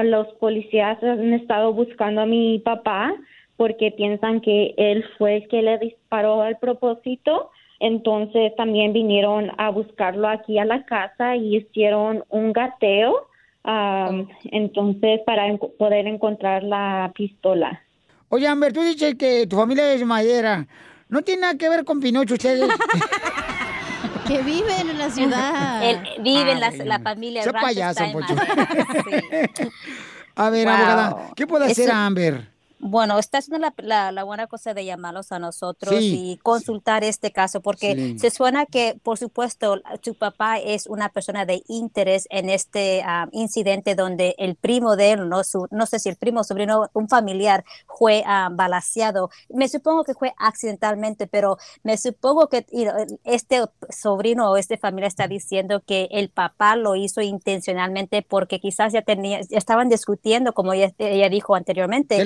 Los 0.02 0.26
policías 0.38 1.02
han 1.02 1.34
estado 1.34 1.72
buscando 1.72 2.22
a 2.22 2.26
mi 2.26 2.58
papá 2.60 3.12
porque 3.56 3.90
piensan 3.90 4.40
que 4.40 4.72
él 4.78 5.04
fue 5.18 5.36
el 5.38 5.48
que 5.48 5.60
le 5.62 5.78
disparó 5.78 6.40
al 6.42 6.56
propósito. 6.58 7.50
Entonces 7.80 8.54
también 8.56 8.92
vinieron 8.92 9.50
a 9.58 9.70
buscarlo 9.70 10.28
aquí 10.28 10.58
a 10.58 10.64
la 10.64 10.84
casa 10.84 11.36
y 11.36 11.56
hicieron 11.56 12.24
un 12.30 12.52
gateo. 12.52 13.26
am, 13.64 14.26
entonces 14.44 15.20
para 15.26 15.46
en- 15.46 15.58
poder 15.58 16.06
encontrar 16.06 16.62
la 16.62 17.12
pistola. 17.14 17.82
Oye, 18.30 18.46
Amber, 18.46 18.72
tú 18.72 18.80
dices 18.80 19.16
que 19.16 19.46
tu 19.46 19.56
familia 19.56 19.92
es 19.92 20.02
madera. 20.06 20.66
¿No 21.10 21.20
tiene 21.22 21.42
nada 21.42 21.58
que 21.58 21.68
ver 21.68 21.84
con 21.84 22.00
Pinocho 22.00 22.34
ustedes? 22.34 22.70
que 24.30 24.42
viven 24.42 24.90
en 24.90 24.98
la 24.98 25.10
ciudad. 25.10 25.82
Él 25.84 25.98
vive 26.22 26.52
en 26.52 26.60
la, 26.60 26.70
la 26.70 26.98
familia. 27.00 27.40
el 27.42 27.44
sea 27.44 27.52
rancho 27.52 27.66
payaso, 27.66 28.04
Poncho. 28.12 28.34
Madera. 28.34 29.46
A 30.36 30.48
ver, 30.50 30.66
Wow. 30.66 30.74
abogada, 30.74 31.30
¿qué 31.36 31.46
puede 31.46 31.70
hacer 31.70 31.88
Eso- 31.88 31.96
Amber? 31.96 32.48
Bueno, 32.82 33.18
está 33.18 33.38
haciendo 33.38 33.58
la, 33.58 33.74
la- 33.76 34.10
la 34.10 34.24
buena 34.24 34.46
cosa 34.46 34.72
de 34.72 34.86
llamarlos 34.86 35.32
a 35.32 35.38
nosotros 35.38 35.94
Sí. 35.98 36.32
y 36.32 36.36
consultar 36.38 37.04
este 37.04 37.30
caso, 37.30 37.60
porque 37.60 37.94
Sí. 37.94 38.18
se 38.18 38.30
suena 38.30 38.64
que, 38.64 38.98
por 39.02 39.18
supuesto, 39.18 39.82
tu 40.02 40.14
papá 40.14 40.58
es 40.58 40.86
una 40.86 41.10
persona 41.10 41.44
de 41.44 41.62
interés 41.68 42.26
en 42.30 42.48
este 42.48 43.02
ah, 43.04 43.28
incidente 43.32 43.94
donde 43.94 44.34
el 44.38 44.54
primo 44.56 44.96
de 44.96 45.12
él, 45.12 45.28
no, 45.28 45.44
su, 45.44 45.68
no 45.70 45.84
sé 45.84 45.98
si 45.98 46.08
el 46.08 46.16
primo 46.16 46.40
o 46.40 46.44
sobrino, 46.44 46.88
un 46.94 47.06
familiar, 47.10 47.64
fue 47.98 48.22
ah, 48.24 48.48
balaseado. 48.50 49.28
Me 49.50 49.68
supongo 49.68 50.02
que 50.04 50.14
fue 50.14 50.32
accidentalmente, 50.38 51.26
pero 51.26 51.58
me 51.82 51.98
supongo 51.98 52.48
que 52.48 52.64
you 52.72 52.84
know, 52.84 52.94
este 53.24 53.62
sobrino 53.90 54.50
o 54.50 54.56
este 54.56 54.78
familia 54.78 55.08
está 55.08 55.28
diciendo 55.28 55.82
que 55.86 56.08
el 56.12 56.30
papá 56.30 56.76
lo 56.76 56.96
hizo 56.96 57.20
intencionalmente 57.20 58.22
porque 58.22 58.58
quizás 58.58 58.94
ya 58.94 59.02
tenía, 59.02 59.42
ya 59.42 59.58
estaban 59.58 59.90
discutiendo, 59.90 60.54
como 60.54 60.72
ella, 60.72 60.92
ella 60.96 61.28
dijo 61.28 61.54
anteriormente. 61.54 62.16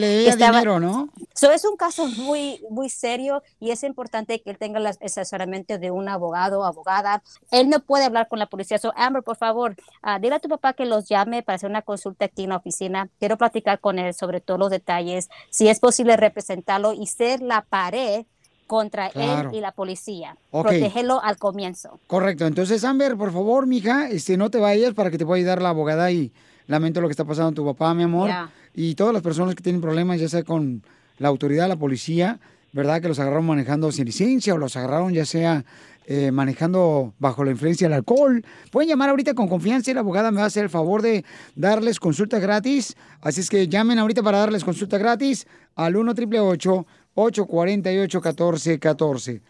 Dinero, 0.52 0.80
¿no? 0.80 1.08
So, 1.34 1.50
es 1.50 1.64
un 1.64 1.76
caso 1.76 2.06
muy, 2.06 2.62
muy 2.70 2.88
serio 2.88 3.42
y 3.60 3.70
es 3.70 3.82
importante 3.82 4.40
que 4.40 4.50
él 4.50 4.58
tenga 4.58 4.78
el 4.78 4.86
asesoramiento 4.86 5.78
de 5.78 5.90
un 5.90 6.08
abogado 6.08 6.60
o 6.60 6.64
abogada. 6.64 7.22
Él 7.50 7.68
no 7.68 7.80
puede 7.80 8.04
hablar 8.04 8.28
con 8.28 8.38
la 8.38 8.46
policía. 8.46 8.78
So, 8.78 8.92
Amber, 8.96 9.22
por 9.22 9.36
favor, 9.36 9.76
ah, 10.02 10.18
dile 10.18 10.36
a 10.36 10.40
tu 10.40 10.48
papá 10.48 10.72
que 10.72 10.84
los 10.86 11.08
llame 11.08 11.42
para 11.42 11.56
hacer 11.56 11.68
una 11.70 11.82
consulta 11.82 12.26
aquí 12.26 12.44
en 12.44 12.50
la 12.50 12.56
oficina. 12.56 13.08
Quiero 13.18 13.36
platicar 13.36 13.80
con 13.80 13.98
él 13.98 14.14
sobre 14.14 14.40
todos 14.40 14.60
los 14.60 14.70
detalles, 14.70 15.28
si 15.50 15.68
es 15.68 15.80
posible 15.80 16.16
representarlo 16.16 16.92
y 16.92 17.06
ser 17.06 17.42
la 17.42 17.62
pared 17.62 18.26
contra 18.66 19.10
Claro. 19.10 19.50
él 19.50 19.56
y 19.56 19.60
la 19.60 19.72
policía. 19.72 20.36
Ok. 20.50 20.68
Protegerlo 20.68 21.20
al 21.22 21.36
comienzo. 21.36 22.00
Correcto. 22.06 22.46
Entonces, 22.46 22.82
Amber, 22.84 23.16
por 23.16 23.32
favor, 23.32 23.66
mija, 23.66 24.08
este, 24.08 24.36
no 24.38 24.50
te 24.50 24.58
vayas 24.58 24.94
para 24.94 25.10
que 25.10 25.18
te 25.18 25.26
pueda 25.26 25.36
ayudar 25.36 25.60
la 25.60 25.68
abogada 25.68 26.10
y 26.10 26.32
lamento 26.66 27.00
lo 27.00 27.08
que 27.08 27.12
está 27.12 27.24
pasando 27.24 27.50
a 27.50 27.54
tu 27.54 27.64
papá, 27.64 27.94
mi 27.94 28.02
amor. 28.02 28.30
Y 28.74 28.94
todas 28.94 29.12
las 29.12 29.22
personas 29.22 29.54
que 29.54 29.62
tienen 29.62 29.80
problemas, 29.80 30.20
ya 30.20 30.28
sea 30.28 30.42
con 30.42 30.82
la 31.18 31.28
autoridad, 31.28 31.68
la 31.68 31.76
policía, 31.76 32.40
¿verdad? 32.72 33.00
Que 33.00 33.08
los 33.08 33.18
agarraron 33.18 33.46
manejando 33.46 33.92
sin 33.92 34.06
licencia 34.06 34.54
o 34.54 34.58
los 34.58 34.76
agarraron 34.76 35.12
ya 35.12 35.24
sea 35.24 35.64
eh, 36.06 36.32
manejando 36.32 37.14
bajo 37.18 37.44
la 37.44 37.52
influencia 37.52 37.88
del 37.88 37.94
alcohol. 37.94 38.44
Pueden 38.70 38.88
llamar 38.88 39.10
ahorita 39.10 39.34
con 39.34 39.48
confianza 39.48 39.90
y 39.90 39.94
la 39.94 40.00
abogada 40.00 40.30
me 40.30 40.38
va 40.38 40.44
a 40.44 40.48
hacer 40.48 40.64
el 40.64 40.70
favor 40.70 41.02
de 41.02 41.24
darles 41.54 42.00
consulta 42.00 42.40
gratis. 42.40 42.96
Así 43.20 43.40
es 43.40 43.48
que 43.48 43.68
llamen 43.68 43.98
ahorita 43.98 44.22
para 44.22 44.38
darles 44.38 44.64
consulta 44.64 44.98
gratis 44.98 45.46
al 45.76 45.96
1 45.96 46.10
888 46.10 46.86
848-1414. 47.14 49.40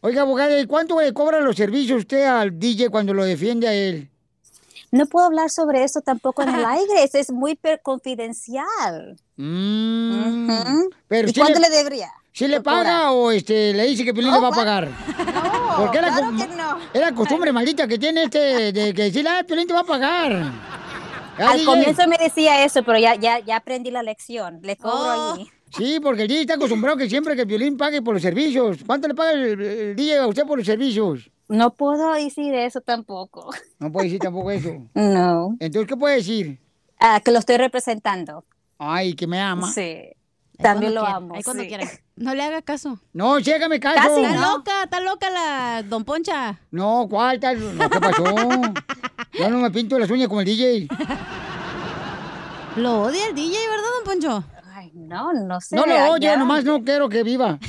Oiga, 0.00 0.22
abogada, 0.22 0.58
¿y 0.60 0.66
cuánto 0.66 1.00
le 1.00 1.12
cobra 1.12 1.40
los 1.40 1.54
servicios 1.56 2.00
usted 2.00 2.26
al 2.26 2.58
DJ 2.58 2.88
cuando 2.90 3.14
lo 3.14 3.24
defiende 3.24 3.68
a 3.68 3.74
él? 3.74 4.10
No 4.94 5.06
puedo 5.06 5.26
hablar 5.26 5.50
sobre 5.50 5.82
eso 5.82 6.00
tampoco 6.02 6.42
en 6.42 6.50
el 6.50 6.64
aire, 6.64 7.02
eso 7.02 7.18
es 7.18 7.32
muy 7.32 7.58
confidencial. 7.82 9.16
Mm, 9.36 10.48
Ujú. 10.50 10.90
pero 11.08 11.28
¿Y 11.28 11.32
cuánto 11.34 11.58
le- 11.58 11.68
le, 11.68 11.76
debería? 11.76 12.08
¿Sí 12.32 12.46
le 12.48 12.60
paga 12.60 13.12
o 13.12 13.30
este, 13.30 13.72
le 13.72 13.84
dice 13.86 14.04
que 14.04 14.12
Piolín 14.12 14.32
le 14.32 14.40
va 14.40 14.48
a 14.48 14.52
pagar? 14.52 14.88
Porque 15.78 15.98
es 15.98 16.02
la, 16.04 16.08
claro 16.16 16.36
que 16.36 16.46
no. 16.56 16.78
es 16.92 17.00
la 17.00 17.12
costumbre 17.14 17.52
maldita 17.52 17.86
que 17.88 17.98
tiene 17.98 18.24
este 18.24 18.72
de 18.72 18.92
que 18.94 19.02
decirle, 19.04 19.30
ah, 19.30 19.44
Piolín 19.46 19.66
te 19.66 19.74
va 19.74 19.80
a 19.80 19.84
pagar. 19.84 20.32
Al 21.38 21.54
DJ. 21.58 21.64
comienzo 21.64 22.06
me 22.08 22.16
decía 22.16 22.64
eso, 22.64 22.82
pero 22.84 22.98
ya, 22.98 23.16
ya, 23.16 23.40
ya 23.40 23.56
aprendí 23.56 23.90
la 23.90 24.02
lección. 24.04 24.60
Le 24.62 24.76
cobro 24.76 25.32
allí. 25.34 25.50
Sí, 25.76 25.98
porque 26.00 26.22
el 26.22 26.28
DJ 26.28 26.40
está 26.42 26.54
acostumbrado 26.54 26.96
que 26.96 27.08
siempre 27.08 27.34
que 27.34 27.42
el 27.42 27.48
Piolín 27.48 27.76
pague 27.76 28.00
por 28.02 28.14
los 28.14 28.22
servicios. 28.22 28.78
¿Cuánto 28.86 29.08
le 29.08 29.14
paga 29.14 29.32
el, 29.32 29.60
el 29.60 29.96
DJ 29.96 30.18
a 30.18 30.26
usted 30.28 30.44
por 30.44 30.58
los 30.58 30.66
servicios? 30.66 31.28
No 31.48 31.74
puedo 31.74 32.12
decir 32.14 32.54
eso 32.54 32.80
tampoco. 32.80 33.50
No 33.78 33.92
puede 33.92 34.06
decir 34.06 34.20
tampoco 34.20 34.50
eso. 34.50 34.70
No. 34.94 35.56
Entonces, 35.60 35.88
¿qué 35.88 35.96
puede 35.96 36.16
decir? 36.16 36.58
Ah, 36.98 37.20
que 37.24 37.30
lo 37.30 37.38
estoy 37.38 37.56
representando. 37.58 38.44
Ay, 38.78 39.14
que 39.14 39.26
me 39.26 39.40
ama. 39.40 39.70
Sí. 39.72 40.10
También 40.58 40.94
lo 40.94 41.00
quiera, 41.00 41.16
amo. 41.16 41.34
ahí 41.34 41.42
cuando 41.42 41.62
sí. 41.64 41.68
quiera. 41.68 41.84
No 42.16 42.32
le 42.34 42.42
haga 42.44 42.62
caso. 42.62 42.98
No, 43.12 43.40
sí, 43.40 43.52
hágame 43.52 43.80
caso. 43.80 43.96
Casi, 43.96 44.22
está 44.22 44.34
no. 44.34 44.52
loca, 44.56 44.84
está 44.84 45.00
loca 45.00 45.30
la 45.30 45.82
don 45.82 46.04
Poncha. 46.04 46.60
No, 46.70 47.06
¿cuál 47.10 47.40
tal? 47.40 47.76
No, 47.76 47.90
¿Qué 47.90 48.00
pasó? 48.00 48.24
Yo 49.32 49.50
no 49.50 49.58
me 49.58 49.70
pinto 49.72 49.98
las 49.98 50.08
uñas 50.10 50.28
como 50.28 50.40
el 50.40 50.46
DJ. 50.46 50.86
Lo 52.76 53.02
odia 53.02 53.26
el 53.26 53.34
DJ, 53.34 53.56
¿verdad, 53.68 53.84
don 53.96 54.04
Poncho? 54.04 54.44
Ay, 54.72 54.92
no, 54.94 55.32
no 55.32 55.60
sé. 55.60 55.74
No 55.74 55.86
lo 55.86 55.94
odio, 56.12 56.18
ya. 56.18 56.36
nomás 56.36 56.64
no 56.64 56.82
quiero 56.84 57.08
que 57.08 57.24
viva. 57.24 57.58